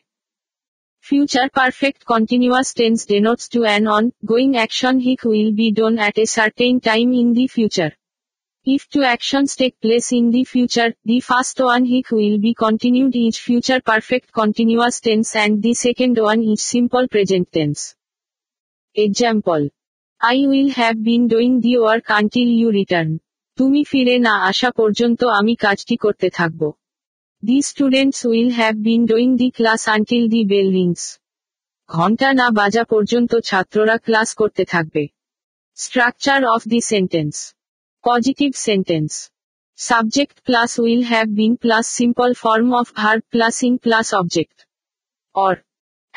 future 1.08 1.48
perfect 1.58 2.02
continuous 2.12 2.70
tense 2.80 3.00
denotes 3.12 3.46
to 3.54 3.60
an 3.68 3.84
ongoing 4.32 4.50
action 4.60 4.96
which 5.06 5.20
will 5.30 5.52
be 5.60 5.68
done 5.80 5.94
at 6.02 6.16
a 6.24 6.26
certain 6.38 6.76
time 6.88 7.08
in 7.22 7.28
the 7.40 7.48
future 7.58 7.92
If 8.66 8.88
two 8.88 9.04
actions 9.04 9.58
take 9.58 9.78
place 9.82 10.14
in 10.14 10.30
the 10.32 10.46
future, 10.46 10.96
the 11.04 11.20
first 11.20 11.60
one 11.60 11.84
hic 11.84 12.12
will 12.12 12.38
be 12.38 12.54
continued 12.54 13.14
is 13.14 13.38
future 13.38 13.82
perfect 13.82 14.32
continuous 14.32 15.02
tense 15.02 15.36
and 15.36 15.62
the 15.62 15.74
second 15.74 16.18
one 16.18 16.42
is 16.42 16.62
simple 16.62 17.10
present 17.10 17.52
tense. 17.52 17.94
Example. 18.96 19.68
I 20.22 20.36
will 20.48 20.70
have 20.70 21.04
been 21.04 21.28
doing 21.28 21.60
the 21.60 21.80
work 21.86 22.06
until 22.20 22.50
you 22.60 22.68
return. 22.80 23.10
তুমি 23.60 23.82
ফিরে 23.92 24.16
না 24.28 24.34
আসা 24.50 24.70
পর্যন্ত 24.80 25.22
আমি 25.40 25.54
কাজটি 25.64 25.96
করতে 26.06 26.28
থাকব 26.40 26.62
the 27.48 27.58
students 27.72 28.20
will 28.30 28.50
have 28.60 28.76
been 28.88 29.02
doing 29.12 29.30
the 29.42 29.48
class 29.58 29.82
until 29.96 30.24
the 30.34 30.42
bell 30.52 30.68
rings 30.78 31.04
ঘন্টা 31.96 32.30
না 32.40 32.48
বাজা 32.60 32.84
পর্যন্ত 32.94 33.32
ছাত্ররা 33.50 33.96
ক্লাস 34.06 34.30
করতে 34.40 34.64
থাকবে 34.74 35.04
structure 35.84 36.40
of 36.56 36.62
the 36.72 36.80
sentence 36.92 37.34
Positive 38.06 38.54
sentence. 38.54 39.30
Subject 39.76 40.44
plus 40.44 40.78
will 40.78 41.04
have 41.04 41.34
been 41.34 41.56
plus 41.56 41.88
simple 41.88 42.34
form 42.34 42.74
of 42.74 42.90
verb 43.02 43.24
plus 43.32 43.64
in 43.64 43.76
plus 43.86 44.10
object. 44.20 44.58
Or 45.44 45.54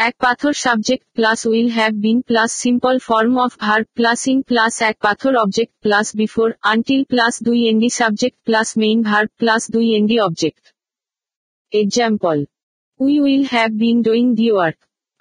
এক 0.08 0.14
পাথর 0.24 0.52
subject 0.64 1.04
plus 1.16 1.40
will 1.50 1.68
have 1.78 1.92
been 2.04 2.18
plus 2.28 2.50
simple 2.64 2.94
form 3.08 3.34
of 3.44 3.52
verb 3.64 3.86
plus 3.98 4.20
ing 4.32 4.38
plus 4.48 4.74
এক 4.90 4.96
পাথর 5.06 5.32
object 5.44 5.74
plus 5.84 6.06
before 6.20 6.48
until 6.72 7.02
plus 7.12 7.34
দুই 7.46 7.58
ND 7.70 7.90
subject 8.00 8.38
plus 8.46 8.68
main 8.82 8.98
verb 9.08 9.30
plus 9.40 9.62
দুই 9.74 9.86
ND 9.98 10.16
object 10.26 10.64
example 11.82 12.36
we 13.04 13.14
will 13.24 13.44
have 13.54 13.70
been 13.82 13.96
doing 14.06 14.26
the 14.38 14.46
work 14.54 14.78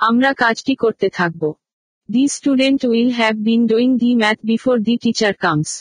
আমরা 0.08 0.30
কাজটি 0.44 0.74
করতে 0.84 1.08
থাকব 1.20 1.44
the 2.14 2.24
student 2.38 2.82
will 2.92 3.12
have 3.20 3.36
been 3.48 3.62
doing 3.72 3.90
the 4.02 4.10
math 4.22 4.40
before 4.52 4.76
the 4.88 4.94
teacher 5.04 5.34
comes 5.46 5.72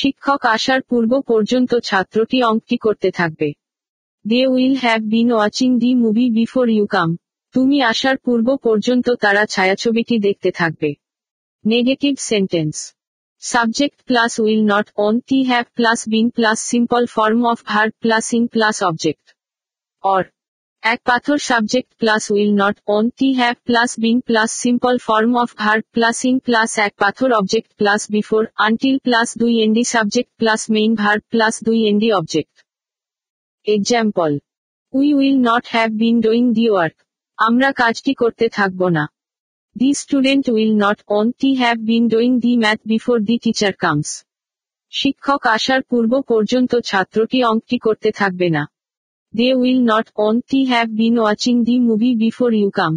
শিক্ষক 0.00 0.40
আসার 0.56 0.80
পূর্ব 0.90 1.12
পর্যন্ত 1.30 1.70
ছাত্রটি 1.88 2.38
অঙ্কটি 2.50 2.76
করতে 2.86 3.08
থাকবে 3.18 3.48
they 4.30 4.40
will 4.52 4.74
have 4.82 5.00
been 5.12 5.28
watching 5.34 5.70
the 5.82 5.90
movie 6.02 6.26
before 6.38 6.66
you 6.76 6.86
come 6.94 7.10
তুমি 7.54 7.76
আসার 7.92 8.16
পূর্ব 8.24 8.46
পর্যন্ত 8.66 9.06
তারা 9.24 9.42
ছায়াছবিটি 9.54 10.16
দেখতে 10.26 10.50
থাকবে 10.60 10.90
negative 11.72 12.14
sentence 12.30 12.76
subject 13.52 13.98
plus 14.08 14.32
will 14.44 14.62
not 14.72 14.86
won't 15.28 15.38
have 15.50 15.66
plus 15.78 16.00
been 16.12 16.26
plus 16.36 16.58
simple 16.72 17.02
form 17.16 17.40
of 17.52 17.58
verb 17.70 17.92
plus 18.04 18.26
ing 18.36 18.44
plus 18.54 18.76
object 18.88 19.24
or 20.14 20.22
এক 20.92 21.00
পাথর 21.10 21.38
subject 21.50 21.90
plus 22.00 22.22
will 22.34 22.52
not 22.62 22.76
won't 23.18 23.28
have 23.40 23.54
plus 23.68 23.90
been 24.02 24.14
plus 24.28 24.50
simple 24.64 24.94
form 25.06 25.32
of 25.42 25.50
verb 25.62 25.78
plus 25.94 26.18
ing 26.28 26.36
plus 26.46 26.70
এক 26.86 26.92
পাথর 27.02 27.28
object 27.40 27.70
plus 27.80 28.00
before 28.14 28.42
until 28.66 28.96
plus 29.06 29.28
দুই 29.42 29.54
এন্ডি 29.64 29.84
subject 29.94 30.30
plus 30.40 30.60
main 30.74 30.90
verb 31.02 31.16
plus 31.32 31.54
দুই 31.68 31.78
এন্ডি 31.90 32.08
object 32.20 32.54
example 33.76 34.30
we 34.98 35.08
will 35.18 35.36
not 35.48 35.64
have 35.74 35.90
been 36.02 36.16
doing 36.26 36.44
the 36.56 36.66
work 36.70 36.96
আমরা 37.46 37.68
কাজটি 37.82 38.12
করতে 38.22 38.46
থাকব 38.58 38.80
না 38.96 39.04
the 39.78 39.88
student 40.02 40.44
will 40.54 40.72
not 40.84 40.98
won't 41.40 41.50
have 41.62 41.76
been 41.90 42.04
doing 42.14 42.32
the 42.44 42.52
math 42.64 42.80
before 42.92 43.16
the 43.28 43.36
teacher 43.44 43.74
comes 43.82 44.10
শিক্ষক 45.00 45.42
আসার 45.56 45.80
পূর্ব 45.90 46.12
পর্যন্ত 46.30 46.72
ছাত্রটি 46.90 47.38
অঙ্কটি 47.50 47.76
করতে 47.86 48.08
থাকবে 48.20 48.48
না 48.58 48.62
They 49.36 49.52
will 49.52 49.80
not 49.80 50.12
only 50.14 50.64
have 50.66 50.94
been 50.96 51.16
watching 51.20 51.64
the 51.64 51.80
movie 51.88 52.12
before 52.24 52.52
you 52.60 52.68
come. 52.78 52.96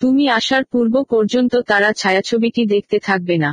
তুমি 0.00 0.24
আসার 0.38 0.62
পূর্ব 0.72 0.94
পর্যন্ত 1.12 1.52
তারা 1.70 1.90
ছায়াছবিটি 2.00 2.62
দেখতে 2.74 2.96
থাকবে 3.08 3.36
না 3.44 3.50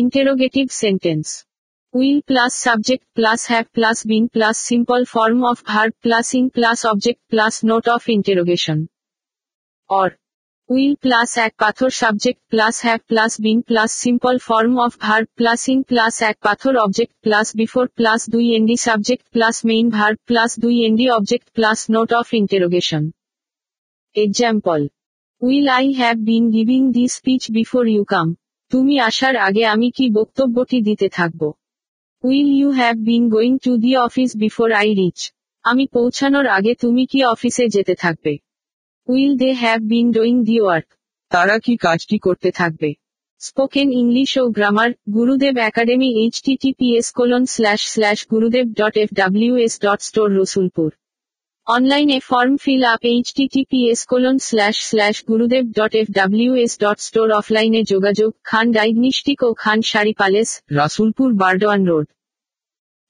interrogative 0.00 0.66
sentence 0.82 1.26
will 1.98 2.18
plus 2.28 2.52
subject 2.66 3.04
plus 3.16 3.40
have 3.50 3.64
plus 3.76 3.98
been 4.10 4.24
plus 4.34 4.56
simple 4.70 5.00
form 5.14 5.40
of 5.50 5.58
verb 5.70 5.92
plus 6.04 6.28
ing 6.38 6.44
plus 6.56 6.78
object 6.92 7.20
plus 7.32 7.54
note 7.70 7.84
of 7.96 8.02
interrogation 8.16 8.78
or 10.00 10.08
will 10.72 10.92
plus 11.04 11.30
এক 11.46 11.52
পাথর 11.62 11.90
subject 12.02 12.40
plus 12.52 12.76
have 12.86 13.00
plus 13.10 13.32
been 13.44 13.56
plus 13.68 13.90
simple 14.04 14.34
form 14.48 14.74
of 14.86 14.92
verb 15.04 15.26
plus 15.38 15.60
ing 15.72 15.78
plus 15.90 16.14
এক 16.30 16.36
পাথর 16.46 16.74
object 16.84 17.14
plus 17.24 17.46
before 17.60 17.84
plus 17.98 18.20
দুই 18.34 18.46
ND 18.56 18.76
subject 18.86 19.24
plus 19.34 19.56
main 19.70 19.86
verb 19.96 20.18
plus 20.28 20.50
দুই 20.64 20.76
ND 20.86 21.06
object 21.18 21.46
plus 21.56 21.78
note 21.94 22.10
of 22.20 22.26
interrogation 22.40 23.02
example 24.24 24.80
will 25.46 25.66
I 25.78 25.86
have 26.00 26.16
been 26.28 26.44
giving 26.56 26.82
the 26.96 27.04
speech 27.16 27.42
before 27.58 27.82
you 27.94 28.02
come 28.12 28.28
তুমি 28.72 28.94
আসার 29.08 29.34
আগে 29.48 29.62
আমি 29.74 29.88
কি 29.96 30.04
বক্তব্যটি 30.18 30.78
দিতে 30.88 31.08
থাকব 31.18 31.40
will 32.28 32.48
you 32.58 32.68
have 32.80 32.96
been 33.08 33.22
going 33.34 33.54
to 33.64 33.72
the 33.84 33.92
office 34.06 34.30
before 34.44 34.68
I 34.80 34.88
reach 35.00 35.18
আমি 35.70 35.84
পৌঁছানোর 35.96 36.46
আগে 36.58 36.72
তুমি 36.82 37.02
কি 37.10 37.18
অফিসে 37.34 37.64
যেতে 37.76 37.94
থাকবে 38.04 38.32
will 39.12 39.32
they 39.42 39.50
have 39.62 39.80
been 39.92 40.06
doing 40.16 40.36
the 40.48 40.56
work 40.62 40.86
তারা 41.34 41.56
কি 41.64 41.74
কাজটি 41.86 42.16
করতে 42.26 42.48
থাকবে 42.60 42.90
স্পোকেন 43.46 43.88
ইংলিশ 44.00 44.30
ও 44.42 44.44
grammar 44.56 44.90
Gurudev 45.16 45.54
academy 45.70 46.08
HTTPS 46.46 47.06
colon 47.18 47.42
slash 47.54 47.80
slash 47.94 48.18
Gurudev 48.32 48.66
dot 48.80 48.94
F 49.02 49.08
W 49.20 49.52
S 49.64 49.74
dot 49.84 50.00
store 50.08 50.28
Rasulpur 50.40 50.90
অনলাইনে 51.76 52.18
form 52.30 52.54
fill 52.64 52.82
up 52.92 53.02
HTTPS 53.38 54.00
colon 54.12 54.36
slash 54.48 54.76
slash 54.90 55.16
Gurudev 55.30 55.64
dot 55.78 55.92
F 56.00 56.06
W 56.18 56.50
S 56.64 56.72
dot 56.84 56.98
store 57.08 57.28
অফলাইনে 57.40 57.80
যোগাযোগ 57.92 58.30
Khan 58.48 58.66
diagnostic 58.78 59.38
ও 59.48 59.50
Khan 59.62 59.78
sari 59.90 60.12
palace 60.20 60.50
Rasulpur 60.78 61.28
Burdwan 61.40 61.80
road 61.90 62.06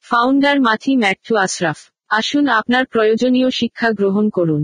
founder 0.08 0.56
মাথি 0.68 0.92
ম্যাট্টু 1.02 1.32
Ashraf 1.44 1.78
আসুন 2.18 2.44
আপনার 2.58 2.84
প্রয়োজনীয় 2.94 3.48
শিক্ষা 3.60 3.88
গ্রহণ 3.98 4.26
করুন 4.38 4.62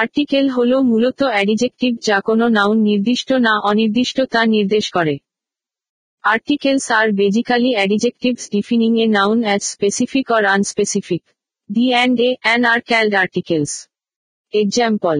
article 0.00 0.46
হল 0.56 0.72
মূলত 0.90 1.20
অ্যাডিজেক্টিভ 1.32 1.92
যা 2.08 2.18
কোনো 2.28 2.44
নাউন 2.56 2.76
নির্দিষ্ট 2.90 3.28
না 3.46 3.52
অনির্দিষ্ট 3.70 4.18
তা 4.34 4.42
নির্দেশ 4.56 4.86
করে 4.96 5.14
articles 6.32 6.86
are 6.98 7.06
basically 7.20 7.70
adjective 7.76 8.34
defining 8.54 8.92
a 9.04 9.06
noun 9.16 9.38
as 9.46 9.62
specific 9.74 10.26
or 10.36 10.42
unspecific 10.56 11.22
the 11.74 11.86
and 11.94 12.16
a 12.28 12.30
an 12.44 12.60
are 12.72 12.80
called 12.90 13.14
articles 13.24 13.72
example 14.62 15.18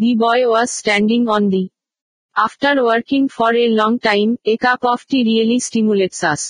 the 0.00 0.10
boy 0.22 0.42
was 0.48 0.68
standing 0.80 1.20
on 1.36 1.42
the 1.52 1.64
after 2.46 2.76
working 2.82 3.22
for 3.36 3.52
a 3.62 3.64
long 3.80 3.92
time 4.08 4.28
a 4.52 4.54
cup 4.64 4.80
of 4.92 5.00
tea 5.10 5.18
really 5.28 5.56
stimulates 5.68 6.20
us 6.32 6.42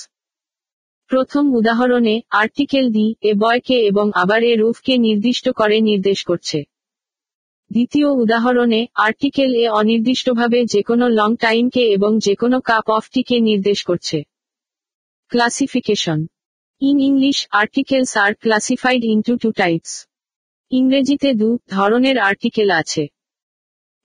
প্রথম 1.10 1.44
উদাহরণে 1.59 2.14
article 2.43 2.85
the 2.97 3.06
এ 3.30 3.32
বয়কে 3.43 3.76
এবং 3.90 4.06
আবার 4.22 4.40
এ 4.51 4.52
রুফকে 4.62 4.94
নির্দিষ্ট 5.06 5.47
করে 5.60 5.76
নির্দেশ 5.90 6.18
করছে 6.30 6.59
দ্বিতীয় 7.74 8.09
উদাহরণে 8.23 8.81
আর্টিকেল 9.07 9.51
এ 9.65 9.66
অনির্দিষ্টভাবে 9.81 10.59
যেকোনো 10.74 11.07
লং 11.19 11.31
টাইমকে 11.45 11.82
এবং 11.97 12.11
যেকোনো 12.27 12.57
কাপ 12.69 12.86
অফ 12.97 13.05
টিকে 13.15 13.36
নির্দেশ 13.51 13.78
করছে 13.89 14.19
classification 15.31 16.20
in 16.89 16.97
English 17.09 17.39
articles 17.61 18.12
are 18.24 18.32
classified 18.43 19.03
into 19.15 19.32
two 19.43 19.49
types 19.61 19.93
ইংরেজিতে 20.78 21.28
দু 21.40 21.49
ধরনের 21.77 22.16
আর্টিকেল 22.28 22.69
আছে 22.81 23.05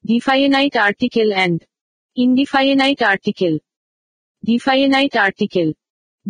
definite 0.10 0.74
article 0.88 1.30
and 1.38 1.60
indefinite 2.24 3.00
article 3.14 3.54
definite 4.50 5.14
article 5.28 5.70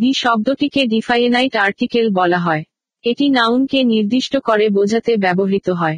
the 0.02 0.12
শব্দটিকে 0.24 0.82
ডিফাইনাইট 0.94 1.54
আর্টিকেল 1.66 2.06
বলা 2.20 2.40
হয় 2.46 2.64
এটি 3.10 3.26
নাউনকে 3.38 3.80
নির্দিষ্ট 3.94 4.34
করে 4.48 4.66
বোঝাতে 4.78 5.12
ব্যবহৃত 5.26 5.68
হয় 5.82 5.98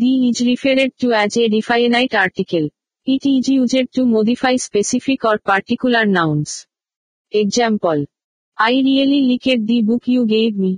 D 0.00 0.02
is 0.28 0.38
referred 0.50 0.92
to 1.02 1.08
as 1.16 1.30
a 1.42 1.44
definite 1.56 2.12
article 2.24 2.64
it 3.12 3.22
is 3.34 3.44
used 3.54 3.86
to 3.96 4.02
modify 4.16 4.54
specific 4.66 5.20
or 5.30 5.36
particular 5.48 6.06
nouns 6.18 6.50
example 7.42 7.98
I 8.66 8.74
really 8.88 9.18
liked 9.30 9.62
the 9.70 9.78
book 9.88 10.02
you 10.12 10.22
gave 10.34 10.52
me 10.62 10.72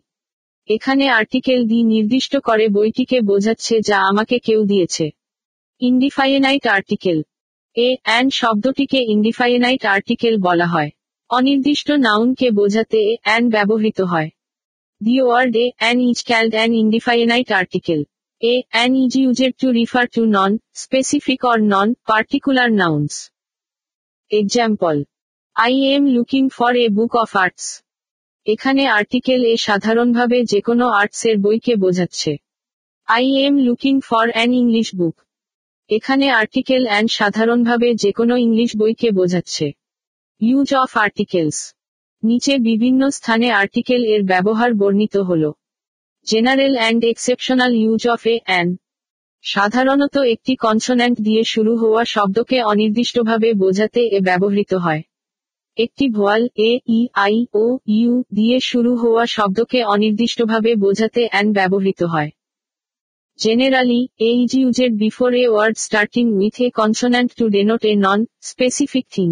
এখানে 0.75 1.05
আর্টিকেল 1.21 1.61
দি 1.71 1.79
নির্দিষ্ট 1.95 2.33
করে 2.49 2.65
বইটিকে 2.77 3.19
বোঝাচ্ছে 3.31 3.75
যা 3.89 3.99
আমাকে 4.11 4.37
কেউ 4.47 4.61
দিয়েছে 4.71 5.07
ইন্ডিফাইনাইট 5.89 6.65
আর্টিকেল 6.77 7.19
এ 7.87 7.89
অ্যান্ড 8.07 8.31
শব্দটিকে 8.41 9.01
ইন্ডিফাইনাইট 9.15 9.83
আর্টিকেল 9.95 10.35
বলা 10.49 10.67
হয় 10.75 10.91
অনির্দিষ্ট 11.37 11.89
নাউনকে 12.07 12.49
বোঝাতে 12.59 12.99
এ 13.13 13.15
অ্যান্ড 13.27 13.47
ব্যবহৃত 13.57 13.99
হয় 14.13 14.31
the 15.05 15.15
word 15.25 15.55
a 15.65 15.67
an 15.81 15.97
is 16.09 16.19
called 16.31 16.53
an 16.57 16.71
indefinite 16.83 17.51
article 17.63 18.03
a 18.49 18.53
and 18.81 18.93
is 19.05 19.15
used 19.29 19.49
to 19.61 19.69
refer 19.81 20.05
to 20.15 20.23
non 20.37 20.51
specific 20.83 21.41
or 21.53 21.59
non 21.73 21.89
particular 22.11 22.71
nouns 22.81 23.13
Example. 24.41 25.01
I 25.65 25.75
am 25.95 26.03
looking 26.15 26.45
for 26.57 26.73
a 26.85 26.87
book 26.97 27.13
of 27.23 27.33
arts 27.45 27.67
এখানে 28.53 28.83
article 28.99 29.41
a 29.53 29.55
সাধারণভাবে 29.69 30.39
যেকোনো 30.53 30.85
আর্টসের 31.01 31.37
বইকে 31.45 31.75
বোঝাচ্ছে 31.85 32.33
I 33.17 33.25
am 33.47 33.55
looking 33.67 33.95
for 34.09 34.27
an 34.37 34.51
English 34.61 34.89
book 34.99 35.17
এখানে 35.97 36.27
article 36.41 36.83
an 36.91 37.05
সাধারণভাবে 37.19 37.89
যেকোনো 38.03 38.35
English 38.47 38.71
বইকে 38.81 39.09
বোঝাচ্ছে 39.19 39.67
ইউজ 40.49 40.69
অফ 40.83 40.91
আর্টিকেলস 41.05 41.59
নিচে 42.29 42.55
বিভিন্ন 42.69 43.01
স্থানে 43.17 43.47
আর্টিকেল 43.63 44.01
এর 44.15 44.23
ব্যবহার 44.33 44.71
বর্ণিত 44.81 45.15
হলো 45.31 45.51
general 46.31 46.75
and 46.81 47.03
exceptional 47.13 47.73
use 47.83 48.03
of 48.15 48.23
a 48.35 48.37
and 48.49 48.73
সাধারণত 49.55 50.15
একটি 50.35 50.53
কনসোন্যান্ট 50.65 51.17
দিয়ে 51.27 51.43
শুরু 51.53 51.73
হওয়া 51.83 52.03
শব্দকে 52.15 52.59
অনির্দিষ্টভাবে 52.73 53.49
বোঝাতে 53.63 54.01
এ 54.17 54.19
ব্যবহৃত 54.29 54.73
হয় 54.85 55.03
একটি 55.85 56.05
vowel 56.17 56.43
A 56.69 56.73
E 56.99 57.01
I 57.25 57.37
O 57.63 57.65
U 57.97 58.13
দিয়ে 58.39 58.57
শুরু 58.71 58.91
হওয়া 59.03 59.25
শব্দকে 59.37 59.81
অনির্দিষ্টভাবে 59.95 60.71
বোঝাতে 60.85 61.23
অ্যান 61.33 61.47
ব্যবহৃত 61.59 62.01
হয় 62.13 62.31
generally 63.45 64.01
a 64.29 64.51
is 64.51 64.51
used 64.61 64.93
before 65.05 65.31
a 65.43 65.45
word 65.51 65.75
starting 65.87 66.25
with 66.39 66.57
a 66.67 66.69
consonant 66.81 67.31
to 67.39 67.45
denote 67.55 67.83
a 67.93 67.93
non 68.05 68.21
specific 68.51 69.05
thing 69.17 69.29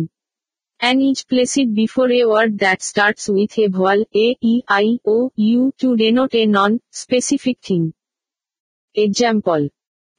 and 0.80 1.02
is 1.02 1.22
placed 1.24 1.74
before 1.74 2.10
a 2.12 2.24
word 2.24 2.58
that 2.60 2.82
starts 2.88 3.28
with 3.28 3.58
a 3.58 3.66
vowel 3.76 4.02
a, 4.24 4.26
e, 4.52 4.60
i, 4.80 5.00
o, 5.12 5.32
u 5.44 5.72
to 5.82 5.96
denote 5.96 6.34
a 6.40 6.46
non-specific 6.46 7.58
thing. 7.68 7.92
Example. 8.94 9.68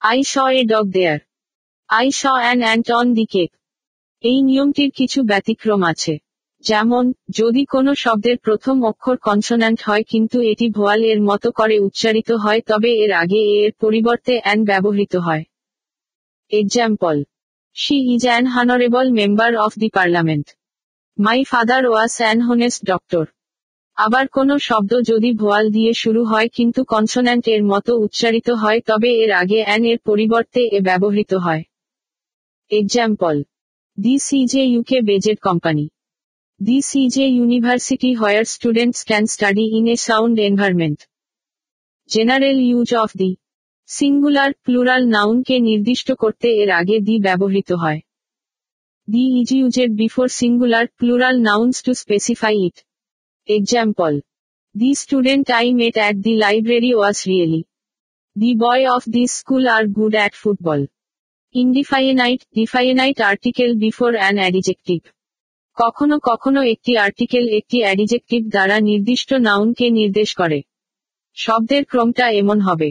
I 0.01 0.21
saw 0.21 0.47
a 0.47 0.65
dog 0.65 0.91
there. 0.91 1.21
I 1.89 2.09
saw 2.09 2.35
an 2.37 2.63
ant 2.71 2.89
on 3.01 3.07
the 3.19 3.25
cake. 3.35 3.53
এই 4.29 4.39
নিয়মটির 4.49 4.91
কিছু 4.99 5.19
ব্যতিক্রম 5.31 5.81
আছে 5.91 6.13
যেমন 6.69 7.03
যদি 7.39 7.61
কোনো 7.73 7.91
শব্দের 8.03 8.37
প্রথম 8.47 8.75
অক্ষর 8.91 9.17
কনসোনান্ট 9.27 9.79
হয় 9.87 10.05
কিন্তু 10.11 10.37
এটি 10.51 10.65
ভোয়াল 10.77 11.01
এর 11.11 11.19
মতো 11.29 11.47
করে 11.59 11.75
উচ্চারিত 11.87 12.29
হয় 12.43 12.61
তবে 12.69 12.91
এর 13.03 13.11
আগে 13.23 13.41
এর 13.65 13.71
পরিবর্তে 13.83 14.33
অ্যান 14.41 14.59
ব্যবহৃত 14.71 15.13
হয় 15.25 15.43
example 16.59 17.15
she 17.83 17.95
is 18.13 18.23
an 18.29 18.45
honorable 18.55 19.09
member 19.19 19.51
of 19.65 19.71
the 19.81 19.89
parliament 19.97 20.47
my 21.25 21.39
father 21.51 21.83
was 21.89 22.13
an 22.21 22.37
honest 22.47 22.81
doctor 22.91 23.25
আবার 24.05 24.25
কোন 24.37 24.49
শব্দ 24.67 24.91
যদি 25.11 25.29
ভোয়াল 25.41 25.65
দিয়ে 25.77 25.91
শুরু 26.03 26.21
হয় 26.31 26.49
কিন্তু 26.57 26.81
কনসোন্যান্ট 26.93 27.45
এর 27.55 27.63
মতো 27.71 27.91
উচ্চারিত 28.05 28.47
হয় 28.61 28.79
তবে 28.89 29.09
এর 29.23 29.31
আগে 29.41 29.59
অ্যান 29.67 29.83
এর 29.91 29.97
পরিবর্তে 30.09 30.61
এ 30.77 30.79
ব্যবহৃত 30.89 31.31
হয় 31.45 31.63
example 32.79 33.35
the 34.03 34.13
is 34.41 34.51
UK 34.73 34.97
based 35.09 35.37
company 35.47 35.85
the 36.67 36.77
C 36.89 37.01
J 37.15 37.25
university 37.37 38.09
hire 38.21 38.45
students 38.55 38.99
can 39.09 39.23
study 39.33 39.65
in 39.77 39.85
a 39.93 39.95
sound 40.07 40.35
environment 40.49 40.99
general 42.13 42.57
use 42.69 42.89
of 43.03 43.09
the 43.21 43.29
singular 43.97 44.51
plural 44.65 45.01
নাউনকে 45.15 45.55
নির্দিষ্ট 45.69 46.07
করতে 46.23 46.47
এর 46.61 46.69
আগে 46.79 46.95
দি 47.07 47.15
ব্যবহৃত 47.27 47.69
হয় 47.81 48.01
the 49.11 49.23
is 49.39 49.49
used 49.57 49.91
before 50.03 50.27
singular 50.39 50.85
plural 50.99 51.35
nouns 51.47 51.75
to 51.85 51.91
specify 52.03 52.55
it 52.67 52.77
example 53.57 54.13
the 54.79 54.89
student 55.03 55.47
I 55.59 55.67
met 55.79 55.95
at 56.01 56.15
the 56.25 56.33
library 56.43 56.91
was 56.95 57.17
really 57.31 57.61
the 58.41 58.51
boy 58.63 58.83
of 58.95 59.03
the 59.13 59.23
school 59.37 59.63
are 59.75 59.83
good 59.97 60.13
at 60.19 60.33
football 60.41 60.79
indefinite 61.63 62.39
definite 62.59 63.17
article 63.31 63.69
before 63.85 64.11
an 64.21 64.35
adjective 64.43 64.99
কখনো 65.81 66.15
কখনো 66.29 66.59
একটি 66.73 66.91
article 67.05 67.43
একটি 67.59 67.77
adjective 67.83 68.41
দ্বারা 68.53 68.77
নির্দিষ্ট 68.89 69.29
নাউনকে 69.47 69.85
নির্দেশ 69.99 70.29
করে 70.39 70.59
শব্দের 71.43 71.83
ক্রমটা 71.91 72.25
এমন 72.41 72.57
হবে 72.69 72.89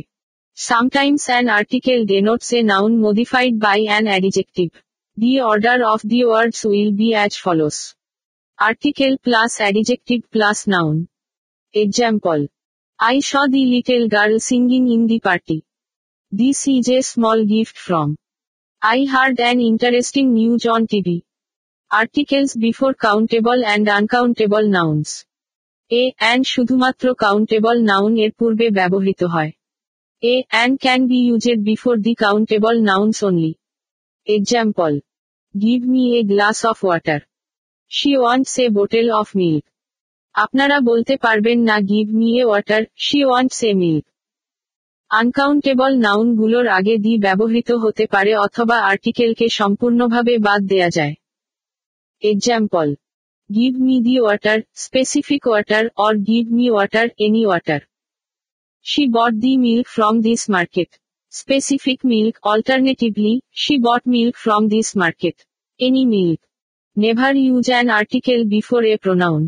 Sometimes 0.61 1.29
an 1.29 1.49
article 1.49 2.05
denotes 2.05 2.53
a 2.53 2.65
noun 2.65 3.01
modified 3.01 3.61
by 3.61 3.77
an 3.97 4.09
adjective. 4.09 4.71
The 5.17 5.43
order 5.43 5.85
of 5.89 6.01
the 6.03 6.25
words 6.25 6.65
will 6.65 6.91
be 6.91 7.15
as 7.15 7.37
follows. 7.37 7.95
Article 8.59 9.17
plus 9.23 9.61
adjective 9.61 10.23
plus 10.33 10.67
noun. 10.67 11.07
Example. 11.73 12.49
I 12.99 13.21
saw 13.21 13.47
the 13.47 13.67
little 13.75 14.09
girl 14.09 14.41
singing 14.41 14.91
in 14.91 15.07
the 15.07 15.21
party. 15.21 15.63
This 16.33 16.67
is 16.67 16.89
a 16.89 17.03
small 17.03 17.45
gift 17.45 17.79
from. 17.79 18.17
I 18.83 19.05
heard 19.05 19.39
an 19.39 19.61
interesting 19.61 20.33
news 20.33 20.67
on 20.67 20.89
TV. 20.89 21.23
Articles 22.01 22.57
before 22.57 22.95
countable 22.95 23.63
and 23.75 23.93
uncountable 23.99 24.67
nouns. 24.77 25.11
A 26.01 26.03
and 26.21 26.45
শুধুমাত্র 26.55 27.05
countable 27.25 27.77
noun 27.91 28.13
এর 28.25 28.33
পূর্বে 28.39 28.67
ব্যবহৃত 28.79 29.21
হয় 29.35 29.53
a 30.33 30.35
and 30.63 30.75
can 30.83 31.01
be 31.11 31.19
used 31.35 31.59
before 31.71 31.99
the 32.07 32.15
countable 32.25 32.77
nouns 32.91 33.19
only 33.29 33.53
Example. 34.37 34.95
Give 35.63 35.81
me 35.93 36.03
a 36.19 36.21
glass 36.31 36.59
of 36.71 36.79
water 36.87 37.21
she 37.97 38.11
wants 38.21 38.55
a 38.63 38.65
bottle 38.79 39.07
of 39.21 39.29
milk. 39.41 39.65
আপনারা 40.45 40.77
বলতে 40.91 41.15
পারবেন 41.25 41.59
না 41.69 41.77
give 41.91 42.07
me 42.19 42.29
a 42.41 42.45
water 42.49 42.83
she 43.05 43.19
want 43.27 43.51
say 43.59 43.71
milk 43.81 44.05
uncountable 45.19 45.93
নাউনগুলোর 46.07 46.67
আগে 46.79 46.95
the 47.05 47.13
ব্যবহৃত 47.27 47.69
হতে 47.85 48.05
পারে 48.15 48.33
অথবা 48.47 48.77
আর্টিকেলকে 48.91 49.47
সম্পূর্ণভাবে 49.61 50.35
বাদ 50.47 50.61
দেয়া 50.73 50.89
যায় 50.97 51.15
example 52.33 52.89
give 53.57 53.73
me 53.87 53.97
the 54.07 54.15
water 54.23 54.59
specific 54.85 55.43
water 55.49 55.85
or 56.05 56.13
give 56.29 56.45
me 56.57 56.67
water 56.73 57.07
any 57.25 57.43
water 57.49 57.81
She 58.81 59.09
bought 59.09 59.39
the 59.41 59.57
milk 59.57 59.89
from 59.89 60.21
this 60.23 60.49
market. 60.49 60.99
Specific 61.31 62.05
milk 62.05 62.39
alternatively, 62.45 63.43
she 63.51 63.79
bought 63.81 64.07
milk 64.07 64.37
from 64.37 64.69
this 64.75 64.91
market. 65.03 65.37
Any 65.89 66.03
milk. 66.17 66.41
Never 67.03 67.35
use 67.47 67.67
an 67.73 67.87
article 68.01 68.41
before 68.55 68.81
a 68.93 68.95
pronoun 69.05 69.43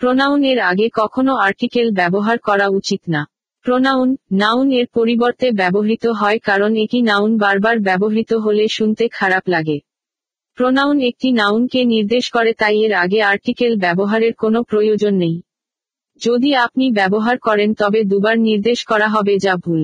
pronoun 0.00 0.40
এর 0.50 0.58
আগে 0.70 0.86
কখনো 1.00 1.32
article 1.46 1.88
ব্যবহার 2.00 2.38
করা 2.48 2.66
উচিত 2.78 3.02
না 3.14 3.22
pronoun 3.64 4.08
noun 4.42 4.66
এর 4.80 4.86
পরিবর্তে 4.96 5.46
ব্যবহৃত 5.60 6.04
হয় 6.20 6.38
কারণ 6.48 6.70
একই 6.84 7.00
নাউন 7.10 7.30
বারবার 7.44 7.76
ব্যবহৃত 7.88 8.30
হলে 8.44 8.64
শুনতে 8.76 9.04
খারাপ 9.18 9.44
লাগে 9.54 9.78
প্রোনাউন 10.56 10.96
একটি 11.10 11.28
নাউনকে 11.40 11.80
নির্দেশ 11.94 12.24
করে 12.36 12.52
তাই 12.60 12.76
এর 12.86 12.92
আগে 13.04 13.18
আর্টিকেল 13.32 13.72
ব্যবহারের 13.84 14.32
কোনো 14.42 14.58
প্রয়োজন 14.70 15.14
নেই 15.24 15.36
যদি 16.26 16.50
আপনি 16.64 16.84
ব্যবহার 16.98 17.36
করেন 17.46 17.70
তবে 17.80 18.00
দুবার 18.12 18.36
নির্দেশ 18.48 18.78
করা 18.90 19.08
হবে 19.14 19.34
যা 19.44 19.54
ভুল 19.64 19.82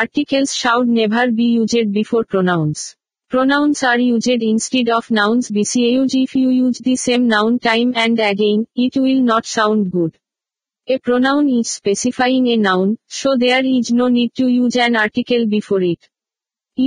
articles 0.00 0.50
should 0.62 0.86
never 0.98 1.28
be 1.38 1.46
used 1.56 1.86
before 1.98 2.22
pronouns 2.32 2.80
Pronouns 3.34 3.78
are 3.90 4.02
used 4.16 4.40
instead 4.54 4.88
of 4.96 5.04
nouns 5.20 5.44
BCAUG 5.56 6.12
if 6.26 6.32
you 6.42 6.48
use 6.66 6.78
the 6.88 6.96
same 7.06 7.24
noun 7.34 7.52
time 7.68 7.90
and 8.04 8.14
again, 8.32 8.60
it 8.84 8.94
will 9.04 9.22
not 9.32 9.44
sound 9.56 9.82
good. 9.96 10.12
A 10.94 10.96
pronoun 11.04 11.44
is 11.58 11.66
specifying 11.80 12.46
a 12.54 12.56
noun, 12.68 12.88
so 13.20 13.28
there 13.44 13.64
is 13.76 13.86
no 14.00 14.06
need 14.18 14.30
to 14.38 14.46
use 14.62 14.76
an 14.86 14.94
article 15.04 15.42
before 15.56 15.84
it. 15.94 16.02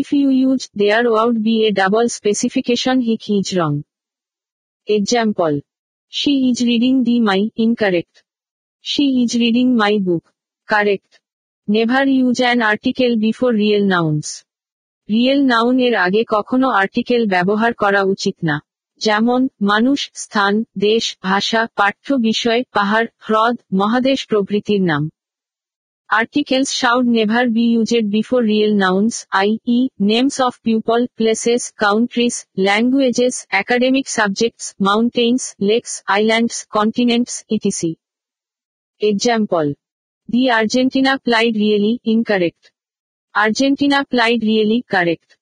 If 0.01 0.07
you 0.19 0.29
use 0.49 0.63
there 0.81 1.05
would 1.15 1.37
be 1.49 1.55
a 1.69 1.75
double 1.81 2.07
specification 2.19 2.95
he 3.07 3.15
is 3.39 3.47
wrong. 3.57 3.75
Example. 4.97 5.55
She 6.19 6.31
is 6.49 6.57
reading 6.69 6.97
the 7.07 7.17
my 7.29 7.39
incorrect. 7.65 8.15
She 8.91 9.05
is 9.21 9.31
reading 9.43 9.67
my 9.81 9.95
book 10.05 10.23
correct 10.71 11.11
never 11.73 12.05
use 12.17 12.37
an 12.45 12.59
article 12.71 13.11
before 13.25 13.51
real 13.63 13.83
nouns 13.93 14.27
real 15.15 15.39
noun 15.51 15.75
এর 15.87 15.93
আগে 16.05 16.21
কখনো 16.35 16.67
article 16.81 17.21
ব্যবহার 17.33 17.71
করা 17.83 18.01
উচিত 18.13 18.35
না 18.49 18.57
যেমন 19.05 19.41
মানুষ 19.71 19.99
স্থান 20.23 20.53
দেশ 20.87 21.03
ভাষা 21.27 21.61
পাঠ্য 21.79 22.07
বিষয় 22.27 22.61
পাহাড় 22.75 23.07
হ্রদ 23.25 23.55
মহাদেশ 23.79 24.19
প্রভৃতির 24.29 24.81
নাম 24.91 25.03
articles 26.19 26.69
should 26.79 27.05
never 27.17 27.45
be 27.55 27.65
used 27.73 28.05
before 28.17 28.41
real 28.53 28.71
nouns 28.83 29.13
I 29.39 29.49
E 29.77 29.79
names 30.11 30.35
of 30.47 30.53
people 30.67 30.99
places 31.17 31.61
countries 31.83 32.35
languages 32.65 33.35
academic 33.61 34.05
subjects 34.17 34.65
mountains 34.87 35.41
lakes 35.69 35.91
islands 36.15 36.57
continents 36.77 37.35
etc 37.55 37.91
Etc 39.00 39.10
example 39.10 39.66
the 40.28 40.50
Argentina 40.50 41.16
plied 41.16 41.54
really 41.56 41.98
incorrect 42.04 42.64
Argentina 43.36 44.06
plied 44.10 44.44
really 44.44 44.84
correct. 44.88 45.36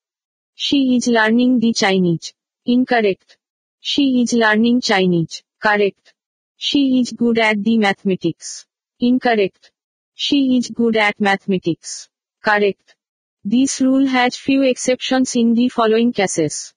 She 0.55 0.97
is 0.97 1.09
learning 1.09 1.60
the 1.60 1.73
Chinese. 1.74 2.32
Incorrect. 2.66 3.36
She 3.81 4.23
is 4.23 4.32
learning 4.32 4.81
Chinese. 4.81 5.43
Correct. 5.62 6.14
She 6.56 7.01
is 7.01 7.12
good 7.12 7.39
at 7.39 7.62
the 7.62 7.77
mathematics. 7.78 8.66
Incorrect. 9.01 9.73
She 10.14 10.56
is 10.56 10.70
good 10.70 10.97
at 10.97 11.20
mathematics. 11.20 12.09
Correct. 12.44 12.97
This 13.44 13.81
rule 13.81 14.06
has 14.06 14.36
few 14.36 14.62
exceptions 14.62 15.36
in 15.36 15.55
the 15.55 15.69
following 15.69 16.12
cases. 16.12 16.74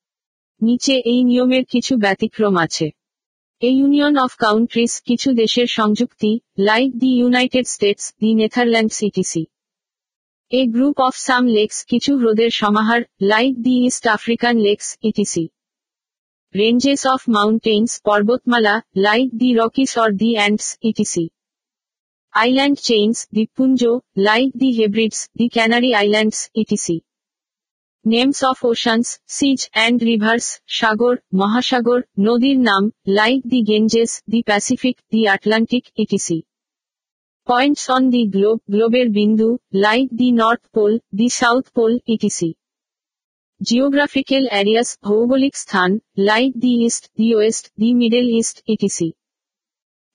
নিচে 0.62 0.96
এই 1.06 1.24
নিয়মের 1.24 1.64
কিছু 1.66 1.94
ব্যতিক্রম 1.98 2.56
আছে 2.58 2.88
এ 3.69 3.71
union 3.79 4.15
of 4.25 4.33
countries 4.45 4.93
কিছু 5.09 5.29
দেশের 5.43 5.69
সংযুক্তি 5.79 6.31
like 6.69 6.91
the 7.01 7.11
United 7.21 7.67
States 7.75 8.07
the 8.21 8.31
Netherland 8.41 8.91
CTC 9.01 9.43
a 10.59 10.61
group 10.75 10.97
of 11.09 11.15
some 11.27 11.43
lakes 11.57 11.79
কিছু 11.91 12.11
হ্রদের 12.21 12.51
সমাহার 12.61 13.01
like 13.33 13.53
the 13.65 13.75
east 13.89 14.05
African 14.17 14.55
lakes 14.67 14.89
etc 15.09 15.45
ranges 16.61 17.03
of 17.15 17.21
mountains 17.37 17.91
পর্বতমালা 18.09 18.75
like 19.07 19.29
the 19.41 19.49
Rockies 19.61 19.93
or 20.03 20.11
the 20.21 20.31
Andes 20.39 20.67
etc 20.89 21.25
island 22.43 22.77
chains 22.89 23.17
দ্বীপপুঞ্জ 23.35 23.81
like 24.29 24.49
the 24.61 24.69
Hebrides 24.79 25.21
the 25.39 25.47
Canary 25.55 25.91
islands 26.01 26.41
etc 26.63 26.97
names 28.06 28.40
of 28.44 28.58
oceans 28.66 29.08
seas 29.28 29.60
and 29.72 29.98
rivers 30.04 30.48
সাগর 30.70 31.16
মহাসাগর 31.34 32.00
নদীর 32.20 32.60
নাম 32.60 32.84
like 33.08 33.42
the 33.46 33.60
Ganges 33.62 34.12
the 34.32 34.40
Pacific 34.42 34.96
the 35.12 35.22
Atlantic 35.28 35.84
etc 35.98 36.38
points 37.48 37.84
on 37.90 38.04
the 38.10 38.22
globe 38.26 38.60
গ্লোবের 38.70 39.08
বিন্দু 39.10 39.50
like 39.76 40.08
the 40.12 40.28
north 40.32 40.64
pole 40.76 40.94
the 41.14 41.28
south 41.32 41.66
pole 41.76 41.94
etc 42.08 42.50
geographical 43.62 44.44
areas 44.52 44.90
ভৌগোলিক 45.04 45.54
স্থান 45.56 45.90
like 46.20 46.52
the 46.56 46.74
east 46.86 47.04
the 47.18 47.28
west 47.36 47.66
the 47.80 47.90
middle 47.94 48.26
east 48.40 48.58
etc 48.68 49.10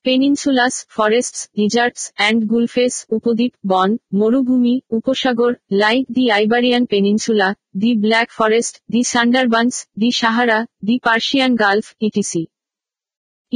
পেনিনসুলাস 0.06 0.74
forests 0.96 1.40
deserts 1.58 2.02
and 2.18 2.40
gulfs 2.52 2.94
উপদ্বীপ 3.16 3.52
বন 3.70 3.90
মরুভূমি 4.20 4.74
উপসাগর 4.98 5.52
like 5.82 6.02
the 6.16 6.24
Iberian 6.38 6.84
peninsula 6.92 7.48
the 7.80 7.90
black 8.04 8.28
forest 8.38 8.74
the 8.92 9.00
Sundarbans 9.12 9.72
the 10.00 10.10
Sahara 10.20 10.58
the 10.86 10.96
Persian 11.06 11.52
Gulf 11.64 11.86
etc 12.06 12.42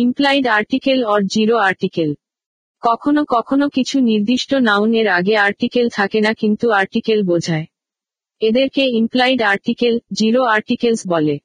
implied 0.04 0.44
article 0.58 0.98
or 1.12 1.20
zero 1.34 1.56
article 1.68 2.10
কখনো 2.86 3.22
কখনো 3.34 3.66
কিছু 3.76 3.96
নির্দিষ্ট 4.10 4.50
নাউনের 4.68 5.08
আগে 5.18 5.34
আর্টিকেল 5.46 5.86
থাকে 5.98 6.18
না 6.26 6.32
কিন্তু 6.40 6.66
আর্টিকেল 6.80 7.18
বোঝায় 7.30 7.66
এদেরকে 8.48 8.82
ইমপ্লাইড 9.00 9.38
আর্টিকেল 9.52 9.94
জিরো 10.20 10.40
আর্টিকেলস 10.56 11.00
বলে 11.12 11.36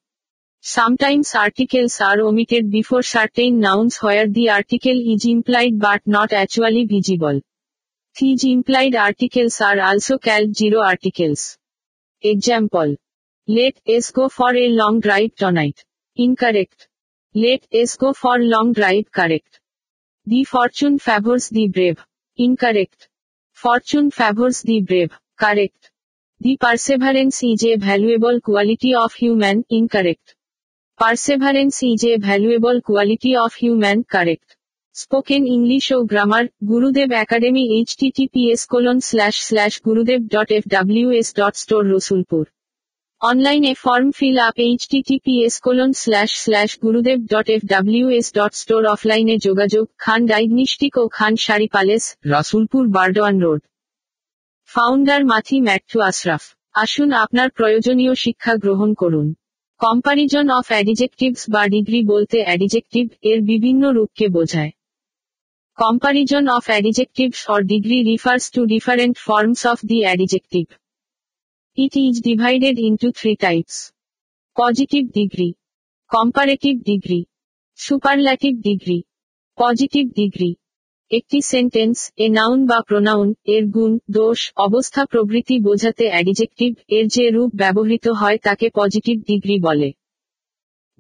Sometimes 0.68 1.36
articles 1.36 2.02
are 2.02 2.22
omitted 2.22 2.72
before 2.72 3.04
certain 3.04 3.60
nouns 3.60 3.98
where 4.02 4.28
the 4.28 4.50
article 4.50 5.00
is 5.16 5.24
implied 5.24 5.78
but 5.78 6.02
not 6.08 6.34
actually 6.34 6.86
visible. 6.86 7.40
These 8.20 8.46
implied 8.46 8.96
articles 8.96 9.62
are 9.62 9.80
also 9.80 10.18
called 10.18 10.56
zero 10.56 10.80
articles. 10.82 11.60
Example. 12.24 12.96
Let 13.46 13.76
us 13.86 14.10
go 14.10 14.28
for 14.28 14.56
a 14.56 14.70
long 14.70 15.02
drive 15.02 15.36
tonight. 15.36 15.86
Incorrect. 16.16 16.88
Let 17.36 17.62
us 17.72 17.96
go 17.96 18.14
for 18.14 18.40
long 18.40 18.74
drive 18.74 19.12
correct. 19.12 19.60
The 20.26 20.46
fortune 20.46 20.98
favors 20.98 21.50
the 21.50 21.68
brave. 21.68 22.04
Incorrect. 22.38 23.08
Fortune 23.54 24.10
favors 24.10 24.64
the 24.64 24.82
brave. 24.82 25.14
Correct. 25.38 25.92
The 26.40 26.58
perseverance 26.60 27.44
is 27.44 27.64
a 27.66 27.76
valuable 27.78 28.42
quality 28.42 28.96
of 28.96 29.14
human. 29.14 29.64
Incorrect. 29.70 30.35
Perseverance 31.04 31.76
is 31.92 32.02
a 32.12 32.14
valuable 32.28 32.78
quality 32.88 33.32
of 33.46 33.52
human 33.64 33.98
correct 34.14 34.50
spoken 35.02 35.42
English 35.56 35.86
O 35.96 36.00
grammar 36.12 36.46
Gurudev 36.72 37.10
academy 37.24 37.64
H 37.78 37.90
TPS 38.18 38.62
colon 38.74 38.98
slash 39.10 39.36
slash 39.48 39.74
Gurudev 39.88 40.20
dot 40.34 40.50
F 40.58 40.64
W 40.76 41.08
S 41.20 41.28
dot 41.40 41.56
store 41.64 41.84
Rasulpur 41.96 42.46
অনলাইনে 43.30 43.72
form 43.84 44.08
fill 44.20 44.38
up 44.48 44.58
H 44.66 44.82
TPS 45.08 45.56
colon 45.66 45.92
slash 46.04 46.30
slash 46.44 46.70
Gurudev 46.86 47.20
dot 47.34 47.48
F 47.56 47.62
W 47.74 48.06
S 48.18 48.28
dot 48.38 48.54
store 48.62 48.82
অফলাইনে 48.96 49.36
যোগাযোগ 49.48 49.86
Khan 50.04 50.20
diagnostic 50.32 50.94
ও 51.02 51.04
Khan 51.18 51.34
sari 51.46 51.68
palace 51.76 52.04
Rasulpur 52.34 52.84
Burdwan 52.96 53.36
road 53.46 53.62
founder 54.74 55.22
Mathi 55.32 55.58
Matthew 55.68 55.98
Ashraf 56.10 56.44
আসুন 56.84 57.10
আপনার 57.24 57.48
প্রয়োজনীয় 57.58 58.14
শিক্ষা 58.26 58.54
গ্রহণ 58.64 58.90
করুন 59.02 59.28
comparison 59.84 60.46
of 60.60 60.66
adjectives 60.74 61.42
বা 61.54 61.64
ডিগ্রি 61.76 62.00
বলতে 62.14 62.38
অ্যাডিজেকটিভ 62.46 63.06
এর 63.32 63.40
বিভিন্ন 63.52 63.84
রূপকে 63.98 64.26
বোঝায় 64.38 64.72
comparison 65.82 66.44
of 66.58 66.64
adjectives 66.72 67.42
or 67.54 67.62
degree 67.72 67.98
refers 68.12 68.46
to 68.56 68.62
different 68.74 69.16
forms 69.28 69.62
of 69.72 69.80
the 69.90 69.98
adjective 70.06 70.66
it 71.84 71.94
is 72.06 72.16
divided 72.30 72.76
into 72.90 73.08
three 73.20 73.32
types 73.44 73.78
positive 74.60 75.04
degree 75.18 75.50
comparative 76.16 76.74
degree 76.90 77.20
superlative 77.86 78.54
degree 78.68 79.00
positive 79.62 80.04
degree 80.20 80.52
একটি 81.18 81.38
sentence 81.52 81.98
এ 82.26 82.28
noun 82.38 82.60
বা 82.70 82.80
pronoun 82.90 83.28
এর 83.56 83.64
গুণ 83.76 83.92
দোষ 84.18 84.40
অবস্থা 84.68 85.02
প্রভৃতি 85.14 85.56
বোঝাতে 85.68 86.06
অ্যাডিজেক্টিভ 86.12 86.72
এর 86.98 87.06
যে 87.16 87.26
রূপ 87.36 87.50
ব্যবহৃত 87.62 88.06
হয় 88.20 88.38
তাকে 88.48 88.66
পজিটিভ 88.80 89.16
ডিগ্রি 89.30 89.56
বলে 89.68 89.90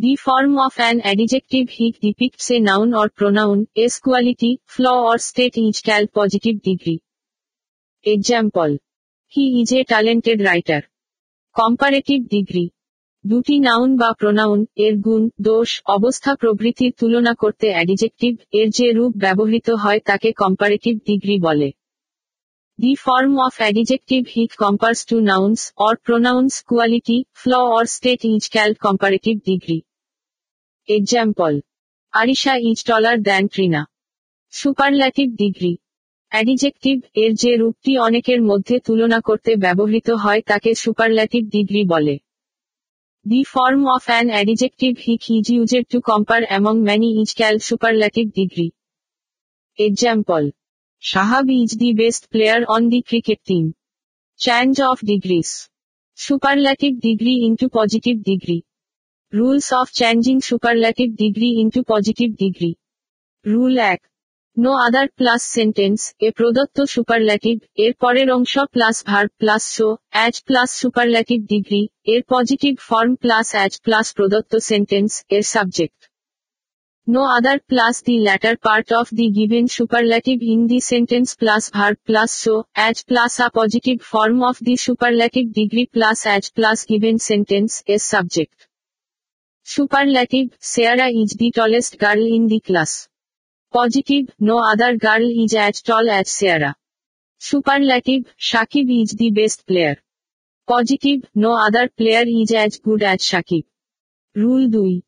the 0.01 0.13
form 0.25 0.53
of 0.67 0.73
an 0.81 0.95
adjective 1.05 1.63
which 1.77 1.93
depicts 2.05 2.47
a 2.55 2.57
noun 2.69 2.89
or 3.01 3.07
pronoun 3.17 3.57
s 3.83 3.93
quality 4.05 4.51
flaw 4.73 4.85
or 5.09 5.17
state 5.29 5.53
is 5.65 5.75
call 5.87 6.03
positive 6.17 6.53
degree 6.67 6.95
example 8.15 8.69
he 9.33 9.43
is 9.61 9.69
a 9.79 9.81
talented 9.91 10.39
writer 10.49 10.83
comparative 11.59 12.19
degree 12.35 12.65
দুটি 13.31 13.55
noun 13.67 13.89
বা 14.01 14.09
pronoun 14.21 14.59
এর 14.85 14.93
গুণ 15.05 15.23
দোষ 15.47 15.69
অবস্থা 15.97 16.31
প্রভৃতির 16.41 16.91
তুলনা 16.99 17.33
করতে 17.41 17.67
অ্যাডিজেক্টিভ 17.73 18.33
এর 18.59 18.67
যে 18.77 18.87
রূপ 18.97 19.11
ব্যবহৃত 19.25 19.67
হয় 19.83 20.01
তাকে 20.09 20.29
কম্পারেটিভ 20.41 20.93
ডিগ্রি 21.07 21.35
বলে 21.47 21.69
the 22.81 22.91
form 23.05 23.33
of 23.47 23.53
adjective 23.63 24.21
which 24.35 24.51
compares 24.63 24.99
two 25.09 25.17
nouns 25.31 25.59
or 25.85 25.93
pronouns 26.05 26.53
quality 26.69 27.17
flaw 27.41 27.51
or 27.77 27.85
state 27.95 28.21
is 28.33 28.43
call 28.55 28.69
comparative 28.85 29.35
degree 29.49 29.79
example 30.97 31.53
Arisha 32.19 32.53
is 32.69 32.77
taller 32.89 33.17
than 33.27 33.43
Trina 33.53 33.81
superlative 34.59 35.27
degree 35.41 35.73
adjective 36.33 36.95
এর 37.23 37.31
যে 37.41 37.51
রূপটি 37.61 37.93
অনেকের 38.07 38.39
মধ্যে 38.49 38.75
তুলনা 38.87 39.19
করতে 39.27 39.51
ব্যবহৃত 39.65 40.07
হয় 40.23 40.41
তাকে 40.49 40.69
সুপারল্যাটিভ 40.83 41.41
ডিগ্রি 41.57 41.83
বলে 41.93 42.15
The 43.27 43.43
form 43.43 43.87
of 43.87 44.07
an 44.07 44.29
adjective 44.29 44.99
hic 44.99 45.27
is 45.31 45.49
used 45.49 45.89
to 45.89 45.99
compare 45.99 46.45
among 46.47 46.83
many 46.83 47.07
equal 47.23 47.59
superlative 47.59 48.31
degree. 48.31 48.71
Example. 49.79 50.51
Shahab 50.99 51.49
is 51.49 51.71
the 51.71 51.93
best 51.95 52.29
player 52.29 52.63
on 52.67 52.89
the 52.89 53.01
cricket 53.01 53.43
team. 53.43 53.73
Change 54.37 54.79
of 54.79 54.99
degrees. 54.99 55.67
Superlative 56.13 57.01
degree 57.09 57.37
into 57.47 57.67
positive 57.67 58.23
degree. 58.23 58.63
Rules 59.31 59.71
of 59.71 59.91
changing 59.91 60.41
superlative 60.41 61.15
degree 61.15 61.55
into 61.61 61.83
positive 61.83 62.37
degree. 62.37 62.75
Rule 63.43 63.79
Act. 63.79 64.05
No 64.63 64.71
other 64.87 65.07
plus 65.19 65.41
sentence 65.57 66.01
এ 66.27 66.29
প্রদত্ত 66.37 66.77
superlative 66.93 67.55
এর 67.85 67.93
পরের 68.03 68.27
অংশ 68.37 68.53
plus 68.75 68.95
verb 69.09 69.25
plus 69.39 69.63
so 69.75 69.87
as 70.15 70.33
plus 70.47 70.69
superlative 70.81 71.39
degree 71.53 71.83
এর 72.13 72.21
positive 72.33 72.73
form 72.89 73.11
plus 73.23 73.47
as 73.55 73.73
plus 73.85 74.05
প্রদত্ত 74.17 74.51
sentence 74.69 75.11
এর 75.35 75.43
subject 75.53 75.99
no 77.13 77.21
other 77.37 77.57
plus 77.69 77.95
the 78.07 78.15
latter 78.27 78.55
part 78.65 78.87
of 78.99 79.07
the 79.17 79.27
given 79.39 79.65
superlative 79.77 80.37
in 80.53 80.61
the 80.69 80.79
sentence 80.91 81.29
plus 81.41 81.63
verb 81.75 81.91
plus 82.07 82.31
so 82.43 82.55
as 82.77 82.95
plus 83.09 83.33
a 83.45 83.47
positive 83.59 83.95
form 84.11 84.37
of 84.49 84.57
the 84.67 84.75
superlative 84.85 85.43
degree 85.59 85.83
plus 85.95 86.19
as 86.27 86.43
plus 86.57 86.77
given 86.91 87.15
sentence 87.29 87.71
এর 87.93 88.01
subject 88.11 88.57
superlative 89.73 90.43
Sayara 90.71 91.07
is 91.21 91.29
the 91.41 91.47
tallest 91.59 91.93
girl 92.03 92.23
in 92.37 92.43
the 92.53 92.59
class 92.69 92.91
Positive, 93.75 94.33
no 94.39 94.55
other 94.71 94.95
girl 94.95 95.21
is 95.43 95.53
as 95.53 95.81
tall 95.81 96.09
as 96.17 96.31
Sarah. 96.31 96.75
Superlative, 97.47 98.23
Shakib 98.49 98.89
is 99.01 99.09
the 99.11 99.31
best 99.31 99.65
player. 99.67 99.97
Positive, 100.65 101.25
no 101.43 101.51
other 101.61 101.89
player 101.89 102.23
is 102.25 102.51
as 102.53 102.77
good 102.79 103.03
as 103.03 103.19
Shakib. 103.29 103.65
Rule 104.33 104.71
2. 104.75 105.01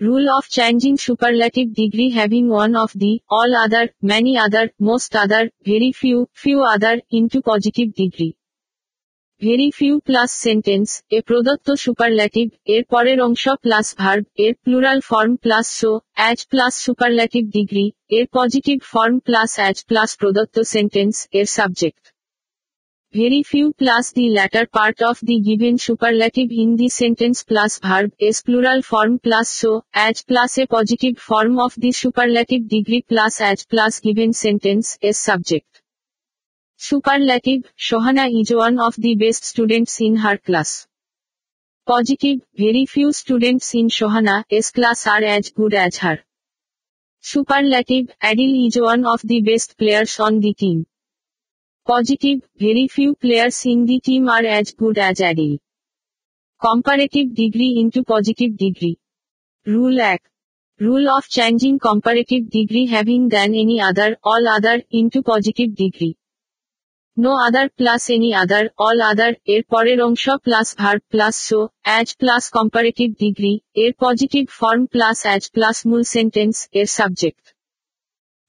Rule 0.00 0.28
of 0.36 0.46
changing 0.56 0.98
superlative 0.98 1.72
degree 1.72 2.10
having 2.10 2.50
one 2.50 2.76
of 2.76 2.92
the, 2.94 3.22
all 3.30 3.56
other, 3.64 3.88
many 4.02 4.36
other, 4.36 4.70
most 4.78 5.16
other, 5.16 5.48
very 5.64 5.90
few, 5.92 6.28
few 6.34 6.62
other, 6.72 7.00
into 7.10 7.40
positive 7.40 7.94
degree. 7.94 8.34
Very 9.46 9.68
few 9.78 9.94
plus 10.08 10.30
sentence 10.46 10.88
এ 11.18 11.18
প্রদত্ত 11.28 11.66
superlative 11.84 12.46
এর 12.74 12.82
পরের 12.92 13.18
অংশ 13.26 13.44
plus 13.64 13.86
verb 14.00 14.24
এর 14.44 14.52
plural 14.64 14.98
form 15.10 15.32
plus 15.44 15.66
so 15.80 15.90
as 16.18 16.38
plus 16.52 16.72
superlative 16.84 17.42
degree 17.56 17.86
এর 18.18 18.26
positive 18.38 18.76
form 18.92 19.16
plus 19.26 19.50
as 19.60 19.76
plus 19.88 20.10
প্রদত্ত 20.20 20.56
sentence 20.74 21.14
এর 21.38 21.46
subject 21.58 22.02
very 23.16 23.40
few 23.50 23.66
plus 23.80 24.04
the 24.16 24.24
latter 24.36 24.66
part 24.76 24.98
of 25.10 25.16
the 25.28 25.36
given 25.48 25.74
superlative 25.86 26.46
in 26.62 26.70
the 26.80 26.88
sentence 27.00 27.36
plus 27.50 27.72
verb's 28.28 28.36
plural 28.46 28.80
form 28.90 29.12
plus 29.24 29.46
so 29.60 29.70
as 29.96 30.16
plus 30.28 30.52
a 30.62 30.64
positive 30.76 31.12
form 31.28 31.54
of 31.66 31.72
the 31.82 31.90
superlative 32.02 32.60
degree 32.74 32.98
plus 33.10 33.34
as 33.42 33.58
plus 33.70 33.92
given 34.06 34.30
sentence's 35.08 35.16
subject 35.28 35.69
Superlative, 36.84 37.64
Shohana 37.86 38.22
is 38.40 38.50
one 38.58 38.78
of 38.80 38.94
the 38.96 39.14
best 39.22 39.44
students 39.44 40.00
in 40.00 40.16
her 40.16 40.38
class. 40.38 40.70
Positive, 41.90 42.38
very 42.62 42.86
few 42.86 43.12
students 43.12 43.74
in 43.74 43.88
Shohana's 43.96 44.70
class 44.70 45.06
are 45.06 45.22
as 45.22 45.50
good 45.50 45.74
as 45.74 45.98
her. 45.98 46.16
Superlative, 47.32 48.06
Adil 48.22 48.54
is 48.66 48.78
one 48.80 49.04
of 49.04 49.20
the 49.32 49.42
best 49.42 49.76
players 49.76 50.18
on 50.20 50.40
the 50.40 50.54
team. 50.54 50.86
Positive, 51.84 52.40
very 52.56 52.88
few 52.88 53.14
players 53.14 53.60
in 53.66 53.84
the 53.84 54.00
team 54.00 54.30
are 54.30 54.46
as 54.60 54.72
good 54.72 54.96
as 54.96 55.18
Adil. 55.18 55.58
Comparative 56.66 57.34
degree 57.34 57.72
into 57.82 58.04
positive 58.04 58.56
degree. 58.56 58.96
Rule 59.66 60.00
act. 60.00 60.26
Rule 60.78 61.10
of 61.18 61.28
changing 61.28 61.78
comparative 61.78 62.48
degree 62.48 62.86
having 62.86 63.28
than 63.28 63.54
any 63.64 63.82
other, 63.82 64.16
all 64.24 64.48
other, 64.48 64.82
into 64.90 65.22
positive 65.22 65.74
degree. 65.74 66.16
No 67.24 67.32
other 67.48 67.68
plus 67.78 68.04
any 68.14 68.30
other 68.42 68.64
all 68.88 68.98
other 69.12 69.32
এর 69.54 69.62
পরের 69.72 69.98
অংশ 70.08 70.24
plus 70.46 70.68
verb 70.80 70.96
plus 71.12 71.34
so 71.48 71.60
as 71.86 72.06
plus 72.20 72.42
comparative 72.56 73.08
degree 73.22 73.54
এর 73.82 73.92
positive 74.04 74.44
form 74.60 74.82
plus 74.94 75.18
as 75.26 75.42
plus 75.54 75.76
মূল 75.88 76.02
sentence 76.14 76.56
এর 76.80 76.88
subject 76.98 77.44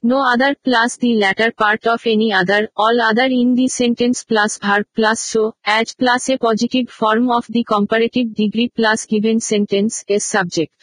no 0.10 0.18
other 0.34 0.54
plus 0.66 0.92
the 1.02 1.10
latter 1.22 1.52
part 1.62 1.84
of 1.94 2.02
any 2.14 2.28
other 2.42 2.64
all 2.86 2.98
other 3.10 3.30
in 3.42 3.50
the 3.58 3.66
sentence 3.82 4.18
plus 4.30 4.52
verb 4.66 4.82
plus 4.96 5.20
so 5.32 5.44
as 5.68 5.88
plus 6.00 6.24
a 6.34 6.36
positive 6.48 6.84
form 7.00 7.26
of 7.38 7.44
the 7.56 7.62
comparative 7.74 8.24
degree 8.40 8.66
plus 8.78 9.00
given 9.12 9.38
sentence 9.52 9.94
এর 10.14 10.22
subject 10.34 10.80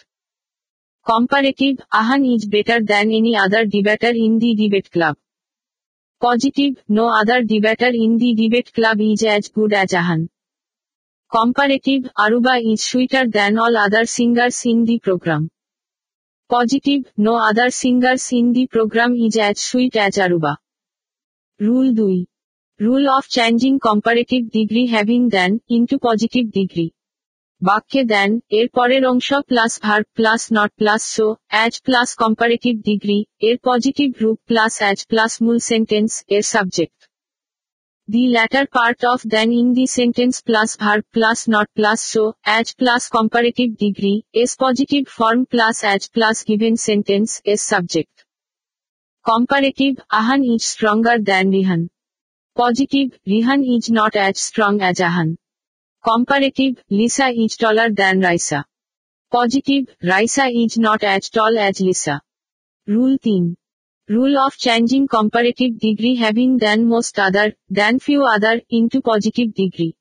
comparative 1.11 1.73
Ahan 2.01 2.23
is 2.35 2.43
better 2.55 2.81
than 2.91 3.09
any 3.19 3.33
other 3.45 3.65
debater 3.75 4.15
in 4.25 4.33
the 4.43 4.51
debate 4.63 4.87
club 4.97 5.17
Positive, 6.25 6.79
no 6.89 7.05
other 7.17 7.43
debater 7.51 7.91
in 8.05 8.17
the 8.23 8.31
debate 8.39 8.73
club 8.75 9.01
is 9.01 9.23
as 9.35 9.49
good 9.57 9.73
as 9.73 9.93
Ahan. 10.01 10.25
Comparative, 11.37 12.09
Aruba 12.25 12.55
is 12.71 12.87
sweeter 12.87 13.23
than 13.37 13.61
all 13.67 13.79
other 13.85 14.05
singers 14.15 14.59
in 14.73 14.83
the 14.89 14.99
program. 14.99 15.47
Positive, 16.57 17.07
no 17.29 17.37
other 17.51 17.69
singers 17.79 18.27
in 18.41 18.53
the 18.59 18.67
program 18.67 19.17
is 19.29 19.41
as 19.49 19.63
sweet 19.69 20.03
as 20.09 20.21
Aruba. 20.27 20.55
Rule 21.61 21.95
2. 22.03 22.11
Rule 22.89 23.11
of 23.17 23.29
changing 23.39 23.79
comparative 23.79 24.53
degree 24.61 24.87
having 24.99 25.35
than 25.39 25.61
into 25.69 26.05
positive 26.11 26.55
degree. 26.63 26.87
বাক্যে 27.62 28.02
than 28.14 28.32
এর 28.60 28.68
পরের 28.74 29.04
অংশ 29.06 29.30
plus 29.50 29.72
verb 29.82 30.06
plus 30.18 30.42
not 30.58 30.72
plus 30.80 31.02
so 31.16 31.28
as 31.54 31.74
plus 31.86 32.10
comparative 32.22 32.74
degree 32.90 33.20
এর 33.48 33.58
positive 33.64 34.10
রূপ 34.22 34.38
plus 34.50 34.74
as 34.82 35.00
plus 35.10 35.32
মূল 35.44 35.58
sentence 35.72 36.12
এর 36.36 36.44
subject 36.54 37.00
The 38.08 38.26
latter 38.28 38.66
part 38.78 39.00
of 39.12 39.20
than 39.34 39.50
in 39.62 39.68
the 39.78 39.86
sentence 39.98 40.38
plus 40.42 40.72
verb 40.76 41.04
plus 41.16 41.40
not 41.48 41.68
plus 41.78 42.00
so, 42.04 42.24
as 42.58 42.66
plus 42.74 43.04
comparative 43.08 43.72
degree, 43.78 44.18
is 44.34 44.52
positive 44.56 45.06
form 45.08 45.40
plus 45.46 45.78
as 45.94 46.02
plus 46.16 46.38
given 46.44 46.76
sentence, 46.90 47.32
is 47.46 47.62
subject. 47.74 48.16
Comparative, 49.26 49.96
Ahan 50.20 50.42
is 50.54 50.64
stronger 50.66 51.16
than 51.30 51.46
Rihan. 51.56 51.82
Positive, 52.58 53.10
Rihan 53.26 53.62
is 53.76 53.86
not 53.90 54.14
as 54.18 54.36
strong 54.40 54.76
as 54.82 54.98
Ahan. 55.10 55.30
Comparative, 56.06 56.84
Lisa 56.90 57.30
is 57.30 57.56
taller 57.56 57.90
than 57.90 58.20
Raisa. 58.20 58.66
Positive, 59.32 59.86
Raisa 60.02 60.46
is 60.46 60.78
not 60.78 61.02
as 61.02 61.30
tall 61.30 61.58
as 61.58 61.80
Lisa. 61.80 62.22
Rule 62.88 63.18
3. 63.18 63.56
Rule 64.10 64.38
of 64.38 64.58
changing 64.58 65.08
comparative 65.08 65.80
degree 65.80 66.16
having 66.16 66.58
than 66.58 66.86
most 66.86 67.18
other, 67.18 67.54
than 67.70 68.00
few 68.00 68.26
other, 68.26 68.60
into 68.70 69.02
positive 69.02 69.54
degree. 69.54 69.94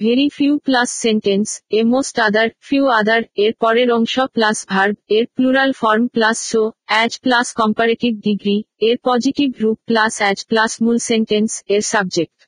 Very 0.00 0.26
few 0.28 0.52
plus 0.58 0.88
sentence 1.04 1.48
A 1.70 1.80
most 1.92 2.16
other 2.18 2.48
few 2.66 2.84
other 3.00 3.22
এর 3.36 3.52
পরের 3.60 3.88
অংশ 3.90 4.14
plus 4.34 4.58
verb 4.68 4.94
এর 5.16 5.24
plural 5.36 5.70
form 5.72 6.04
plus 6.06 6.36
so 6.50 6.62
as 6.90 7.12
plus 7.24 7.46
comparative 7.60 8.12
degree 8.28 8.56
এর 8.88 8.96
positive 9.08 9.48
রূপ 9.62 9.78
plus 9.88 10.12
as 10.22 10.38
plus 10.50 10.72
মূল 10.84 10.98
sentence 11.10 11.50
এর 11.74 11.82
subject 11.92 12.38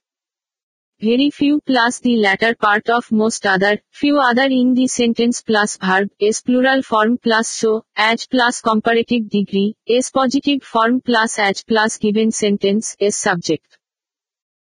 very 1.02 1.30
few 1.32 1.62
plus 1.66 2.00
the 2.06 2.18
latter 2.18 2.54
part 2.56 2.90
of 2.90 3.10
most 3.10 3.46
other, 3.48 3.80
few 3.90 4.20
other 4.20 4.44
in 4.50 4.74
the 4.74 4.88
sentence 4.88 5.42
plus 5.42 5.78
verb, 5.78 6.10
is 6.20 6.42
plural 6.42 6.82
form 6.82 7.18
plus 7.18 7.48
so, 7.60 7.72
adj 7.98 8.30
plus 8.30 8.60
comparative 8.60 9.30
degree, 9.36 9.76
s 10.00 10.10
positive 10.10 10.62
form 10.62 11.00
plus 11.00 11.38
adj 11.38 11.64
plus 11.66 11.96
given 12.00 12.32
sentence, 12.32 12.98
s 13.00 13.16
subject. 13.16 13.78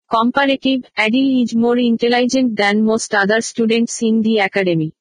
Comparative, 0.10 0.84
Adil 0.98 1.44
is 1.44 1.54
more 1.54 1.78
intelligent 1.78 2.56
than 2.56 2.82
most 2.86 3.14
other 3.14 3.42
students 3.42 4.02
in 4.02 4.22
the 4.22 4.38
academy. 4.40 4.94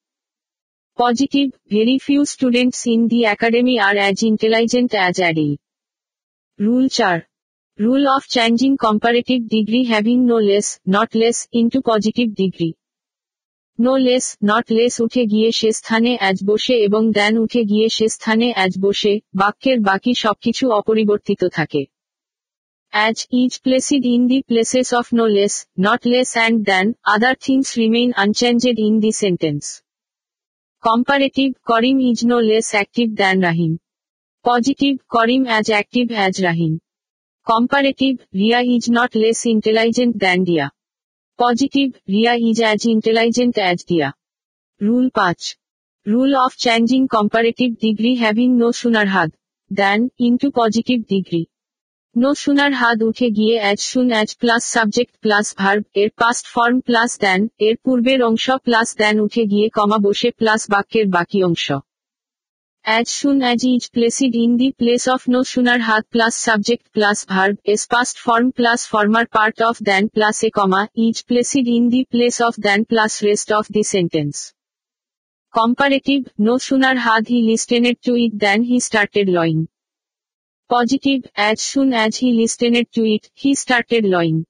Positive, 0.97 1.51
very 1.67 1.97
few 1.99 2.25
students 2.25 2.85
in 2.87 3.07
the 3.07 3.23
academy 3.33 3.79
are 3.79 3.95
as 4.11 4.21
intelligent 4.21 4.93
as 4.93 5.15
Adil. 5.17 5.57
Rules 6.59 6.99
are. 6.99 7.25
Rule 7.83 8.05
of 8.15 8.23
changing 8.35 8.71
comparative 8.85 9.39
degree 9.53 9.81
having 9.91 10.17
no 10.31 10.37
less 10.49 10.67
not 10.95 11.11
less 11.21 11.37
into 11.59 11.79
positive 11.89 12.27
degree 12.41 12.69
no 13.85 13.93
less 14.07 14.25
not 14.49 14.65
less 14.77 14.93
উঠে 15.05 15.23
গিয়ে 15.31 15.49
সে 15.59 15.69
স্থানে 15.79 16.11
as 16.19 16.37
বসে 16.49 16.75
এবং 16.87 17.01
দেন 17.17 17.33
উঠে 17.43 17.61
গিয়ে 17.71 17.87
সে 17.97 18.05
স্থানে 18.15 18.47
as 18.57 18.73
বসে 18.85 19.13
বাক্যের 19.39 19.77
বাকি 19.89 20.11
সবকিছু 20.23 20.63
অপরিবর্তিত 20.79 21.41
থাকে 21.57 21.81
as 22.95 23.17
is 23.41 23.51
placed 23.65 24.03
in 24.15 24.21
the 24.29 24.39
places 24.49 24.87
of 24.99 25.05
no 25.19 25.25
less 25.37 25.53
not 25.85 26.01
less 26.11 26.29
and 26.37 26.57
then 26.69 26.85
other 27.13 27.35
things 27.45 27.69
remain 27.81 28.09
unchanged 28.23 28.77
in 28.87 28.95
the 29.03 29.11
sentence 29.23 29.63
comparative 30.87 31.49
Karim 31.69 31.97
is 32.09 32.19
no 32.31 32.37
less 32.49 32.67
active 32.75 33.07
than 33.21 33.37
Rahim 33.47 33.73
positive 34.47 34.93
Karim 35.15 35.41
as 35.49 35.65
active 35.75 36.05
as 36.19 36.35
Rahim 36.49 36.73
Comparative, 37.43 38.19
Ria 38.31 38.59
is 38.61 38.87
not 38.87 39.15
less 39.15 39.45
intelligent 39.47 40.19
than 40.19 40.43
Dia. 40.43 40.69
Positive, 41.39 41.99
Ria 42.07 42.35
is 42.35 42.59
as 42.59 42.85
intelligent 42.85 43.57
as 43.57 43.83
Dia. 43.83 44.13
Rule 44.79 45.09
5. 45.15 45.55
Rule 46.05 46.35
of 46.35 46.55
changing 46.55 47.07
comparative 47.07 47.79
degree 47.79 48.13
having 48.15 48.59
no 48.59 48.69
sooner 48.71 49.05
had 49.07 49.31
than 49.71 50.11
into 50.19 50.51
positive 50.51 51.07
degree. 51.07 51.47
No 52.23 52.29
sooner 52.45 52.67
had 52.83 52.97
উঠে 53.09 53.27
গিয়ে 53.37 53.55
as 53.71 53.79
soon 53.91 54.07
as 54.21 54.29
plus 54.41 54.63
subject 54.75 55.13
plus 55.23 55.45
verb 55.61 55.83
এর 56.01 56.09
past 56.21 56.43
form 56.53 56.75
plus 56.87 57.11
than 57.25 57.39
এর 57.67 57.75
পূর্বের 57.83 58.19
অংশ 58.29 58.45
plus 58.67 58.87
than 59.01 59.15
উঠে 59.25 59.43
গিয়ে 59.51 59.67
কমা 59.77 59.97
বসে 60.05 60.29
plus 60.39 60.61
বাক্যের 60.73 61.07
বাকি 61.15 61.39
অংশ 61.49 61.65
As 62.83 63.11
soon 63.11 63.43
as 63.43 63.63
is 63.63 63.89
placed 63.89 64.23
in 64.23 64.57
the 64.57 64.71
place 64.71 65.07
of 65.07 65.27
no 65.27 65.43
sooner 65.43 65.77
had 65.77 66.09
plus 66.09 66.35
subject 66.35 66.91
plus 66.93 67.25
verb 67.25 67.59
is 67.63 67.85
past 67.85 68.17
form 68.17 68.51
plus 68.51 68.87
former 68.87 69.27
part 69.27 69.61
of 69.61 69.77
than 69.77 70.09
plus 70.09 70.43
a 70.43 70.49
comma 70.49 70.89
is 70.95 71.21
placed 71.21 71.57
in 71.57 71.89
the 71.89 72.05
place 72.05 72.41
of 72.41 72.55
than 72.55 72.85
plus 72.85 73.21
rest 73.21 73.51
of 73.51 73.67
the 73.69 73.83
sentence. 73.83 74.55
Comparative, 75.53 76.27
no 76.39 76.57
sooner 76.57 76.95
had 76.95 77.27
he 77.27 77.43
listened 77.43 78.01
to 78.01 78.15
it 78.15 78.39
than 78.39 78.63
he 78.63 78.79
started 78.79 79.29
lying. 79.29 79.67
Positive, 80.67 81.29
as 81.35 81.61
soon 81.61 81.93
as 81.93 82.17
he 82.17 82.31
listened 82.31 82.87
to 82.93 83.05
it, 83.05 83.29
he 83.35 83.53
started 83.53 84.05
lying. 84.05 84.43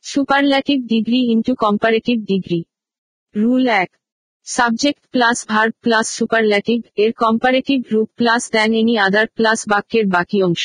Superlative 0.00 0.88
degree 0.88 1.28
into 1.30 1.54
comparative 1.54 2.26
degree. 2.26 2.66
Rule 3.32 3.64
1. 3.64 3.86
Subject 4.56 5.02
plus 5.14 5.38
verb 5.52 5.74
plus 5.84 6.06
superlative 6.18 6.78
এর 7.02 7.12
comparative 7.22 7.78
রূপ 7.94 8.08
plus 8.18 8.42
than 8.54 8.70
any 8.80 8.94
other 9.06 9.26
plus 9.36 9.60
বাক্যের 9.72 10.06
বাকি 10.16 10.38
অংশ 10.48 10.64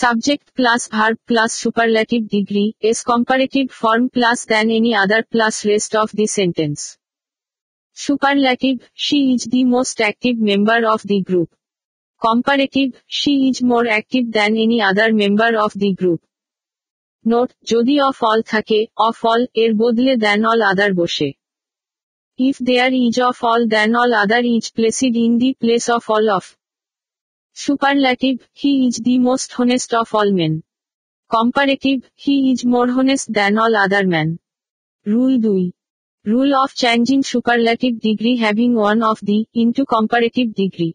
subject 0.00 0.46
plus 0.56 0.82
verb 0.94 1.16
plus 1.28 1.50
superlative 1.62 2.20
degree 2.34 2.64
S 2.90 2.98
comparative 3.10 3.64
form 3.80 4.04
plus 4.14 4.38
than 4.52 4.66
any 4.78 4.90
other 5.04 5.22
plus 5.32 5.54
rest 5.70 5.92
of 6.02 6.08
the 6.18 6.26
sentence 6.38 6.78
superlative 8.04 8.74
she 9.04 9.18
is 9.34 9.42
the 9.52 9.62
most 9.74 9.96
active 10.04 10.34
member 10.50 10.80
of 10.94 11.00
the 11.10 11.18
group 11.28 11.50
comparative 12.26 12.86
she 13.18 13.32
is 13.48 13.56
more 13.70 13.84
active 13.92 14.22
than 14.36 14.52
any 14.64 14.78
other 14.90 15.10
member 15.22 15.52
of 15.64 15.72
the 15.82 15.90
group 16.00 16.20
note 17.30 17.48
যদি 17.72 17.94
of 18.08 18.16
all 18.30 18.40
থাকে 18.52 18.78
of 19.08 19.16
all 19.32 19.42
এর 19.62 19.70
বদলে 19.82 20.12
than 20.24 20.40
all 20.52 20.60
আদার 20.72 20.90
বসে 21.02 21.28
If 22.39 22.57
there 22.59 22.93
is 22.93 23.17
of 23.19 23.37
all 23.43 23.67
then 23.67 23.95
all 23.95 24.13
other 24.13 24.41
is 24.43 24.69
placed 24.69 25.03
in 25.03 25.37
the 25.37 25.53
place 25.53 25.89
of 25.89 26.03
all 26.09 26.29
of. 26.29 26.45
Superlative, 27.57 28.39
he 28.53 28.87
is 28.87 28.95
the 28.97 29.17
most 29.19 29.59
honest 29.59 29.93
of 29.93 30.15
all 30.15 30.31
men. 30.31 30.63
Comparative, 31.31 32.09
he 32.15 32.51
is 32.51 32.65
more 32.65 32.89
honest 32.89 33.31
than 33.33 33.57
all 33.57 33.75
other 33.75 34.07
men. 34.07 34.39
Rule 35.05 35.39
2. 35.41 35.71
Rule 36.25 36.55
of 36.55 36.73
changing 36.75 37.23
superlative 37.23 37.99
degree 37.99 38.37
having 38.37 38.73
one 38.75 39.01
of 39.03 39.19
the 39.21 39.39
into 39.53 39.85
comparative 39.85 40.49
degree. 40.53 40.93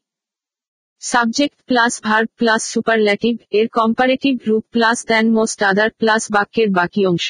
Subject 1.03 1.59
plus 1.67 1.93
verb 2.03 2.29
plus 2.37 2.63
superlative 2.73 3.35
এর 3.51 3.67
comparative 3.69 4.35
রূপ 4.47 4.65
plus 4.71 4.99
than 5.07 5.27
most 5.31 5.59
other 5.63 5.91
plus 6.01 6.23
বাক্যের 6.33 6.69
বাকি 6.71 7.03
অংশ 7.07 7.29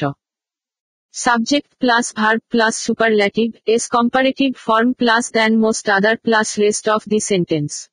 subject 1.20 1.68
plus 1.84 2.14
verb 2.16 2.40
plus 2.50 2.78
superlative 2.82 3.56
is 3.66 3.88
comparative 3.90 4.56
form 4.56 4.94
plus 4.94 5.30
than 5.30 5.58
most 5.60 5.90
other 5.90 6.16
plus 6.16 6.58
rest 6.58 6.88
of 6.88 7.04
the 7.06 7.20
sentence. 7.20 7.90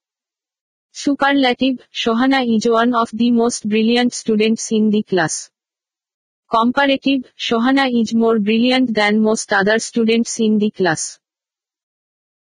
Superlative, 0.93 1.79
Shohana 1.93 2.43
is 2.57 2.67
one 2.69 2.95
of 2.95 3.11
the 3.13 3.33
most 3.33 3.69
brilliant 3.69 4.13
students 4.15 4.71
in 4.71 4.91
the 4.91 5.03
class. 5.03 5.51
Comparative, 6.51 7.23
Shohana 7.37 7.87
is 8.01 8.15
more 8.15 8.39
brilliant 8.39 8.95
than 8.95 9.21
most 9.21 9.53
other 9.53 9.79
students 9.81 10.39
in 10.39 10.59
the 10.59 10.71
class. 10.71 11.19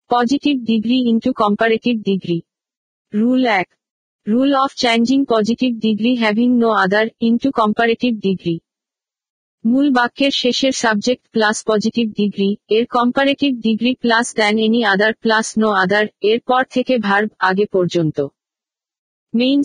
Positive 0.08 0.64
degree 0.64 1.06
into 1.08 1.32
comparative 1.34 2.04
degree. 2.04 2.44
Rule 3.12 3.48
Act. 3.48 3.74
Rule 4.26 4.54
of 4.62 4.74
changing 4.76 5.26
positive 5.26 5.78
degree 5.80 6.14
having 6.16 6.58
no 6.60 6.70
other, 6.72 7.10
into 7.20 7.50
comparative 7.52 8.20
degree. 8.20 8.62
মূল 9.65 9.87
বাক্যের 9.91 10.33
শেষের 10.41 10.73
subject 10.73 11.23
plus 11.31 11.57
positive 11.67 12.05
degree 12.11 12.49
এর 12.69 12.85
comparative 12.87 13.51
degree 13.59 13.91
plus 13.95 14.27
than 14.35 14.55
any 14.57 14.81
other 14.85 15.13
plus 15.13 15.47
no 15.57 15.69
other 15.83 16.05
এর 16.21 16.39
পর 16.47 16.63
থেকে 16.71 16.93
verb 16.97 17.29
আগে 17.39 17.65
পর্যন্ত 17.65 18.17
main 19.33 19.61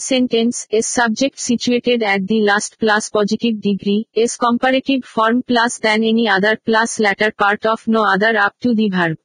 sentence's 0.71 0.87
subject 0.89 1.39
situated 1.39 2.01
at 2.03 2.21
the 2.23 2.39
last 2.41 2.73
plus 2.77 3.05
positive 3.13 3.53
degree's 4.15 4.33
comparative 4.37 4.99
form 5.15 5.39
plus 5.41 5.73
than 5.81 6.01
any 6.03 6.25
other 6.29 6.57
plus 6.57 6.91
latter 7.01 7.33
part 7.33 7.63
of 7.67 7.81
no 7.89 8.01
other 8.15 8.35
up 8.37 8.55
to 8.63 8.71
the 8.75 8.87
verb 8.89 9.17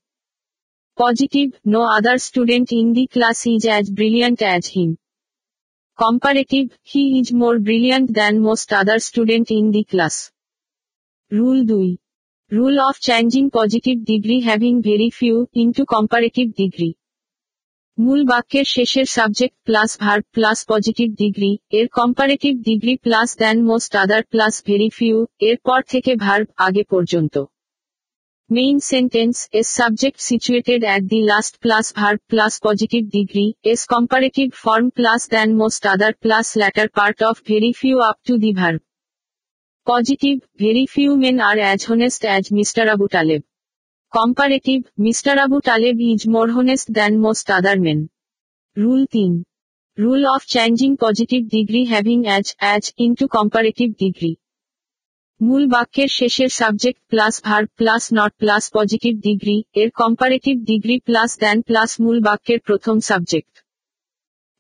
positive 0.97 1.47
no 1.67 1.81
other 1.97 2.17
student 2.19 2.69
in 2.71 2.87
the 2.93 3.05
class 3.05 3.39
is 3.45 3.63
as 3.67 3.85
brilliant 3.91 4.39
as 4.39 4.63
him 4.75 4.91
comparative, 5.99 6.67
he 6.83 7.03
is 7.19 7.27
more 7.31 7.57
brilliant 7.59 8.07
than 8.13 8.33
most 8.41 8.67
other 8.73 8.97
student 8.99 9.47
in 9.51 9.65
the 9.71 9.83
class. 9.85 10.15
Rule 11.36 11.58
দুই 11.70 11.88
rule 12.56 12.76
of 12.88 12.94
changing 13.06 13.44
positive 13.58 13.96
degree 14.10 14.36
having 14.46 14.74
very 14.88 15.08
few 15.18 15.36
into 15.62 15.82
comparative 15.94 16.46
degree 16.60 16.90
মূল 18.04 18.20
বাক্যের 18.30 18.66
শেষের 18.74 19.06
subject 19.16 19.56
plus 19.66 19.90
verb 20.02 20.24
plus 20.36 20.58
positive 20.72 21.08
degree 21.22 21.52
এর 21.78 21.86
comparative 21.98 22.52
degree 22.68 22.94
plus 23.04 23.28
than 23.42 23.58
most 23.70 23.92
other 24.04 24.22
plus 24.32 24.54
very 24.68 24.88
few 24.98 25.18
এর 25.48 25.56
পর 25.66 25.80
থেকে 25.92 26.12
verb 26.24 26.46
আগে 26.66 26.82
পর্যন্ত 26.92 27.34
main 28.56 28.76
sentence 28.92 29.36
S 29.58 29.68
subject 29.80 30.18
situated 30.30 30.80
at 30.86 31.02
the 31.12 31.20
last 31.30 31.54
plus 31.64 31.86
verb 31.98 32.20
plus 32.30 32.52
positive 32.66 33.02
degree 33.16 33.46
S 33.72 33.80
comparative 33.94 34.46
form 34.64 34.86
plus 34.98 35.20
than 35.34 35.48
most 35.60 35.82
other 35.94 36.12
plus 36.22 36.46
latter 36.60 36.88
part 36.98 37.18
of 37.28 37.34
very 37.50 37.70
few 37.80 37.96
up 38.10 38.16
to 38.28 38.34
the 38.44 38.52
verb 38.62 38.80
positive 39.92 40.34
very 40.62 40.84
few 40.92 41.10
men 41.22 41.36
are 41.48 41.56
as 41.64 41.80
honest 41.90 42.22
as 42.28 42.44
mister 42.56 42.86
Abu 42.94 43.06
Taleb 43.14 43.40
comparative 44.16 44.78
mister 45.04 45.34
Abu 45.46 45.58
Taleb 45.68 45.96
is 46.10 46.20
more 46.34 46.48
honest 46.56 46.88
than 46.96 47.12
most 47.24 47.46
other 47.58 47.78
men 47.86 48.00
rule 48.82 49.02
তিন 49.14 49.32
rule 50.02 50.22
of 50.34 50.42
changing 50.54 50.90
positive 51.04 51.40
degree 51.54 51.80
having 51.92 52.18
as 52.28 52.46
as 52.62 52.82
into 53.04 53.24
comparative 53.36 53.88
degree 54.02 54.32
মূল 55.46 55.64
বাক্যের 55.74 56.10
শেষের 56.18 56.50
subject 56.60 57.00
plus 57.10 57.34
verb 57.46 57.62
plus 57.78 58.02
not 58.18 58.32
plus 58.42 58.64
positive 58.76 59.12
degree 59.28 59.56
এর 59.80 59.88
comparative 60.00 60.54
degree 60.70 60.96
plus 61.06 61.30
than 61.42 61.56
plus 61.68 61.90
মূল 62.04 62.16
বাক্যের 62.28 62.60
প্রথম 62.68 62.96
subject 63.10 63.54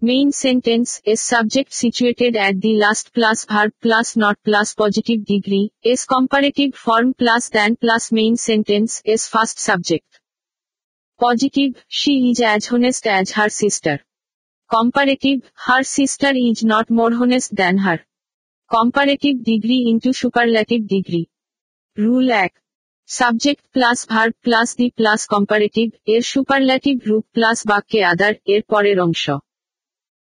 main 0.01 0.29
sentence's 1.05 1.21
subject 1.31 1.71
situated 1.81 2.33
at 2.37 2.55
the 2.55 2.73
last 2.75 3.05
plus 3.15 3.39
verb 3.51 3.71
plus 3.83 4.07
not 4.17 4.37
plus 4.47 4.67
positive 4.77 5.17
degree's 5.83 6.01
comparative 6.05 6.67
form 6.85 7.09
plus 7.11 7.43
than 7.51 7.71
plus 7.75 8.03
main 8.11 8.33
sentence's 9.05 9.21
first 9.33 9.57
subject 9.59 10.11
positive 11.19 11.69
she 11.99 12.13
is 12.29 12.37
as 12.41 12.61
honest 12.71 13.03
as 13.07 13.27
her 13.37 13.51
sister 13.61 13.97
comparative 14.69 15.35
her 15.65 15.83
sister 15.95 16.33
is 16.47 16.57
not 16.65 16.87
more 16.89 17.11
honest 17.13 17.51
than 17.53 17.75
her 17.77 17.99
comparative 18.71 19.33
degree 19.49 19.77
into 19.91 20.11
superlative 20.13 20.79
degree 20.87 21.21
rule 21.97 22.27
এক 22.43 22.51
subject 23.09 23.63
plus 23.73 23.99
verb 24.07 24.33
plus 24.45 24.69
the 24.77 24.87
plus 24.97 25.21
comparative 25.27 25.87
এর 26.05 26.21
superlative 26.23 26.95
রূপ 27.09 27.25
plus 27.35 27.57
বাক্যে 27.67 27.99
other 28.11 28.33
এর 28.45 28.61
পরের 28.69 28.99
অংশ 29.07 29.25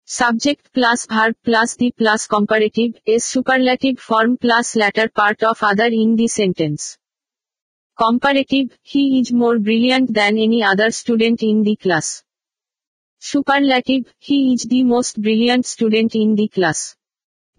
subject 0.08 0.66
plus 0.74 1.00
verb 1.10 1.36
plus 1.44 1.70
the 1.78 1.88
plus 1.92 2.22
comparative's 3.06 3.24
superlative 3.34 3.94
form 4.08 4.32
plus 4.36 4.68
latter 4.76 5.10
part 5.10 5.40
of 5.44 5.58
other 5.64 5.92
in 5.94 6.10
the 6.16 6.28
sentence 6.30 6.80
comparative 7.98 8.64
he 8.90 9.04
is 9.20 9.28
more 9.34 9.54
brilliant 9.58 10.08
than 10.12 10.34
any 10.38 10.60
other 10.64 10.92
student 10.92 11.40
in 11.44 11.58
the 11.64 11.76
class 11.76 12.08
superlative 13.24 14.00
he 14.20 14.38
is 14.54 14.62
the 14.68 14.80
most 14.84 15.14
brilliant 15.20 15.66
student 15.66 16.12
in 16.16 16.30
the 16.36 16.48
class 16.48 16.80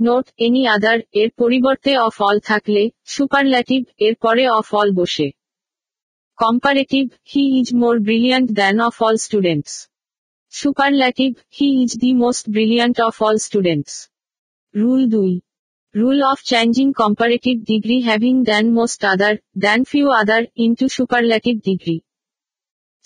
note 0.01 0.27
any 0.39 0.63
other 0.67 0.99
এর 1.13 1.31
পরিবর্তে 1.39 1.93
of 1.99 2.15
all 2.21 2.37
থাকলে 2.41 2.83
superlative 3.07 3.81
এর 3.99 4.15
পরে 4.23 4.45
of 4.51 4.67
all 4.75 4.89
বসে 4.93 5.29
comparative 6.39 7.05
he 7.31 7.43
is 7.61 7.69
more 7.75 7.95
brilliant 7.99 8.49
than 8.51 8.77
of 8.81 8.95
all 9.03 9.17
students 9.19 9.73
superlative 10.55 11.31
he 11.51 11.69
is 11.83 11.91
the 11.97 12.11
most 12.15 12.45
brilliant 12.49 12.97
of 13.01 13.15
all 13.23 13.37
students 13.39 13.95
rule 14.75 15.03
দুই 15.09 15.33
rule 15.95 16.21
of 16.23 16.39
changing 16.43 16.89
comparative 16.93 17.57
degree 17.65 17.97
having 18.01 18.35
than 18.43 18.65
most 18.73 19.01
other 19.05 19.35
than 19.59 19.81
few 19.85 20.09
other 20.13 20.43
into 20.57 20.87
superlative 20.89 21.55
degree 21.61 21.97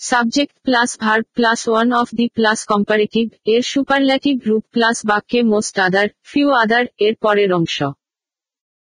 subject 0.01 0.55
plus 0.63 0.89
verb 0.99 1.25
plus 1.35 1.59
one 1.67 1.87
of 1.93 2.07
the 2.15 2.25
plus 2.27 2.59
comparative 2.65 3.25
এর 3.45 3.61
superlative 3.63 4.35
রূপ 4.45 4.63
plus 4.73 4.97
বাক্যে 5.05 5.39
most 5.43 5.75
other 5.79 6.07
few 6.23 6.49
other 6.63 6.85
এর 6.97 7.13
পরের 7.21 7.49
অংশ 7.53 7.77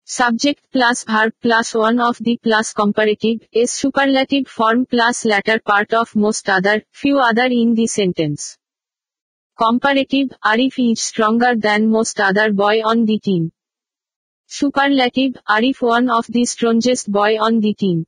Subject 0.06 0.62
plus 0.74 1.06
verb 1.06 1.32
plus 1.42 1.74
one 1.74 1.98
of 2.02 2.18
the 2.18 2.36
plus 2.44 2.74
comparative 2.74 3.40
is 3.54 3.72
superlative 3.72 4.50
form 4.50 4.86
plus 4.86 5.24
latter 5.24 5.60
part 5.60 5.94
of 5.94 6.14
most 6.14 6.50
other, 6.50 6.84
few 6.92 7.20
other 7.20 7.46
in 7.46 7.74
the 7.74 7.88
sentence. 7.88 8.58
Comparative, 9.58 10.28
Arif 10.44 10.74
is 10.92 11.00
stronger 11.02 11.56
than 11.56 11.88
most 11.90 12.20
other 12.20 12.52
boy 12.52 12.82
on 12.84 13.06
the 13.06 13.18
team. 13.18 13.54
Superlative, 14.48 15.36
Arif 15.48 15.82
one 15.82 16.10
of 16.10 16.26
the 16.28 16.44
strongest 16.44 17.10
boy 17.10 17.38
on 17.40 17.62
the 17.62 17.74
team. 17.74 18.06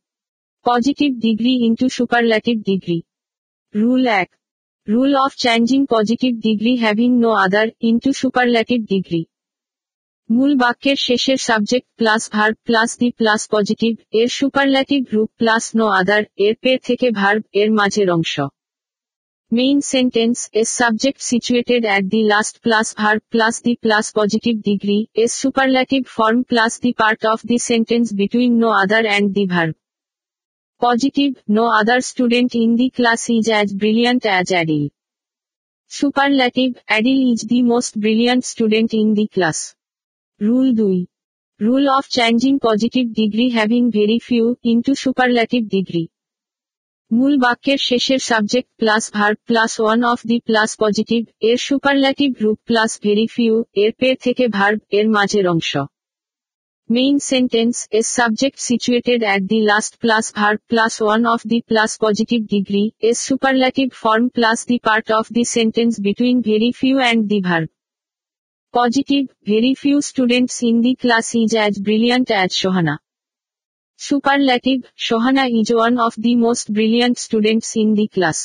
Positive 0.66 1.18
degree 1.18 1.62
into 1.64 1.88
superlative 1.88 2.62
degree. 2.62 3.06
Rule 3.74 4.10
act. 4.10 4.36
Rule 4.86 5.16
of 5.26 5.38
changing 5.38 5.88
positive 5.88 6.42
degree 6.42 6.76
having 6.76 7.22
no 7.22 7.32
other, 7.32 7.72
into 7.80 8.12
superlative 8.12 8.86
degree. 8.86 9.30
মূল 10.36 10.52
বাক্যের 10.62 10.98
শেষের 11.08 11.38
subject 11.50 11.88
plus 12.00 12.24
verb 12.36 12.56
plus 12.68 12.90
the 13.00 13.10
plus 13.20 13.42
positive 13.54 13.94
এর 14.20 14.28
superlative 14.38 15.02
রূপ 15.16 15.30
plus 15.40 15.64
no 15.78 15.86
other 16.00 16.22
এর 16.46 16.56
পের 16.64 16.80
থেকে 16.88 17.08
verb 17.20 17.42
এর 17.62 17.70
মাঝের 17.80 18.08
অংশ 18.16 18.34
main 19.58 19.80
sentence 19.94 20.38
S 20.62 20.70
subject 20.80 21.20
situated 21.32 21.84
at 21.88 22.04
the 22.14 22.22
last 22.34 22.56
plus 22.66 22.88
verb 23.00 23.22
plus 23.34 23.56
the 23.66 23.74
plus 23.84 24.06
positive 24.20 24.54
degree 24.70 25.00
S 25.24 25.32
superlative 25.42 26.02
form 26.18 26.40
plus 26.50 26.74
the 26.84 26.92
part 27.02 27.22
of 27.34 27.40
the 27.50 27.58
sentence 27.70 28.08
between 28.20 28.52
no 28.64 28.70
other 28.84 29.04
and 29.10 29.28
the 29.38 29.46
verb 29.54 29.74
positive 30.86 31.30
no 31.56 31.64
other 31.80 32.00
student 32.12 32.52
in 32.64 32.70
the 32.80 32.88
class 32.98 33.22
is 33.38 33.46
as 33.54 33.68
brilliant 33.82 34.24
as 34.32 34.48
Adil 34.56 34.86
superlative 36.00 36.70
Adil 36.90 37.20
is 37.32 37.40
the 37.52 37.60
most 37.74 37.92
brilliant 38.04 38.44
student 38.52 38.92
in 39.02 39.08
the 39.20 39.26
class 39.38 39.60
Rule 40.42 40.76
2. 40.76 41.08
Rule 41.62 41.88
of 41.98 42.10
changing 42.10 42.60
positive 42.60 43.14
degree 43.16 43.52
having 43.52 43.90
very 43.90 44.20
few 44.28 44.48
into 44.72 44.94
superlative 45.02 45.64
degree. 45.76 46.08
মূল 47.16 47.34
বাক্যের 47.44 47.80
শেষের 47.90 48.22
subject 48.30 48.70
plus 48.80 49.04
verb 49.18 49.38
plus 49.50 49.72
one 49.82 50.00
of 50.12 50.20
the 50.30 50.38
plus 50.48 50.70
positive 50.84 51.22
এর 51.50 51.58
superlative 51.68 52.30
group 52.40 52.58
plus 52.70 52.92
very 53.06 53.28
few 53.36 53.56
এর 53.84 53.92
পে 54.02 54.10
থেকে 54.26 54.44
verb 54.58 54.80
এর 54.98 55.06
মাঝের 55.16 55.46
অংশ 55.54 55.72
main 56.96 57.16
sentence 57.32 57.76
S 58.00 58.08
subject 58.20 58.58
situated 58.70 59.20
at 59.28 59.42
the 59.52 59.60
last 59.72 59.94
plus 60.04 60.26
verb 60.40 60.60
plus 60.72 60.94
one 61.04 61.22
of 61.34 61.42
the 61.52 61.60
plus 61.70 61.92
positive 62.04 62.40
degree 62.54 62.84
s 63.10 63.18
superlative 63.30 63.88
form 64.04 64.26
plus 64.36 64.58
the 64.70 64.78
part 64.88 65.08
of 65.20 65.26
the 65.36 65.44
sentence 65.56 65.94
between 66.06 66.36
very 66.50 66.70
few 66.80 66.96
and 67.02 67.22
the 67.32 67.40
verb 67.50 67.70
positive 68.82 69.24
very 69.52 69.74
few 69.84 69.98
students 70.12 70.56
in 70.70 70.76
the 70.86 70.94
class 71.04 71.28
is 71.42 71.52
as 71.66 71.74
brilliant 71.88 72.28
as 72.42 72.50
Shohana. 72.62 72.96
Superlative, 74.10 74.82
Shohana 75.08 75.44
is 75.60 75.70
one 75.78 75.94
of 76.06 76.14
the 76.26 76.34
most 76.46 76.66
brilliant 76.78 77.16
students 77.28 77.70
in 77.82 77.90
the 78.00 78.08
class. 78.16 78.40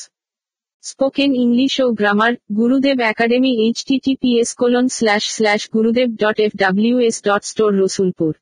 Spoken 0.91 1.31
English 1.45 1.75
O 1.85 1.87
grammar 2.01 2.33
Gurudev 2.59 2.99
academy 3.13 3.53
HTTPS 3.67 4.51
colon 4.61 4.87
slash 4.99 5.25
slash 5.37 5.61
Gurudev 5.77 6.09
dot 6.23 6.39
F 6.47 6.53
W 6.65 6.97
S 7.09 7.17
dot 7.29 7.43
store 7.51 7.71
Rasulpur 7.83 8.33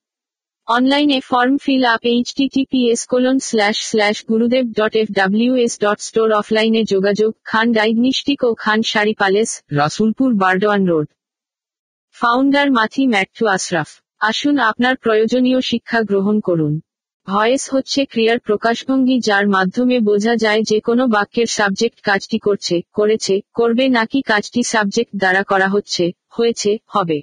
অনলাইনে 0.77 1.19
form 1.31 1.55
fill 1.65 1.85
up 1.94 2.02
HTTPS 2.15 3.01
colon 3.12 3.36
slash 3.48 3.77
slash 3.90 4.16
Gurudev 4.31 4.65
dot 4.78 4.94
F 5.02 5.09
W 5.20 5.52
S 5.65 5.73
dot 5.85 5.98
store 6.09 6.28
অফলাইনে 6.40 6.82
যোগাযোগ 6.93 7.31
Khan 7.51 7.66
diagnostic 7.78 8.40
ও 8.48 8.51
Khan 8.65 8.78
sari 8.93 9.15
palace 9.20 9.51
Rasulpur 9.78 10.28
Burdwan 10.43 10.82
road 10.93 11.09
founder 12.24 12.69
মাথি 12.78 13.03
Matthew 13.12 13.45
Ashraf 13.57 13.90
আসুন 14.28 14.55
আপনার 14.70 14.95
প্রয়োজনীয় 15.05 15.61
শিক্ষা 15.70 16.01
গ্রহণ 16.11 16.36
করুন 16.49 16.74
voice 17.31 17.62
হচ্ছে 17.74 18.01
ক্রিয়ার 18.12 18.39
প্রকাশভঙ্গি 18.49 19.16
যার 19.28 19.47
মাধ্যমে 19.57 19.97
বোঝা 20.09 20.35
যায় 20.45 20.62
যে 20.70 20.78
কোনো 20.89 21.05
বাক্যের 21.15 21.49
সাবজেক্ট 21.59 21.99
কাজটি 22.09 22.39
করছে 22.47 22.77
করেছে 22.99 23.35
করবে 23.59 23.85
নাকি 23.99 24.19
কাজটি 24.31 24.61
সাবজেক্ট 24.73 25.12
দ্বারা 25.23 25.43
করা 25.51 25.69
হচ্ছে 25.74 26.05
হয়েছে 26.36 26.70
হবে 26.95 27.19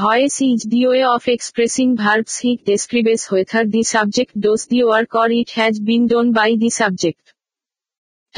voice 0.00 0.34
is 0.50 0.60
the 0.72 0.80
way 0.88 1.02
of 1.14 1.22
expressing 1.36 1.86
verbs 2.02 2.34
he 2.42 2.50
describes 2.70 3.20
whether 3.30 3.64
the 3.74 3.82
subject 3.94 4.32
does 4.44 4.60
the 4.72 4.78
work 4.86 5.10
or 5.22 5.30
it 5.40 5.48
has 5.58 5.74
been 5.88 6.02
done 6.12 6.26
by 6.38 6.50
the 6.62 6.70
subject 6.80 7.24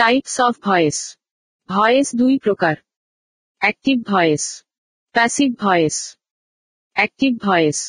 types 0.01 0.35
of 0.49 0.55
voice 0.69 0.99
voice 1.75 2.07
দুই 2.21 2.35
প্রকার 2.45 2.75
active 3.65 3.97
voice 4.13 4.45
passive 5.16 5.50
voice 5.60 5.96
active 6.96 7.32
voice 7.42 7.80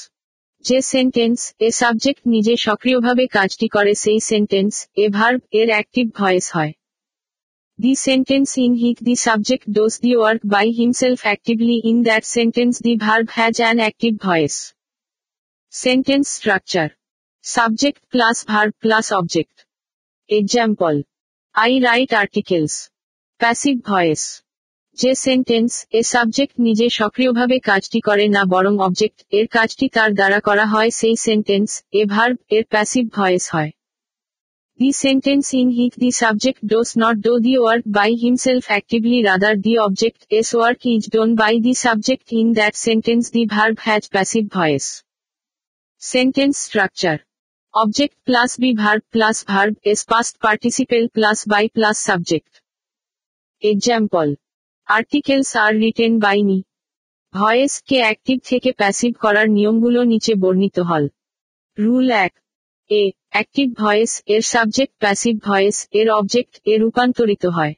যে 0.64 0.78
sentence 0.92 1.38
এ 1.58 1.68
subject 1.72 2.22
নিজে 2.24 2.54
সক্রিয়ভাবে 2.56 3.24
কাজটি 3.26 3.66
করে 3.68 3.92
সেই 3.94 4.20
sentence 4.20 4.74
এ 4.96 5.06
ভার্ব 5.08 5.40
এর 5.52 5.68
অ্যাক্টিভ 5.68 6.06
ভয়েস 6.14 6.46
হয় 6.54 6.72
the 7.78 7.92
sentence 8.06 8.48
in 8.58 8.72
which 8.74 8.96
the 9.02 9.14
subject 9.18 9.64
does 9.68 9.94
the 10.00 10.12
work 10.16 10.40
by 10.44 10.66
himself 10.72 11.18
actively 11.22 11.76
in 11.84 11.98
that 12.02 12.24
sentence 12.34 12.74
the 12.82 12.92
verb 12.96 13.26
has 13.30 13.54
an 13.60 13.76
active 13.78 14.12
voice 14.26 14.54
sentence 15.72 16.26
structure 16.28 16.88
subject 17.44 18.00
plus 18.12 18.36
verb 18.46 18.72
plus 18.82 19.06
object 19.12 19.56
example 20.30 20.94
I 21.54 21.72
write 21.80 22.10
articles 22.14 22.74
passive 23.40 23.74
voice 23.84 24.22
যে 25.03 25.11
sentence 25.27 25.73
এ 25.99 26.01
subject 26.13 26.55
নিজে 26.67 26.87
সক্রিয়ভাবে 26.99 27.57
কাজটি 27.69 27.99
করে 28.07 28.25
না 28.35 28.41
বরং 28.53 28.73
object 28.87 29.19
এর 29.39 29.47
কাজটি 29.55 29.85
তার 29.95 30.09
দ্বারা 30.19 30.39
করা 30.47 30.65
হয় 30.73 30.91
সেই 30.99 31.15
সেন্টেন্স 31.27 31.69
এ 31.99 32.01
ভার্ভ 32.13 32.35
এর 32.55 32.63
প্যাসিভ 32.73 33.05
ভয়েস 33.17 33.45
হয় 33.53 33.71
the 34.79 34.89
sentence 35.03 35.45
in 35.59 35.67
which 35.77 35.93
the 36.03 36.09
subject 36.21 36.61
does 36.71 36.89
not 37.03 37.15
do 37.27 37.33
the 37.45 37.53
work 37.61 37.83
by 37.97 38.11
himself 38.23 38.63
actively 38.73 39.19
rather 39.29 39.55
the 39.65 39.73
object's 40.39 40.49
work 40.55 40.79
is 40.93 41.01
done 41.15 41.29
by 41.41 41.53
the 41.65 41.73
subject 41.85 42.27
in 42.39 42.47
that 42.59 42.73
sentence 42.87 43.23
the 43.35 43.43
verb 43.55 43.75
has 43.87 44.03
passive 44.13 44.43
voice 44.57 44.85
sentence 46.13 46.55
structure 46.67 47.17
object 47.81 48.15
plus 48.27 48.51
be 48.61 48.71
verb 48.83 49.01
plus 49.13 49.37
verb's 49.91 50.01
past 50.11 50.33
participle 50.45 51.03
plus 51.15 51.37
by 51.51 51.65
plus 51.75 51.97
subject 52.07 52.51
example 53.71 54.27
articles 54.95 55.51
are 55.63 55.71
written 55.83 56.13
বাইনি 56.25 56.59
ভয়েসকে 57.39 57.97
active 58.05 58.37
থেকে 58.51 58.69
passive 58.81 59.11
করার 59.23 59.47
নিয়মগুলো 59.57 59.99
নিচে 60.11 60.33
বর্ণিত 60.43 60.77
হল 60.89 61.03
rule 61.83 62.07
এক 62.25 62.33
এ 62.99 63.01
active 63.33 63.67
voice 63.81 64.11
এর 64.35 64.43
subject 64.53 64.93
passive 65.03 65.35
voice 65.49 65.77
এর 65.99 66.07
অবজেক্ট 66.19 66.53
এ 66.71 66.73
রূপান্তরিত 66.83 67.43
হয় 67.57 67.73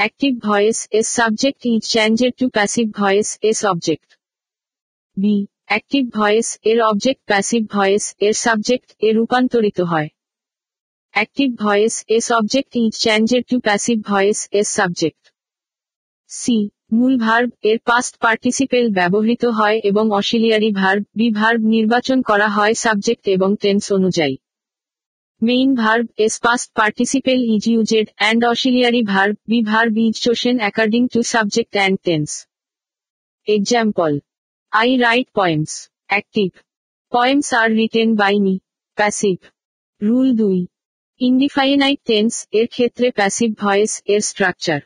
অ্যাক্টিভ 0.00 0.32
ভয়েস 0.48 0.78
এর 0.98 1.06
subject 1.18 1.60
is 1.72 1.82
changed 1.94 2.32
to 2.38 2.44
passive 2.56 2.86
voice 3.00 3.28
as 3.50 3.60
object 3.72 4.08
B 5.22 5.36
active 5.70 6.04
voice 6.18 6.48
এর 6.70 6.78
অবজেক্ট 6.90 7.22
প্যাসিভ 7.30 7.62
ভয়েস 7.76 8.04
এর 8.26 8.34
সাবজেক্ট 8.44 8.88
এ 9.06 9.10
রূপান্তরিত 9.18 9.78
হয় 9.92 10.08
active 11.16 11.48
voice 11.64 11.94
as 12.16 12.26
object 12.38 12.72
is 12.82 12.92
changed 13.04 13.42
to 13.50 13.56
passive 13.66 13.96
voice 14.10 14.38
as 14.60 14.68
subject 14.80 15.22
C 16.40 16.56
মূল 16.96 17.12
ভার্ব 17.24 17.50
এর 17.70 17.78
পাস্ট 17.88 18.14
পার্টিসিপেল 18.24 18.84
ব্যবহৃত 18.98 19.44
হয় 19.58 19.78
এবং 19.90 20.04
অশিলিয়ারি 20.20 20.70
ভার্ব 20.80 21.02
বি 21.18 21.28
ভার্ব 21.40 21.60
নির্বাচন 21.74 22.18
করা 22.30 22.48
হয় 22.56 22.74
সাবজেক্ট 22.84 23.24
এবং 23.36 23.50
টেন্স 23.62 23.84
অনুযায়ী 23.98 24.36
main 25.48 25.70
verb 25.82 26.06
S 26.24 26.34
past 26.44 26.68
participle 26.78 27.38
is 27.54 27.64
used 27.72 28.06
and 28.20 28.40
auxiliary 28.52 29.02
verb 29.12 29.34
be 29.50 29.58
verb 29.70 29.92
is 30.06 30.14
chosen 30.26 30.56
according 30.62 31.02
to 31.14 31.20
subject 31.34 31.72
and 31.78 31.96
tense 32.06 32.30
example 33.56 34.12
I 34.80 34.88
write 35.06 35.28
poems 35.38 35.72
active 36.12 36.48
poems 37.14 37.48
are 37.60 37.68
written 37.80 38.08
by 38.20 38.36
me 38.44 38.54
passive 38.98 39.36
rule 40.08 40.28
দুই 40.40 40.58
indefinite 41.28 41.98
tense 42.10 42.32
এর 42.58 42.66
ক্ষেত্রে 42.74 43.06
passive 43.18 43.50
voice 43.64 43.92
এর 44.12 44.20
structure 44.30 44.80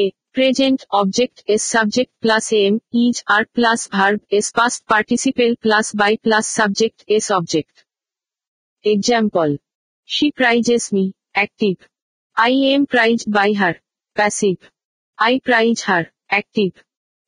A 0.00 0.02
Present 0.36 0.84
object 0.90 1.44
is 1.46 1.62
subject 1.62 2.10
plus 2.20 2.52
am 2.52 2.80
each 2.90 3.18
are 3.32 3.44
plus 3.56 3.86
verb 3.86 4.20
is 4.30 4.50
past 4.50 4.84
participle 4.84 5.54
plus 5.64 5.92
by 5.92 6.16
plus 6.16 6.48
subject 6.48 7.04
is 7.06 7.30
object. 7.30 7.84
Example. 8.82 9.58
She 10.06 10.32
prizes 10.32 10.90
me. 10.92 11.14
Active. 11.36 11.76
I 12.36 12.48
am 12.74 12.86
prized 12.86 13.30
by 13.30 13.52
her. 13.52 13.76
Passive. 14.16 14.58
I 15.16 15.38
prize 15.44 15.82
her. 15.82 16.10
Active. 16.28 16.72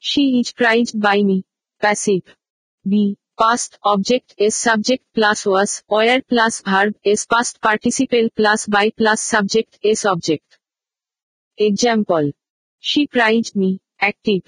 She 0.01 0.23
is 0.41 0.51
prized 0.53 0.99
by 1.01 1.23
me. 1.23 1.45
Passive. 1.81 2.25
B. 2.95 3.19
Past 3.39 3.79
object 3.85 4.35
is 4.37 4.57
subject 4.57 5.05
plus 5.15 5.47
was, 5.47 5.81
or 5.87 6.21
plus 6.23 6.61
verb 6.63 6.97
is 7.05 7.25
past 7.25 7.61
participle 7.61 8.31
plus 8.35 8.67
by 8.67 8.91
plus 8.91 9.21
subject 9.23 9.79
is 9.81 10.05
object. 10.05 10.59
Example. 11.57 12.33
She 12.91 13.07
prized 13.09 13.57
me. 13.61 13.81
Active. 14.01 14.43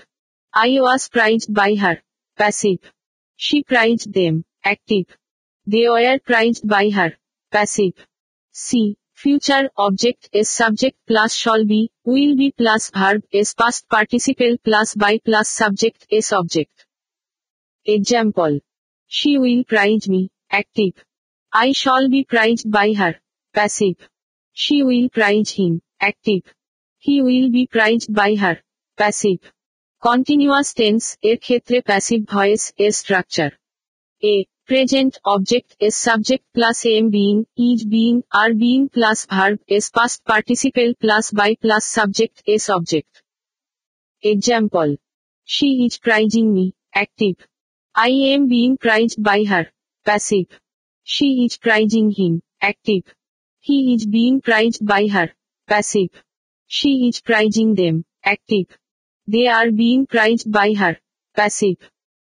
I 0.54 0.68
was 0.82 1.08
prized 1.14 1.52
by 1.52 1.74
her. 1.84 1.96
Passive. 2.36 2.82
She 3.36 3.64
prized 3.64 4.12
them. 4.18 4.44
Active. 4.72 5.08
They 5.66 5.86
were 5.94 6.18
prized 6.30 6.64
by 6.74 6.84
her. 6.98 7.08
Passive. 7.50 7.96
C. 8.52 8.96
Future 9.24 9.70
object 9.76 10.28
is 10.32 10.48
subject 10.48 10.96
plus 11.08 11.34
shall 11.34 11.64
be, 11.64 11.90
will 12.04 12.36
be 12.36 12.52
plus 12.52 12.90
verb 12.98 13.24
is 13.32 13.54
past 13.54 13.88
participle 13.88 14.56
plus 14.68 14.94
by 14.94 15.18
plus 15.18 15.48
subject 15.48 16.06
is 16.18 16.30
object. 16.30 16.86
Example. 17.96 18.60
She 19.18 19.36
will 19.38 19.64
prize 19.64 20.08
me. 20.08 20.28
Active. 20.48 20.94
I 21.52 21.72
shall 21.72 22.08
be 22.08 22.22
prized 22.22 22.70
by 22.70 22.92
her. 23.02 23.14
Passive. 23.52 23.98
She 24.52 24.84
will 24.84 25.08
prize 25.08 25.50
him. 25.60 25.82
Active. 25.98 26.46
He 27.00 27.22
will 27.22 27.48
be 27.50 27.66
prized 27.68 28.12
by 28.12 28.34
her. 28.42 28.56
Passive. 29.00 29.38
Continuous 30.08 30.68
tense 30.80 31.06
এর 31.30 31.36
ক্ষেত্রে 31.46 31.76
passive 31.88 32.20
voice 32.34 32.62
এর 32.84 32.92
structure 33.00 33.50
এ 34.32 34.34
present 34.68 35.14
object 35.34 35.70
S 35.86 35.94
subject 36.06 36.44
plus 36.56 36.78
am 36.96 37.04
being 37.16 37.34
is 37.68 37.80
being 37.94 38.12
are 38.40 38.50
being 38.62 38.78
plus 38.94 39.18
verb 39.34 39.56
S 39.76 39.86
past 39.96 40.18
participle 40.30 40.88
plus 41.02 41.24
by 41.38 41.52
plus 41.62 41.84
subject 41.96 42.36
S 42.54 42.64
object 42.76 43.14
example 44.32 44.88
she 45.54 45.68
is 45.84 45.94
pricing 46.06 46.44
me 46.56 46.66
active 46.96 47.34
I 48.04 48.12
am 48.32 48.42
being 48.54 48.68
praised 48.84 49.18
by 49.28 49.40
her 49.50 49.66
passive 50.08 50.46
she 51.12 51.28
is 51.44 51.52
praising 51.64 52.04
him 52.18 52.34
active 52.64 53.00
he 53.66 53.76
is 53.92 54.02
being 54.16 54.30
praised 54.46 54.82
by 54.90 55.04
her 55.14 55.28
passive 55.72 56.08
she 56.70 57.08
is 57.08 57.20
prizing 57.22 57.76
them. 57.76 58.04
Active. 58.22 58.66
They 59.26 59.46
are 59.46 59.70
being 59.70 60.06
prized 60.06 60.50
by 60.52 60.74
her. 60.74 60.98
Passive. 61.34 61.78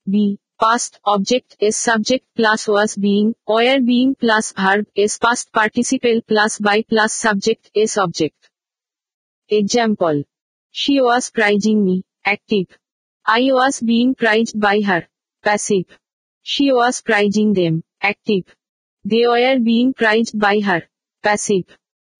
B. 0.10 0.40
Past 0.60 1.00
object 1.06 1.56
is 1.60 1.78
subject 1.78 2.28
plus 2.36 2.68
was 2.68 2.98
being, 2.98 3.36
or 3.46 3.80
being 3.80 4.14
plus 4.16 4.52
verb 4.52 4.88
is 4.94 5.18
past 5.20 5.54
participle 5.54 6.20
plus 6.28 6.60
by 6.60 6.82
plus 6.82 7.14
subject 7.14 7.72
is 7.74 7.96
object. 7.98 8.50
Example. 9.48 10.24
She 10.72 11.00
was 11.00 11.32
prizing 11.32 11.86
me. 11.86 12.04
Active. 12.26 12.68
I 13.26 13.42
was 13.54 13.80
being 13.80 14.16
prized 14.16 14.60
by 14.60 14.82
her. 14.82 15.08
Passive. 15.44 15.98
She 16.42 16.74
was 16.74 17.02
prizing 17.02 17.54
them. 17.54 17.84
Active. 18.02 18.54
They 19.06 19.26
were 19.28 19.60
being 19.60 19.94
prized 19.94 20.38
by 20.38 20.60
her. 20.60 20.82
Passive. 21.24 21.68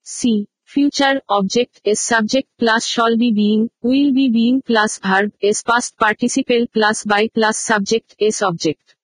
C. 0.04 0.48
Future 0.65 1.21
object 1.29 1.81
is 1.85 2.01
subject 2.01 2.49
plus 2.59 2.87
shall 2.87 3.17
be 3.17 3.33
being, 3.33 3.71
will 3.83 4.13
be 4.13 4.29
being 4.29 4.63
plus 4.63 4.99
verb 4.99 5.33
is 5.41 5.63
past 5.63 5.97
participle 5.99 6.67
plus 6.73 7.05
by 7.05 7.29
plus 7.35 7.59
subject 7.59 8.15
is 8.19 8.43
object. 8.43 8.97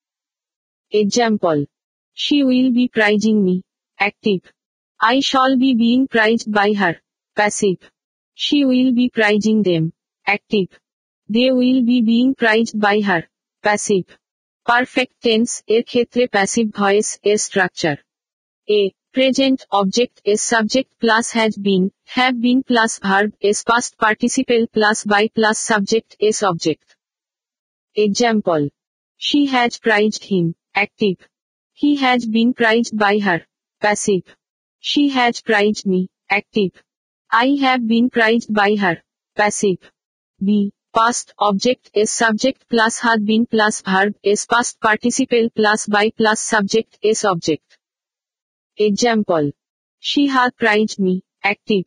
Example. 0.92 1.66
She 2.14 2.44
will 2.44 2.72
be 2.72 2.88
prizing 2.88 3.44
me. 3.44 3.62
Active. 3.98 4.42
I 5.00 5.20
shall 5.20 5.56
be 5.56 5.74
being 5.74 6.06
prized 6.06 6.52
by 6.52 6.72
her. 6.72 6.94
Passive. 7.36 7.80
She 8.34 8.64
will 8.64 8.92
be 8.92 9.10
prizing 9.10 9.62
them. 9.62 9.92
Active. 10.26 10.68
They 11.28 11.50
will 11.50 11.82
be 11.84 12.02
being 12.02 12.34
prized 12.34 12.78
by 12.80 13.00
her. 13.00 13.22
Passive 13.64 14.04
perfect 14.66 15.16
tense 15.20 15.48
এর 15.66 15.82
ক্ষেত্রে 15.82 16.22
passive 16.26 16.66
voice 16.70 17.08
এর 17.22 17.38
structure 17.38 17.96
এ 18.68 18.80
Present 19.13 19.65
object 19.71 20.21
is 20.23 20.41
subject 20.41 20.89
plus 21.01 21.31
had 21.31 21.51
been, 21.61 21.91
have 22.05 22.39
been 22.39 22.63
plus 22.63 22.97
verb 22.97 23.33
is 23.41 23.61
past 23.65 23.97
participle 23.97 24.67
plus 24.73 25.03
by 25.03 25.27
plus 25.27 25.59
subject 25.59 26.15
is 26.17 26.41
object. 26.43 26.95
Example. 27.93 28.69
She 29.17 29.47
had 29.47 29.77
praised 29.81 30.23
him. 30.23 30.55
Active. 30.73 31.17
He 31.73 31.97
had 31.97 32.21
been 32.31 32.53
praised 32.53 32.97
by 32.97 33.19
her. 33.19 33.45
Passive. 33.81 34.23
She 34.79 35.09
had 35.09 35.41
praised 35.43 35.85
me. 35.85 36.07
Active. 36.29 36.71
I 37.29 37.47
have 37.59 37.85
been 37.85 38.09
praised 38.09 38.53
by 38.53 38.75
her. 38.77 39.01
Passive. 39.35 39.91
B. 40.41 40.71
Past 40.95 41.33
object 41.37 41.91
is 41.93 42.13
subject 42.13 42.65
plus 42.69 42.97
had 42.99 43.25
been 43.25 43.45
plus 43.45 43.81
verb 43.81 44.15
is 44.23 44.45
past 44.45 44.79
participle 44.79 45.49
plus 45.53 45.85
by 45.85 46.11
plus 46.11 46.39
subject 46.41 46.97
is 47.01 47.25
object. 47.25 47.77
Example. 48.83 49.51
She 50.09 50.25
had 50.25 50.55
prized 50.57 50.97
me. 50.99 51.21
Active. 51.43 51.85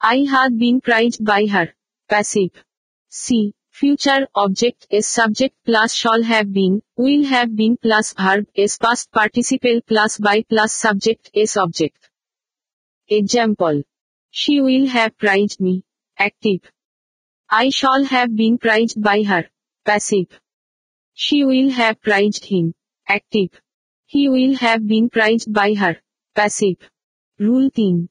I 0.00 0.18
had 0.32 0.56
been 0.56 0.80
prized 0.80 1.24
by 1.24 1.46
her. 1.46 1.72
Passive. 2.08 2.62
C. 3.08 3.54
Future 3.72 4.28
object 4.36 4.86
is 4.98 5.08
subject 5.08 5.56
plus 5.64 5.92
shall 5.92 6.22
have 6.22 6.52
been, 6.52 6.80
will 6.96 7.24
have 7.24 7.56
been 7.56 7.76
plus 7.76 8.12
verb 8.12 8.46
is 8.54 8.78
past 8.78 9.10
participle 9.10 9.80
plus 9.84 10.18
by 10.18 10.44
plus 10.48 10.72
subject 10.72 11.28
is 11.34 11.56
object. 11.56 12.08
Example. 13.08 13.82
She 14.30 14.60
will 14.60 14.86
have 14.86 15.18
prized 15.18 15.60
me. 15.60 15.82
Active. 16.16 16.60
I 17.50 17.70
shall 17.70 18.04
have 18.04 18.34
been 18.42 18.58
prized 18.58 19.00
by 19.10 19.22
her. 19.24 19.44
Passive. 19.84 20.40
She 21.14 21.44
will 21.44 21.70
have 21.70 22.00
prized 22.00 22.44
him. 22.44 22.74
Active. 23.08 23.60
He 24.06 24.28
will 24.28 24.54
have 24.66 24.86
been 24.86 25.10
prized 25.10 25.52
by 25.52 25.72
her 25.74 25.96
passive. 26.38 26.88
Rule 27.40 27.68
3. 27.74 28.08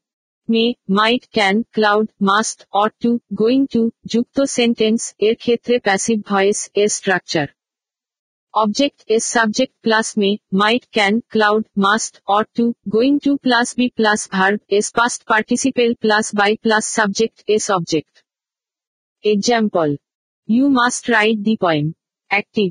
May, 0.49 0.75
might, 0.89 1.25
can, 1.31 1.63
cloud, 1.73 2.09
must, 2.19 2.65
ought 2.79 2.93
to, 3.03 3.09
going 3.41 3.61
to, 3.75 3.81
যুক্ত 4.13 4.37
sentence 4.57 5.01
এর 5.27 5.35
ক্ষেত্রে 5.43 5.75
passive 5.87 6.17
voice 6.31 6.59
এর 6.81 6.89
structure 6.97 7.47
object 8.63 8.99
এর 9.15 9.23
subject 9.35 9.75
plus 9.85 10.07
may 10.21 10.29
might 10.61 10.83
can 10.95 11.13
could 11.33 11.63
must 11.85 12.13
or 12.35 12.43
to 12.57 12.65
going 12.93 13.13
to 13.25 13.31
plus 13.45 13.67
be 13.79 13.87
plus 13.97 14.19
verb 14.35 14.59
as 14.77 14.87
past 14.97 15.19
participle 15.31 15.89
plus 16.03 16.25
by 16.39 16.51
plus 16.63 16.83
subject 16.97 17.37
as 17.55 17.65
object 17.77 18.15
example 19.33 19.89
you 20.55 20.65
must 20.79 21.03
write 21.15 21.37
the 21.47 21.55
poem 21.65 21.85
active 22.33 22.69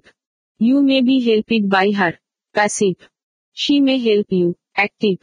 you 0.67 0.77
may 0.89 0.99
be 1.09 1.17
helped 1.29 1.63
by 1.75 1.89
her 1.99 2.15
passive 2.57 2.95
she 3.63 3.75
may 3.87 3.97
help 4.07 4.29
you 4.41 4.49
active 4.79 5.17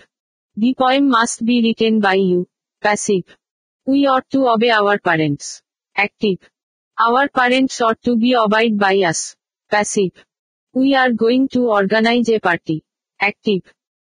The 0.55 0.75
poem 0.77 1.09
must 1.09 1.43
be 1.43 1.63
written 1.63 1.99
by 1.99 2.13
you. 2.13 2.47
Passive. 2.79 3.23
We 3.87 4.05
ought 4.05 4.29
to 4.29 4.47
obey 4.49 4.69
our 4.69 4.99
parents. 4.99 5.63
Active. 5.95 6.37
Our 6.99 7.27
parents 7.29 7.81
ought 7.81 7.99
to 8.03 8.15
be 8.17 8.35
obeyed 8.35 8.77
by 8.77 8.93
us. 8.97 9.35
Passive. 9.71 10.11
We 10.73 10.93
are 10.93 11.11
going 11.11 11.47
to 11.49 11.69
organize 11.71 12.29
a 12.29 12.39
party. 12.39 12.83
Active. 13.19 13.61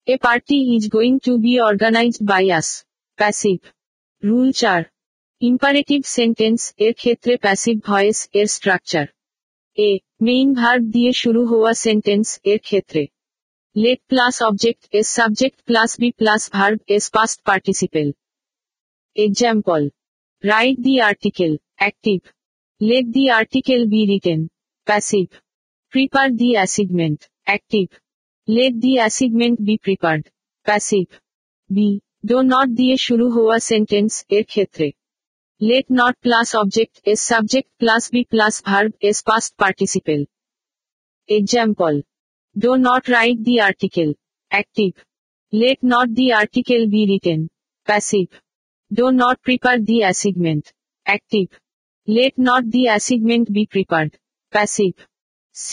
A 0.07 0.17
party 0.19 0.77
is 0.77 0.87
going 0.87 1.19
to 1.21 1.39
be 1.41 1.61
organized 1.61 2.25
by 2.25 2.45
us. 2.61 2.69
Passive. 3.25 3.61
Rule 4.29 4.53
4. 4.63 4.77
Imperative 5.51 6.01
sentence 6.19 6.61
এর 6.87 6.95
ক্ষেত্রে 7.03 7.33
passive 7.45 7.77
voice 7.89 8.19
এর 8.41 8.47
structure 8.57 9.07
এ 9.87 9.91
main 10.27 10.49
verb 10.61 10.83
দিয়ে 10.95 11.13
শুরু 11.23 11.41
হওয়া 11.51 11.73
sentence 11.87 12.29
এর 12.53 12.59
ক্ষেত্রে 12.69 13.03
let 13.83 13.99
plus 14.09 14.41
object 14.43 14.95
as 14.99 15.05
subject 15.07 15.61
plus 15.67 15.97
be 16.01 16.11
plus 16.19 16.51
verb 16.53 16.79
as 16.95 17.09
past 17.17 17.41
participle 17.47 18.13
example 19.25 19.85
write 20.45 20.79
the 20.87 20.97
article 21.09 21.53
active 21.87 22.31
let 22.87 23.07
the 23.17 23.27
article 23.35 23.85
be 23.93 24.05
written 24.13 24.43
passive 24.93 25.27
prepare 25.93 26.31
the 26.41 26.53
assignment 26.65 27.25
active 27.55 27.99
let 28.57 28.81
the 28.87 28.97
assignment 29.07 29.61
be 29.71 29.77
prepared 29.85 30.27
passive 30.73 31.21
B 31.79 31.89
do 32.33 32.43
not 32.51 32.75
दिए 32.83 32.97
शुरू 33.07 33.31
हुआ 33.39 33.59
sentence 33.71 34.19
এর 34.39 34.43
क्षेत्र 34.49 34.91
let 35.71 35.87
not 36.03 36.17
plus 36.29 36.55
object 36.65 37.09
as 37.15 37.19
subject 37.31 37.71
plus 37.85 38.11
be 38.17 38.25
plus 38.35 38.63
verb 38.73 39.09
as 39.15 39.23
past 39.33 39.55
participle 39.67 40.27
example 41.41 42.03
Do 42.63 42.77
not 42.77 43.07
write 43.13 43.43
the 43.45 43.61
article. 43.61 44.15
Active. 44.51 44.95
Let 45.53 45.81
not 45.83 46.13
the 46.13 46.33
article 46.33 46.87
be 46.95 47.03
written. 47.11 47.49
Passive. 47.87 48.39
Do 48.99 49.11
not 49.13 49.41
prepare 49.49 49.79
the 49.91 49.99
assignment. 50.11 50.73
Active. 51.07 51.59
Let 52.09 52.37
not 52.37 52.69
the 52.69 52.87
assignment 52.95 53.53
be 53.59 53.65
prepared. 53.75 54.15
Passive. 54.57 54.97
C. 55.65 55.69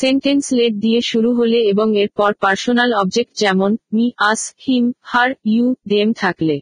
Sentence 0.00 0.44
let 0.58 0.74
দিয়ে 0.84 1.00
শুরু 1.10 1.30
হলে 1.38 1.58
এবং 1.72 1.88
এরপর 2.02 2.30
personal 2.44 2.90
object 3.02 3.32
যেমন 3.42 3.70
me 3.96 4.06
us 4.30 4.42
him 4.64 4.86
her 5.10 5.30
you 5.52 5.66
them 5.92 6.08
থাকলে 6.22 6.56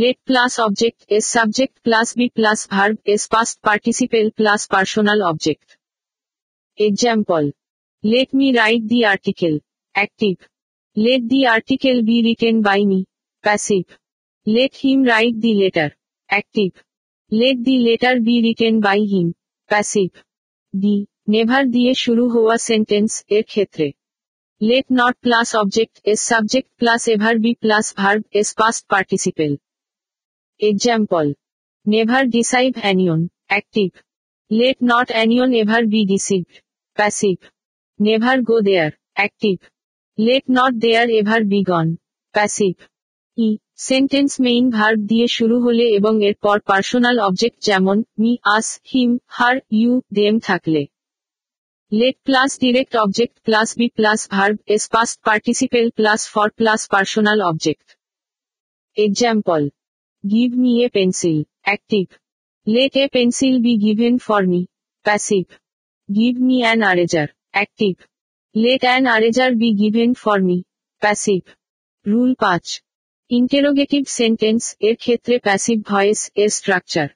let 0.00 0.18
plus 0.28 0.52
object 0.66 1.00
as 1.16 1.24
subject 1.36 1.74
plus 1.86 2.08
be 2.18 2.26
plus 2.36 2.60
verb 2.74 2.96
as 3.14 3.22
past 3.34 3.56
participle 3.66 4.26
plus 4.38 4.60
personal 4.74 5.20
object 5.30 5.68
example 6.88 7.42
Let 8.02 8.32
me 8.32 8.56
write 8.56 8.88
the 8.88 9.04
article. 9.04 9.58
Active. 9.94 10.48
Let 10.96 11.28
the 11.28 11.48
article 11.48 12.02
be 12.02 12.22
written 12.22 12.62
by 12.62 12.82
me. 12.82 13.04
Passive. 13.42 13.84
Let 14.46 14.74
him 14.74 15.02
write 15.04 15.38
the 15.38 15.52
letter. 15.52 15.94
Active. 16.30 16.72
Let 17.30 17.62
the 17.62 17.78
letter 17.80 18.18
be 18.18 18.40
written 18.42 18.80
by 18.88 18.96
him. 19.12 19.34
Passive. 19.68 20.12
D. 20.74 20.84
Never 21.32 21.64
দিয়ে 21.74 21.92
শুরু 22.04 22.24
হওয়া 22.34 22.56
sentence 22.68 23.12
এর 23.36 23.44
ক্ষেত্রে 23.52 23.86
let 24.68 24.86
not 25.00 25.14
plus 25.24 25.48
object 25.62 25.94
as 26.12 26.20
subject 26.30 26.68
plus 26.80 27.02
ever 27.14 27.34
be 27.44 27.52
plus 27.62 27.86
verb's 28.40 28.48
past 28.60 28.82
participle 28.92 29.52
example 30.70 31.26
never 31.92 32.24
deceive 32.36 32.70
anyone 32.82 33.20
active 33.50 33.88
let 34.58 34.78
not 34.92 35.08
anyone 35.16 35.50
ever 35.62 35.82
be 35.92 36.00
deceived 36.12 36.52
passive 37.00 37.36
never 38.06 38.38
go 38.48 38.56
there 38.68 38.92
active 39.18 39.56
let 40.26 40.44
not 40.56 40.72
there 40.84 41.08
ever 41.20 41.42
be 41.52 41.60
gone 41.70 41.88
passive 42.36 42.74
E 43.46 43.46
sentence 43.88 44.32
main 44.46 44.64
verb 44.76 44.98
দিয়ে 45.10 45.26
শুরু 45.36 45.56
হলে 45.64 45.84
এবং 45.98 46.14
এরপর 46.28 46.56
personal 46.70 47.16
object 47.28 47.58
যেমন 47.68 47.96
me 48.20 48.32
us 48.56 48.66
him 48.90 49.10
her 49.36 49.56
you 49.80 49.92
them 50.18 50.34
থাকলে 50.48 50.82
let 51.98 52.16
plus 52.26 52.50
direct 52.64 52.94
object 53.04 53.34
plus 53.46 53.68
be 53.78 53.86
plus 53.98 54.20
verb's 54.74 54.84
past 54.94 55.16
participle 55.28 55.86
plus 55.98 56.20
for 56.32 56.48
plus 56.58 56.80
personal 56.92 57.38
object 57.50 57.86
example 59.06 59.60
give 60.32 60.50
me 60.62 60.72
a 60.86 60.88
pencil 60.96 61.38
active 61.66 62.06
let 62.74 62.94
a 63.02 63.04
pencil 63.16 63.54
be 63.64 63.72
given 63.86 64.14
for 64.26 64.42
me 64.52 64.60
passive 65.06 65.44
give 66.16 66.34
me 66.46 66.56
an 66.64 66.80
eraser 66.92 67.28
Active. 67.52 67.96
Let 68.54 68.84
an 68.84 69.08
arranger 69.08 69.54
be 69.56 69.74
given 69.86 70.12
for 70.22 70.36
me. 70.48 70.56
Passive. 71.04 71.46
Rule 72.10 72.30
পাঁচ 72.42 72.66
interrogative 73.38 74.02
sentence 74.20 74.62
এর 74.88 74.96
ক্ষেত্রে 75.04 75.34
passive 75.46 75.78
voice 75.90 76.20
এর 76.42 76.50
structure 76.58 77.08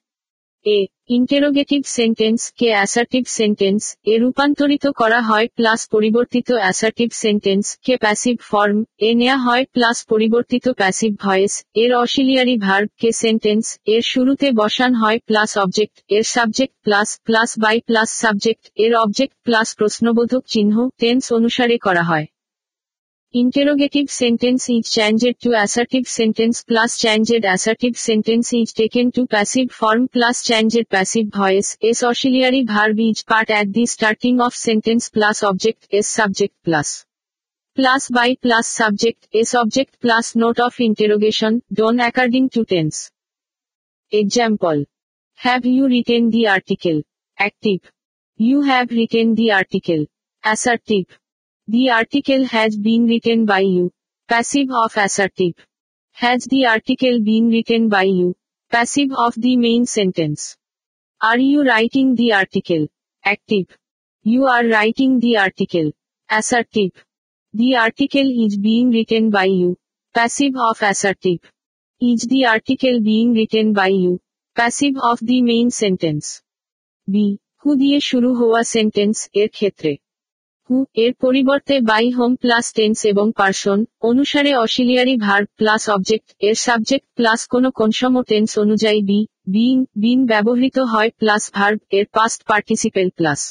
এ 0.73 0.77
interrogative 1.17 1.81
sentence 1.97 2.41
কে 2.59 2.67
assertive 2.77 3.23
sentence 3.39 3.81
এ 4.13 4.15
রূপান্তরিত 4.23 4.85
করা 5.01 5.19
হয় 5.29 5.47
plus 5.57 5.79
পরিবর্তিত 5.93 6.47
অ্যাসার্টিভ 6.63 7.09
সেন্টেন্স 7.23 7.65
কে 7.85 7.93
প্যাসিভ 8.03 8.35
ফর্ম 8.51 8.77
এ 9.07 9.09
নেয়া 9.19 9.37
হয় 9.45 9.63
প্লাস 9.75 9.97
পরিবর্তিত 10.11 10.65
প্যাসিভ 10.79 11.11
ভয়েস 11.25 11.53
এর 11.83 11.91
অশিলিয়ারি 12.03 12.55
ভার্ব 12.65 12.87
কে 13.01 13.09
সেন্টেন্স 13.23 13.65
এর 13.93 14.03
শুরুতে 14.13 14.47
বসান 14.61 14.91
হয় 15.01 15.19
প্লাস 15.29 15.51
অবজেক্ট 15.63 15.95
এর 16.15 16.23
subject 16.35 16.73
plus 16.85 17.09
plus 17.27 17.49
by 17.63 17.77
plus 17.87 18.09
subject 18.23 18.63
এর 18.85 18.91
অবজেক্ট 19.03 19.33
প্লাস 19.47 19.67
প্রশ্নবোধক 19.79 20.43
চিহ্ন 20.53 20.75
টেন্স 21.01 21.23
অনুসারে 21.37 21.75
করা 21.87 22.03
হয় 22.11 22.25
Interrogative 23.39 24.09
sentence 24.09 24.69
is 24.69 24.89
changed 24.89 25.41
to 25.41 25.51
assertive 25.61 26.07
sentence 26.07 26.63
plus 26.63 26.97
changed 26.97 27.43
assertive 27.53 27.97
sentence 27.97 28.53
is 28.53 28.71
taken 28.71 29.11
to 29.11 29.25
passive 29.27 29.73
form 29.77 30.07
plus 30.07 30.41
changed 30.41 30.85
passive 30.89 31.27
voice. 31.35 31.75
S 31.83 32.01
auxiliary 32.01 32.63
verb 32.63 32.97
is 32.97 33.23
part 33.23 33.49
at 33.49 33.73
the 33.73 33.85
starting 33.87 34.39
of 34.39 34.55
sentence 34.55 35.09
plus 35.09 35.43
object 35.43 35.85
S 35.91 36.07
subject 36.07 36.55
plus. 36.63 37.05
Plus 37.75 38.07
by 38.09 38.37
plus 38.41 38.69
subject 38.69 39.27
S 39.33 39.53
object 39.53 39.99
plus 39.99 40.33
note 40.37 40.61
of 40.61 40.73
interrogation 40.79 41.61
done 41.73 41.99
according 41.99 42.51
to 42.51 42.63
tense. 42.63 43.11
Example. 44.13 44.85
Have 45.33 45.65
you 45.65 45.89
written 45.89 46.29
the 46.29 46.47
article? 46.47 47.03
Active. 47.37 47.81
You 48.37 48.61
have 48.61 48.89
written 48.91 49.35
the 49.35 49.51
article. 49.51 50.05
Assertive. 50.53 51.19
The 51.68 51.90
article 51.90 52.44
has 52.46 52.76
been 52.76 53.06
written 53.06 53.46
by 53.46 53.60
you. 53.60 53.92
Passive 54.28 54.70
of 54.70 54.96
assertive. 54.96 55.54
Has 56.12 56.44
the 56.44 56.66
article 56.66 57.20
been 57.20 57.48
written 57.48 57.88
by 57.88 58.04
you? 58.04 58.36
Passive 58.70 59.10
of 59.12 59.34
the 59.36 59.56
main 59.56 59.86
sentence. 59.86 60.56
Are 61.20 61.38
you 61.38 61.64
writing 61.64 62.14
the 62.14 62.32
article? 62.32 62.86
Active. 63.24 63.66
You 64.22 64.46
are 64.46 64.66
writing 64.66 65.20
the 65.20 65.36
article. 65.36 65.92
Assertive. 66.30 66.92
The 67.54 67.76
article 67.76 68.28
is 68.46 68.56
being 68.56 68.90
written 68.90 69.30
by 69.30 69.44
you. 69.44 69.76
Passive 70.14 70.54
of 70.56 70.82
assertive. 70.82 71.40
Is 72.00 72.22
the 72.22 72.46
article 72.46 73.00
being 73.00 73.32
written 73.32 73.72
by 73.72 73.88
you? 73.88 74.20
Passive 74.56 74.96
of 75.02 75.18
the 75.20 75.42
main 75.42 75.70
sentence. 75.70 76.42
B. 77.08 77.14
হু 77.62 77.70
দিয়ে 77.80 77.98
শুরু 78.08 78.30
হওয়া 78.40 78.60
sentence 78.74 79.16
এর 79.40 79.48
ক্ষেত্রে 79.56 79.92
হু 80.69 80.77
এর 81.03 81.13
পরিবর্তে 81.23 81.75
by 81.89 82.05
whom 82.17 82.31
plus 82.43 82.65
tense 82.77 82.99
এবং 83.11 83.27
person 83.39 83.79
অনুসারে 84.09 84.51
auxiliary 84.65 85.15
verb 85.25 85.41
plus 85.59 85.83
object 85.95 86.27
এর 86.47 86.55
সাবজেক্ট 86.67 87.07
প্লাস 87.17 87.39
কোন 87.53 87.63
কনসম 87.79 88.13
টেন্স 88.31 88.51
অনুযায়ী 88.63 88.99
বি 89.09 89.19
বিং 89.55 89.75
বিন 90.03 90.19
ব্যবহৃত 90.31 90.77
হয় 90.91 91.11
প্লাস 91.21 91.43
ভার্ব 91.57 91.79
এর 91.97 92.05
past 92.17 92.39
participle 92.49 93.07
plus 93.19 93.41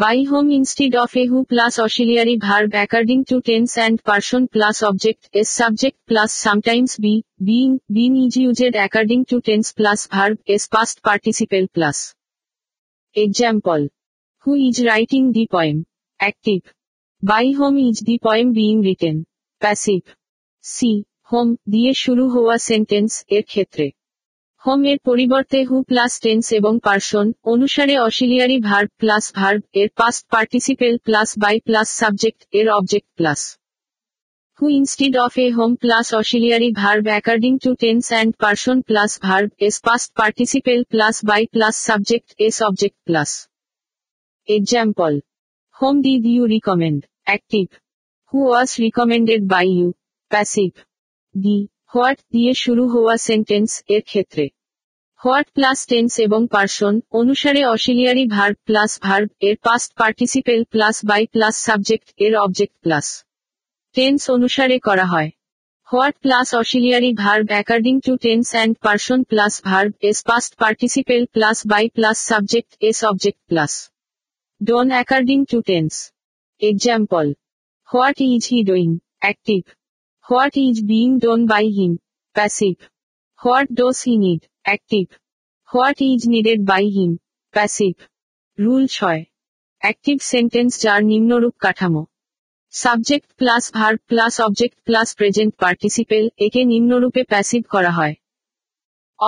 by 0.00 0.20
whom 0.30 0.46
instead 0.58 0.92
of 1.04 1.10
a 1.22 1.24
who 1.30 1.38
plus 1.50 1.74
auxiliary 1.86 2.34
verb 2.46 2.70
according 2.78 3.18
to 3.30 3.36
tense 3.48 3.70
and 3.78 3.96
person 4.08 4.42
plus 4.54 4.76
object 4.90 5.22
S 5.40 5.48
subject 5.60 5.98
plus 6.08 6.30
sometimes 6.44 6.92
be 7.04 7.14
being 7.48 7.66
been 7.96 8.12
is 8.24 8.34
used 8.42 8.72
according 8.80 9.18
to 9.30 9.36
tense 9.48 9.66
plus 9.78 10.00
verb 10.14 10.36
S 10.54 10.62
past 10.74 10.96
participle 11.06 11.62
plus 11.74 11.98
example 13.24 13.80
who 14.42 14.50
is 14.68 14.76
writing 14.92 15.22
the 15.36 15.44
poem 15.56 15.78
Active. 16.24 16.72
By 17.20 17.46
whom 17.50 17.78
is 17.78 17.98
the 17.98 18.16
poem 18.24 18.52
being 18.58 18.78
written? 18.88 19.16
Passive. 19.64 20.04
C. 20.74 20.76
Whom 21.30 21.48
দিয়ে 21.72 21.92
শুরু 22.04 22.24
হওয়া 22.34 22.56
sentence 22.70 23.12
এর 23.36 23.44
ক্ষেত্রে 23.52 23.86
whom 24.64 24.80
এর 24.92 24.98
পরিবর্তে 25.08 25.58
who 25.68 25.76
plus 25.90 26.12
tense 26.24 26.46
এবং 26.58 26.74
person 26.86 27.26
অনুসারে 27.52 27.94
auxiliary 28.08 28.56
verb 28.68 28.90
plus 29.02 29.24
verb 29.38 29.60
এর 29.80 29.88
past 30.00 30.22
participle 30.34 30.92
plus 31.06 31.28
by 31.42 31.56
plus 31.66 31.88
subject 32.00 32.40
এর 32.58 32.66
object 32.78 33.08
plus 33.18 33.40
who 34.58 34.64
instead 34.80 35.14
of 35.26 35.32
a 35.44 35.46
whom 35.58 35.70
plus 35.82 36.06
auxiliary 36.20 36.68
verb 36.82 37.04
according 37.12 37.52
to 37.64 37.70
tense 37.82 38.04
and 38.12 38.32
person 38.42 38.76
plus 38.88 39.10
verb's 39.66 39.76
past 39.86 40.08
participle 40.20 40.78
plus 40.92 41.14
by 41.28 41.42
plus 41.54 41.74
subject's 42.46 42.56
object 42.68 42.98
plus 43.06 43.30
example 44.56 45.12
whom 45.80 45.96
did 46.06 46.22
you 46.36 46.44
recommend? 46.56 47.00
Active. 47.36 47.70
Who 48.30 48.40
was 48.52 48.70
recommended 48.84 49.42
by 49.52 49.66
you 49.78 49.88
passive 50.32 50.72
D 51.42 51.56
what 51.92 52.18
দিয়ে 52.34 52.52
শুরু 52.64 52.84
হওয়া 52.94 53.14
sentence 53.28 53.70
এর 53.94 54.02
ক্ষেত্রে 54.10 54.44
what 55.22 55.48
plus 55.56 55.78
tense 55.90 56.12
এবং 56.26 56.40
person 56.54 56.94
অনুসারে 57.20 57.62
auxiliary 57.74 58.24
verb 58.36 58.56
plus 58.68 58.90
verb 59.06 59.28
এর 59.48 59.56
past 59.66 59.90
participle 60.00 60.60
plus 60.72 60.96
by 61.10 61.22
plus 61.34 61.54
subject 61.68 62.08
এর 62.24 62.32
object 62.44 62.74
plus 62.84 63.06
tense 63.96 64.20
অনুসারে 64.36 64.76
করা 64.88 65.06
হয় 65.12 65.30
what 65.90 66.14
plus 66.24 66.48
auxiliary 66.62 67.10
verb 67.22 67.46
according 67.56 67.94
to 68.06 68.12
tense 68.24 68.46
and 68.54 68.74
person 68.86 69.18
plus 69.30 69.54
verb's 70.08 70.18
past 70.28 70.52
participle 70.62 71.20
plus 71.34 71.58
by 71.72 71.84
plus 71.96 72.16
subject's 72.88 72.98
object 73.10 73.40
plus 73.52 73.72
done 74.68 74.88
according 74.96 75.38
to 75.50 75.58
tense 75.70 75.92
example 76.70 77.26
what 77.90 78.18
is 78.34 78.42
he 78.50 78.58
doing 78.70 78.88
active 79.24 79.62
what 80.28 80.54
is 80.66 80.76
being 80.90 81.06
done 81.24 81.40
by 81.52 81.66
him 81.76 81.92
passive 82.36 82.74
what 83.42 83.66
does 83.78 83.98
he 84.06 84.14
need 84.24 84.40
active 84.68 85.04
what 85.72 85.98
is 86.10 86.20
needed 86.34 86.60
by 86.70 86.84
him 86.96 87.12
passive 87.54 87.94
rule 88.64 88.84
ছয় 88.96 89.22
active 89.84 90.16
sentence 90.32 90.70
যার 90.84 91.00
নিম্নরূপ 91.10 91.54
কাঠামো 91.64 92.02
subject 92.82 93.28
plus 93.40 93.64
verb 93.76 93.98
plus 94.10 94.34
object 94.46 94.76
plus 94.86 95.08
present 95.18 95.52
participle 95.62 96.24
একে 96.46 96.60
নিম্নরূপে 96.72 97.22
passive 97.32 97.62
করা 97.76 97.92
হয় 97.98 98.14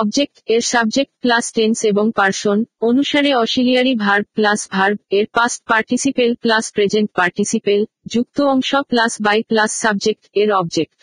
object 0.01 0.37
এর 0.55 0.63
subject 0.73 1.13
plus 1.23 1.45
tense 1.57 1.79
এবং 1.93 2.07
পার্সন 2.19 2.59
অনুসারে 2.89 3.31
অসিলিয়ারি 3.45 3.93
ভার্ব 4.05 4.27
প্লাস 4.37 4.61
ভার্ব 4.75 4.99
এর 5.19 5.27
past 5.37 5.61
participle 5.71 6.31
plus 6.45 6.65
present 6.77 7.09
participle 7.19 7.81
যুক্ত 8.15 8.37
অংশ 8.55 8.71
প্লাস 8.91 9.13
বাই 9.27 9.41
প্লাস 9.51 9.71
সাবজেক্ট 9.83 10.23
এর 10.43 10.49
object 10.61 10.99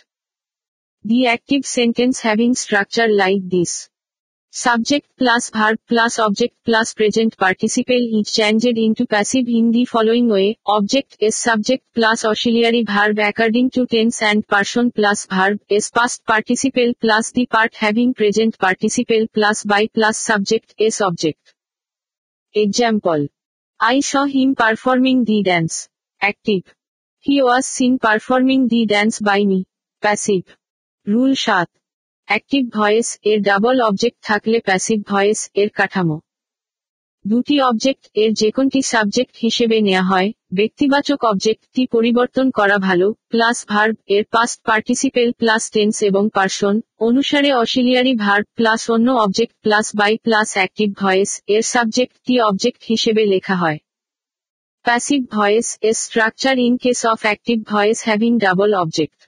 the 1.10 1.20
active 1.30 1.60
sentence 1.78 2.16
having 2.26 2.50
structure 2.64 3.08
like 3.22 3.40
this 3.54 3.72
Subject 4.60 5.08
plus 5.18 5.50
verb 5.50 5.80
plus 5.88 6.20
object 6.20 6.54
plus 6.66 6.94
present 6.94 7.38
participle 7.38 8.10
is 8.20 8.34
changed 8.34 8.66
into 8.86 9.06
passive 9.06 9.46
in 9.48 9.72
the 9.72 9.86
following 9.86 10.28
way. 10.28 10.58
Object 10.68 11.16
is 11.22 11.38
subject 11.38 11.86
plus 11.96 12.26
auxiliary 12.26 12.84
verb 12.84 13.18
according 13.20 13.70
to 13.70 13.86
tense 13.88 14.22
and 14.22 14.46
person 14.46 14.92
plus 14.92 15.26
verb 15.28 15.62
is 15.70 15.90
past 15.90 16.26
participle 16.26 16.92
plus 17.00 17.32
the 17.32 17.46
part 17.46 17.74
having 17.76 18.14
present 18.14 18.60
participle 18.60 19.26
plus 19.34 19.64
by 19.64 19.88
plus 19.88 20.18
subject 20.18 20.76
is 20.78 21.00
object. 21.00 21.54
Example. 22.54 23.30
I 23.80 24.02
saw 24.02 24.26
him 24.26 24.56
performing 24.56 25.24
the 25.24 25.44
dance. 25.44 25.88
Active. 26.22 26.64
He 27.20 27.42
was 27.42 27.66
seen 27.66 28.00
performing 28.00 28.68
the 28.68 28.86
dance 28.86 29.18
by 29.20 29.46
me. 29.46 29.66
Passive. 30.02 30.44
Rule 31.06 31.38
7. 31.38 31.66
Active 32.30 32.64
voice 32.78 33.10
এর 33.32 33.40
double 33.50 33.78
object 33.90 34.20
থাকলে 34.30 34.58
passive 34.68 35.00
voice 35.12 35.40
এর 35.62 35.70
কাঠামো 35.80 36.18
দুটি 37.32 37.56
object 37.70 38.04
এর 38.24 38.32
যে 38.42 38.50
কোনটি 38.56 38.80
subject 38.94 39.36
হিসেবে 39.46 39.78
নেওয়া 39.88 40.06
হয় 40.12 40.30
ব্যক্তিবাচক 40.60 41.20
অবজেক্টটি 41.32 41.84
পরিবর্তন 41.96 42.46
করা 42.60 42.78
ভালো 42.88 43.08
প্লাস 43.32 43.58
ভার্ব 43.72 43.96
এর 44.16 44.24
পাস্ট 44.34 44.58
পার্টিসিপেল 44.70 45.28
প্লাস 45.42 45.64
টেন্স 45.74 45.96
এবং 46.10 46.24
পার্সন 46.38 46.76
অনুসারে 47.08 47.50
অসিলিয়ারি 47.64 48.14
ভার্ব 48.24 48.46
প্লাস 48.58 48.82
অন্য 48.96 49.08
object 49.26 49.54
plus 49.66 49.86
by 50.00 50.14
plus 50.26 50.50
active 50.58 50.90
voice 51.04 51.32
এর 51.56 51.64
সাবজেক্টটি 51.74 52.36
অবজেক্ট 52.50 52.82
হিসেবে 52.92 53.24
লেখা 53.34 53.56
হয় 53.62 53.80
প্যাসিভ 54.86 55.22
ভয়েস 55.36 55.68
এর 55.88 55.96
structure 56.06 56.56
in 56.68 56.74
case 56.84 57.00
of 57.14 57.20
active 57.28 57.58
voice 57.74 57.98
having 58.08 58.32
double 58.44 58.72
object 58.84 59.20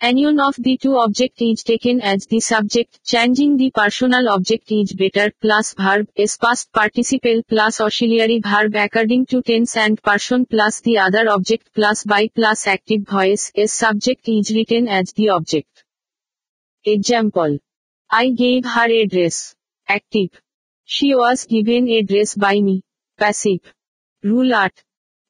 Anyone 0.00 0.40
of 0.40 0.56
the 0.58 0.76
two 0.76 0.96
object 0.98 1.40
is 1.40 1.62
taken 1.62 2.00
as 2.00 2.26
the 2.26 2.40
subject, 2.40 2.98
changing 3.06 3.56
the 3.56 3.70
personal 3.70 4.28
object 4.28 4.70
is 4.72 4.92
better, 4.92 5.32
plus 5.40 5.72
verb, 5.74 6.08
is 6.16 6.36
past 6.36 6.72
participle 6.72 7.42
plus 7.48 7.80
auxiliary 7.80 8.40
verb 8.40 8.74
according 8.74 9.24
to 9.26 9.40
tense 9.40 9.76
and 9.76 10.02
person 10.02 10.46
plus 10.46 10.80
the 10.80 10.98
other 10.98 11.30
object 11.30 11.70
plus 11.74 12.02
by 12.02 12.28
plus 12.34 12.66
active 12.66 13.02
voice, 13.02 13.52
is 13.54 13.72
subject 13.72 14.28
is 14.28 14.50
written 14.54 14.88
as 14.88 15.12
the 15.12 15.28
object. 15.28 15.84
Example. 16.84 17.58
I 18.10 18.30
gave 18.30 18.64
her 18.64 18.88
a 18.90 19.06
dress. 19.06 19.54
Active. 19.88 20.30
She 20.84 21.14
was 21.14 21.44
given 21.44 21.88
a 21.88 22.02
dress 22.02 22.34
by 22.34 22.60
me. 22.60 22.82
Passive. 23.16 23.60
Rule 24.24 24.54
art. 24.54 24.74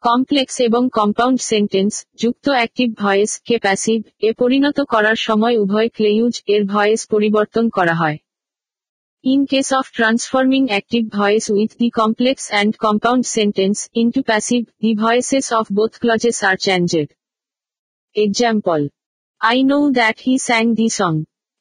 Complex 0.08 0.56
এবং 0.68 0.82
compound 0.98 1.38
sentence 1.52 1.94
যুক্ত 2.22 2.46
active 2.58 2.88
voice 3.02 3.32
কে 3.46 3.56
passive 3.66 3.98
এ 4.28 4.30
পরিণত 4.40 4.78
করার 4.92 5.18
সময় 5.26 5.56
উভয় 5.64 5.90
clause 5.96 6.34
এর 6.54 6.62
voice 6.74 7.00
পরিবর্তন 7.12 7.64
করা 7.76 7.94
হয় 8.00 8.18
in 9.32 9.40
case 9.50 9.68
of 9.78 9.84
transforming 9.98 10.62
active 10.70 11.02
voice 11.18 11.44
with 11.54 11.70
the 11.80 11.88
complex 12.00 12.44
and 12.52 12.72
compound 12.84 13.24
sentence 13.36 13.76
into 14.02 14.20
passive 14.30 14.62
the 14.82 14.90
voices 15.04 15.46
of 15.58 15.64
both 15.78 15.92
clauses 16.02 16.38
are 16.48 16.56
changed 16.66 17.08
example 18.24 18.80
I 19.50 19.58
know 19.70 19.78
that 19.98 20.16
he 20.26 20.34
sang 20.48 20.64
the 20.78 20.88
song 20.98 21.12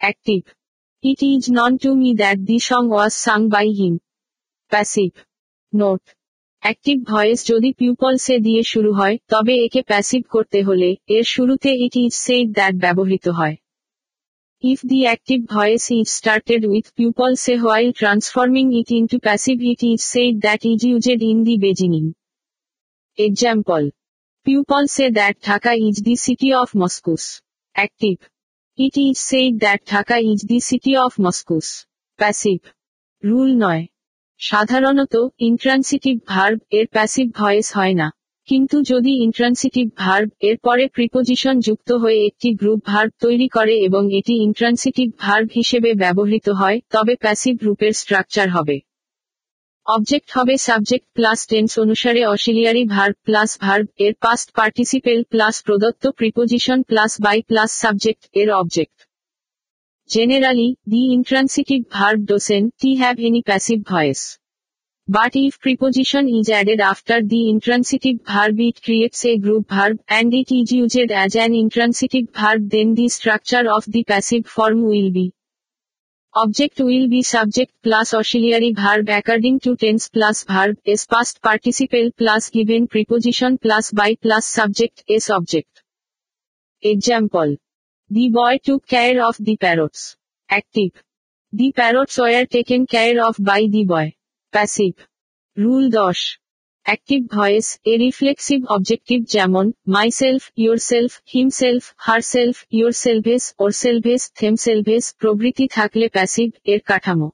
active 0.03 0.41
it 1.09 1.19
is 1.33 1.43
known 1.59 1.71
to 1.83 1.89
me 2.01 2.09
that 2.21 2.37
the 2.49 2.57
song 2.69 2.81
was 2.93 3.11
sung 3.25 3.39
by 3.53 3.67
him 3.79 3.95
passive 4.73 5.11
note 5.81 6.01
active 6.65 6.97
voice 7.11 7.39
যদি 7.51 7.69
people say 7.79 8.35
দিয়ে 8.47 8.61
শুরু 8.71 8.91
হয় 8.99 9.15
তবে 9.33 9.53
একে 9.65 9.81
passive 9.89 10.21
করতে 10.35 10.59
হলে 10.67 10.89
এর 11.15 11.25
শুরুতে 11.35 11.69
ইট 11.85 11.95
ইজ 12.03 12.13
সেড 12.25 12.45
দ্যাট 12.57 12.73
ব্যবহৃত 12.85 13.25
হয় 13.39 13.55
if 14.71 14.79
the 14.89 14.99
active 15.07 15.39
voice 15.55 15.83
is 15.97 16.07
started 16.19 16.61
with 16.71 16.85
people say 16.97 17.53
while 17.63 17.89
transforming 18.01 18.65
it 18.79 18.89
into 18.99 19.17
passive 19.27 19.57
it 19.71 19.81
is 19.91 19.99
said 20.13 20.33
that 20.45 20.61
is 20.71 20.79
used 20.89 21.19
in 21.31 21.37
the 21.47 21.55
beginning 21.65 22.03
example 23.27 23.81
people say 24.45 25.05
that 25.17 25.35
Dhaka 25.47 25.71
is 25.87 25.95
the 26.07 26.15
city 26.25 26.49
of 26.61 26.69
mosques 26.81 27.23
active 27.79 28.15
it 28.85 28.95
is 29.05 29.15
said 29.29 29.53
that 29.63 29.79
Dhaka 29.93 30.15
is 30.31 30.39
the 30.49 30.57
city 30.69 30.91
of 31.05 31.11
mosques 31.25 31.67
passive 32.21 32.59
rule 33.29 33.51
নয় 33.65 33.83
সাধারণত 34.49 35.13
intransitive 35.49 36.15
verb 36.33 36.59
এর 36.77 36.85
passive 36.95 37.25
voice 37.39 37.67
হয় 37.77 37.95
না 38.01 38.07
কিন্তু 38.49 38.77
যদি 38.91 39.11
intransitive 39.25 39.85
verb 40.03 40.29
এর 40.49 40.57
পরে 40.65 40.85
preposition 40.97 41.55
যুক্ত 41.67 41.89
হয়ে 42.03 42.19
একটি 42.29 42.49
গ্রুপ 42.61 42.79
ভার্ব 42.91 43.11
তৈরি 43.25 43.47
করে 43.55 43.73
এবং 43.87 44.03
এটি 44.19 44.33
ইন্ট্রান্সিটিভ 44.47 45.07
ভার্ব 45.23 45.47
হিসেবে 45.59 45.89
ব্যবহৃত 46.03 46.47
হয় 46.59 46.77
তবে 46.93 47.13
প্যাসিভ 47.23 47.55
রূপের 47.67 47.91
স্ট্রাকচার 48.01 48.47
হবে 48.55 48.77
অবজেক্ট 49.95 50.29
হবে 50.37 50.53
সাবজেক্ট 50.67 51.07
প্লাস 51.17 51.39
টেন্স 51.51 51.71
অনুসারে 51.83 52.21
অসিলিয়ারি 52.35 52.83
ভার্ব 52.95 53.15
প্লাস 53.27 53.49
ভার্ব 53.65 53.85
এর 54.05 54.13
পাস্ট 54.23 54.47
পার্টিসিপেল 54.59 55.19
প্লাস 55.33 55.55
প্রদত্ত 55.67 56.03
preposition 56.19 56.77
plus 56.89 57.11
by 57.25 57.39
plus 57.49 57.69
subject 57.83 58.23
এর 58.41 58.49
object 58.61 58.97
Generally, 60.13 60.77
the 60.85 61.11
intransitive 61.13 61.85
verb 61.91 62.27
doesn't 62.27 62.73
have 62.99 63.17
any 63.19 63.41
passive 63.41 63.79
voice. 63.89 64.37
But 65.07 65.31
if 65.35 65.59
preposition 65.59 66.29
is 66.29 66.49
added 66.49 66.79
after 66.81 67.23
the 67.23 67.49
intransitive 67.49 68.17
verb 68.23 68.59
it 68.59 68.79
creates 68.83 69.25
a 69.25 69.39
group 69.39 69.71
verb, 69.71 69.97
and 70.07 70.31
it 70.35 70.51
is 70.53 70.71
used 70.71 71.09
as 71.09 71.35
an 71.35 71.55
intransitive 71.55 72.27
verb 72.31 72.69
then 72.69 72.93
the 72.93 73.09
structure 73.09 73.63
of 73.75 73.85
the 73.87 74.03
passive 74.03 74.45
form 74.45 74.83
will 74.83 75.09
be. 75.09 75.33
Object 76.35 76.79
will 76.81 77.07
be 77.07 77.23
subject 77.23 77.71
plus 77.81 78.13
auxiliary 78.13 78.71
verb 78.73 79.09
according 79.09 79.61
to 79.61 79.75
tense 79.75 80.09
plus 80.09 80.43
verb, 80.43 80.77
is 80.85 81.07
past 81.07 81.41
participle 81.41 82.11
plus 82.19 82.51
given 82.51 82.85
preposition 82.87 83.57
plus 83.57 83.91
by 83.91 84.13
plus 84.21 84.45
subject, 84.45 85.03
is 85.07 85.31
object. 85.31 85.81
Example 86.83 87.55
the 88.15 88.25
boy 88.37 88.57
took 88.65 88.81
care 88.93 89.17
of 89.27 89.35
the 89.47 89.55
parrots. 89.63 90.01
Active. 90.59 90.93
The 91.59 91.69
parrots 91.79 92.15
were 92.23 92.47
taken 92.57 92.81
care 92.93 93.17
of 93.27 93.33
by 93.47 93.63
the 93.73 93.83
boy 93.91 94.09
passive 94.53 94.93
rule 95.63 95.85
দশ 95.99 96.19
active 96.87 97.21
voice 97.35 97.67
এ 97.91 97.93
reflexive 98.05 98.59
objective 98.75 99.19
যেমন 99.35 99.65
myself 100.21 100.43
yourself 100.91 101.13
himself 101.61 101.83
herself 102.33 102.55
yourselves 103.03 103.43
ourselves 103.83 104.21
themselves 104.65 105.03
প্রভৃতি 105.21 105.65
থাকলে 105.77 106.05
passive 106.15 106.49
এর 106.71 106.81
কাঠামো 106.89 107.27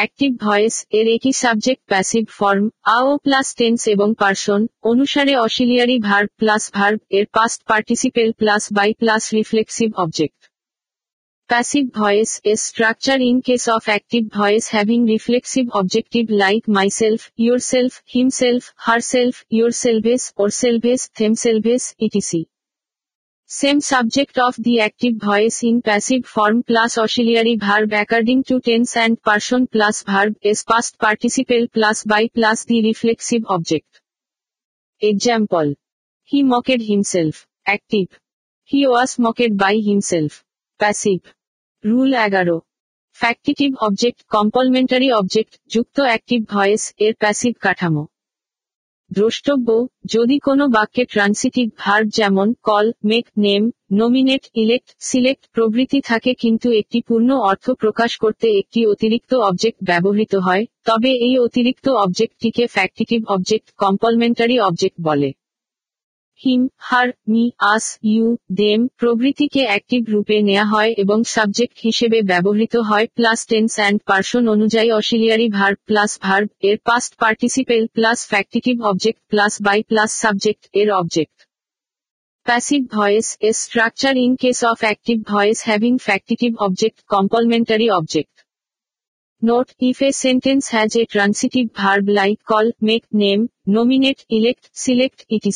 active 0.00 0.30
voice 0.46 0.76
এর 0.98 1.06
একই 1.16 1.34
subject 1.42 1.82
passive 1.92 2.24
form 2.38 2.64
আও 2.96 3.06
প্লাস 3.26 3.48
টেন্স 3.58 3.80
এবং 3.94 4.08
পার্সন 4.22 4.60
অনুসারে 4.90 5.32
অশিলিয়ারি 5.46 5.96
ভার্ব 6.08 6.28
প্লাস 6.40 6.62
ভার্ব 6.76 6.98
এর 7.18 7.24
past 7.36 7.60
participle 7.70 8.28
plus 8.40 8.62
by 8.76 8.90
plus 9.00 9.22
reflexive 9.38 9.88
object 10.04 10.40
passive 11.50 11.84
voice 12.00 12.30
এর 12.50 12.58
structure 12.68 13.18
in 13.30 13.38
case 13.46 13.64
of 13.76 13.82
active 13.92 14.22
voice 14.38 14.64
having 14.74 15.00
reflexive 15.14 15.64
objective 15.80 16.24
like 16.42 16.62
myself 16.78 17.20
your 17.44 17.60
self 17.72 17.92
himself 18.14 18.62
her 18.84 19.00
self 19.12 19.34
your 19.56 19.72
সেলভেস 19.84 20.22
ourselves 20.62 21.00
themselves 21.44 21.82
etc 22.06 22.40
Same 23.48 23.80
subject 23.80 24.38
of 24.40 24.56
the 24.58 24.80
active 24.80 25.18
voice 25.18 25.62
in 25.62 25.80
passive 25.80 26.26
form 26.26 26.64
plus 26.64 26.98
auxiliary 26.98 27.54
verb 27.54 27.92
according 27.92 28.42
to 28.42 28.58
tense 28.60 28.96
and 28.96 29.22
person 29.22 29.68
plus 29.68 30.02
verb 30.02 30.34
is 30.42 30.64
past 30.64 30.98
participle 30.98 31.68
plus 31.72 32.02
by 32.02 32.26
plus 32.26 32.64
the 32.64 32.82
reflexive 32.82 33.44
object. 33.46 34.00
Example. 34.98 35.76
He 36.24 36.42
mocked 36.42 36.82
himself. 36.82 37.46
Active. 37.64 38.08
He 38.64 38.84
was 38.88 39.16
mocked 39.16 39.56
by 39.56 39.76
himself. 39.90 40.32
Passive. 40.84 41.22
Rule 41.92 42.14
11. 42.20 42.50
Factitive 43.22 43.70
object 43.86 44.20
complementary 44.34 45.08
object 45.20 45.52
যুক্ত 45.74 45.96
active 46.08 46.40
voice 46.54 46.84
এর 47.04 47.12
passive 47.22 47.52
কাঠামো 47.64 48.02
দ্রষ্টব্য 49.18 49.68
যদি 50.14 50.36
কোনো 50.46 50.64
বাক্যে 50.76 51.02
transitive 51.14 51.66
verb 51.82 52.06
যেমন 52.18 52.48
call 52.68 52.86
make 53.10 53.24
name 53.44 53.62
nominate 54.00 54.44
elect 54.62 54.90
select 55.08 55.44
প্রভৃতি 55.56 55.98
থাকে 56.10 56.30
কিন্তু 56.42 56.68
একটি 56.80 56.98
পূর্ণ 57.08 57.30
অর্থ 57.50 57.66
প্রকাশ 57.82 58.10
করতে 58.22 58.46
একটি 58.60 58.80
অতিরিক্ত 58.92 59.32
অবজেক্ট 59.48 59.78
ব্যবহৃত 59.90 60.32
হয় 60.46 60.64
তবে 60.88 61.10
এই 61.26 61.34
অতিরিক্ত 61.46 61.86
অবজেক্টটিকে 62.04 62.64
ফ্যাক্টিটিভ 62.74 63.20
অবজেক্ট 63.34 63.66
কম্পলমেন্টারি 63.82 64.56
অবজেক্ট 64.68 64.98
বলে 65.08 65.28
him 66.44 66.62
her 66.88 67.08
me 67.32 67.44
us 67.74 67.86
you 68.12 68.26
them 68.60 68.80
প্রভৃতিকে 69.00 69.62
active 69.68 70.02
রূপে 70.14 70.36
নেওয়া 70.48 70.66
হয় 70.72 70.92
এবং 71.02 71.18
সাবজেক্ট 71.36 71.76
হিসেবে 71.86 72.18
ব্যবহৃত 72.30 72.74
হয় 72.88 73.06
প্লাস 73.16 73.40
টেন্স 73.50 73.72
অ্যান্ড 73.80 73.98
পার্সন 74.10 74.42
অনুযায়ী 74.54 74.88
অসিলিয়ারি 75.00 75.46
ভার্ব 75.58 75.78
প্লাস 75.88 76.10
ভার্ব 76.26 76.48
এর 76.68 76.76
past 76.88 77.12
participle 77.22 77.82
plus 77.96 78.18
factitive 78.32 78.76
object 78.90 79.20
plus 79.30 79.52
by 79.66 79.80
plus 79.90 80.10
subject 80.22 80.62
এর 80.82 80.90
object 81.02 81.38
Passive 82.48 82.86
voice 83.02 83.30
is 83.48 83.56
structure 83.66 84.16
in 84.26 84.32
case 84.42 84.62
of 84.70 84.76
active 84.94 85.20
voice 85.36 85.60
having 85.70 85.96
factitive 86.06 86.54
object 86.66 86.96
complementary 87.14 87.88
object. 87.98 88.34
Note, 89.48 89.70
if 89.90 89.98
a 90.08 90.10
sentence 90.26 90.66
has 90.76 90.90
a 91.02 91.04
transitive 91.14 91.70
verb 91.80 92.04
like 92.20 92.38
call, 92.50 92.66
make, 92.88 93.06
name, 93.22 93.42
nominate, 93.76 94.22
elect, 94.38 94.64
select, 94.84 95.18
etc. 95.34 95.50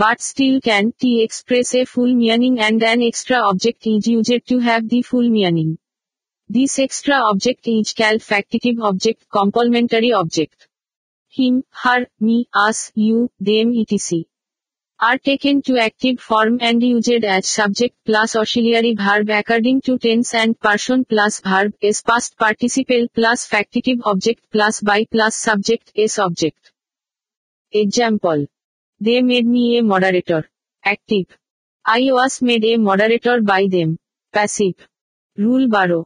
but 0.00 0.20
still 0.24 0.56
can 0.66 0.88
t 1.02 1.08
express 1.24 1.70
a 1.78 1.84
full 1.92 2.10
meaning 2.16 2.56
and 2.64 2.82
an 2.88 3.00
extra 3.04 3.38
object 3.50 3.86
is 3.92 4.08
used 4.10 4.34
to 4.50 4.56
have 4.66 4.84
the 4.90 5.00
full 5.08 5.28
meaning. 5.36 5.70
This 6.56 6.74
extra 6.84 7.16
object 7.30 7.70
is 7.72 7.92
called 8.00 8.22
factitive 8.26 8.84
object, 8.90 9.24
complementary 9.38 10.12
object. 10.18 10.68
Him, 11.38 11.56
her, 11.84 12.06
me, 12.26 12.36
us, 12.64 12.82
you, 13.06 13.16
them 13.50 13.72
etc. 13.80 14.18
are 15.08 15.18
taken 15.30 15.62
to 15.70 15.78
active 15.86 16.20
form 16.28 16.58
and 16.68 16.86
used 16.90 17.24
as 17.38 17.48
subject 17.54 17.94
plus 18.10 18.36
auxiliary 18.42 18.92
verb 19.02 19.32
according 19.40 19.80
to 19.88 19.96
tense 20.06 20.32
and 20.42 20.58
person 20.68 21.02
plus 21.14 21.40
verb 21.50 21.72
is 21.90 22.02
past 22.12 22.38
participle 22.46 23.08
plus 23.20 23.48
factitive 23.56 24.06
object 24.14 24.44
plus 24.52 24.80
by 24.92 25.00
plus 25.16 25.42
subject 25.50 25.90
is 26.06 26.20
object. 26.28 26.72
Example 27.84 28.46
they 29.06 29.14
made 29.28 29.44
me 29.52 29.62
a 29.78 29.80
moderator 29.90 30.42
active 30.86 31.24
I 31.94 32.02
was 32.14 32.32
made 32.46 32.62
a 32.70 32.72
moderator 32.88 33.38
by 33.50 33.64
them 33.74 33.88
passive 34.34 34.74
rule 35.42 35.64
বারো 35.74 36.00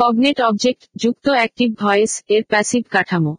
cognate 0.00 0.38
object 0.48 0.82
যুক্ত 1.02 1.26
active 1.38 1.68
voice 1.82 2.12
এর 2.34 2.42
passive 2.52 2.82
কাঠামো 2.94 3.32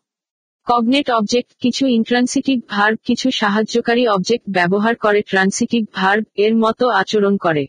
cognate 0.69 1.07
object 1.19 1.49
কিছু 1.63 1.83
intransitive 1.97 2.57
verb 2.73 2.97
কিছু 3.07 3.27
সাহায্যকারী 3.41 4.03
object 4.15 4.45
ব্যবহার 4.57 4.95
করে 5.03 5.19
transitive 5.31 5.81
verb 5.97 6.23
এর 6.45 6.53
মতো 6.63 6.85
আচরণ 7.01 7.33
করে 7.45 7.63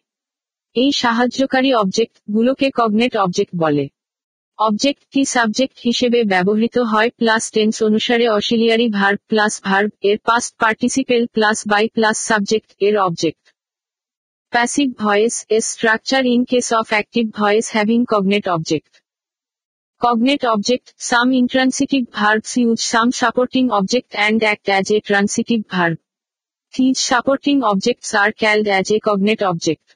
এই 0.82 0.90
সাহায্যকারী 1.02 1.70
অবজেক্ট 1.82 2.14
গুলোকে 2.36 2.66
কগনেট 2.80 3.12
অবজেক্ট 3.24 3.52
বলে 3.62 3.84
অবজেক্ট 4.66 5.02
কি 5.12 5.22
সাবজেক্ট 5.36 5.76
হিসেবে 5.86 6.18
ব্যবহৃত 6.32 6.76
হয় 6.92 7.10
প্লাস 7.20 7.44
টেন্স 7.54 7.76
অনুসারে 7.88 8.24
অশিলিয়ারি 8.38 8.86
ভার্ব 8.98 9.20
প্লাস 9.30 9.54
ভার্ব 9.68 9.90
এর 10.10 10.18
past 10.28 10.50
participle 10.62 11.22
plus 11.34 11.58
by 11.70 11.84
plus 11.96 12.16
subject 12.30 12.68
এর 12.86 12.94
অবজেক্ট 13.06 13.44
প্যাসিভ 14.54 14.88
ভয়েস 15.02 15.34
এর 15.56 15.62
structure 15.72 16.22
in 16.34 16.42
case 16.50 16.68
of 16.80 16.86
active 16.96 17.24
voice 17.40 17.66
having 17.74 18.00
cognate 18.12 18.44
object 18.56 18.92
cognate 20.04 20.42
object 20.54 20.86
some 21.10 21.26
intransitive 21.42 22.02
verb 22.18 22.42
seize 22.52 22.78
some 22.92 23.08
supporting 23.20 23.64
object 23.78 24.10
and 24.18 24.40
act 24.46 24.66
as 24.72 24.86
a 24.96 24.98
transitive 25.08 25.58
verb 25.74 25.96
these 26.74 26.96
supporting 27.10 27.56
objects 27.72 28.10
are 28.22 28.30
called 28.40 28.66
as 28.72 28.88
a 28.96 28.98
cognate 29.08 29.40
object 29.52 29.86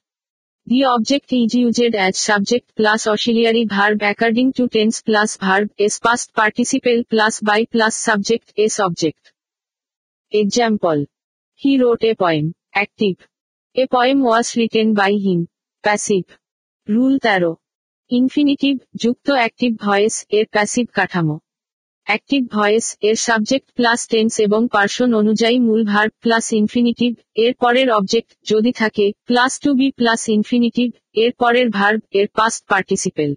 The 0.67 0.85
object 0.85 1.33
is 1.33 1.53
used 1.57 1.93
as 1.97 2.17
subject 2.21 2.73
plus 2.77 3.09
auxiliary 3.09 3.65
verb 3.65 4.01
according 4.03 4.53
to 4.53 4.69
tense 4.69 5.03
plus 5.03 5.37
verb 5.37 5.73
s 5.77 5.99
past 5.99 6.33
participle 6.33 7.03
plus 7.11 7.41
by 7.41 7.65
plus 7.65 7.97
subject 7.97 8.53
s 8.57 8.79
object. 8.79 9.33
Example. 10.31 11.07
He 11.57 11.79
wrote 11.83 12.05
a 12.05 12.15
poem. 12.15 12.55
Active. 12.73 13.17
A 13.75 13.89
poem 13.89 14.21
was 14.23 14.55
written 14.57 14.95
by 14.95 15.11
him. 15.25 15.41
Passive. 15.89 16.29
Rule 16.97 17.19
13. 17.21 17.57
Infinitive 18.19 18.75
যুক্ত 19.03 19.27
active 19.39 19.71
voice 19.85 20.17
এর 20.37 20.45
passive 20.55 20.87
কাঠামো 20.99 21.37
active 22.11 22.43
voice 22.57 22.87
এর 23.09 23.17
subject 23.29 23.69
plus 23.79 24.01
tense 24.13 24.35
এবং 24.47 24.61
person 24.75 25.11
অনুযায়ী 25.21 25.57
মূল 25.67 25.83
verb 25.93 26.07
plus 26.25 26.47
infinitive 26.61 27.11
এর 27.45 27.53
পরের 27.63 27.89
object 27.99 28.31
যদি 28.53 28.71
থাকে 28.81 29.07
plus 29.29 29.53
to 29.63 29.71
be 29.79 29.89
plus 29.99 30.21
infinitive 30.37 30.89
এর 31.25 31.33
পরের 31.41 31.69
ভার্ব 31.79 32.01
এর 32.19 32.27
পাস্ট 32.39 32.61
পার্টিসিপেল 32.73 33.31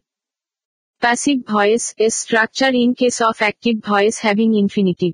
প্যাসিভ 1.03 1.37
ভয়েস 1.53 1.83
এর 2.03 2.11
structure 2.21 2.71
in 2.83 2.91
case 2.99 3.17
of 3.29 3.35
active 3.45 3.75
voice 3.89 4.15
having 4.25 4.49
infinitive 4.63 5.13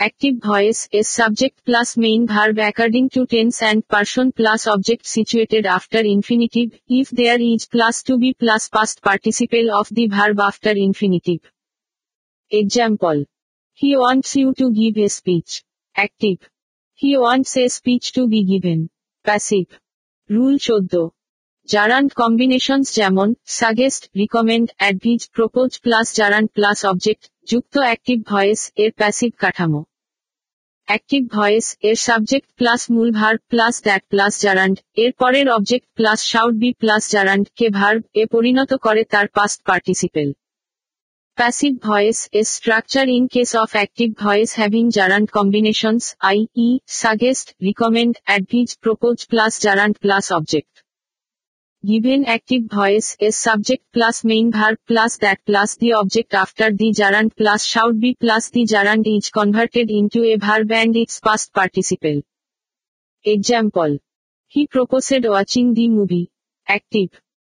active 0.00 0.32
voice 0.48 0.78
এর 0.98 1.06
subject 1.18 1.58
plus 1.66 1.88
main 2.04 2.20
verb 2.32 2.56
according 2.66 3.04
to 3.14 3.22
tense 3.32 3.54
and 3.62 3.80
person 3.92 4.26
plus 4.38 4.60
object 4.74 5.04
situated 5.16 5.64
after 5.76 6.04
infinitive 6.16 6.66
if 6.98 7.06
there 7.18 7.38
is 7.52 7.62
plus 7.72 7.96
to 8.06 8.12
be 8.22 8.30
plus 8.42 8.62
past 8.76 8.96
participle 9.08 9.64
of 9.80 9.86
the 9.96 10.04
verb 10.16 10.36
after 10.50 10.76
infinitive 10.88 11.38
example 12.62 13.16
he 13.80 13.90
wants 14.02 14.30
you 14.40 14.48
to 14.58 14.66
give 14.78 14.94
a 15.06 15.08
speech 15.18 15.48
Active. 16.06 16.40
He 17.00 17.10
wants 17.20 17.52
a 17.62 17.64
speech 17.78 18.06
to 18.16 18.22
be 18.32 18.40
given 18.52 18.78
passive 19.26 19.66
rule 20.34 20.54
চোদ্দ 20.66 20.92
gerund 21.72 22.10
combinations 22.22 22.86
যেমন 22.98 23.28
suggest 23.60 24.02
recommend 24.22 24.68
advise 24.80 25.20
propose 25.36 25.70
plus 25.84 26.06
gerund 26.18 26.48
plus 26.56 26.78
object 26.90 27.22
যুক্ত 27.50 27.74
active 27.88 28.18
voice 28.32 28.60
এর 28.82 28.90
passive 29.00 29.30
কাঠামো 29.42 29.80
active 30.90 31.22
voice 31.36 31.66
এর 31.88 31.96
subject 32.08 32.48
plus 32.58 32.80
মূল 32.94 33.08
verb 33.18 33.40
plus 33.52 33.74
that 33.86 34.02
plus 34.12 34.32
gerund 34.44 34.76
এর 35.04 35.12
পরের 35.20 35.46
object 35.56 35.86
plus 35.98 36.20
should 36.32 36.54
be 36.62 36.70
plus 36.82 37.02
gerund 37.14 37.46
K 37.58 37.66
verb 37.78 38.00
এ 38.22 38.24
পরিণত 38.34 38.70
করে 38.86 39.02
তার 39.12 39.26
past 39.36 39.58
participle 39.68 40.28
Passive 41.36 41.80
voice 41.82 42.28
is 42.32 42.50
structure 42.50 43.02
in 43.04 43.26
case 43.28 43.54
of 43.54 43.74
active 43.76 44.16
voice 44.18 44.52
having 44.52 44.90
gerund 44.90 45.30
combinations, 45.30 46.14
i.e., 46.20 46.80
suggest, 46.86 47.54
recommend, 47.62 48.18
advise, 48.26 48.76
propose 48.76 49.24
plus 49.26 49.58
gerund 49.60 49.98
plus 50.00 50.30
object. 50.32 50.82
Given 51.86 52.24
active 52.26 52.64
voice 52.64 53.16
is 53.20 53.38
subject 53.38 53.84
plus 53.92 54.22
main 54.24 54.50
verb 54.52 54.76
plus 54.88 55.16
that 55.18 55.38
plus 55.46 55.76
the 55.76 55.92
object 55.94 56.34
after 56.34 56.72
the 56.72 56.90
gerund 56.92 57.34
plus 57.36 57.64
should 57.64 58.00
be 58.00 58.16
plus 58.20 58.50
the 58.50 58.64
gerund 58.66 59.06
is 59.06 59.30
converted 59.30 59.88
into 59.90 60.22
a 60.24 60.36
verb 60.36 60.70
and 60.72 60.94
its 60.96 61.20
past 61.20 61.52
participle. 61.54 62.20
Example. 63.24 63.98
He 64.48 64.66
proposed 64.66 65.24
watching 65.24 65.72
the 65.74 65.88
movie. 65.88 66.28
Active. 66.66 67.10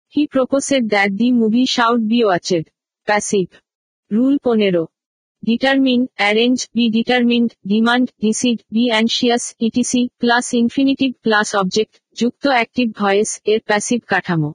He 0.08 0.28
proposed 0.28 0.90
that 0.90 1.16
the 1.16 1.32
movie 1.32 1.64
should 1.66 2.06
be 2.06 2.22
watched. 2.24 2.68
Passive 3.10 3.46
rule 4.16 4.34
পনেরো 4.46 4.82
determine 5.48 6.00
arrange 6.20 6.58
be 6.76 6.84
determined 6.96 7.50
demand 7.72 8.06
decide 8.24 8.58
be 8.74 8.84
anxious 8.92 9.44
etc 9.66 10.02
plus 10.20 10.46
infinitive 10.62 11.10
plus 11.24 11.48
object 11.60 11.94
যুক্ত 12.20 12.44
active 12.56 12.86
voice 13.00 13.30
এর 13.52 13.60
passive 13.68 14.00
কাঠামো 14.12 14.50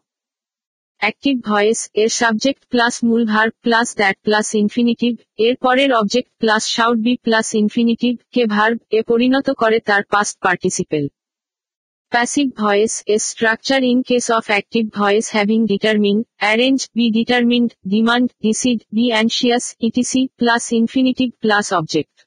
active 1.03 1.35
voice 1.50 1.80
এর 2.01 2.09
subject 2.22 2.61
plus 2.72 2.93
মূল 3.08 3.22
verb 3.34 3.48
plus 3.64 3.88
that 4.00 4.17
plus 4.26 4.48
infinitive 4.64 5.14
এর 5.48 5.56
পরের 5.64 5.90
object 6.00 6.30
plus 6.42 6.64
should 6.76 6.98
be 7.06 7.14
plus 7.26 7.48
infinitive 7.61 8.14
K 8.34 8.43
verb 8.56 8.77
এ 8.98 9.00
পরিণত 9.09 9.48
করে 9.61 9.77
তার 9.88 10.01
past 10.14 10.35
participle 10.45 11.03
Passive 12.10 12.53
voice 12.58 13.03
is 13.06 13.22
structure 13.26 13.77
in 13.84 14.02
case 14.02 14.30
of 14.30 14.50
active 14.50 14.94
voice 14.94 15.27
having 15.27 15.66
determined, 15.66 16.26
arrange, 16.42 16.88
be 16.94 17.11
determined, 17.11 17.76
demand, 17.86 18.34
decide, 18.42 18.86
be 18.94 19.11
anxious, 19.11 19.76
etc. 19.84 20.30
plus 20.40 20.72
infinitive 20.72 21.32
plus 21.42 21.74
object. 21.74 22.26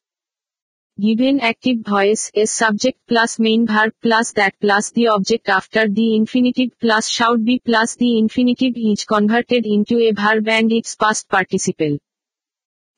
Given 1.01 1.41
active 1.41 1.79
voice 1.79 2.31
is 2.35 2.53
subject 2.53 2.99
plus 3.09 3.39
main 3.39 3.65
verb 3.67 3.95
plus 4.03 4.33
that 4.33 4.55
plus 4.61 4.91
the 4.91 5.09
object 5.09 5.49
after 5.49 5.89
the 5.89 6.15
infinitive 6.15 6.79
plus 6.79 7.09
should 7.09 7.43
be 7.47 7.59
plus 7.65 7.97
the 7.97 8.19
infinitive 8.19 8.75
is 8.77 9.07
converted 9.07 9.65
into 9.65 9.99
a 9.99 10.13
verb 10.13 10.47
and 10.47 10.71
its 10.75 10.95
past 10.95 11.27
participle. 11.31 11.97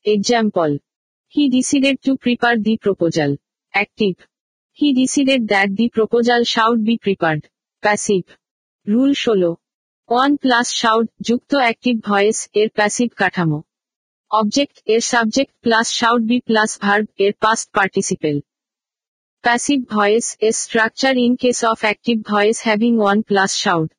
Example. 0.03 0.77
He 1.29 1.47
decided 1.49 2.01
to 2.01 2.17
prepare 2.17 2.59
the 2.59 2.75
proposal. 2.77 3.37
Active. 3.73 4.15
He 4.75 4.91
decided 4.95 5.49
that 5.49 5.75
the 5.75 5.89
proposal 5.89 6.43
should 6.43 6.83
be 6.83 6.97
prepared. 6.97 7.47
Passive. 7.83 8.23
Rule 8.87 9.13
16. 9.13 9.55
one 10.15 10.33
plus 10.45 10.69
should, 10.79 11.05
যুক্ত 11.27 11.51
active 11.63 11.95
voice 12.09 12.39
এর 12.61 12.69
passive 12.77 13.09
কাঠামো 13.21 13.59
object 14.39 14.75
এর 14.93 15.01
subject 15.13 15.53
plus 15.63 15.87
should 15.99 16.21
be 16.29 16.37
plus 16.49 16.71
verb 16.85 17.05
এর 17.25 17.33
past 17.43 17.67
participle 17.77 18.37
passive 19.45 19.79
voice 19.95 20.25
এর 20.47 20.53
structure 20.63 21.13
in 21.25 21.33
case 21.43 21.59
of 21.71 21.77
active 21.87 22.17
voice 22.31 22.57
having 22.67 22.93
one 23.03 23.17
plus 23.29 23.51
should 23.63 23.89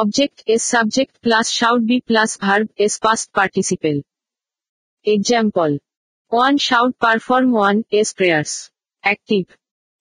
object 0.00 0.38
এর 0.52 0.60
subject 0.72 1.14
plus 1.24 1.46
should 1.58 1.80
be 1.90 1.98
plus 2.08 2.30
verb's 2.84 2.94
past 3.04 3.26
participle 3.38 3.96
example 5.14 5.70
one 6.34 6.54
should 6.68 6.92
perform 7.04 7.48
one's 8.00 8.08
prayers 8.18 8.52
active 9.08 9.44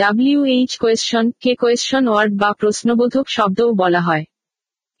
WH 0.00 0.70
question 0.82 1.24
কে 1.42 1.52
question 1.62 2.04
word 2.10 2.32
বা 2.42 2.50
প্রশ্নবোধক 2.60 3.26
শব্দও 3.36 3.70
বলা 3.82 4.00
হয় 4.08 4.24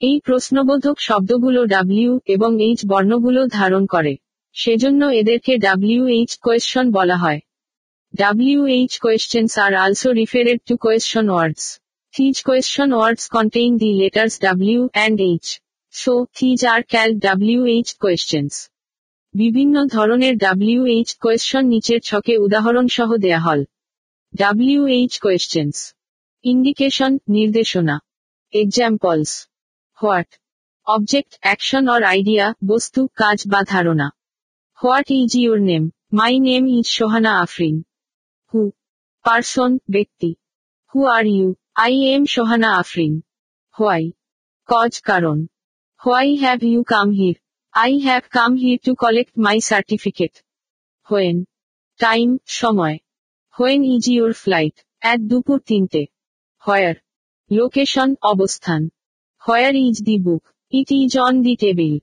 এই 0.08 0.16
প্রশ্নবোধক 0.26 0.96
শব্দগুলো 1.08 1.60
ডাব্লিউ 1.74 2.12
এবং 2.34 2.50
এইচ 2.66 2.80
বর্ণগুলো 2.90 3.40
ধারণ 3.58 3.82
করে 3.94 4.12
সেজন্য 4.62 5.00
এদেরকে 5.20 5.52
ডাব্লিউএইচ 5.66 6.30
কোয়েশ্চন 6.44 6.84
বলা 6.98 7.16
হয় 7.22 7.40
WH 8.22 8.92
questions 9.04 9.50
are 9.64 9.72
also 9.84 10.08
referred 10.20 10.58
to 10.68 10.74
question 10.84 11.24
words 11.32 11.64
these 12.14 12.36
question 12.46 12.88
words 12.94 13.24
contain 13.36 13.72
the 13.80 13.90
letters 14.00 14.34
W 14.46 14.80
and 14.96 15.18
H 15.30 15.46
so 16.02 16.12
these 16.36 16.58
are 16.72 16.80
called 16.92 17.10
WH 17.26 17.88
questions 18.02 18.52
বিভিন্ন 19.40 19.76
ধরনের 19.96 20.34
ডাব্লিউএইচ 20.46 21.08
কোয়েশ্চন 21.22 21.62
নিচের 21.74 22.00
ছকে 22.08 22.34
উদাহরণ 22.46 22.86
সহ 22.96 23.10
দেয়া 23.26 23.42
হল 23.48 23.60
WH 24.40 25.14
questions. 25.26 25.78
Indication, 26.52 27.10
নির্দেশনা. 27.36 27.96
Examples. 28.62 29.30
What? 30.04 30.28
Object, 30.96 31.32
action 31.54 31.82
or 31.94 32.00
idea, 32.18 32.46
বস্তু, 32.70 33.00
কাজ 33.20 33.38
বা 33.52 33.60
ধারণা. 33.72 34.08
What 34.86 35.06
is 35.20 35.30
your 35.44 35.60
name? 35.70 35.86
My 36.22 36.32
name 36.46 36.66
is 36.78 36.86
Shohana 36.96 37.32
Afrin. 37.44 37.76
Who? 38.50 38.60
Person, 39.28 39.70
ব্যক্তি. 39.94 40.30
Who 40.90 41.00
are 41.16 41.28
you? 41.38 41.48
I 41.90 41.94
am 42.14 42.22
Shohana 42.34 42.70
Afrin. 42.82 43.12
Why? 43.82 44.00
Cause 44.70 44.96
কারণ. 45.10 45.38
Why 46.08 46.24
have 46.44 46.62
you 46.72 46.80
come 46.94 47.10
here? 47.20 47.38
I 47.88 47.92
have 48.08 48.24
come 48.38 48.54
here 48.64 48.80
to 48.86 48.92
collect 49.04 49.34
my 49.48 49.56
certificate. 49.70 50.36
When? 51.12 51.36
Time, 52.04 52.32
সময়. 52.60 52.96
When 53.56 53.82
is 53.94 54.04
your 54.14 54.32
flight 54.42 54.76
এক 55.12 55.18
দুপুর 55.30 55.58
তিনটে 55.68 56.02
where 56.66 56.96
location 57.58 58.08
অবস্থান 58.32 58.82
where 59.46 59.74
is 59.86 59.96
the 60.06 60.16
book 60.26 60.42
it 60.78 60.88
is 61.02 61.12
on 61.26 61.34
the 61.46 61.54
table 61.62 61.94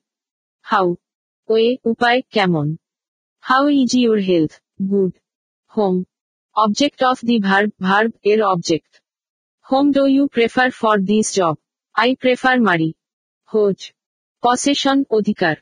how 0.70 0.86
way 1.50 1.68
উপায় 1.90 2.20
কেমন 2.34 2.66
how 3.48 3.62
is 3.80 3.90
your 4.02 4.20
health 4.28 4.52
good 4.92 5.12
whom 5.74 5.94
object 6.64 7.00
of 7.10 7.18
the 7.28 7.36
verb 7.48 7.70
verb 7.86 8.10
এর 8.30 8.40
object 8.52 8.92
whom 9.68 9.84
do 9.96 10.02
you 10.14 10.22
prefer 10.36 10.68
for 10.80 10.96
this 11.10 11.26
job 11.38 11.54
I 12.02 12.10
prefer 12.22 12.56
Mary 12.68 12.90
whose 13.52 13.78
possession 14.44 14.98
অধিকার 15.16 15.56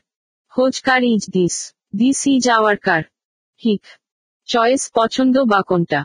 whose 0.55 0.73
car 0.87 1.01
is 1.13 1.23
this 1.35 1.55
this 1.99 2.19
is 2.33 2.43
our 2.57 2.77
car 2.87 3.03
which 3.63 3.81
choice 4.53 4.83
পছন্দ 4.97 5.35
বা 5.51 5.59
কোনটা 5.69 6.01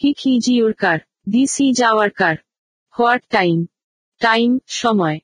হি 0.00 0.10
খিজি 0.20 0.54
ওর 0.64 0.74
কার 0.82 0.98
দি 1.32 1.42
C 1.54 1.66
যাওয়ার 1.80 2.10
কার 2.20 2.36
what 2.96 3.22
time 3.36 3.58
time 4.24 4.50
সময় 4.80 5.18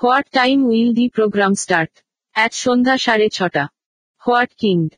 what 0.00 0.26
time 0.38 0.58
will 0.70 0.90
the 0.98 1.06
program 1.16 1.52
start 1.62 1.92
এক 2.44 2.52
সন্ধ্যা 2.64 2.96
সাড়ে 3.06 3.26
ছটা 3.36 3.64
হোয়াট 4.24 4.50
কিন্ড 4.62 4.88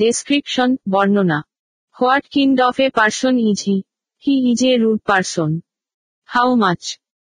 ডেসক্রিপশন 0.00 0.70
বর্ণনা 0.92 1.38
what 1.98 2.24
kind 2.34 2.56
of 2.68 2.76
a 2.86 2.88
person 2.98 3.34
is 3.48 3.58
he 3.66 3.76
he 4.24 4.34
is 4.50 4.60
a 4.70 4.72
rude 4.82 5.00
person 5.10 5.50
how 6.32 6.48
much 6.62 6.82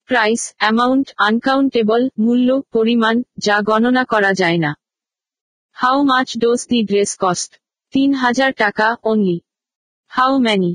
price 0.09 0.43
amount 0.61 1.07
uncountable 1.29 2.03
মূল্য 2.25 2.49
পরিমাণ 2.75 3.17
যা 3.47 3.57
গণনা 3.69 4.05
করা 4.13 4.33
যায় 4.41 4.59
না 4.65 4.71
how 5.81 5.97
much 6.11 6.29
does 6.43 6.61
the 6.71 6.79
dress 6.91 7.13
cost 7.25 7.53
তিন 7.95 8.11
হাজার 8.23 8.51
টাকা 8.63 8.87
only 9.11 9.39
how 10.17 10.33
many 10.47 10.73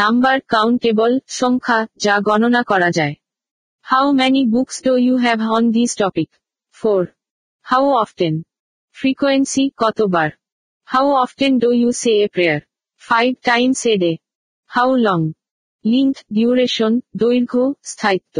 number 0.00 0.36
countable 0.54 1.12
সংখ্যা 1.40 1.78
যা 2.04 2.14
গণনা 2.28 2.62
করা 2.70 2.90
যায় 2.98 3.14
how 3.90 4.06
many 4.18 4.42
books 4.54 4.76
do 4.86 4.92
you 5.06 5.14
have 5.24 5.38
on 5.56 5.64
this 5.76 5.90
topic 6.02 6.30
four 6.80 7.02
how 7.70 7.84
often 8.02 8.34
frequency 8.98 9.64
কতবার 9.82 10.30
how 10.92 11.06
often 11.24 11.52
do 11.62 11.70
you 11.80 11.88
say 12.02 12.12
a 12.26 12.26
prayer 12.34 12.60
five 13.08 13.30
times 13.48 13.80
a 13.92 13.94
day 14.02 14.12
how 14.74 14.88
long 15.06 15.20
length 15.92 16.14
duration 16.36 16.92
দৈর্ঘ্য 17.20 17.62
স্থায়িত্ব 17.90 18.36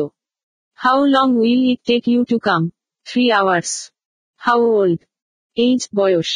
how 0.85 0.99
long 1.15 1.27
will 1.41 1.63
it 1.73 1.81
take 1.89 2.03
you 2.13 2.21
to 2.31 2.37
come 2.49 2.63
three 3.09 3.25
hours 3.41 3.71
how 4.47 4.61
old 4.79 5.01
age 5.65 5.81
বয়স 5.99 6.31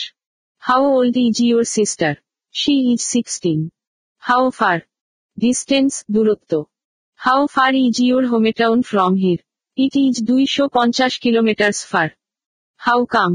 How 0.63 0.85
old 0.85 1.17
is 1.17 1.41
your 1.41 1.65
sister? 1.65 2.21
She 2.51 2.93
is 2.93 3.03
16. 3.13 3.55
How 4.29 4.43
far? 4.59 4.79
Distance, 5.45 5.95
দূরত্ব. 6.15 6.53
How 7.27 7.41
far 7.55 7.73
is 7.87 7.97
your 8.11 8.25
hometown 8.33 8.79
from 8.91 9.11
here? 9.25 9.43
It 9.85 9.93
is 10.07 10.15
250 10.21 11.19
kilometers 11.25 11.79
far. 11.91 12.09
How 12.87 13.01
come? 13.15 13.35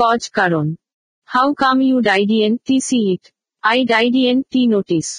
Cause 0.00 0.24
কারণ. 0.38 0.66
How 1.34 1.48
come 1.62 1.78
you 1.90 1.96
died 2.08 2.30
in 2.42 2.52
T 2.66 2.80
see 2.88 3.04
it? 3.14 3.24
I 3.76 3.78
died 3.92 4.16
in 4.30 4.36
T 4.52 4.66
notice. 4.74 5.10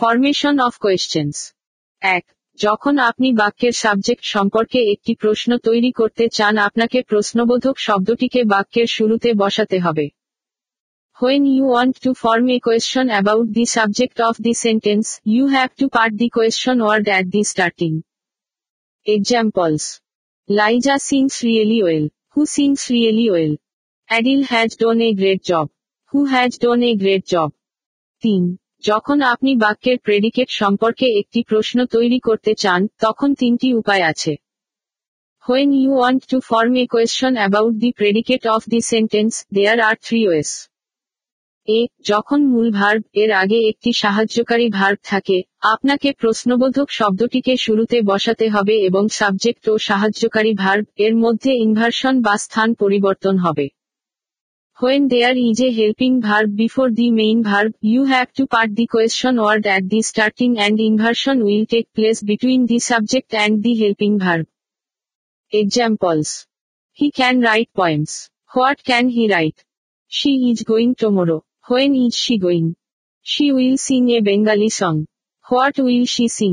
Formation 0.00 0.54
of 0.66 0.72
questions. 0.86 1.34
1. 2.02 2.24
যখন 2.64 2.94
আপনি 3.08 3.28
বাক্যের 3.40 3.74
subject 3.84 4.24
সম্পর্কে 4.34 4.78
একটি 4.94 5.12
প্রশ্ন 5.22 5.50
তৈরি 5.68 5.90
করতে 6.00 6.24
চান 6.38 6.54
আপনাকে 6.68 6.98
প্রশ্নবোধক 7.10 7.76
শব্দটিকে 7.86 8.40
বাক্যের 8.54 8.88
শুরুতে 8.96 9.30
বসাতে 9.42 9.78
হবে 9.86 10.06
When 11.20 11.46
you 11.46 11.64
want 11.64 11.96
to 12.02 12.14
form 12.14 12.48
a 12.48 12.60
question 12.60 13.10
about 13.10 13.52
the 13.52 13.64
subject 13.64 14.20
of 14.20 14.36
the 14.38 14.52
sentence, 14.54 15.20
you 15.24 15.48
have 15.48 15.74
to 15.74 15.88
part 15.88 16.16
the 16.16 16.28
question 16.30 16.78
word 16.80 17.08
at 17.08 17.28
the 17.32 17.42
starting. 17.42 18.04
Examples. 19.04 20.00
Liza 20.46 21.00
sings 21.00 21.42
really 21.42 21.82
well. 21.82 22.08
Who 22.34 22.46
sings 22.46 22.88
really 22.88 23.28
well? 23.32 23.56
Adil 24.16 24.44
has 24.44 24.76
done 24.76 25.00
a 25.00 25.12
great 25.14 25.42
job. 25.42 25.70
Who 26.12 26.24
has 26.26 26.56
done 26.58 26.84
a 26.90 26.94
great 27.04 27.26
job? 27.34 27.50
3. 28.22 28.56
যখন 28.88 29.18
আপনি 29.32 29.50
বাক্যের 29.64 29.98
predicate 30.06 30.48
সম্পর্কে 30.60 31.06
একটি 31.20 31.40
প্রশ্ন 31.50 31.78
তৈরি 31.96 32.18
করতে 32.28 32.52
চান 32.62 32.80
তখন 33.04 33.28
তিনটি 33.40 33.68
উপায় 33.80 34.04
আছে 34.12 34.32
when 35.46 35.70
you 35.80 35.92
want 35.98 36.22
to 36.30 36.38
form 36.50 36.72
a 36.82 36.84
question 36.92 37.32
about 37.40 37.74
the 37.82 37.90
predicate 38.00 38.42
of 38.56 38.62
the 38.72 38.80
sentence 38.92 39.32
there 39.56 39.78
are 39.88 39.94
three 40.06 40.20
ways 40.28 40.50
a 41.76 41.78
যখন 42.10 42.40
মূল 42.52 42.68
ভার্ব 42.78 43.02
এর 43.22 43.30
আগে 43.42 43.58
একটি 43.70 43.90
সাহায্যকারী 44.02 44.66
ভার্ব 44.78 44.98
থাকে 45.12 45.38
আপনাকে 45.72 46.08
প্রশ্নবোধক 46.22 46.88
শব্দটিকে 46.98 47.54
শুরুতে 47.64 47.98
বসাতে 48.10 48.46
হবে 48.54 48.74
এবং 48.88 49.04
সাবজেক্ট 49.20 49.64
ও 49.72 49.74
সাহায্যকারী 49.88 50.52
ভার্ব 50.64 50.84
এর 51.06 51.14
মধ্যে 51.24 51.50
ইনভার্সন 51.64 52.14
বা 52.26 52.34
স্থান 52.44 52.68
পরিবর্তন 52.82 53.34
হবে 53.44 53.66
when 54.78 55.02
there 55.12 55.36
is 55.48 55.60
a 55.66 55.68
helping 55.78 56.10
verb 56.28 56.50
before 56.62 56.86
the 56.98 57.06
main 57.20 57.38
verb 57.50 57.72
you 57.90 58.02
have 58.12 58.26
to 58.36 58.42
part 58.52 58.70
the 58.78 58.86
question 58.92 59.34
word 59.42 59.64
at 59.68 59.84
the 59.92 60.00
starting 60.10 60.48
and 60.58 60.78
inversion 60.90 61.36
will 61.46 61.64
take 61.72 61.84
place 61.96 62.16
between 62.30 62.60
the 62.70 62.78
subject 62.90 63.30
and 63.36 63.54
the 63.64 63.72
helping 63.82 64.10
verb 64.24 64.46
examples 65.62 66.28
he 66.98 67.08
can 67.18 67.34
write 67.48 67.68
points 67.80 68.12
what 68.54 68.78
can 68.88 69.04
he 69.14 69.24
write 69.36 69.56
she 70.16 70.30
is 70.50 70.58
going 70.70 70.90
tomorrow 71.02 71.38
when 71.70 71.92
is 72.04 72.14
she 72.24 72.34
going 72.44 72.66
she 73.30 73.46
will 73.56 73.76
sing 73.86 74.02
a 74.16 74.18
Bengali 74.28 74.70
song 74.78 74.94
what 75.48 75.76
will 75.84 76.04
she 76.14 76.26
sing 76.36 76.52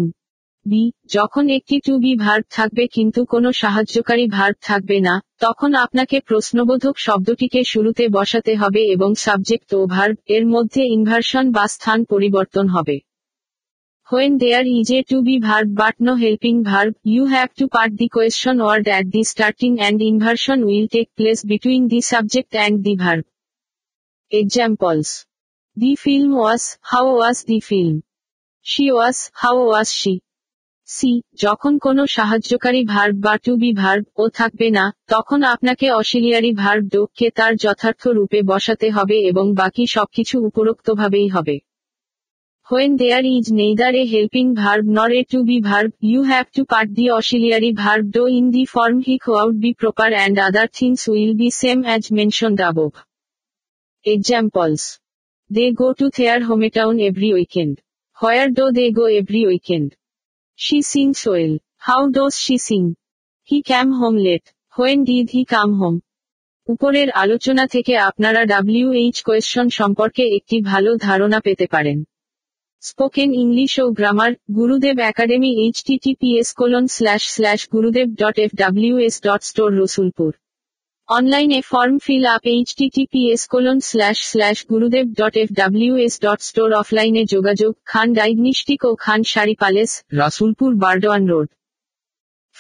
B 0.70 0.84
যখন 1.16 1.46
একটি 1.58 1.76
to 1.86 1.94
be 2.04 2.14
verb 2.26 2.46
থাকবে 2.58 2.84
কিন্তু 2.96 3.20
কোনো 3.34 3.50
সাহায্যকারী 3.62 4.26
verb 4.38 4.58
থাকবে 4.70 4.98
না 5.08 5.16
তখন 5.44 5.72
আপনাকে 5.86 6.18
প্রশ্নবোধক 6.30 6.96
শব্দটিকে 7.06 7.62
শুরুতে 7.72 8.04
বসাতে 8.18 8.54
হবে 8.62 8.82
এবং 8.96 9.10
সাবজেক্ট 9.26 9.70
ও 9.80 9.82
ভার্ব 9.96 10.16
এর 10.36 10.44
মধ্যে 10.54 10.82
ইনভার্সন 10.96 11.46
বা 11.56 11.64
স্থান 11.76 12.00
পরিবর্তন 12.12 12.66
হবে 12.76 12.98
when 14.10 14.34
there 14.42 14.66
is 14.80 14.90
a 14.98 15.00
to 15.10 15.18
be 15.28 15.36
verb 15.48 15.70
but 15.82 15.96
no 16.08 16.14
helping 16.24 16.56
verb 16.70 16.92
you 17.14 17.24
have 17.34 17.50
to 17.60 17.66
part 17.76 17.92
the 18.00 18.08
question 18.16 18.56
word 18.64 18.86
at 18.92 19.06
the 19.14 19.22
starting 19.34 19.72
and 19.82 20.00
inversion 20.12 20.60
will 20.68 20.86
take 20.96 21.08
place 21.18 21.38
between 21.52 21.82
the 21.92 22.00
subject 22.12 22.52
and 22.58 22.78
the 22.88 22.94
verb 23.06 23.24
Examples. 24.32 25.26
The 25.76 25.96
film 25.96 26.32
was, 26.32 26.80
how 26.82 27.18
was 27.18 27.44
the 27.44 27.60
film? 27.60 28.02
She 28.64 28.92
was, 28.92 29.30
how 29.36 29.56
was 29.68 29.92
she? 30.00 30.14
C 30.96 31.12
যখন 31.44 31.74
কোনো 31.86 32.04
সাহায্যকারী 32.16 32.82
verb 32.94 33.16
বা 33.26 33.34
to 33.46 33.54
be 33.62 33.72
verb 33.84 34.04
ও 34.22 34.24
থাকবে 34.40 34.68
না 34.78 34.86
তখন 35.14 35.40
আপনাকে 35.54 35.88
auxiliary 36.02 36.52
verb 36.64 36.84
ডোককে 36.94 37.28
তার 37.38 37.54
যথার্থ 37.64 38.04
রূপে 38.18 38.40
বসাতে 38.50 38.88
হবে 38.98 39.18
এবং 39.32 39.46
বাকি 39.62 39.84
সবকিছু 39.96 40.36
উপরোক্তভাবেই 40.50 41.28
হবে 41.36 41.56
when 42.70 42.92
there 43.02 43.26
is 43.38 43.46
neither 43.60 43.94
a 44.02 44.04
helping 44.14 44.46
verb 44.62 44.86
nor 44.98 45.12
a 45.20 45.22
to 45.32 45.40
be 45.50 45.58
verb 45.70 45.90
you 46.10 46.22
have 46.32 46.46
to 46.56 46.62
part 46.72 46.90
the 46.98 47.06
auxiliary 47.20 47.72
verb 47.84 48.04
do 48.18 48.24
in 48.38 48.46
the 48.56 48.64
form 48.74 48.98
hick 49.08 49.24
out 49.42 49.56
be 49.64 49.72
proper 49.82 50.10
and 50.18 50.36
other 50.48 50.68
things 50.78 51.02
will 51.12 51.34
be 51.42 51.50
same 51.62 51.78
as 51.88 52.04
mention 52.18 52.52
above 52.62 52.92
Examples. 54.08 55.00
They 55.50 55.72
go 55.72 55.94
to 56.00 56.12
their 56.16 56.40
hometown 56.40 57.02
every 57.06 57.34
weekend. 57.34 57.82
Where 58.20 58.52
do 58.52 58.72
they 58.72 58.92
go 58.92 59.06
every 59.06 59.48
weekend? 59.48 59.96
She 60.56 60.84
sings 60.84 61.26
well. 61.26 61.58
How 61.78 62.12
does 62.12 62.38
she 62.40 62.60
sing? 62.60 62.96
He 63.44 63.64
came 63.64 63.92
home 63.92 64.16
late. 64.18 64.54
When 64.76 65.06
did 65.12 65.28
he 65.38 65.42
come 65.56 65.74
home? 65.84 66.00
উপরের 66.74 67.10
আলোচনা 67.24 67.64
থেকে 67.74 67.94
আপনারা 68.10 68.42
WH 68.54 69.18
question 69.28 69.68
সম্পর্কে 69.80 70.24
একটি 70.38 70.58
ভালো 70.72 70.92
ধারণা 71.08 71.40
পেতে 71.48 71.66
পারেন 71.74 71.98
স্পোকেন 72.88 73.30
ইংলিশ 73.44 73.74
ও 73.84 73.86
grammar 73.98 74.32
Gurudev 74.60 74.98
Academy 75.12 75.50
HTTPS 75.88 76.50
colon 76.60 76.86
slash 76.96 77.24
slash 77.36 77.62
Gurudev 77.74 78.08
dot 78.22 78.36
F 78.46 78.52
W 78.64 78.94
S 79.08 79.16
dot 79.28 79.42
store 79.50 79.70
Rasulpur 79.82 80.32
অনলাইনে 81.18 81.60
form 81.72 81.96
fill 82.06 82.26
up 82.36 82.44
HTTPS 82.56 83.42
colon 83.54 83.78
slash 83.90 84.18
slash 84.32 84.58
Gurudev 84.72 85.06
dot 85.20 85.36
F 85.44 85.50
W 85.62 85.94
S 86.06 86.16
dot 86.26 86.40
store 86.50 86.70
অফলাইনে 86.82 87.24
যোগাযোগ 87.36 87.72
Khan 87.92 88.08
diagnostic 88.20 88.82
ও 88.90 88.92
Khan 89.04 89.20
sari 89.34 89.56
palace 89.62 89.92
Rasulpur 90.22 90.72
Burdwan 90.84 91.24
road 91.32 91.48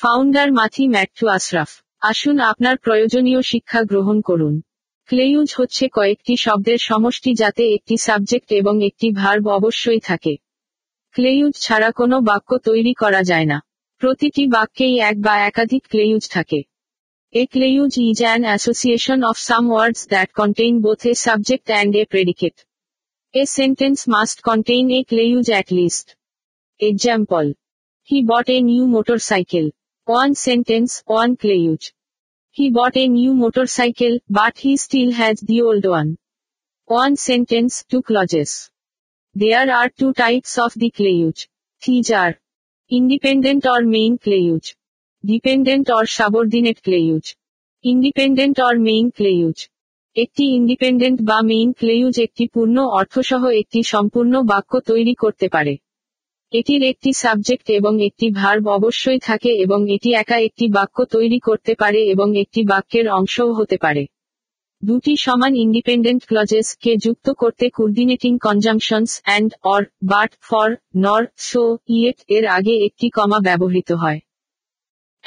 founder 0.01 0.47
মাথি 0.59 0.83
ম্যাট্টু 0.93 1.25
Ashraf 1.37 1.71
আসুন 2.09 2.35
আপনার 2.51 2.75
প্রয়োজনীয় 2.85 3.41
শিক্ষা 3.51 3.81
গ্রহণ 3.91 4.17
করুন 4.29 4.53
clause 5.09 5.49
হচ্ছে 5.59 5.83
কয়েকটি 5.97 6.33
শব্দের 6.45 6.79
সমষ্টি 6.89 7.31
যাতে 7.41 7.63
একটি 7.77 7.95
সাবজেক্ট 8.07 8.49
এবং 8.61 8.75
একটি 8.89 9.07
ভার্ব 9.21 9.43
অবশ্যই 9.59 10.01
থাকে 10.09 10.33
ক্লেইউজ 11.15 11.53
ছাড়া 11.65 11.89
কোনো 11.99 12.15
বাক্য 12.29 12.49
তৈরি 12.69 12.93
করা 13.01 13.21
যায় 13.29 13.47
না 13.51 13.57
প্রতিটি 14.01 14.43
বাক্যেই 14.55 14.95
এক 15.09 15.15
বা 15.25 15.33
একাধিক 15.49 15.81
ক্লেইউজ 15.91 16.23
থাকে 16.37 16.59
Ecleuse 17.37 17.97
is 17.97 18.21
an 18.21 18.45
association 18.45 19.21
of 19.25 19.37
some 19.37 19.67
words 19.67 20.05
that 20.07 20.31
contain 20.31 20.79
both 20.79 21.05
a 21.05 21.13
subject 21.13 21.69
and 21.69 21.93
a 21.93 22.05
predicate. 22.05 22.63
A 23.33 23.45
sentence 23.45 24.07
must 24.07 24.41
contain 24.41 24.89
a 24.89 25.03
clause 25.03 25.49
at 25.49 25.69
least. 25.69 26.15
Example. 26.79 27.53
He 28.03 28.23
bought 28.23 28.47
a 28.49 28.61
new 28.61 28.87
motorcycle. 28.87 29.71
One 30.05 30.33
sentence, 30.35 31.03
one 31.05 31.35
clause. 31.35 31.91
He 32.51 32.69
bought 32.69 32.95
a 32.95 33.05
new 33.09 33.33
motorcycle, 33.33 34.17
but 34.29 34.57
he 34.57 34.77
still 34.77 35.11
has 35.11 35.41
the 35.41 35.61
old 35.63 35.83
one. 35.83 36.17
One 36.85 37.17
sentence, 37.17 37.83
two 37.89 38.01
clauses. 38.01 38.69
There 39.33 39.69
are 39.79 39.89
two 39.89 40.13
types 40.13 40.57
of 40.57 40.73
the 40.73 40.89
clause. 40.89 41.45
These 41.85 42.11
are 42.11 42.39
independent 42.89 43.65
or 43.65 43.81
main 43.81 44.17
clause. 44.19 44.73
Dependent 45.31 45.87
or 45.97 46.05
subordinate 46.17 46.77
clause 46.85 47.25
independent 47.91 48.57
or 48.67 48.73
main 48.87 49.07
clause 49.17 49.57
একটি 50.23 50.43
independent 50.57 51.19
বা 51.29 51.37
main 51.51 51.69
clause 51.79 52.15
একটি 52.25 52.43
পূর্ণ 52.53 52.77
অর্থসহ 52.99 53.43
একটি 53.61 53.79
সম্পূর্ণ 53.93 54.33
বাক্য 54.51 54.71
তৈরি 54.91 55.13
করতে 55.23 55.47
পারে 55.55 55.73
এটির 56.59 56.81
একটি 56.91 57.09
সাবজেক্ট 57.23 57.67
এবং 57.79 57.93
একটি 58.07 58.27
ভার্ব 58.39 58.63
অবশ্যই 58.77 59.19
থাকে 59.27 59.51
এবং 59.65 59.79
এটি 59.95 60.09
একা 60.23 60.37
একটি 60.47 60.65
বাক্য 60.77 60.97
তৈরি 61.15 61.39
করতে 61.47 61.73
পারে 61.81 62.01
এবং 62.13 62.27
একটি 62.43 62.61
বাক্যের 62.71 63.07
অংশও 63.19 63.47
হতে 63.59 63.77
পারে 63.85 64.03
দুটি 64.87 65.13
সমান 65.25 65.53
ইন্ডিপেন্ডেন্ট 65.65 66.21
ক্লজেস 66.29 66.67
কে 66.83 66.91
যুক্ত 67.05 67.27
করতে 67.41 67.65
coordinating 67.77 68.31
conjunctions 68.45 69.11
and 69.27 69.49
or 69.73 69.81
but 70.11 70.31
for 70.47 70.67
nor 71.05 71.23
so 71.49 71.63
yet 71.95 72.19
এর 72.35 72.45
আগে 72.57 72.75
একটি 72.87 73.07
কমা 73.17 73.39
ব্যবহৃত 73.47 73.91
হয় 74.03 74.21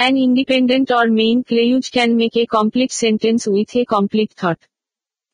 An 0.00 0.16
independent 0.16 0.92
or 0.92 1.08
main 1.08 1.42
clause 1.42 1.88
can 1.90 2.14
make 2.16 2.36
a 2.36 2.46
complete 2.46 2.92
sentence 2.92 3.48
with 3.48 3.74
a 3.74 3.84
complete 3.84 4.32
thought. 4.32 4.58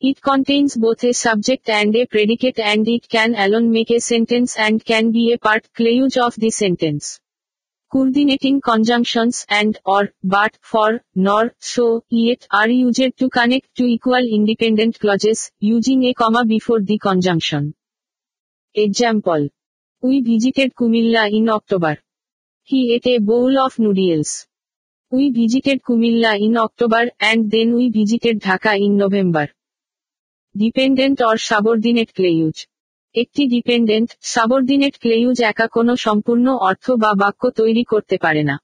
It 0.01 0.23
contains 0.23 0.75
both 0.75 1.05
a 1.05 1.13
subject 1.13 1.69
and 1.69 1.95
a 1.95 2.07
predicate 2.07 2.59
and 2.59 2.89
it 2.89 3.07
can 3.11 3.35
alone 3.35 3.71
make 3.71 3.91
a 3.91 4.01
sentence 4.01 4.57
and 4.57 4.83
can 4.83 5.13
be 5.13 5.33
a 5.35 5.39
part 5.39 5.69
clause 5.75 6.17
of 6.17 6.35
the 6.37 6.49
sentence. 6.51 7.21
Coordinating 7.93 8.63
conjunctions 8.63 9.45
and, 9.51 9.79
or, 9.85 10.15
but, 10.23 10.57
for, 10.63 11.03
nor, 11.15 11.53
so, 11.59 12.03
yet 12.09 12.49
are 12.51 12.71
used 12.71 13.19
to 13.19 13.29
connect 13.29 13.75
to 13.77 13.85
equal 13.85 14.27
independent 14.39 14.99
clauses, 14.99 15.51
using 15.59 16.05
a 16.05 16.15
comma 16.15 16.47
before 16.47 16.81
the 16.81 16.97
conjunction. 16.97 17.75
Example. 18.73 19.47
We 20.01 20.23
visited 20.23 20.75
Kumilla 20.75 21.31
in 21.31 21.51
October. 21.51 21.99
He 22.63 22.95
ate 22.95 23.09
a 23.09 23.19
bowl 23.19 23.59
of 23.59 23.79
noodles. 23.79 24.47
We 25.15 25.27
visited 25.41 25.79
Comilla 25.87 26.33
in 26.47 26.55
October 26.67 27.05
and 27.21 27.43
then 27.55 27.69
we 27.79 27.87
visited 27.99 28.37
Dhaka 28.49 28.71
in 28.87 28.93
November 29.03 29.47
dependent 30.63 31.19
or 31.31 31.37
subordinate 31.49 32.09
clause 32.17 32.57
একটি 33.23 33.43
dependent 33.55 34.09
subordinate 34.35 34.95
clause 35.03 35.37
একা 35.53 35.67
কোনো 35.77 35.93
সম্পূর্ণ 36.07 36.47
অর্থ 36.71 36.87
বা 37.03 37.11
বাক্য 37.23 37.43
তৈরি 37.61 37.85
করতে 37.93 38.17
পারে 38.25 38.43
না 38.51 38.57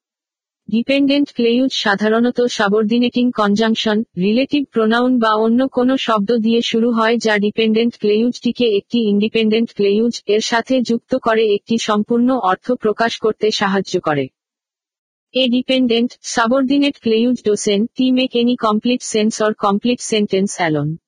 ডিপেন্ডেন্ট 0.75 1.29
ক্লেইউজ 1.37 1.71
সাধারণত 1.85 2.39
সাবরদিনেটিং 2.59 3.27
কনজাংশন 3.41 3.99
রিলেটিভ 4.25 4.63
প্রোনাউন 4.75 5.13
বা 5.23 5.33
অন্য 5.45 5.61
কোনো 5.77 5.95
শব্দ 6.07 6.31
দিয়ে 6.47 6.61
শুরু 6.71 6.89
হয় 6.99 7.17
যা 7.27 7.35
ডিপেন্ডেন্ট 7.47 7.95
ক্লেইউজটিকে 8.03 8.67
একটি 8.79 8.99
ইন্ডিপেন্ডেন্ট 9.13 9.71
ক্লেইউজ 9.79 10.15
এর 10.35 10.43
সাথে 10.51 10.75
যুক্ত 10.91 11.13
করে 11.27 11.45
একটি 11.57 11.75
সম্পূর্ণ 11.89 12.29
অর্থ 12.53 12.67
প্রকাশ 12.85 13.13
করতে 13.25 13.47
সাহায্য 13.61 13.95
করে 14.09 14.25
A 15.33 15.49
dependent, 15.49 16.19
subordinate 16.21 17.01
clause 17.01 17.41
doesn't 17.43 17.93
make 18.01 18.35
any 18.35 18.57
complete 18.57 19.01
sense 19.01 19.41
or 19.41 19.55
complete 19.55 20.01
sentence 20.01 20.57
alone. 20.59 20.99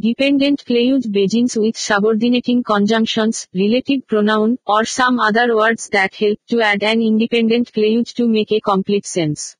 Dependent 0.00 0.64
clause 0.64 1.04
begins 1.08 1.56
with 1.56 1.76
subordinating 1.76 2.62
conjunctions, 2.62 3.48
relative 3.52 4.06
pronoun, 4.06 4.58
or 4.64 4.84
some 4.84 5.18
other 5.18 5.56
words 5.56 5.88
that 5.88 6.14
help 6.14 6.38
to 6.48 6.60
add 6.60 6.84
an 6.84 7.02
independent 7.02 7.72
clause 7.72 8.12
to 8.12 8.28
make 8.28 8.52
a 8.52 8.60
complete 8.60 9.04
sense. 9.06 9.56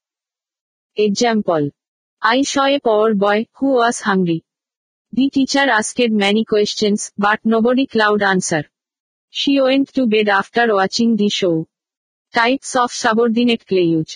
Example. 0.94 1.68
I 2.22 2.42
saw 2.42 2.66
a 2.66 2.78
poor 2.78 3.16
boy 3.16 3.48
who 3.56 3.72
was 3.74 4.00
hungry. 4.00 4.44
The 5.10 5.28
teacher 5.28 5.66
asked 5.78 5.98
many 6.08 6.44
questions, 6.44 7.10
but 7.18 7.40
nobody 7.44 7.88
cloud 7.88 8.22
answer. 8.22 8.62
She 9.30 9.60
went 9.60 9.92
to 9.94 10.06
bed 10.06 10.28
after 10.28 10.72
watching 10.72 11.16
the 11.16 11.28
show. 11.30 11.66
Types 12.34 12.76
of 12.76 12.92
subordinate 12.92 13.66
cleavage. 13.68 14.10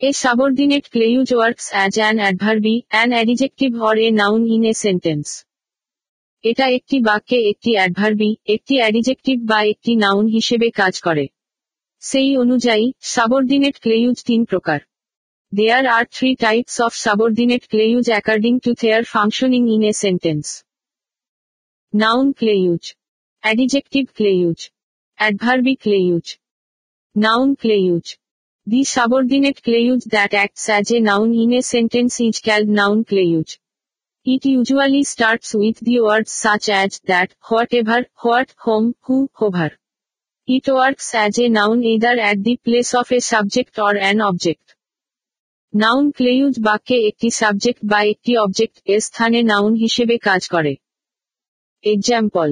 A 0.00 0.08
subordinate 0.20 0.86
cleavage 0.94 1.32
works 1.36 1.66
as 1.84 1.94
an 2.02 2.16
adverb, 2.30 2.66
an 3.00 3.08
adjective 3.16 3.70
or 3.88 3.96
a 4.06 4.08
noun 4.20 4.42
in 4.54 4.62
a 4.70 4.74
sentence 4.84 5.26
এটা 6.50 6.66
একটি 6.78 6.96
বাক্যে 7.08 7.38
একটি 7.52 7.70
অ্যাডভার্বি 7.76 8.30
একটি 8.54 8.74
adjective 8.80 9.36
বা 9.50 9.58
একটি 9.72 9.92
noun 10.04 10.24
হিসেবে 10.36 10.68
কাজ 10.80 10.94
করে 11.06 11.24
সেই 12.10 12.30
অনুযায়ী 12.42 12.86
সাবর্ডিনেট 13.14 13.76
ক্লেইউজ 13.84 14.18
তিন 14.28 14.40
প্রকার 14.50 14.80
there 15.56 15.84
are 15.96 16.04
three 16.16 16.30
types 16.44 16.76
of 16.86 16.92
subordinate 17.06 17.62
clause 17.72 18.06
according 18.14 18.54
to 18.64 18.70
their 18.82 19.02
functioning 19.14 19.62
in 19.74 19.82
a 19.90 19.92
sentence 20.04 20.46
noun 22.02 22.26
clause 22.40 22.82
adjective 23.44 24.04
clause 24.18 24.58
অ্যাডভার্বি 25.20 25.74
clause 25.86 26.26
Noun 27.15 27.49
clause 27.53 28.05
The 28.67 28.83
subordinate 28.85 29.63
clause 29.63 30.03
that 30.05 30.33
acts 30.33 30.67
as 30.67 30.91
a 30.91 30.99
noun 30.99 31.33
in 31.33 31.53
a 31.53 31.61
sentence 31.61 32.19
is 32.19 32.41
called 32.41 32.67
noun 32.67 33.05
clause. 33.05 33.51
It 34.25 34.45
usually 34.45 35.03
starts 35.05 35.49
with 35.53 35.77
the 35.79 36.01
words 36.01 36.31
such 36.33 36.67
as 36.67 36.99
that, 37.01 37.29
whatever, 37.47 37.99
what, 38.17 38.53
whom, 38.57 38.93
who, 39.03 39.29
whoever. 39.33 39.71
It 40.47 40.67
works 40.67 41.15
as 41.15 41.39
a 41.39 41.47
noun 41.47 41.81
either 41.83 42.19
at 42.21 42.43
the 42.43 42.57
place 42.57 42.93
of 42.93 43.09
a 43.09 43.21
subject 43.23 43.79
or 43.79 43.93
an 44.09 44.19
object. 44.21 44.65
Noun 45.73 46.05
clause 46.11 46.55
বাক্যে 46.59 46.97
একটি 47.09 47.29
subject 47.31 47.81
বা 47.85 47.99
একটি 48.03 48.31
object 48.37 48.77
এর 48.85 48.99
স্থানে 48.99 49.39
noun 49.43 49.73
হিসেবে 49.75 50.15
কাজ 50.17 50.41
করে 50.47 50.73
example 51.83 52.49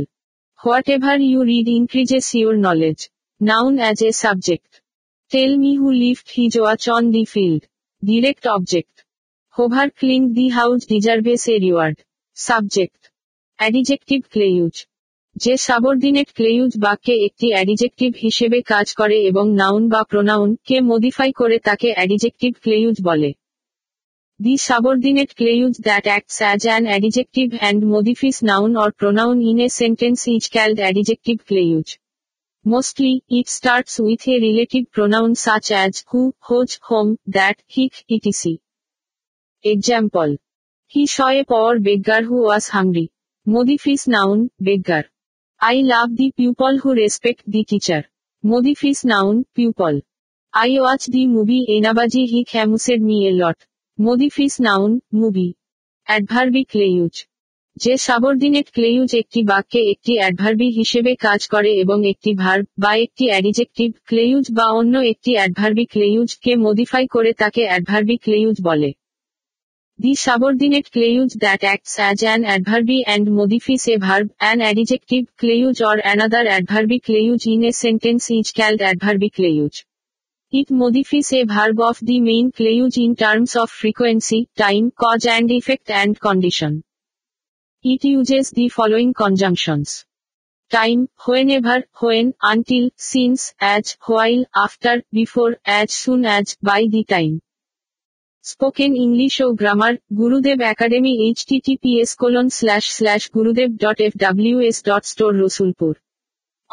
whatever 0.89 1.17
you 1.29 1.39
read 1.43 1.67
increases 1.79 2.25
your 2.39 2.55
knowledge 2.67 2.99
Noun 3.48 3.78
as 3.80 4.02
a 4.02 4.10
subject. 4.12 4.82
Tell 5.30 5.56
me 5.56 5.76
who 5.76 5.90
left 5.94 6.30
his 6.30 6.58
watch 6.60 6.86
on 6.94 7.10
the 7.10 7.24
field. 7.24 7.66
Direct 8.04 8.46
object. 8.46 9.04
Hover 9.48 9.88
clink 9.88 10.34
the 10.34 10.48
house 10.50 10.84
deserves 10.84 11.48
a 11.48 11.54
reward. 11.66 11.96
Subject. 12.48 13.00
Adjective 13.58 14.24
যে 15.42 15.52
subordinate 15.68 16.28
clause 16.38 16.72
বাক্যে 16.84 17.14
একটি 17.26 17.46
adjective 17.52 18.10
হিসেবে 18.24 18.58
কাজ 18.72 18.86
করে 19.00 19.18
এবং 19.30 19.44
noun 19.60 19.82
বা 19.92 20.00
pronoun 20.10 20.50
কে 20.68 20.76
modify 20.90 21.30
করে 21.40 21.56
তাকে 21.68 21.88
অ্যাডিজেক্টিভ 21.96 22.52
ক্লেইউজ 22.64 22.96
বলে 23.08 23.30
the 24.44 24.54
subordinate 24.68 25.30
clause 25.38 25.74
that 25.86 26.04
acts 26.10 26.38
as 26.44 26.60
an 26.68 26.82
adjective 26.90 27.46
and 27.60 27.80
modifies 27.94 28.36
noun 28.50 28.72
or 28.82 28.90
pronoun 29.00 29.36
in 29.50 29.58
a 29.66 29.68
sentence 29.80 30.18
is 30.34 30.44
called 30.54 30.78
adjective 30.84 31.36
clause 31.48 31.88
Mostly, 32.64 33.24
it 33.26 33.48
starts 33.48 33.98
with 34.00 34.28
a 34.28 34.38
related 34.38 34.90
pronoun 34.92 35.34
such 35.34 35.70
as 35.70 36.04
who, 36.08 36.34
whose, 36.46 36.78
whom, 36.86 37.16
that, 37.26 37.62
hic, 37.66 38.04
etc. 38.10 38.56
Example. 39.62 40.36
He 40.86 41.06
saw 41.06 41.28
a 41.28 41.44
poor 41.46 41.80
beggar 41.80 42.20
who 42.22 42.42
was 42.42 42.68
hungry. 42.68 43.10
Modif 43.46 43.90
is 43.90 44.06
noun, 44.06 44.50
beggar. 44.60 45.04
I 45.58 45.76
love 45.76 46.14
the 46.14 46.32
people 46.32 46.76
who 46.76 46.92
respect 46.92 47.44
the 47.46 47.64
teacher. 47.64 48.04
Modif 48.44 48.84
is 48.90 49.06
noun, 49.06 49.46
pupil. 49.54 50.02
I 50.52 50.68
watch 50.80 51.06
the 51.06 51.26
movie 51.28 51.66
Enabaji 51.70 52.28
hic 52.28 52.54
amused 52.62 53.00
me 53.00 53.28
a 53.28 53.32
lot. 53.32 53.56
Modif 53.98 54.38
is 54.44 54.60
noun, 54.60 55.00
movie. 55.10 55.56
Adverb 56.06 56.52
clause. 56.68 57.26
যে 57.84 57.92
সাবরদিনেট 58.06 58.68
clause 58.76 59.10
একটি 59.22 59.40
বাক্যে 59.50 59.80
একটি 59.92 60.12
অ্যাডভার্বি 60.18 60.68
হিসেবে 60.78 61.12
কাজ 61.26 61.40
করে 61.52 61.70
এবং 61.82 61.98
একটি 62.12 62.30
verb 62.42 62.64
বা 62.82 62.92
একটি 63.06 63.24
অ্যাডিজেক্টিভ 63.30 63.90
ক্লেইউজ 64.10 64.46
বা 64.58 64.66
অন্য 64.80 64.94
একটি 65.12 65.30
অ্যাডভার্বি 65.36 65.84
ক্লেইউজ 65.94 66.30
কে 66.44 66.52
মডিফাই 66.66 67.04
করে 67.14 67.30
তাকে 67.42 67.62
অ্যাডভার্বি 67.68 68.16
ক্লেইউজ 68.24 68.56
বলে 68.68 68.90
the 70.02 70.12
subordinate 70.26 70.86
clause 70.94 71.30
that 71.42 71.62
acts 71.66 71.94
as 72.00 72.18
an 72.26 72.40
adverb 72.48 72.98
and 73.06 73.26
modifies 73.38 73.82
a 73.94 73.96
verb 74.06 74.26
an 74.42 74.58
adjective 74.66 75.22
clause 75.40 75.76
or 75.90 75.96
another 76.04 76.46
adverb 76.52 76.98
clause 77.06 77.40
in 77.52 77.60
a 77.70 77.72
sentence 77.84 78.22
is 78.38 78.46
called 78.58 78.80
adverb 78.86 79.28
clause 79.36 79.74
it 80.58 80.68
modifies 80.82 81.28
a 81.38 81.40
verb 81.54 81.76
of 81.90 81.96
the 82.08 82.16
main 82.28 82.46
clause 82.58 82.92
in 83.04 83.12
terms 83.22 83.52
of 83.62 83.68
frequency 83.82 84.38
time 84.62 84.82
cause 85.02 85.20
and 85.28 85.48
effect 85.60 85.86
and 85.92 86.14
condition 86.26 86.72
It 87.88 88.00
the 88.02 88.10
the 88.56 88.64
following 88.76 89.10
time 89.22 89.80
Time, 90.74 91.00
whenever, 91.30 91.78
when, 92.04 92.26
until, 92.52 92.84
since, 93.12 93.42
as, 93.74 93.84
while, 94.06 94.42
after, 94.64 94.94
before, 95.18 95.52
as 95.64 95.88
soon 96.02 96.26
as, 96.38 96.46
by 96.68 96.80
the 96.94 97.02
time. 97.14 97.36
Spoken 98.50 98.90
English 99.04 99.34
O 99.44 99.48
grammar 99.60 99.94
Gurudev 100.20 100.58
Academy 100.72 101.12
HTTPS 101.50 102.10
colon 102.22 102.46
slash 102.58 102.84
slash 102.96 103.22
Gurudev 103.36 103.70
dot 103.84 103.98
F 104.06 104.12
W 104.24 104.56
S 104.68 104.76
dot 104.88 105.02
store 105.12 105.32
Rasulpur 105.44 105.94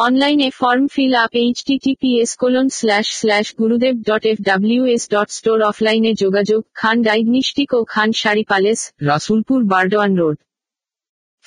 অনলাইনে 0.07 0.47
form 0.59 0.83
fill 0.95 1.13
up 1.23 1.31
HTTPS 1.69 2.31
colon 2.41 2.67
slash 2.79 3.07
slash 3.21 3.47
Gurudev 3.61 3.95
dot 4.09 4.23
F 4.31 4.37
W 4.49 4.81
S 4.95 5.03
dot 5.13 5.29
store 5.37 5.57
অফলাইনে 5.71 6.11
যোগাযোগ 6.23 6.61
Khan 6.79 6.95
diagnostic 7.09 7.69
ও 7.77 7.79
Khan 7.93 8.09
sari 8.21 8.43
palace 8.51 8.79
Rasulpur 9.09 9.59
Burdwan 9.71 10.13
road 10.23 10.37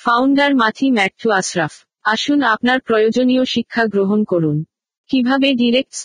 founder 0.07 0.51
মাথি 0.61 0.87
ম্যাট্টু 0.97 1.27
Ashraf 1.39 1.73
আসুন 2.13 2.39
আপনার 2.53 2.79
প্রয়োজনীয় 2.89 3.43
শিক্ষা 3.55 3.83
গ্রহণ 3.93 4.19
করুন 4.31 4.57
কিভাবে 5.09 5.47
ডিরেক্ট 5.61 5.95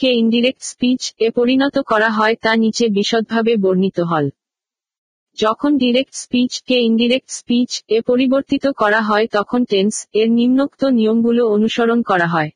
কে 0.00 0.10
ইনডিরেক্ট 0.22 0.62
স্পিচ 0.72 1.02
এ 1.26 1.28
পরিণত 1.38 1.76
করা 1.90 2.10
হয় 2.18 2.34
তা 2.44 2.52
নিচে 2.62 2.84
বিশদভাবে 2.96 3.52
বর্ণিত 3.64 3.98
হল 4.10 4.26
যখন 5.42 5.70
ডিরেক্ট 5.82 6.14
স্পিচ 6.24 6.52
কে 6.68 6.76
ইনডিরেক্ট 6.88 7.28
স্পিচ 7.40 7.70
এ 7.96 7.98
পরিবর্তিত 8.08 8.64
করা 8.82 9.00
হয় 9.08 9.26
তখন 9.36 9.60
টেন্স 9.72 9.94
এর 10.20 10.28
নিম্নোক্ত 10.38 10.80
নিয়মগুলো 10.98 11.42
অনুসরণ 11.56 11.98
করা 12.10 12.26
হয় 12.34 12.50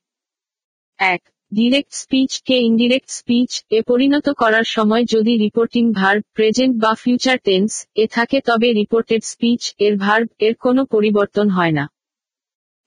এক 1.15 1.21
ডিরেক্ট 1.57 1.93
স্পিচ 2.03 2.33
কে 2.47 2.57
ইনডিরেক্ট 2.69 3.11
স্পিচ 3.21 3.51
এ 3.79 3.81
পরিণত 3.91 4.27
করার 4.43 4.67
সময় 4.77 5.05
যদি 5.15 5.33
রিপোর্টিং 5.45 5.85
ভার্ব 5.99 6.23
প্রেজেন্ট 6.37 6.75
বা 6.85 6.93
ফিউচার 7.03 7.39
টেন্স 7.49 7.73
এ 8.03 8.05
থাকে 8.17 8.39
তবে 8.49 8.69
রিপোর্টেড 8.81 9.23
স্পিচ 9.33 9.63
এর 9.87 9.95
ভার্ব 10.05 10.29
এর 10.47 10.55
কোনো 10.65 10.83
পরিবর্তন 10.95 11.47
হয় 11.57 11.75
না 11.79 11.85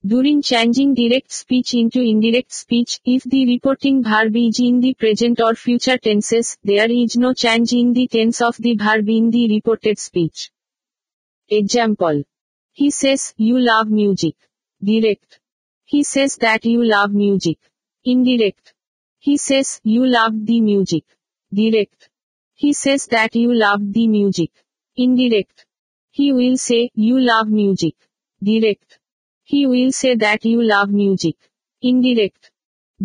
during 0.10 0.38
changing 0.50 0.88
direct 1.00 1.32
speech 1.42 1.68
into 1.82 2.00
indirect 2.14 2.52
speech 2.62 2.90
if 3.14 3.22
the 3.32 3.42
reporting 3.54 3.94
verb 4.10 4.34
is 4.48 4.56
in 4.68 4.76
the 4.84 4.92
present 5.02 5.38
or 5.48 5.54
future 5.66 5.98
tenses 6.08 6.48
there 6.68 6.90
is 7.02 7.12
no 7.24 7.30
change 7.44 7.66
in 7.80 7.88
the 7.98 8.06
tense 8.16 8.36
of 8.48 8.56
the 8.66 8.72
verb 8.84 9.06
in 9.18 9.26
the 9.34 9.44
reported 9.56 9.98
speech 10.08 10.36
example 11.60 12.16
he 12.78 12.88
says 13.02 13.22
you 13.46 13.56
love 13.70 13.86
music 14.00 14.38
direct 14.90 15.32
he 15.90 16.00
says 16.14 16.32
that 16.44 16.62
you 16.74 16.80
love 16.94 17.08
music 17.24 17.60
Indirect. 18.04 18.74
He 19.20 19.38
says, 19.38 19.80
you 19.84 20.06
loved 20.08 20.48
the 20.48 20.60
music. 20.62 21.04
Direct. 21.54 22.10
He 22.56 22.74
says 22.74 23.06
that 23.08 23.36
you 23.36 23.54
loved 23.54 23.94
the 23.94 24.08
music. 24.08 24.50
Indirect. 24.96 25.68
He 26.10 26.32
will 26.34 26.58
say, 26.58 26.90
you 26.96 27.20
love 27.20 27.48
music. 27.48 27.94
Direct. 28.44 28.98
He 29.44 29.68
will 29.68 29.92
say 29.92 30.16
that 30.16 30.44
you 30.46 30.62
love 30.74 30.90
music. 31.04 31.36
Indirect. 31.92 32.42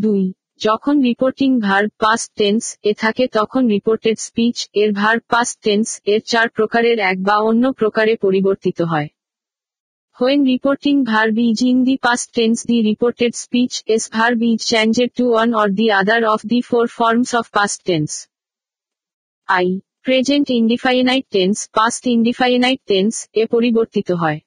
দুই 0.05 0.23
যখন 0.67 0.95
reporting 1.09 1.51
verb 1.67 1.91
past 2.03 2.29
tense 2.41 2.63
এ 2.91 2.93
থাকে 3.03 3.25
তখন 3.39 3.63
reported 3.75 4.17
speech 4.27 4.57
এর 4.83 4.91
verb 5.01 5.23
past 5.33 5.57
tense 5.67 5.89
এর 6.13 6.21
চার 6.31 6.47
প্রকারের 6.57 6.99
এক 7.11 7.17
বা 7.29 7.37
অন্য 7.51 7.65
প্রকারে 7.81 8.15
পরিবর্তিত 8.25 8.79
হয় 8.93 9.09
When 10.19 10.45
reporting 10.45 11.05
var 11.05 11.31
beach 11.31 11.61
in 11.61 11.85
the 11.85 11.99
past 11.99 12.35
tense, 12.35 12.63
the 12.63 12.83
reported 12.89 13.35
speech 13.35 13.83
is 13.87 14.09
var 14.09 14.35
beach 14.35 14.67
changed 14.67 15.11
to 15.19 15.25
one 15.33 15.53
or 15.53 15.69
the 15.69 15.89
other 15.93 16.27
of 16.27 16.41
the 16.43 16.63
four 16.63 16.87
forms 16.89 17.35
of 17.35 17.51
past 17.53 17.85
tense. 17.85 18.27
I. 19.47 19.83
Present 20.03 20.49
indefinite 20.49 21.27
tense, 21.31 21.67
past 21.67 22.07
indefinite 22.07 22.81
tense, 22.93 23.29
e 23.35 23.45
poribortito 23.47 24.17
hai. 24.19 24.43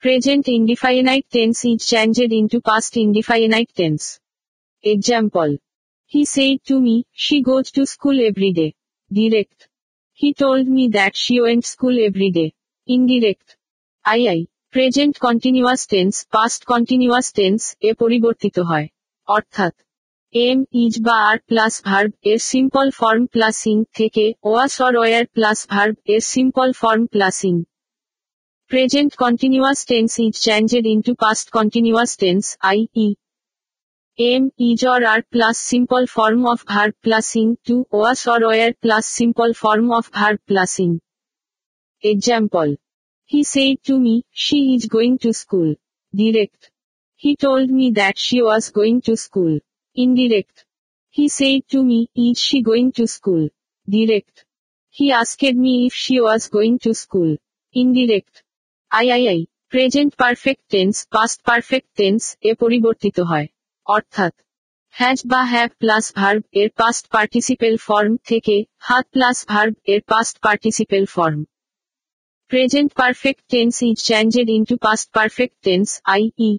Present 0.00 0.48
indefinite 0.48 1.30
tense 1.30 1.64
is 1.66 1.86
changed 1.86 2.34
into 2.40 2.60
past 2.60 2.96
indefinite 2.96 3.72
tense. 3.76 4.18
Example. 4.82 5.56
He 6.06 6.24
said 6.24 6.64
to 6.64 6.80
me, 6.80 7.06
she 7.12 7.42
goes 7.42 7.70
to 7.70 7.86
school 7.86 8.20
every 8.26 8.50
day. 8.52 8.74
Direct. 9.20 9.68
He 10.14 10.34
told 10.34 10.66
me 10.66 10.88
that 10.98 11.14
she 11.14 11.40
went 11.40 11.64
school 11.64 11.96
every 12.10 12.30
day. 12.32 12.54
Indirect. 12.88 13.56
I. 14.04 14.18
I. 14.38 14.46
Present 14.76 15.14
continuous 15.26 15.82
tense 15.92 16.14
past 16.34 16.60
continuous 16.72 17.26
tense 17.38 17.60
এ 17.88 17.90
পরিবর্তিত 18.02 18.56
হয় 18.70 18.86
অর্থাৎ 19.36 19.74
am 20.46 20.58
is 20.84 20.94
বা 21.06 21.16
are 21.30 21.38
plus 21.48 21.74
verb 21.88 22.12
এর 22.32 22.40
simple 22.52 22.86
form 23.00 23.22
প্লাসিং 23.34 23.76
থেকে 23.98 24.24
was 24.48 24.74
or 24.86 24.94
were 25.00 25.24
plus 25.34 25.58
verb 25.72 25.94
এর 26.14 26.22
simple 26.34 26.68
form 26.80 27.02
plus ing 27.14 27.54
present 28.70 29.12
continuous 29.22 29.80
tense 29.90 30.10
is 30.24 30.34
changed 30.46 30.84
into 30.94 31.12
past 31.22 31.46
continuous 31.56 32.10
tense 32.22 32.44
I 32.70 32.78
E 33.04 33.08
am 34.32 34.42
is 34.68 34.80
or 34.92 35.00
are 35.12 35.20
plus 35.32 35.56
simple 35.70 36.02
form 36.16 36.40
of 36.52 36.58
verb 36.72 36.94
plus ing 37.04 37.46
to 37.66 37.76
was 37.96 38.20
or 38.32 38.40
were 38.48 38.72
plus 38.82 39.04
simple 39.18 39.50
form 39.62 39.86
of 39.98 40.04
verb 40.18 40.38
plus ing 40.48 40.90
example 42.12 42.68
He 43.28 43.42
said 43.42 43.82
to 43.86 43.98
me, 43.98 44.22
she 44.30 44.76
is 44.76 44.86
going 44.86 45.18
to 45.18 45.32
school. 45.32 45.74
Direct. 46.14 46.70
He 47.16 47.34
told 47.34 47.70
me 47.70 47.90
that 47.96 48.16
she 48.18 48.40
was 48.40 48.70
going 48.70 49.00
to 49.02 49.16
school. 49.16 49.58
Indirect. 49.96 50.64
He 51.10 51.28
said 51.28 51.62
to 51.70 51.82
me, 51.82 52.08
is 52.14 52.40
she 52.40 52.62
going 52.62 52.92
to 52.92 53.08
school? 53.08 53.48
Direct. 53.90 54.44
He 54.90 55.10
asked 55.10 55.42
me 55.42 55.86
if 55.86 55.92
she 55.94 56.20
was 56.20 56.46
going 56.46 56.78
to 56.84 56.94
school. 57.02 57.32
Indirect. 57.84 58.34
I 59.02 59.04
present 59.72 60.12
perfect 60.22 60.62
tense 60.72 60.96
past 61.14 61.38
perfect 61.48 61.88
tense 61.98 62.22
এ 62.50 62.52
পরিবর্তিত 62.62 63.16
হয় 63.30 63.48
অর্থাৎ 63.96 64.34
has 64.98 65.18
বা 65.32 65.40
have 65.52 65.68
plus 65.82 66.06
verb 66.20 66.42
এর 66.60 66.68
past 66.80 67.04
participle 67.14 67.74
form 67.86 68.12
থেকে 68.30 68.56
had 68.86 69.04
plus 69.14 69.38
verb 69.52 69.74
এর 69.92 70.00
past 70.12 70.34
participle 70.44 71.04
form 71.14 71.40
Present 72.51 72.91
perfect 72.93 73.43
tense 73.49 73.75
is 73.81 73.97
changed 74.09 74.47
into 74.57 74.75
past 74.77 75.07
perfect 75.17 75.57
tense 75.63 75.87
I 76.13 76.23
E 76.39 76.51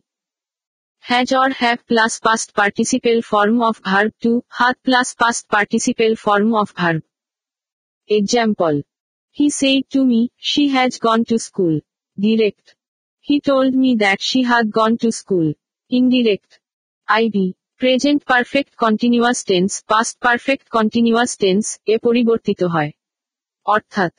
has 1.04 1.32
or 1.32 1.50
have 1.52 1.80
plus 1.86 2.20
past 2.20 2.54
participle 2.54 3.20
form 3.22 3.60
of 3.60 3.74
verb 3.84 4.12
to, 4.20 4.30
had 4.48 4.76
plus 4.84 5.08
past 5.14 5.42
participle 5.48 6.14
form 6.16 6.54
of 6.54 6.68
verb. 6.70 7.02
Example. 8.10 8.76
He 9.36 9.50
said 9.50 9.82
to 9.90 10.04
me, 10.04 10.20
she 10.36 10.68
has 10.68 10.98
gone 10.98 11.24
to 11.24 11.36
school. 11.38 11.74
Direct. 12.18 12.66
He 13.20 13.40
told 13.40 13.74
me 13.74 13.96
that 13.96 14.20
she 14.20 14.40
had 14.42 14.70
gone 14.70 14.96
to 14.98 15.10
school. 15.12 15.48
Indirect. 15.90 16.50
IB. 17.08 17.36
Present 17.80 18.20
perfect 18.24 18.72
continuous 18.76 19.38
tense 19.44 19.70
past 19.90 20.14
perfect 20.20 20.66
continuous 20.68 21.30
tense 21.42 21.64
এ 21.86 21.96
পরিবর্তিত 22.06 22.60
হয় 22.74 22.90
অর্থাৎ 23.66 24.12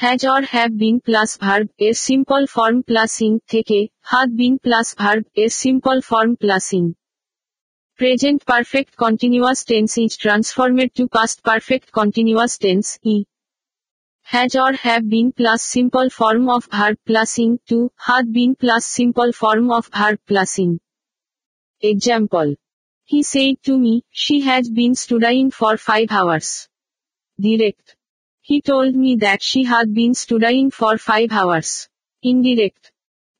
has 0.00 0.20
or 0.34 0.42
have 0.52 0.70
been 0.82 0.96
plus 1.06 1.30
verb 1.44 1.68
এর 1.86 1.94
simple 2.08 2.42
form 2.54 2.78
প্লাসিং 2.88 3.30
থেকে 3.52 3.78
had 4.10 4.28
been 4.40 4.54
plus 4.64 4.86
verb 5.00 5.24
এর 5.42 5.50
simple 5.62 5.96
form 6.10 6.30
প্লাসিং 6.42 6.84
present 7.98 8.40
perfect 8.50 8.92
continuous 9.04 9.60
tense 9.70 9.90
is 10.04 10.10
transformed 10.22 10.90
to 10.98 11.04
past 11.16 11.38
perfect 11.48 11.88
continuous 11.98 12.52
tense 12.64 12.86
E 13.14 13.16
has 14.32 14.50
or 14.64 14.72
have 14.84 15.02
been 15.14 15.28
plus 15.38 15.60
simple 15.74 16.06
form 16.18 16.44
of 16.56 16.62
verb 16.76 16.98
প্লাসিং 17.08 17.48
to 17.68 17.78
had 18.06 18.24
been 18.36 18.50
plus 18.60 18.82
simple 18.98 19.28
form 19.40 19.66
of 19.78 19.84
verb 19.98 20.18
প্লাসিং 20.30 20.68
example 21.92 22.46
he 23.10 23.20
সেই 23.32 23.50
two 23.64 23.72
me 23.84 23.94
she 24.22 24.36
has 24.48 24.64
been 24.78 24.92
studying 25.04 25.44
for 25.58 25.74
five 25.86 26.06
hours 26.20 26.48
direct 27.44 27.86
He 28.50 28.60
told 28.60 28.96
me 28.96 29.14
that 29.20 29.44
she 29.44 29.62
had 29.62 29.94
been 29.94 30.12
studying 30.12 30.72
for 30.72 30.98
five 30.98 31.30
hours. 31.30 31.88
Indirect. 32.20 32.90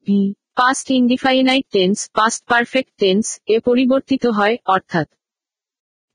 V. 0.06 0.36
Past 0.56 0.88
indefinite 0.88 1.66
tense, 1.76 2.02
past 2.18 2.40
perfect 2.52 2.90
tense, 3.04 3.30
এ 3.54 3.56
পরিবর্তিত 3.68 4.24
হয় 4.38 4.56
অর্থাৎ 4.74 5.08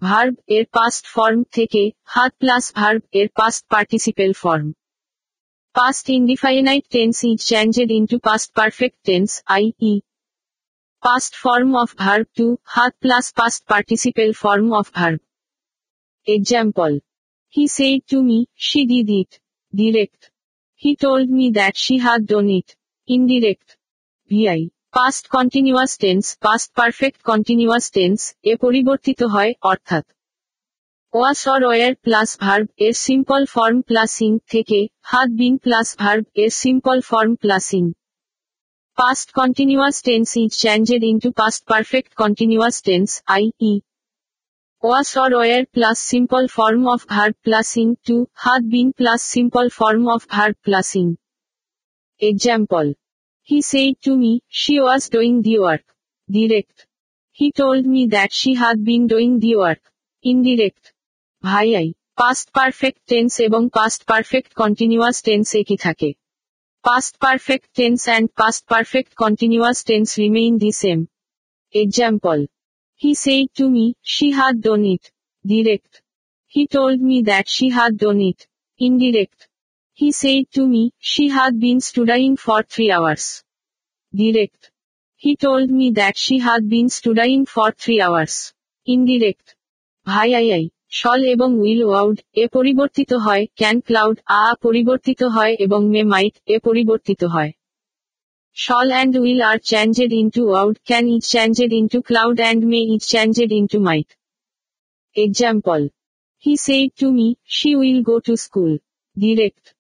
verb 0.06 0.36
এর 0.58 0.66
past 0.78 1.04
form 1.16 1.40
থেকে 1.58 1.82
had 2.14 2.32
plus 2.42 2.66
verb 2.80 3.02
এর 3.20 3.28
past 3.40 3.62
participle 3.74 4.32
form 4.44 4.68
Past 5.78 6.06
indefinite 6.18 6.86
tense 6.96 7.20
is 7.30 7.40
changed 7.52 7.90
into 8.00 8.16
past 8.28 8.48
perfect 8.62 8.98
tense, 9.08 9.34
i.e. 9.62 9.92
Past 11.06 11.32
form 11.44 11.70
of 11.84 11.90
verb 12.06 12.26
to, 12.38 12.46
hath 12.76 12.94
plus 13.04 13.26
past 13.40 13.62
participle 13.74 14.34
form 14.44 14.68
of 14.80 14.86
verb. 14.98 15.20
Example. 16.38 16.96
He 17.56 17.68
said 17.70 18.02
to 18.10 18.22
me, 18.22 18.50
she 18.54 18.86
did 18.86 19.10
it. 19.10 19.40
Direct. 19.74 20.30
He 20.76 20.98
told 20.98 21.30
me 21.30 21.52
that 21.52 21.78
she 21.78 21.98
had 22.00 22.26
done 22.28 22.50
it. 22.50 22.76
Indirect. 23.08 23.78
VI. 24.28 24.72
past 24.94 25.30
continuous 25.30 25.96
tense, 25.96 26.36
past 26.36 26.70
perfect 26.82 27.18
continuous 27.30 27.86
tense, 27.98 28.24
এ 28.52 28.54
পরিবর্তিত 28.64 29.20
হয় 29.34 29.52
অর্থাৎ 29.72 30.06
was 31.18 31.42
or 31.54 31.62
were 31.68 31.94
plus 32.06 32.30
verb 32.44 32.68
এর 32.86 32.96
simple 33.08 33.42
form 33.56 33.78
প্লাসিং 33.90 34.32
থেকে 34.54 34.80
had 35.12 35.30
been 35.40 35.54
plus 35.66 35.88
verb 36.02 36.24
এর 36.44 36.52
simple 36.64 36.98
form 37.10 37.32
plus ing 37.44 37.84
past 39.00 39.28
continuous 39.40 39.98
tense 40.08 40.34
is 40.44 40.52
changed 40.64 41.04
into 41.12 41.28
past 41.42 41.60
perfect 41.74 42.12
continuous 42.24 42.76
tense, 42.88 43.12
i.e. 43.44 43.72
I 44.85 44.87
E 44.87 44.89
was 44.89 45.17
or 45.17 45.31
were 45.35 45.65
plus 45.65 45.99
simple 45.99 46.43
form 46.47 46.83
of 46.87 47.01
verb 47.09 47.35
plus ing 47.43 47.95
to 48.07 48.27
had 48.35 48.63
been 48.63 48.91
plus 48.91 49.21
simple 49.23 49.69
form 49.69 50.05
of 50.09 50.21
verb 50.29 50.55
plus ing 50.65 51.15
example 52.21 52.87
He 53.49 53.63
said 53.63 53.95
to 54.03 54.17
me, 54.17 54.43
she 54.49 54.81
was 54.81 55.09
doing 55.09 55.43
the 55.43 55.59
work. 55.59 55.85
Direct. 56.29 56.87
He 57.31 57.53
told 57.53 57.85
me 57.85 58.07
that 58.07 58.33
she 58.33 58.55
had 58.55 58.85
been 58.85 59.07
doing 59.07 59.41
the 59.41 59.57
work. 59.57 59.83
Indirect. 60.25 60.85
ভাই 61.45 61.69
I 61.75 61.89
past 62.15 62.47
perfect 62.55 63.01
tense 63.09 63.41
এবং 63.41 63.63
past 63.69 64.01
perfect 64.05 64.51
continuous 64.55 65.17
tense 65.23 65.47
একই 65.55 65.77
থাকে 65.77 66.11
past 66.85 67.15
perfect 67.19 67.69
tense 67.75 68.01
and 68.09 68.27
past 68.37 68.63
perfect 68.67 69.13
continuous 69.15 69.79
tense 69.89 70.09
remain 70.19 70.53
the 70.59 70.71
same 70.73 70.99
example 71.75 72.39
He 72.98 73.14
said 73.14 73.48
to 73.56 73.70
me, 73.70 73.98
she 74.04 74.32
had 74.32 74.62
done 74.62 74.86
it. 74.86 75.12
Direct. 75.46 76.02
He 76.48 76.66
told 76.68 77.02
me 77.02 77.24
that 77.24 77.50
she 77.50 77.68
had 77.70 77.98
done 77.98 78.22
it. 78.22 78.48
Indirect. 78.78 79.50
He 79.94 80.14
said 80.14 80.46
to 80.54 80.66
me, 80.66 80.94
she 81.00 81.28
had 81.28 81.60
been 81.60 81.82
studying 81.82 82.38
for 82.38 82.64
three 82.64 82.92
hours. 82.92 83.44
Direct. 84.14 84.72
He 85.18 85.36
told 85.36 85.70
me 85.70 85.92
that 85.92 86.18
she 86.18 86.40
had 86.40 86.70
been 86.70 86.88
studying 86.88 87.46
for 87.46 87.68
three 87.84 88.00
hours. 88.08 88.36
Indirect. 88.96 89.46
ভাই 90.12 90.30
I 90.40 90.48
I 90.58 90.66
shall 91.00 91.20
এবং 91.36 91.50
will 91.64 91.82
would 91.88 92.18
এ 92.44 92.46
পরিবর্তিত 92.56 93.12
হয় 93.26 93.44
can 93.60 93.76
cloud 93.88 94.18
আ 94.42 94.44
পরিবর্তিত 94.66 95.20
হয় 95.36 95.54
এবং 95.66 95.80
মে 95.94 96.02
মাইট 96.14 96.36
এ 96.56 96.58
পরিবর্তিত 96.68 97.22
হয় 97.34 97.52
Shall 98.58 98.90
and 98.94 99.14
will 99.14 99.44
are 99.44 99.60
changed 99.60 100.14
into 100.20 100.56
out, 100.56 100.78
can 100.86 101.10
it 101.10 101.24
changed 101.24 101.74
into 101.80 102.02
cloud 102.02 102.40
and 102.40 102.66
may 102.66 102.84
it 102.96 103.02
changed 103.02 103.52
into 103.58 103.82
might. 103.82 104.16
Example. 105.14 105.90
He 106.38 106.56
said 106.56 106.96
to 107.02 107.12
me, 107.12 107.38
she 107.44 107.76
will 107.76 108.02
go 108.02 108.22
to 108.22 108.38
school. 108.38 108.78
Direct. 109.18 109.74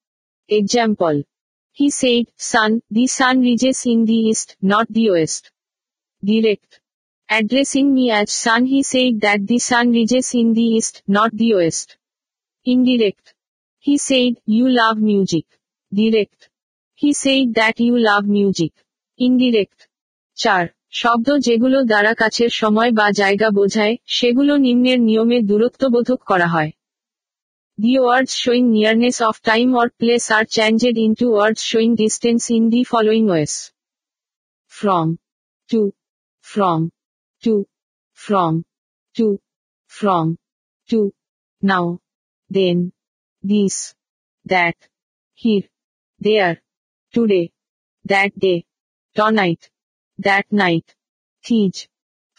Example. 0.49 1.23
He 1.71 1.89
said, 1.89 2.25
sun, 2.35 2.81
the 2.91 3.07
sun 3.07 3.43
rises 3.45 3.85
in 3.85 4.03
the 4.03 4.17
east, 4.31 4.57
not 4.61 4.89
the 4.89 5.11
west. 5.11 5.51
Direct. 6.21 6.81
Addressing 7.29 7.93
me 7.93 8.11
as 8.11 8.29
sun 8.33 8.65
he 8.65 8.83
said 8.83 9.21
that 9.21 9.47
the 9.47 9.59
sun 9.59 9.93
rises 9.93 10.33
in 10.33 10.51
the 10.51 10.63
east, 10.79 11.01
not 11.07 11.31
the 11.33 11.55
west. 11.55 11.95
Indirect. 12.65 13.35
He 13.79 13.97
said, 13.97 14.41
you 14.45 14.67
love 14.67 14.97
music. 14.97 15.45
Direct. 15.93 16.49
He 17.01 17.09
said 17.21 17.45
that 17.57 17.75
you 17.85 17.93
love 18.09 18.23
music 18.35 18.73
indirect 19.27 19.79
চার 20.41 20.63
শব্দ 21.01 21.27
যেগুলো 21.47 21.77
দ্বারা 21.91 22.13
কাছের 22.21 22.51
সময় 22.61 22.91
বা 22.99 23.07
জায়গা 23.21 23.47
বোঝায় 23.59 23.95
সেগুলো 24.17 24.53
নিম্নের 24.65 24.99
নিয়মে 25.07 25.37
দূরত্ববোধক 25.49 26.19
করা 26.31 26.47
হয় 26.53 26.71
the 27.81 27.93
words 28.01 28.33
showing 28.43 28.65
nearness 28.75 29.17
of 29.29 29.35
time 29.49 29.67
or 29.81 29.87
place 29.99 30.23
are 30.37 30.43
changed 30.55 30.95
into 31.07 31.25
words 31.33 31.61
showing 31.69 31.91
distance 32.01 32.41
in 32.55 32.63
the 32.73 32.81
following 32.91 33.23
ways 33.31 33.53
from 34.77 35.07
to 35.71 35.81
from 36.51 36.79
to 37.43 37.53
from 38.23 38.53
to 39.17 39.27
from 39.97 40.27
to 40.89 40.99
now 41.69 41.87
then 42.55 42.77
this 43.49 43.75
that 44.51 44.77
here 45.41 45.63
there 46.25 46.55
Today. 47.17 47.49
That 48.13 48.37
day. 48.37 48.57
Tonight. 49.15 49.69
That 50.27 50.51
night. 50.51 50.87
teach, 51.45 51.77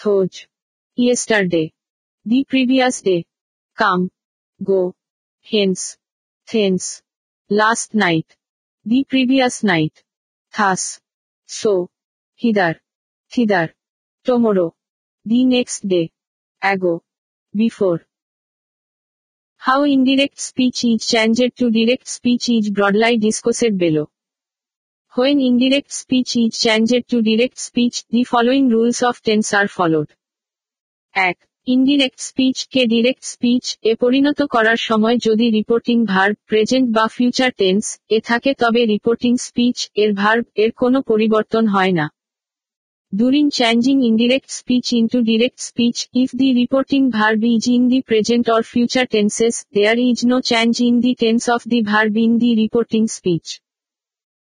Thoj. 0.00 0.46
Yesterday. 0.96 1.72
The 2.26 2.44
previous 2.46 3.00
day. 3.00 3.24
Come. 3.82 4.10
Go. 4.62 4.94
Hence. 5.42 5.96
Thence. 6.52 7.00
Last 7.48 7.94
night. 7.94 8.36
The 8.84 9.04
previous 9.08 9.64
night. 9.64 9.96
Thus. 10.58 11.00
So. 11.46 11.88
Hither. 12.34 12.78
Thither. 13.30 13.72
Tomorrow. 14.24 14.74
The 15.24 15.42
next 15.56 15.88
day. 15.88 16.10
Ago. 16.72 17.02
Before. 17.62 18.00
How 19.56 19.84
indirect 19.84 20.38
speech 20.38 20.84
is 20.84 21.06
changed 21.14 21.56
to 21.60 21.70
direct 21.70 22.06
speech 22.16 22.50
is 22.50 22.68
broadly 22.68 23.16
discussed 23.16 23.74
below. 23.84 24.10
When 25.18 25.40
indirect 25.40 25.90
speech 25.94 26.36
is 26.36 26.60
changed 26.60 27.04
to 27.08 27.22
direct 27.22 27.58
speech, 27.58 28.04
the 28.10 28.24
following 28.24 28.68
rules 28.68 29.02
of 29.02 29.22
tense 29.28 29.50
are 29.58 29.68
followed. 29.76 30.10
1. 31.22 31.32
Indirect 31.74 32.18
স্পিচকে 32.30 32.80
direct 32.94 33.24
speech 33.34 33.64
এ 33.90 33.92
পরিণত 34.02 34.38
করার 34.54 34.78
সময় 34.88 35.16
যদি 35.26 35.46
reporting 35.58 35.96
verb 36.12 36.36
present 36.50 36.86
বা 36.96 37.04
future 37.16 37.50
tense 37.60 37.84
এ 38.16 38.18
থাকে 38.28 38.50
তবে 38.62 38.80
reporting 38.94 39.32
speech 39.48 39.76
এর 40.02 40.10
ভার্ব 40.20 40.44
এর 40.62 40.70
কোনো 40.82 40.98
পরিবর্তন 41.10 41.64
হয় 41.74 41.94
না 41.98 42.06
during 43.20 43.46
changing 43.60 43.98
indirect 44.10 44.50
speech 44.60 44.88
into 45.00 45.18
direct 45.30 45.58
speech, 45.70 45.98
if 46.22 46.28
the 46.40 46.48
reporting 46.60 47.04
verb 47.16 47.40
is 47.54 47.64
in 47.76 47.82
the 47.92 48.00
present 48.10 48.44
or 48.54 48.62
future 48.74 49.08
tenses, 49.14 49.54
there 49.78 49.98
is 50.08 50.18
no 50.32 50.36
change 50.50 50.78
in 50.88 50.94
the 51.04 51.14
tense 51.22 51.46
of 51.56 51.60
the 51.72 51.80
verb 51.90 52.14
in 52.26 52.32
the 52.42 52.50
reporting 52.62 53.06
speech. 53.18 53.48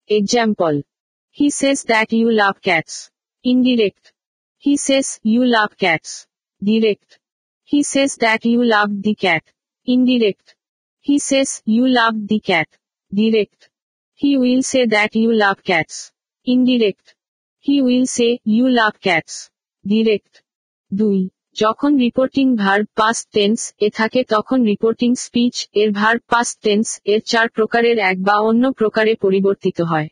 Example. 0.07 0.83
He 1.31 1.49
says 1.49 1.81
that 1.85 2.13
you 2.13 2.29
love 2.31 2.61
cats. 2.61 3.09
Indirect. 3.43 4.13
He 4.59 4.77
says, 4.77 5.19
you 5.23 5.43
love 5.43 5.75
cats. 5.77 6.27
Direct. 6.63 7.19
He 7.63 7.81
says 7.81 8.15
that 8.17 8.45
you 8.45 8.63
love 8.63 9.01
the 9.01 9.15
cat. 9.15 9.43
Indirect. 9.85 10.55
He 10.99 11.17
says, 11.17 11.61
you 11.65 11.87
love 11.87 12.27
the 12.27 12.39
cat. 12.39 12.67
Direct. 13.11 13.69
He 14.13 14.37
will 14.37 14.61
say 14.61 14.85
that 14.85 15.15
you 15.15 15.33
love 15.33 15.63
cats. 15.63 16.11
Indirect. 16.45 17.15
He 17.57 17.81
will 17.81 18.05
say, 18.05 18.39
you 18.43 18.69
love 18.69 18.99
cats. 19.01 19.49
Direct. 19.87 20.43
we? 20.91 21.31
যখন 21.63 21.91
reporting 22.05 22.45
verb 22.63 22.85
past 22.99 23.25
tense 23.35 23.59
এ 23.85 23.89
থাকে 23.99 24.21
তখন 24.33 24.59
reporting 24.71 25.09
speech 25.25 25.55
এর 25.81 25.89
verb 25.99 26.21
past 26.31 26.55
tense 26.65 26.87
এর 27.11 27.21
চার 27.31 27.47
প্রকারের 27.57 27.97
এক 28.09 28.17
বা 28.27 28.35
অন্য 28.49 28.63
প্রকারে 28.79 29.13
পরিবর্তিত 29.23 29.77
হয় 29.91 30.09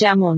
যেমন 0.00 0.36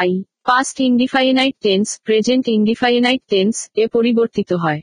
I 0.00 0.10
past 0.48 0.76
indefinite 0.90 1.54
tense 1.66 1.86
present 2.06 2.44
indefinite 2.58 3.22
tense 3.32 3.54
এ 3.82 3.84
পরিবর্তিত 3.96 4.50
হয় 4.64 4.80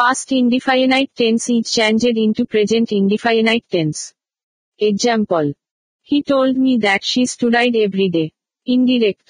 past 0.00 0.28
indefinite 0.42 1.08
tense 1.20 1.40
is 1.56 1.64
changed 1.76 2.16
into 2.26 2.42
present 2.52 2.88
indefinite 3.00 3.64
tense 3.74 3.96
example 4.90 5.44
he 6.08 6.18
told 6.30 6.54
me 6.64 6.72
that 6.84 7.02
she 7.10 7.22
studied 7.34 7.72
every 7.84 8.08
day 8.16 8.24
indirect 8.74 9.26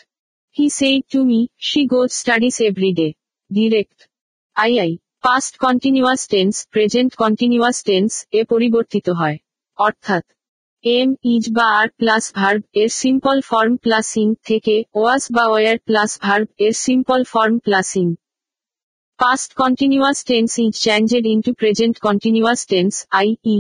he 0.57 0.65
said 0.79 0.97
to 1.13 1.21
me 1.31 1.41
she 1.69 1.81
goes 1.93 2.11
studies 2.21 2.57
every 2.69 2.91
day 2.99 3.09
direct 3.59 3.99
I 4.65 4.73
I 4.85 4.93
past 5.27 5.53
continuous 5.65 6.23
tense 6.33 6.55
present 6.75 7.13
continuous 7.23 7.79
tense 7.89 8.13
এ 8.39 8.41
পরিবর্তিত 8.53 9.07
হয় 9.21 9.39
অর্থাৎ 9.87 10.25
am 10.99 11.09
is 11.35 11.45
বা 11.57 11.67
are 11.81 11.89
plus 12.01 12.25
verb 12.39 12.63
এর 12.83 12.91
simple 13.03 13.37
form 13.51 13.73
plus 13.85 14.09
ing 14.23 14.29
থেকে 14.49 14.75
was 14.99 15.23
বা 15.37 15.45
were 15.51 15.77
plus 15.89 16.11
verb 16.25 16.47
এর 16.67 16.75
simple 16.87 17.21
form 17.33 17.55
plus 17.67 17.89
ing 18.03 18.09
past 19.23 19.51
continuous 19.63 20.19
tense 20.29 20.51
is 20.65 20.75
changed 20.85 21.25
into 21.35 21.51
present 21.61 21.97
continuous 22.07 22.61
tense 22.73 22.95
I 23.21 23.29
E 23.55 23.57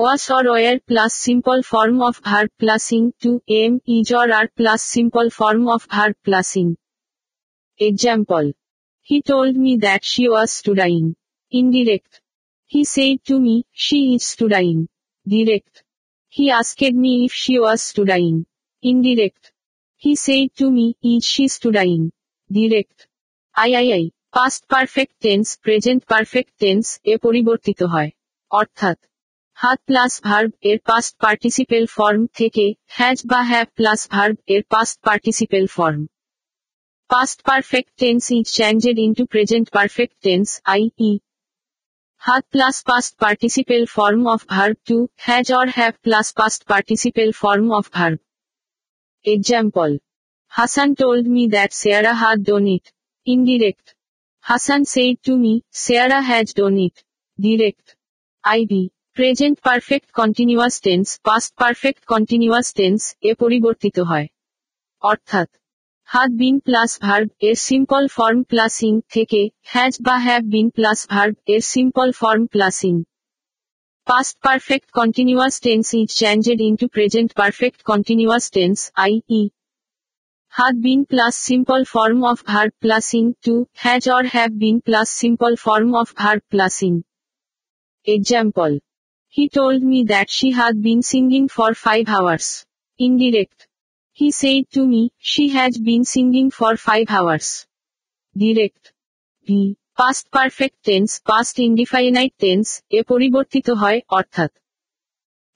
was 0.00 0.22
or 0.36 0.44
were 0.52 0.76
plus 0.88 1.12
simple 1.26 1.58
form 1.72 1.96
of 2.08 2.14
verb 2.28 2.50
plus 2.60 2.84
ing 2.96 3.02
to 3.22 3.30
am 3.60 3.72
is 3.96 4.06
or 4.20 4.28
are 4.38 4.46
plus 4.58 4.80
simple 4.94 5.26
form 5.38 5.62
of 5.74 5.82
verb 5.94 6.16
plus 6.26 6.48
ing 6.62 6.66
example 7.88 8.44
He 9.12 9.22
told 9.22 9.56
me 9.56 9.76
that 9.78 10.04
she 10.04 10.28
was 10.28 10.52
studying. 10.58 11.16
Indirect. 11.50 12.20
He 12.66 12.84
said 12.84 13.24
to 13.24 13.40
me, 13.40 13.66
she 13.72 14.14
is 14.14 14.24
studying. 14.24 14.86
Direct. 15.26 15.82
He 16.28 16.48
asked 16.52 16.80
me 16.92 17.24
if 17.24 17.32
she 17.32 17.58
was 17.58 17.82
studying. 17.82 18.46
Indirect. 18.82 19.50
He 19.96 20.14
said 20.14 20.54
to 20.58 20.70
me, 20.70 20.94
is 21.02 21.24
she 21.24 21.48
studying? 21.48 22.12
Direct. 22.58 22.98
I 23.66 23.72
I 23.82 23.86
I. 24.00 24.04
Past 24.36 24.62
perfect 24.72 25.14
tense 25.24 25.46
present 25.64 26.00
perfect 26.12 26.52
tense 26.62 26.86
এ 27.12 27.14
পরিবর্তিত 27.24 27.80
হয় 27.92 28.10
অর্থাৎ 28.60 28.98
had 29.62 29.78
plus 29.88 30.12
verb 30.28 30.50
এর 30.70 30.78
past 30.88 31.12
participle 31.24 31.84
form 31.96 32.22
থেকে 32.40 32.64
has 32.96 33.18
বা 33.30 33.40
have 33.50 33.66
plus 33.78 34.00
verb 34.14 34.36
এর 34.54 34.62
past 34.72 34.96
participle 35.06 35.64
form 35.76 36.00
Past 37.09 37.37
perfect 37.43 37.91
tense 37.97 38.23
is 38.31 38.45
changed 38.59 38.97
into 38.97 39.23
present 39.25 39.67
perfect 39.75 40.15
tense 40.21 40.47
I 40.73 40.81
E 41.01 41.11
had 42.21 42.43
plus 42.51 42.81
past 42.81 43.11
participle 43.19 43.85
form 43.87 44.21
of 44.25 44.45
verb 44.49 44.77
to 44.83 44.95
has 45.17 45.51
or 45.51 45.67
have 45.69 45.95
plus 46.01 46.31
past 46.31 46.65
participle 46.65 47.31
form 47.33 47.71
of 47.71 47.85
verb. 47.89 48.17
Example. 49.25 49.93
Hassan 50.51 50.95
told 50.95 51.27
me 51.27 51.43
that 51.49 51.71
Sarah 51.73 52.15
had 52.15 52.43
done 52.43 52.67
it. 52.67 52.91
Indirect. 53.27 53.93
Hassan 54.45 54.85
said 54.85 55.21
to 55.21 55.37
me, 55.37 55.53
Sarah 55.69 56.21
has 56.23 56.53
done 56.53 56.77
it. 56.79 56.95
Direct. 57.39 57.95
IB. 58.43 58.73
Present 59.17 59.57
perfect 59.63 60.07
continuous 60.11 60.75
tense 60.81 61.07
past 61.23 61.51
perfect 61.61 62.01
continuous 62.05 62.67
tense 62.73 63.01
এ 63.21 63.31
পরিবর্তিত 63.33 63.97
হয় 63.99 64.27
অর্থাৎ 65.01 65.49
had 66.09 66.31
been 66.41 66.57
plus 66.59 66.91
verb 67.01 67.29
এর 67.47 67.57
simple 67.67 68.03
form 68.07 68.39
প্লাসিং 68.43 68.93
থেকে 69.13 69.41
has 69.73 69.93
বা 70.05 70.15
have 70.27 70.43
been 70.53 70.67
plus 70.69 70.99
verb 71.09 71.35
এর 71.53 71.61
simple 71.73 72.07
form 72.11 72.43
plus ing 72.45 72.95
past 74.07 74.35
perfect 74.45 74.87
continuous 74.99 75.55
tense 75.65 75.87
is 75.99 76.09
changed 76.21 76.59
into 76.69 76.85
present 76.87 77.29
perfect 77.39 77.79
continuous 77.91 78.45
tense 78.55 78.77
I 79.03 79.13
E 79.39 79.41
had 80.53 80.75
been 80.81 81.01
plus 81.05 81.35
simple 81.49 81.83
form 81.85 82.19
of 82.23 82.37
verb 82.41 82.71
plusing 82.81 83.27
to 83.45 83.53
has 83.75 84.03
or 84.07 84.23
have 84.35 84.53
been 84.57 84.77
plus 84.79 85.09
simple 85.23 85.55
form 85.57 85.89
of 85.93 86.07
verb 86.21 86.41
plusing. 86.51 86.95
Example. 88.07 88.73
He 89.35 89.49
told 89.49 89.79
me 89.83 89.99
that 90.05 90.27
she 90.29 90.47
had 90.51 90.75
been 90.81 91.01
singing 91.03 91.45
for 91.49 91.69
five 91.75 92.07
hours. 92.07 92.45
Indirect. 92.99 93.59
He 94.20 94.32
said 94.32 94.64
to 94.74 94.86
me, 94.86 95.14
she 95.18 95.48
has 95.56 95.78
been 95.78 96.04
singing 96.04 96.50
for 96.50 96.76
five 96.76 97.06
hours. 97.08 97.66
Direct. 98.36 98.92
V. 99.46 99.78
past 99.96 100.30
perfect 100.38 100.76
tense 100.88 101.14
past 101.30 101.54
indefinite 101.66 102.34
tense 102.42 102.68
এ 102.98 103.00
পরিবর্তিত 103.10 103.66
হয় 103.82 104.00
অর্থাৎ 104.18 104.50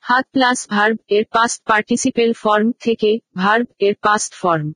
হাত 0.09 0.25
plus 0.35 0.59
verb 0.73 0.97
এর 1.17 1.25
past 1.35 1.59
participle 1.71 2.31
form 2.43 2.69
থেকে 2.87 3.11
verb 3.41 3.67
এর 3.87 3.95
past 4.07 4.33
form 4.43 4.67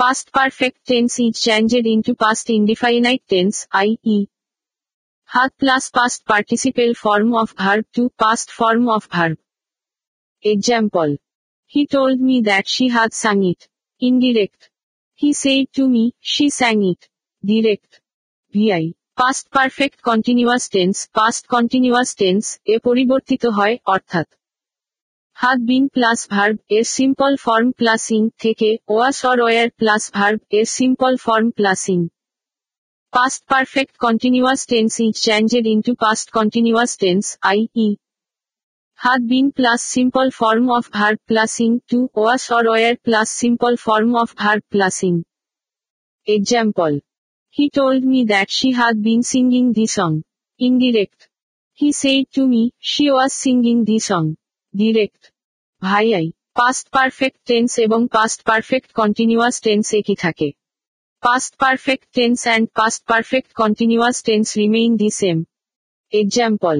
past 0.00 0.26
perfect 0.36 0.78
tense 0.90 1.10
is 1.24 1.34
changed 1.46 1.84
into 1.94 2.12
past 2.22 2.46
indefinite 2.58 3.22
tense 3.32 3.54
I 3.80 3.88
E 4.14 4.18
had 5.34 5.50
plus 5.60 5.84
past 5.96 6.20
participle 6.30 6.90
form 7.04 7.28
of 7.42 7.48
verb 7.62 7.84
to 7.96 8.02
past 8.22 8.48
form 8.58 8.84
of 8.96 9.02
verb 9.14 9.36
example 10.52 11.10
He 11.75 11.87
told 11.87 12.19
me 12.19 12.41
that 12.41 12.67
she 12.67 12.89
had 12.89 13.13
sung 13.13 13.43
it. 13.43 13.67
Indirect. 13.99 14.69
He 15.13 15.33
said 15.33 15.65
to 15.73 15.87
me, 15.87 16.13
she 16.19 16.49
sang 16.49 16.83
it. 16.83 17.07
Direct. 17.45 18.01
VI. 18.53 18.93
Past 19.17 19.51
perfect 19.51 20.01
continuous 20.01 20.69
tense, 20.69 21.07
past 21.17 21.47
continuous 21.47 22.09
tense, 22.15 22.47
এ 22.73 22.75
পরিবর্তিত 22.87 23.43
হয় 23.57 23.75
অর্থাৎ 23.85 24.27
had 25.37 25.59
been 25.69 25.85
plus 25.95 26.19
verb 26.33 26.57
এর 26.77 26.85
simple 26.97 27.35
form 27.45 27.67
plusing 27.79 28.25
থেকে 28.43 28.69
was 28.95 29.17
or 29.29 29.37
were 29.47 29.69
plus 29.81 30.03
verb 30.17 30.39
এর 30.59 30.67
simple 30.79 31.15
form 31.25 31.47
plusing. 31.57 32.03
Past 33.13 33.39
perfect 33.53 33.93
continuous 34.05 34.61
tense 34.65 34.95
is 35.05 35.15
changed 35.27 35.65
into 35.73 35.91
past 35.95 36.27
continuous 36.31 36.91
tense, 37.03 37.27
i.e. 37.55 37.87
had 38.95 39.27
been 39.27 39.51
plus 39.51 39.81
simple 39.81 40.29
form 40.31 40.69
of 40.69 40.87
verb 40.87 41.17
plusing 41.27 41.81
to 41.89 42.09
was 42.15 42.49
or 42.51 42.63
were 42.65 42.95
plus 43.03 43.31
simple 43.31 43.75
form 43.77 44.15
of 44.15 44.31
verb 44.31 44.61
plusing. 44.69 45.23
Example. 46.27 46.99
He 47.49 47.69
told 47.69 48.03
me 48.03 48.25
that 48.25 48.49
she 48.49 48.71
had 48.71 49.01
been 49.01 49.23
singing 49.23 49.73
the 49.73 49.87
song. 49.87 50.23
Indirect. 50.59 51.29
He 51.73 51.91
said 51.91 52.25
to 52.35 52.47
me, 52.47 52.73
she 52.77 53.11
was 53.11 53.33
singing 53.33 53.85
the 53.85 53.99
song. 53.99 54.27
Direct. 54.73 55.21
ভাই 55.81 56.07
I 56.19 56.27
past 56.59 56.85
perfect 56.95 57.39
tense 57.49 57.71
এবং 57.85 58.01
past 58.15 58.39
perfect 58.49 58.89
continuous 58.99 59.55
tense 59.65 59.85
একই 59.99 60.15
থাকে 60.23 60.49
Past 61.23 61.55
perfect 61.59 62.05
tense 62.15 62.47
and 62.47 62.73
past 62.73 63.05
perfect 63.05 63.53
continuous 63.53 64.23
tense 64.23 64.57
remain 64.57 64.97
the 64.97 65.11
same. 65.11 65.45
Example. 66.11 66.79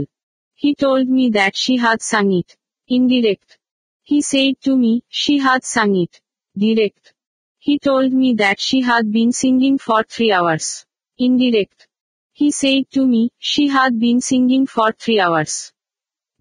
He 0.56 0.76
told 0.76 1.08
me 1.08 1.30
that 1.30 1.56
she 1.56 1.78
had 1.78 2.02
sung 2.02 2.32
it. 2.32 2.50
Indirect. 2.90 3.58
He 4.04 4.22
said 4.22 4.54
to 4.62 4.78
me, 4.78 5.04
she 5.10 5.38
had 5.38 5.64
sung 5.64 5.96
it. 5.96 6.22
Direct. 6.56 7.14
He 7.58 7.80
told 7.80 8.12
me 8.14 8.34
that 8.34 8.60
she 8.60 8.82
had 8.82 9.12
been 9.12 9.32
singing 9.32 9.78
for 9.78 10.04
three 10.04 10.32
hours. 10.32 10.86
Indirect. 11.20 11.88
He 12.32 12.52
said 12.52 12.84
to 12.92 13.08
me, 13.08 13.32
she 13.40 13.68
had 13.68 14.00
been 14.00 14.22
singing 14.22 14.66
for 14.68 14.92
three 14.94 15.20
hours. 15.20 15.54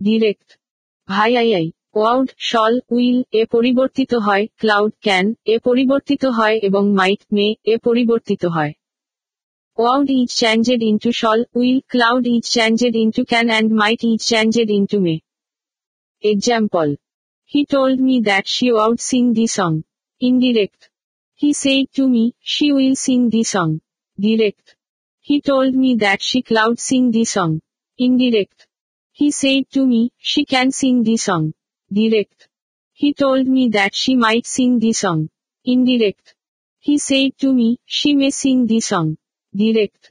Direct. 0.01 0.49
ভাই 1.09 1.33
I 1.37 1.49
I 1.55 1.67
would 1.95 2.29
shall 2.39 2.75
will 2.91 3.19
এ 3.33 3.43
পরিবর্তিত 3.47 4.13
হয় 4.27 4.45
could 4.57 4.93
can 5.01 5.27
এ 5.47 5.57
পরিবর্তিত 5.59 6.23
হয় 6.39 6.57
এবং 6.69 6.83
মাইট 6.99 7.23
মে 7.33 7.47
এ 7.73 7.75
পরিবর্তিত 7.87 8.43
হয় 8.47 8.73
would 9.78 10.10
each 10.10 10.38
changed 10.38 10.82
into 10.90 11.12
shall, 11.12 11.44
will, 11.54 11.82
cloud 11.90 12.26
each 12.26 12.50
changed 12.50 12.96
into 13.04 13.26
can 13.26 13.50
and 13.50 13.72
might 13.72 14.02
each 14.06 14.26
changed 14.26 14.70
into 14.78 15.02
may. 15.02 15.22
Example. 16.22 16.96
He 17.44 17.66
told 17.66 18.00
me 18.00 18.22
that 18.22 18.48
she 18.48 18.72
would 18.72 19.02
sing 19.02 19.34
the 19.34 19.48
song. 19.48 19.84
Indirect. 20.22 20.90
He 21.34 21.52
said 21.52 21.88
to 21.96 22.08
me, 22.08 22.36
she 22.40 22.72
will 22.72 22.96
sing 22.96 23.28
the 23.30 23.44
song. 23.44 23.82
Direct. 24.18 24.78
He 25.20 25.42
told 25.42 25.76
me 25.76 25.96
that 25.96 26.22
she 26.22 26.42
cloud 26.42 26.80
sing 26.80 27.12
the 27.12 27.26
song. 27.26 27.60
Indirect. 27.98 28.68
He 29.12 29.30
said 29.32 29.70
to 29.72 29.86
me, 29.86 30.14
she 30.20 30.46
can 30.46 30.72
sing 30.72 31.04
the 31.04 31.18
song. 31.18 31.54
Direct. 31.92 32.48
He 32.94 33.12
told 33.14 33.46
me 33.46 33.68
that 33.78 33.94
she 33.94 34.16
might 34.16 34.46
sing 34.46 34.80
the 34.80 34.94
song. 34.94 35.28
Indirect. 35.66 36.34
He 36.80 36.98
said 36.98 37.38
to 37.40 37.54
me, 37.54 37.80
she 37.84 38.16
may 38.16 38.32
sing 38.32 38.68
the 38.68 38.80
song. 38.80 39.18
Direct 39.60 40.04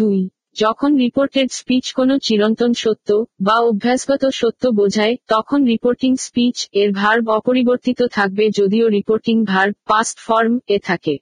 দুই 0.00 0.18
যখন 0.62 0.90
reported 1.04 1.48
speech 1.60 1.84
কোন 1.98 2.10
চিরন্তন 2.26 2.70
সত্য 2.82 3.08
বা 3.46 3.56
অভ্যাসগত 3.70 4.22
সত্য 4.40 4.62
বোঝায় 4.80 5.14
তখন 5.32 5.60
রিপোর্টিং 5.72 6.12
স্পিচ 6.26 6.56
এর 6.80 6.90
ভার্ব 7.00 7.24
অপরিবর্তিত 7.38 8.00
থাকবে 8.16 8.44
যদিও 8.58 8.86
রিপোর্টিং 8.98 9.36
ভার্ব 9.52 9.72
পাস্ট 9.90 10.16
ফর্ম 10.26 10.52
এ 10.76 10.78
থাকে 10.88 11.14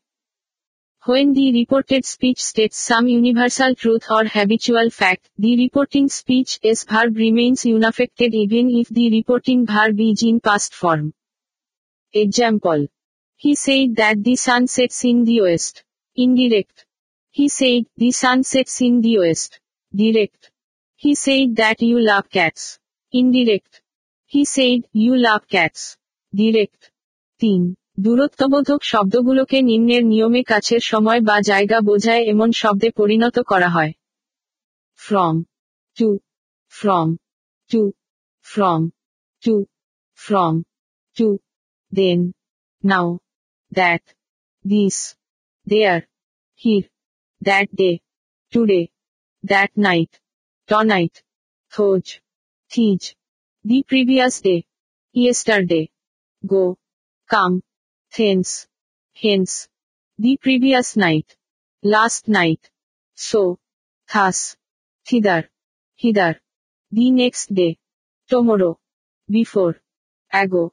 when 1.07 1.29
the 1.37 1.47
reported 1.61 2.03
speech 2.15 2.39
states 2.51 2.79
some 2.89 3.05
universal 3.15 3.71
truth 3.81 4.03
or 4.17 4.25
habitual 4.35 4.89
fact 4.99 5.23
the 5.43 5.51
reporting 5.65 6.03
speech 6.21 6.49
s 6.71 6.79
verb 6.91 7.13
remains 7.25 7.59
unaffected 7.71 8.31
even 8.45 8.67
if 8.81 8.87
the 8.97 9.05
reporting 9.19 9.57
verb 9.73 9.97
is 10.11 10.19
in 10.31 10.37
past 10.49 10.71
form 10.81 11.07
example 12.25 12.79
he 13.43 13.53
said 13.65 13.83
that 13.99 14.17
the 14.27 14.35
sun 14.45 14.63
sets 14.77 14.99
in 15.11 15.17
the 15.29 15.37
west 15.45 15.75
indirect 16.25 16.77
He 17.41 17.49
said, 17.49 17.87
The 17.97 18.13
sun 18.13 18.45
sets 18.45 18.81
in 18.81 19.01
the 19.01 19.19
west. 19.19 19.59
Direct. 19.93 20.53
He 20.95 21.17
said 21.17 21.57
that 21.57 21.83
you 21.83 21.99
love 21.99 22.31
cats. 22.31 22.79
Indirect. 23.11 23.83
He 24.25 24.45
said, 24.45 24.83
you 24.93 25.17
love 25.29 25.43
cats. 25.55 25.83
Direct. 26.43 26.83
3. 27.41 27.75
দূরত্ববোধক 28.05 28.81
শব্দগুলোকে 28.93 29.59
নিম্নের 29.71 30.03
নিয়মে 30.13 30.43
কাছের 30.53 30.83
সময় 30.91 31.21
বা 31.29 31.37
জায়গা 31.51 31.79
বোঝায় 31.89 32.23
এমন 32.33 32.51
শব্দে 32.61 32.89
পরিণত 32.99 33.37
করা 33.51 33.69
হয় 33.77 33.93
from 35.05 35.37
to 35.99 36.09
from 36.79 37.09
to 37.71 37.81
from 38.53 38.81
to 39.45 39.55
from 40.25 40.55
to 41.17 41.27
then 41.99 42.19
now 42.91 43.09
that 43.79 44.03
this 44.71 44.97
there 45.71 46.01
here 46.63 46.85
that 47.45 47.75
day, 47.75 48.01
today, 48.51 48.91
that 49.43 49.71
night, 49.77 50.21
tonight, 50.67 51.23
thoj, 51.75 52.21
teach, 52.71 53.15
the 53.65 53.83
previous 53.87 54.41
day, 54.41 54.67
yesterday, 55.13 55.91
go, 56.47 56.79
come, 57.29 57.63
thence, 58.17 58.67
hence, 59.23 59.69
the 60.19 60.37
previous 60.41 60.97
night, 60.97 61.37
last 61.83 62.29
night, 62.29 62.71
so, 63.15 63.59
thus, 64.13 64.57
thither, 65.07 65.49
hither, 65.97 66.33
the 66.93 67.11
next 67.11 67.53
day, 67.55 67.79
tomorrow, 68.29 68.79
before, 69.31 69.75
ago, 70.33 70.73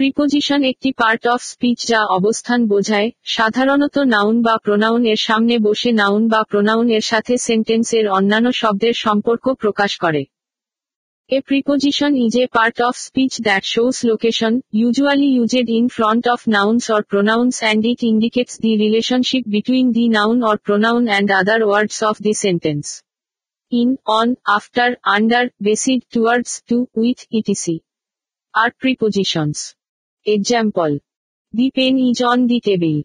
preposition 0.00 0.60
একটি 0.72 0.90
part 1.00 1.22
of 1.34 1.40
speech 1.52 1.78
যা 1.92 2.00
অবস্থান 2.18 2.60
বোঝায় 2.72 3.08
সাধারণত 3.36 3.96
noun 4.14 4.36
বা 4.46 4.54
pronoun 4.66 5.02
এর 5.12 5.20
সামনে 5.28 5.54
বসে 5.66 5.90
noun 6.00 6.22
বা 6.32 6.40
প্রোনাউন 6.50 6.86
এর 6.98 7.04
সাথে 7.10 7.34
সেন্টেন্স 7.48 7.86
এর 7.98 8.06
অন্যান্য 8.18 8.48
শব্দের 8.60 8.94
সম্পর্ক 9.04 9.44
প্রকাশ 9.62 9.92
করে 10.04 10.22
a 11.36 11.38
preposition 11.48 12.10
is 12.26 12.34
a 12.42 12.44
part 12.56 12.76
of 12.88 12.94
speech 13.06 13.32
that 13.46 13.64
shows 13.74 13.96
location 14.10 14.52
usually 14.80 15.28
used 15.36 15.68
in 15.78 15.84
front 15.96 16.24
of 16.34 16.40
nouns 16.56 16.84
or 16.94 17.02
pronouns 17.12 17.56
and 17.62 17.82
it 17.92 18.00
indicates 18.12 18.54
the 18.64 18.72
relationship 18.84 19.42
between 19.54 19.86
the 19.96 20.04
noun 20.16 20.36
or 20.50 20.56
pronoun 20.66 21.02
and 21.10 21.28
other 21.40 21.60
words 21.66 21.98
of 22.10 22.16
the 22.26 22.34
sentence 22.44 22.84
in 23.80 23.90
on 24.20 24.28
after 24.56 24.90
under 25.16 25.44
beside 25.66 26.00
towards 26.14 26.52
to 26.68 26.76
with 27.00 27.18
etc 27.38 27.76
are 28.60 28.68
prepositions 28.82 29.60
example 30.36 30.92
the 31.56 31.66
pen 31.76 31.94
is 32.08 32.18
on 32.30 32.40
the 32.50 32.58
table 32.66 32.98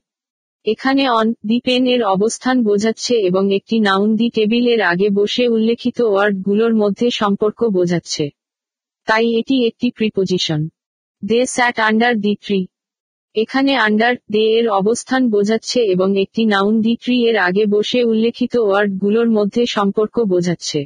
এখানে 0.74 1.04
on 1.20 1.28
the 1.50 1.58
pen 1.68 1.84
এর 1.94 2.02
অবস্থান 2.16 2.56
বোঝাচ্ছে 2.68 3.14
এবং 3.30 3.44
একটি 3.58 3.76
noun 3.88 4.10
the 4.20 4.28
table 4.38 4.66
এর 4.74 4.82
আগে 4.92 5.08
বসে 5.20 5.44
উল্লেখিত 5.56 5.98
ওয়ার্ডগুলোর 6.10 6.74
মধ্যে 6.82 7.08
সম্পর্ক 7.22 7.60
বোঝাচ্ছে 7.78 8.26
তাই 9.10 9.26
এটি 9.40 9.56
একটি 9.70 9.88
preposition 9.98 10.62
they 11.30 11.40
sat 11.56 11.76
under 11.90 12.14
the 12.26 12.34
tree 12.44 12.60
এখানে 13.44 13.72
আন্ডার 13.88 14.14
দে 14.34 14.44
এর 14.60 14.68
অবস্থান 14.82 15.22
বোঝাচ্ছে 15.36 15.80
এবং 15.94 16.10
একটি 16.24 16.42
নাউন 16.54 16.74
দি 16.86 16.94
ট্রি 17.04 17.16
এর 17.30 17.38
আগে 17.48 17.64
বসে 17.76 18.00
উল্লেখিত 18.12 18.54
ওয়ার্ডগুলোর 18.66 19.30
মধ্যে 19.38 19.64
সম্পর্ক 19.76 20.16
বোঝাচ্ছে 20.34 20.80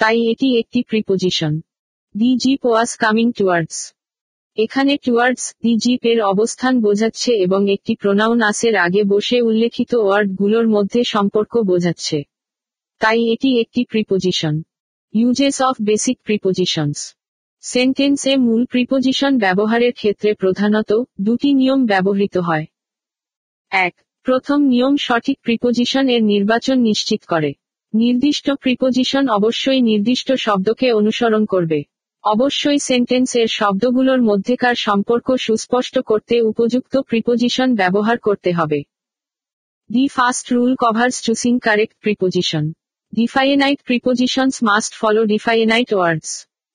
তাই 0.00 0.16
এটি 0.32 0.48
একটি 0.60 0.80
preposition 0.90 1.52
the 2.18 2.30
jeep 2.42 2.60
was 2.68 2.90
coming 3.02 3.26
towards 3.40 3.76
এখানে 4.64 4.92
টুয়ার্ডস 5.04 5.44
দি 5.62 5.74
এর 6.12 6.18
অবস্থান 6.32 6.72
বোঝাচ্ছে 6.86 7.30
এবং 7.46 7.60
একটি 7.74 7.92
প্রোনাউন 8.02 8.38
আসের 8.50 8.74
আগে 8.86 9.02
বসে 9.12 9.36
উল্লেখিত 9.50 9.92
ওয়ার্ডগুলোর 10.02 10.66
মধ্যে 10.74 11.00
সম্পর্ক 11.14 11.52
বোঝাচ্ছে 11.70 12.18
তাই 13.02 13.20
এটি 13.34 13.48
একটি 13.62 13.80
preposition 13.92 14.54
uses 15.20 15.56
of 15.68 15.74
basic 15.88 16.16
prepositions 16.26 17.00
সেন্টেন্সে 17.74 18.32
মূল 18.46 18.62
প্রিপোজিশন 18.72 19.32
ব্যবহারের 19.44 19.92
ক্ষেত্রে 20.00 20.30
প্রধানত 20.42 20.90
দুটি 21.26 21.50
নিয়ম 21.60 21.80
ব্যবহৃত 21.92 22.34
হয় 22.48 22.66
এক 23.86 23.94
প্রথম 24.26 24.58
নিয়ম 24.72 24.94
সঠিক 25.06 25.36
প্রিপোজিশন 25.46 26.04
এর 26.14 26.22
নির্বাচন 26.32 26.76
নিশ্চিত 26.90 27.20
করে 27.32 27.50
নির্দিষ্ট 28.02 28.46
প্রিপোজিশন 28.64 29.24
অবশ্যই 29.38 29.80
নির্দিষ্ট 29.90 30.28
শব্দকে 30.44 30.88
অনুসরণ 31.00 31.42
করবে 31.54 31.78
অবশ্যই 32.32 32.80
সেন্টেন্সের 32.90 33.48
শব্দগুলোর 33.58 34.20
মধ্যেকার 34.28 34.76
সম্পর্ক 34.86 35.26
সুস্পষ্ট 35.46 35.94
করতে 36.10 36.34
উপযুক্ত 36.50 36.94
প্রিপোজিশন 37.10 37.68
ব্যবহার 37.80 38.16
করতে 38.26 38.50
হবে 38.58 38.80
the 39.94 40.04
first 40.16 40.46
rule 40.54 40.72
covers 40.82 41.16
choosing 41.26 41.54
correct 41.66 41.96
preposition 42.04 42.64
definite 43.18 43.78
prepositions 43.88 44.56
must 44.68 44.92
follow 45.00 45.20
definite 45.32 45.90
words 45.94 46.28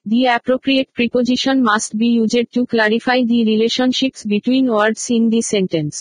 the 0.09 0.19
appropriate 0.30 0.88
preposition 0.98 1.58
must 1.69 1.92
be 2.00 2.09
used 2.17 2.48
to 2.56 2.61
clarify 2.72 3.19
the 3.30 3.40
relationships 3.51 4.19
between 4.34 4.66
words 4.74 5.03
in 5.16 5.24
the 5.34 5.42
sentence 5.53 5.93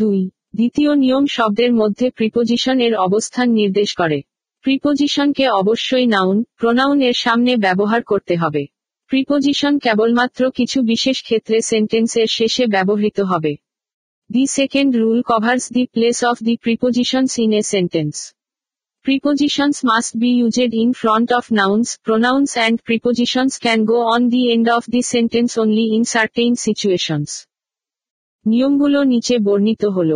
দুই 0.00 0.18
দ্বিতীয় 0.58 0.90
নিয়ম 1.02 1.24
শব্দের 1.36 1.72
মধ্যে 1.80 2.06
প্রিপোজিশন 2.18 2.76
এর 2.86 2.94
অবস্থান 3.06 3.46
নির্দেশ 3.60 3.90
করে 4.00 4.18
প্রিপোজিশনকে 4.64 5.44
অবশ্যই 5.60 6.06
নাউন 6.14 6.36
প্রোনাউন 6.60 6.98
এর 7.08 7.16
সামনে 7.24 7.52
ব্যবহার 7.66 8.00
করতে 8.10 8.34
হবে 8.42 8.62
প্রিপোজিশন 9.10 9.72
কেবলমাত্র 9.84 10.40
কিছু 10.58 10.78
বিশেষ 10.92 11.16
ক্ষেত্রে 11.26 11.56
সেন্টেন্সের 11.70 12.28
শেষে 12.38 12.64
ব্যবহৃত 12.74 13.18
হবে 13.30 13.52
the 14.32 14.44
second 14.58 14.90
rule 15.02 15.20
covers 15.30 15.64
the 15.74 15.82
place 15.94 16.18
of 16.30 16.36
the 16.46 16.54
prepositions 16.64 17.32
in 17.44 17.52
a 17.60 17.62
sentence 17.72 18.16
prepositions 19.06 19.76
must 19.90 20.12
be 20.22 20.30
used 20.40 20.72
in 20.82 20.90
front 21.00 21.28
of 21.38 21.44
nouns 21.60 21.88
pronouns 22.06 22.50
and 22.66 22.76
prepositions 22.88 23.54
can 23.64 23.80
go 23.90 23.98
on 24.14 24.22
the 24.32 24.42
end 24.54 24.66
of 24.76 24.82
the 24.94 25.00
sentence 25.14 25.50
only 25.62 25.84
in 25.96 26.02
certain 26.16 26.52
situations 26.66 27.32
নিয়মগুলো 28.50 28.98
নিচে 29.12 29.34
বর্ণিত 29.46 29.82
হল 29.96 30.10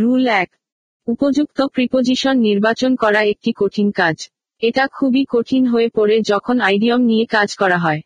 rule 0.00 0.24
এক 0.42 0.48
উপযুক্ত 1.14 1.58
preposition 1.76 2.36
নির্বাচন 2.48 2.92
করা 3.02 3.20
একটি 3.32 3.50
কঠিন 3.60 3.88
কাজ 4.00 4.16
এটা 4.68 4.84
খুবই 4.96 5.22
কঠিন 5.34 5.62
হয়ে 5.72 5.88
পড়ে 5.96 6.16
যখন 6.30 6.56
আইডিয়ম 6.68 7.00
নিয়ে 7.10 7.24
কাজ 7.36 7.48
করা 7.60 7.78
হয় 7.84 8.00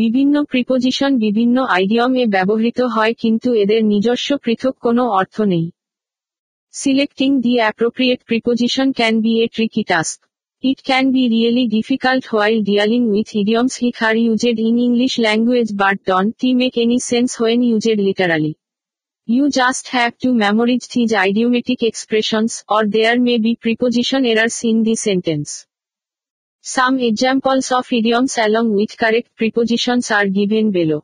বিভিন্ন 0.00 0.34
প্রিপোজিশন 0.52 1.12
বিভিন্ন 1.24 1.56
আইডিয়ম 1.76 2.12
এ 2.22 2.24
ব্যবহৃত 2.36 2.78
হয় 2.94 3.14
কিন্তু 3.22 3.48
এদের 3.62 3.80
নিজস্ব 3.92 4.28
পৃথক 4.44 4.74
কোনো 4.84 5.02
অর্থ 5.20 5.36
নেই 5.52 5.66
selecting 6.80 7.30
the 7.44 7.52
appropriate 7.60 8.20
preposition 8.30 8.88
can 8.98 9.14
be 9.24 9.32
a 9.44 9.46
tricky 9.54 9.82
task 9.90 10.18
can 10.88 11.04
be 11.14 11.22
really 11.34 11.64
difficult 11.76 12.24
while 12.32 12.58
dealing 12.68 13.00
with 13.12 13.28
idioms 13.42 13.74
idioms 13.90 14.00
are 14.08 14.14
used 14.24 14.56
in 14.68 14.76
English 14.86 15.12
language 15.24 15.68
but 15.82 15.96
don't 16.40 16.48
make 16.60 16.74
any 16.82 16.98
sense 17.10 17.30
when 17.40 17.60
used 17.70 17.98
literally 18.08 18.52
you 19.34 19.44
just 19.60 19.84
have 19.94 20.12
to 20.22 20.28
memorize 20.44 20.82
these 20.92 21.10
idiomatic 21.24 21.80
expressions 21.90 22.52
or 22.76 22.82
there 22.94 23.16
may 23.26 23.34
be 23.44 23.52
preposition 23.64 24.22
errors 24.32 24.58
in 24.70 24.76
the 24.86 24.94
sentence 25.06 25.48
some 26.74 26.92
examples 27.10 27.68
of 27.78 27.84
idioms 27.98 28.32
along 28.40 28.64
with 28.76 28.92
correct 29.02 29.30
prepositions 29.40 30.06
are 30.18 30.26
given 30.36 30.66
below 30.76 30.98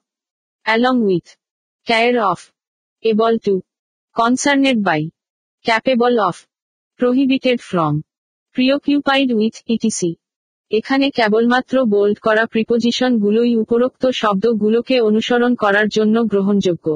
along 0.67 0.95
with 1.09 1.27
care 1.89 2.15
of 2.33 2.41
able 3.11 3.35
to 3.47 3.55
concerned 4.19 4.79
by 4.89 5.03
capable 5.67 6.15
of 6.29 6.37
prohibited 6.99 7.59
from 7.71 7.95
preoccupied 8.55 9.29
with 9.39 9.55
etc 9.75 10.11
এখানে 10.79 11.07
কেবলমাত্র 11.19 11.75
bold 11.93 12.17
করা 12.27 12.45
প্রিপোজিশনগুলোই 12.55 13.53
উপরোক্ত 13.63 14.03
শব্দগুলোকে 14.21 14.97
অনুসরণ 15.09 15.53
করার 15.63 15.87
জন্য 15.97 16.17
গ্রহণযোগ্য 16.33 16.87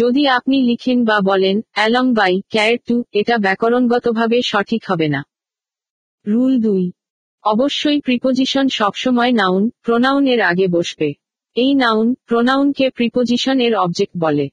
যদি 0.00 0.22
আপনি 0.38 0.56
লিখেন 0.70 0.98
বা 1.08 1.18
বলেন 1.30 1.56
অ্যালং 1.76 2.06
বাই 2.18 2.34
ক্যার 2.54 2.72
টু 2.86 2.96
এটা 3.20 3.34
ব্যাকরণগতভাবে 3.44 4.38
সঠিক 4.50 4.82
হবে 4.90 5.08
না 5.14 5.20
রুল 6.32 6.52
দুই 6.66 6.84
অবশ্যই 7.52 7.98
প্রিপোজিশন 8.06 8.66
সবসময় 8.78 9.32
নাউন 9.40 9.62
প্রোনাউন 9.86 10.22
এর 10.34 10.40
আগে 10.50 10.66
বসবে 10.76 11.08
এই 11.62 11.72
নাউন 11.82 12.06
প্রোনাউনকে 12.28 12.86
প্রিপোজিশন 12.98 13.56
এর 13.66 13.74
অবজেক্ট 13.84 14.14
বলে 14.24 14.46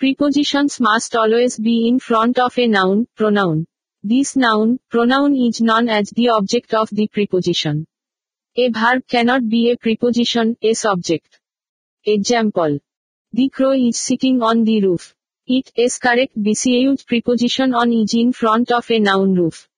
prepositions 0.00 0.72
must 0.86 1.12
always 1.22 1.52
be 1.64 1.74
in 1.88 1.96
front 2.06 2.36
of 2.46 2.52
a 2.64 2.66
noun 2.76 2.98
pronoun 3.18 3.58
this 4.10 4.28
noun 4.44 4.68
pronoun 4.92 5.30
is 5.46 5.56
known 5.68 5.84
as 5.90 6.06
the 6.16 6.24
object 6.38 6.70
of 6.80 6.86
the 6.98 7.04
preposition 7.16 7.76
a 8.62 8.64
verb 8.78 9.00
cannot 9.12 9.42
be 9.52 9.60
a 9.72 9.74
preposition 9.84 10.46
a 10.70 10.72
subject 10.84 11.30
example 12.14 12.70
The 13.32 13.48
crow 13.48 13.72
is 13.72 13.98
sitting 13.98 14.40
on 14.40 14.62
the 14.64 14.80
roof. 14.82 15.14
It 15.48 15.72
is 15.76 15.98
correct 15.98 16.40
BCAU's 16.40 17.02
preposition 17.02 17.74
on 17.74 17.92
is 17.92 18.14
in 18.14 18.32
front 18.32 18.70
of 18.70 18.88
a 18.90 18.98
noun 19.00 19.34
roof. 19.34 19.68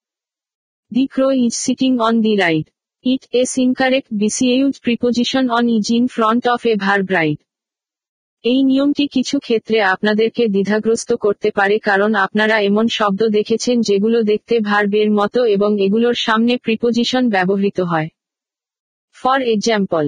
The 0.91 1.07
crow 1.09 1.31
is 1.31 1.57
sitting 1.57 1.99
on 2.01 2.21
the 2.21 2.37
right. 2.39 2.71
It 3.03 3.27
is 3.33 3.57
incorrect 3.57 4.15
BCAU's 4.15 4.79
preposition 4.81 5.51
on 5.51 5.69
is 5.69 5.91
in 5.91 6.09
front 6.09 6.47
of 6.47 6.63
a 6.67 6.75
verb 6.87 7.07
right. 7.19 7.41
এই 8.53 8.61
নিয়মটি 8.71 9.05
কিছু 9.15 9.37
ক্ষেত্রে 9.47 9.79
আপনাদেরকে 9.95 10.43
দ্বিধাগ্রস্ত 10.55 11.11
করতে 11.25 11.49
পারে 11.59 11.77
কারণ 11.89 12.11
আপনারা 12.27 12.57
এমন 12.69 12.87
শব্দ 12.99 13.21
দেখেছেন 13.37 13.77
যেগুলো 13.89 14.19
দেখতে 14.31 14.55
ভার্বের 14.69 15.09
মতো 15.19 15.41
এবং 15.55 15.71
এগুলোর 15.87 16.17
সামনে 16.27 16.55
প্রিপোজিশন 16.65 17.25
ব্যবহৃত 17.35 17.79
হয় 17.91 18.09
for 19.21 19.39
example 19.55 20.05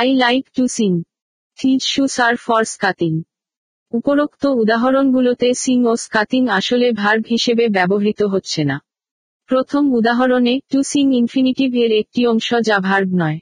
I 0.00 0.08
like 0.22 0.44
to 0.56 0.64
sing 0.76 0.90
these 1.58 1.80
shoes 1.94 2.16
are 2.26 2.34
for 2.44 2.62
skating 2.74 3.12
উপরোক্ত 3.98 4.42
উদাহরণগুলোতে 4.62 5.48
সিং 5.62 5.78
ও 5.92 5.94
স্কাতিং 6.04 6.42
আসলে 6.58 6.86
ভার্ভ 7.02 7.24
হিসেবে 7.34 7.64
ব্যবহৃত 7.76 8.20
হচ্ছে 8.32 8.62
না 8.70 8.76
প্রথম 9.50 9.82
উদাহরণে 9.98 10.54
টু 10.70 10.78
সিং 10.92 11.04
ইনফিনিটিভ 11.20 11.70
এর 11.84 11.92
একটি 12.02 12.20
অংশ 12.32 12.48
যা 12.68 12.76
ভার্ভ 12.88 13.08
নয় 13.22 13.38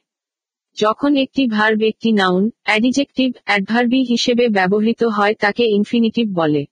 যখন 0.82 1.12
একটি 1.24 1.42
ভার্ব 1.56 1.78
একটি 1.92 2.10
নাউন 2.20 2.44
অ্যাডিজেক্টিভ 2.68 3.30
অ্যাডভার্বি 3.48 4.00
হিসেবে 4.12 4.44
ব্যবহৃত 4.58 5.02
হয় 5.16 5.34
তাকে 5.44 5.64
ইনফিনিটিভ 5.78 6.26
বলে 6.40 6.62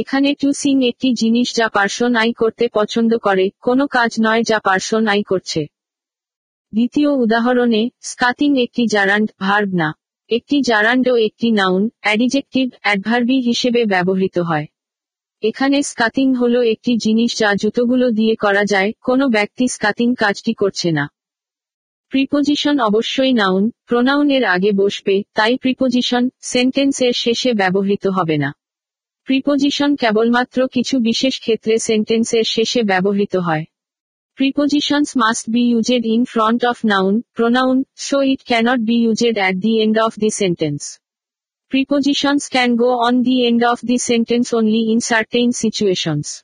এখানে 0.00 0.28
টু 0.40 0.48
সিং 0.62 0.76
একটি 0.90 1.08
জিনিস 1.22 1.48
যা 1.58 1.66
পার্সন 1.76 2.12
আই 2.22 2.30
করতে 2.42 2.64
পছন্দ 2.78 3.10
করে 3.26 3.46
কোনো 3.66 3.84
কাজ 3.96 4.10
নয় 4.26 4.42
যা 4.50 4.58
পার্সন 4.68 5.02
আই 5.14 5.22
করছে 5.30 5.62
দ্বিতীয় 6.76 7.10
উদাহরণে 7.24 7.82
স্কাতিং 8.10 8.50
একটি 8.64 8.82
জারান্ড 8.94 9.28
ভার্ব 9.44 9.70
না 9.82 9.88
একটি 10.36 10.56
জারান্ড 10.70 11.06
একটি 11.28 11.48
নাউন 11.60 11.82
অ্যাডিজেক্টিভ 12.04 12.66
অ্যাডভার্বি 12.84 13.38
হিসেবে 13.48 13.80
ব্যবহৃত 13.94 14.36
হয় 14.48 14.66
এখানে 15.50 15.78
স্কাতিং 15.90 16.26
হল 16.40 16.54
একটি 16.72 16.92
জিনিস 17.04 17.30
যা 17.40 17.50
জুতোগুলো 17.62 18.06
দিয়ে 18.18 18.34
করা 18.44 18.64
যায় 18.72 18.90
কোনো 19.08 19.24
ব্যক্তি 19.36 19.64
স্কাতিং 19.76 20.08
কাজটি 20.22 20.52
করছে 20.62 20.88
না 20.98 21.04
প্রিপোজিশন 22.12 22.76
অবশ্যই 22.88 23.32
নাউন 23.40 23.62
প্রোনাউনের 23.88 24.44
আগে 24.54 24.70
বসবে 24.82 25.14
তাই 25.36 25.52
প্রিপোজিশন 25.62 26.22
সেন্টেন্সের 26.52 27.14
শেষে 27.24 27.50
ব্যবহৃত 27.60 28.04
হবে 28.16 28.36
না 28.44 28.50
প্রিপোজিশন 29.26 29.90
কেবলমাত্র 30.02 30.58
কিছু 30.74 30.94
বিশেষ 31.08 31.34
ক্ষেত্রে 31.44 31.74
সেন্টেন্সের 31.88 32.44
শেষে 32.54 32.80
ব্যবহৃত 32.92 33.34
হয় 33.48 33.64
Prepositions 34.38 35.16
must 35.16 35.50
be 35.50 35.60
used 35.74 36.06
in 36.14 36.26
front 36.26 36.62
of 36.62 36.84
noun, 36.84 37.24
pronoun, 37.34 37.86
so 37.94 38.20
it 38.20 38.44
cannot 38.44 38.84
be 38.84 38.96
used 38.96 39.38
at 39.46 39.58
the 39.62 39.80
end 39.84 39.96
of 39.96 40.14
the 40.16 40.28
sentence. 40.28 41.00
Prepositions 41.70 42.48
can 42.50 42.76
go 42.76 42.90
on 43.06 43.22
the 43.22 43.46
end 43.46 43.64
of 43.64 43.80
the 43.80 43.96
sentence 43.96 44.52
only 44.52 44.92
in 44.92 45.00
certain 45.00 45.52
situations. 45.52 46.42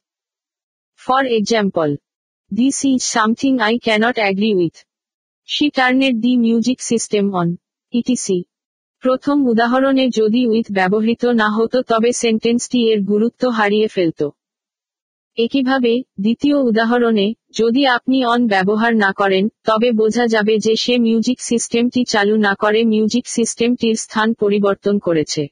For 0.96 1.22
example, 1.22 1.98
this 2.50 2.82
is 2.86 3.04
something 3.04 3.60
I 3.60 3.76
cannot 3.76 4.16
agree 4.16 4.54
with. 4.54 4.82
She 5.44 5.70
turned 5.70 6.02
the 6.26 6.34
music 6.48 6.80
system 6.92 7.26
on. 7.42 7.48
etc. 7.98 8.30
প্রথম 9.04 9.36
উদাহরণে 9.52 10.04
যদি 10.20 10.40
with 10.52 10.66
ব্যবহৃত 10.78 11.22
না 11.40 11.48
হতো 11.56 11.78
তবে 11.90 12.10
সেন্টেন্সটি 12.24 12.78
এর 12.92 13.00
গুরুত্ব 13.10 13.42
হারিয়ে 13.58 13.88
ফেলত 13.96 14.20
একইভাবে 15.44 15.92
দ্বিতীয় 16.24 16.56
উদাহরণে 16.70 17.26
যদি 17.60 17.82
আপনি 17.96 18.18
অন 18.32 18.40
ব্যবহার 18.54 18.92
না 19.04 19.10
করেন 19.20 19.44
তবে 19.68 19.88
বোঝা 20.00 20.24
যাবে 20.34 20.54
যে 20.66 20.72
সে 20.84 20.94
মিউজিক 21.06 21.38
সিস্টেমটি 21.50 22.00
চালু 22.12 22.36
না 22.46 22.52
করে 22.62 22.80
মিউজিক 22.92 23.24
সিস্টেমটির 23.36 23.96
স্থান 24.04 24.28
পরিবর্তন 24.42 24.94
করেছে 25.06 25.42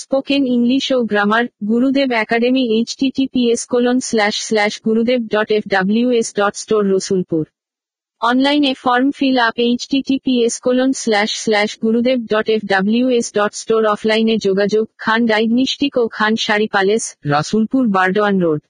স্পোকেন 0.00 0.42
ইংলিশ 0.56 0.84
ও 0.96 0.98
grammar 1.10 1.44
Gurudev 1.70 2.08
academy 2.24 2.62
H 2.76 2.90
TTPS 3.00 3.62
colon 3.72 3.96
slash 4.08 4.34
slash 4.48 4.72
Gurudev 4.86 5.20
dot 5.34 5.48
F 5.56 5.64
W 5.74 6.06
S 6.20 6.28
dot 6.38 6.54
store 6.62 6.82
Rasulpur 6.94 7.44
অনলাইনে 8.30 8.72
form 8.84 9.08
fill 9.18 9.36
up 9.48 9.56
H 9.66 9.82
S 10.46 10.54
colon 10.66 10.90
slash 11.02 11.30
slash 11.44 11.70
Gurudev 11.84 12.18
dot 12.32 12.46
F 12.54 12.62
W 12.72 13.04
S 13.18 13.26
dot 13.38 13.52
store 13.62 13.82
অফলাইনে 13.94 14.34
যোগাযোগ 14.46 14.84
Khan 15.04 15.20
diagnostic 15.32 15.94
ও 16.02 16.04
Khan 16.16 16.32
sari 16.46 16.66
palace 16.74 17.04
Rasulpur 17.32 17.82
Burdwan 17.96 18.36
road 18.44 18.60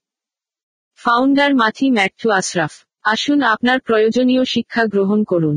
founder 1.07 1.51
মাথি 1.63 1.87
ম্যাট্টু 1.97 2.27
Ashraf 2.41 2.73
আসুন 3.13 3.39
আপনার 3.55 3.79
প্রয়োজনীয় 3.89 4.43
শিক্ষা 4.55 4.83
গ্রহণ 4.93 5.19
করুন 5.31 5.57